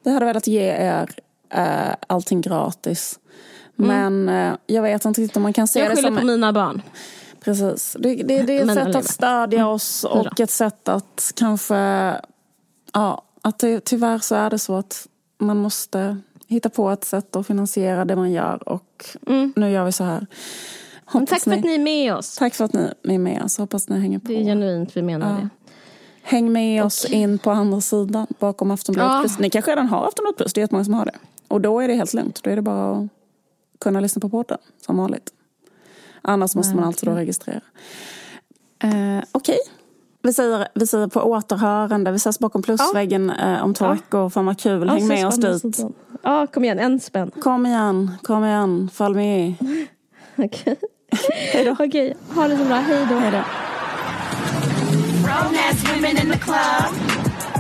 Vi 0.05 0.12
hade 0.12 0.27
velat 0.27 0.47
ge 0.47 0.62
er 0.62 1.11
eh, 1.55 1.94
allting 2.07 2.40
gratis. 2.40 3.19
Men 3.77 4.28
eh, 4.28 4.52
jag 4.66 4.82
vet 4.82 5.05
inte 5.05 5.20
riktigt 5.20 5.36
om 5.36 5.43
man 5.43 5.52
kan 5.52 5.69
se 5.69 5.81
Mm. 5.81 5.89
Jag 5.89 5.97
det 5.97 6.02
skyller 6.02 6.09
som... 6.16 6.20
på 6.20 6.27
mina 6.32 6.52
barn. 6.52 6.82
Precis. 7.44 7.97
Det, 7.98 8.15
det, 8.15 8.43
det 8.43 8.57
är 8.57 8.61
ett 8.61 8.66
Men 8.66 8.77
sätt 8.77 8.97
att 8.97 9.05
stödja 9.11 9.66
oss 9.69 10.05
Hurra. 10.11 10.31
och 10.31 10.40
ett 10.40 10.51
sätt 10.51 10.89
att 10.89 11.32
kanske... 11.36 11.77
Ja, 12.93 13.23
att 13.43 13.59
det, 13.59 13.81
tyvärr 13.85 14.19
så 14.19 14.35
är 14.35 14.51
det 14.51 14.59
så 14.59 14.77
att 14.77 15.07
man 15.39 15.57
måste 15.57 16.16
hitta 16.51 16.69
på 16.71 16.91
ett 16.91 17.05
sätt 17.05 17.37
att 17.37 17.47
finansiera 17.47 18.05
det 18.05 18.17
man 18.17 18.33
gör. 18.33 18.69
Och 18.69 19.05
nu 19.57 19.71
gör 19.71 19.85
vi 19.85 19.93
så 19.93 20.05
här. 20.05 20.27
Tack 21.13 21.41
för 21.41 21.51
att 21.53 21.65
ni 21.65 21.75
är 21.75 21.79
med 21.79 22.15
oss. 22.15 22.37
Tack 22.37 22.55
för 22.55 22.65
att 22.65 22.73
ni, 22.73 23.15
är 23.15 23.19
med 23.19 23.43
oss. 23.43 23.59
Hoppas 23.59 23.89
ni 23.89 24.01
hänger 24.01 24.19
på. 24.19 24.27
Det 24.29 24.41
är 24.41 24.45
genuint, 24.45 24.97
vi 24.97 25.03
menar 25.03 25.31
Ja. 25.31 25.37
det. 25.37 25.49
Häng 26.23 26.53
med 26.53 26.85
oss 26.85 27.05
in 27.05 27.39
på 27.39 27.51
andra 27.51 27.81
sidan 27.81 28.27
bakom 28.39 28.71
Aftonbladet 28.71 29.13
Ja. 29.13 29.21
Plus. 29.21 29.39
Ni 29.39 29.51
kanske 29.51 29.71
redan 29.71 29.87
har 29.87 30.07
Aftonbladet 30.07 30.37
Plus, 30.37 30.53
det 30.53 30.59
är 30.59 30.63
jättemånga 30.63 30.85
som 30.85 30.95
har 30.95 31.05
det. 31.05 31.15
Och 31.49 31.61
då 31.61 31.81
är 31.81 31.89
det 31.89 31.95
helt 31.95 32.15
lugnt. 32.15 32.43
Då 32.43 32.51
är 32.51 32.57
det 32.57 32.63
bara 32.63 32.97
att 32.99 33.07
kunna 33.81 34.01
lyssna 34.01 34.21
på 34.21 34.29
podden 34.29 34.59
som 34.87 34.97
vanligt. 34.97 35.31
Annars 36.23 36.55
måste 36.55 36.75
man 36.77 36.85
alltid 36.85 37.09
då 37.09 37.15
registrera. 37.15 37.61
Eh, 38.83 39.25
Okej. 39.33 39.59
Vi, 40.23 40.33
säger, 40.33 40.69
vi 40.75 40.87
säger 40.87 41.07
på 41.07 41.21
återhörande. 41.23 42.11
Vi 42.11 42.17
ses 42.17 42.39
bakom 42.39 42.63
plusväggen 42.63 43.31
eh, 43.31 43.65
om 43.65 43.75
två 43.75 43.85
Ja. 43.85 43.93
veckor. 43.93 44.31
Fan 44.31 44.47
vad 44.47 44.59
kul. 44.61 44.89
Häng 44.89 44.99
Ja, 45.01 45.07
med 45.07 45.27
oss 45.27 45.37
dit. 45.37 45.77
sidan. 45.77 45.93
Ja, 46.23 46.47
kom 46.47 46.65
igen, 46.65 46.79
en 46.79 47.01
spänn. 47.01 47.31
Kom 47.41 47.67
igen, 47.67 48.11
kom 48.23 48.45
igen. 48.45 48.91
Fall 48.93 49.15
med. 49.15 49.55
Okej. 50.37 50.77
Okej, 51.79 52.17
ha 52.35 52.49
det 52.49 52.57
så 52.57 52.65
bra. 52.65 52.77
Hej 52.77 53.07
då. 53.11 53.15
Hej 53.19 53.31
då. 53.31 53.43
Grown 55.27 55.55
ass 55.71 55.85
women 55.95 56.27
in 56.27 56.33
the 56.33 56.39
club. 56.39 56.95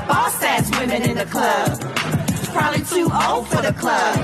Boss 0.08 0.42
ass 0.42 0.70
women 0.80 1.02
in 1.02 1.16
the 1.16 1.26
club. 1.26 2.09
Probably 2.52 2.82
too 2.84 3.08
old 3.28 3.46
for 3.48 3.62
the 3.62 3.72
club. 3.72 4.16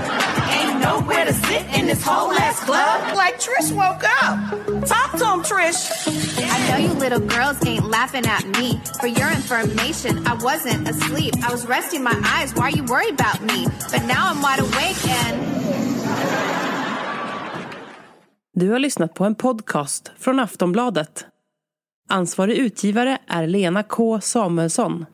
Ain't 0.59 0.81
nowhere 0.81 1.24
to 1.24 1.32
sit 1.32 1.62
in 1.78 1.86
this 1.86 2.03
whole 2.03 2.32
ass 2.32 2.59
club. 2.65 3.16
Like 3.16 3.39
Trish 3.39 3.70
woke 3.73 4.05
up. 4.23 4.35
Talk 4.86 5.11
to 5.20 5.27
him, 5.32 5.43
Trish. 5.43 5.81
I 6.55 6.59
know 6.69 6.77
you 6.86 6.93
little 6.98 7.20
girls 7.20 7.65
ain't 7.66 7.89
laughing 7.90 8.27
at 8.27 8.44
me. 8.59 8.81
For 9.01 9.07
your 9.07 9.31
information, 9.31 10.27
I 10.27 10.35
wasn't 10.35 10.89
asleep. 10.89 11.35
I 11.48 11.53
was 11.53 11.66
resting 11.66 12.03
my 12.03 12.16
eyes. 12.36 12.55
Why 12.55 12.65
are 12.65 12.77
you 12.77 12.85
worried 12.85 13.15
about 13.20 13.43
me? 13.43 13.66
But 13.93 14.03
now 14.07 14.31
I'm 14.31 14.43
wide 14.43 14.61
awake 14.61 15.03
and. 15.24 15.36
Du 18.55 18.70
har 18.70 18.78
lyssnat 18.78 19.15
på 19.15 19.24
en 19.24 19.35
podcast 19.35 20.12
från 20.19 20.40
Aftonbladet. 20.40 21.27
Ansvarig 22.09 22.57
utgivare 22.57 23.19
är 23.27 23.47
Lena 23.47 23.82
K 23.82 24.20
Samuelsson. 24.20 25.07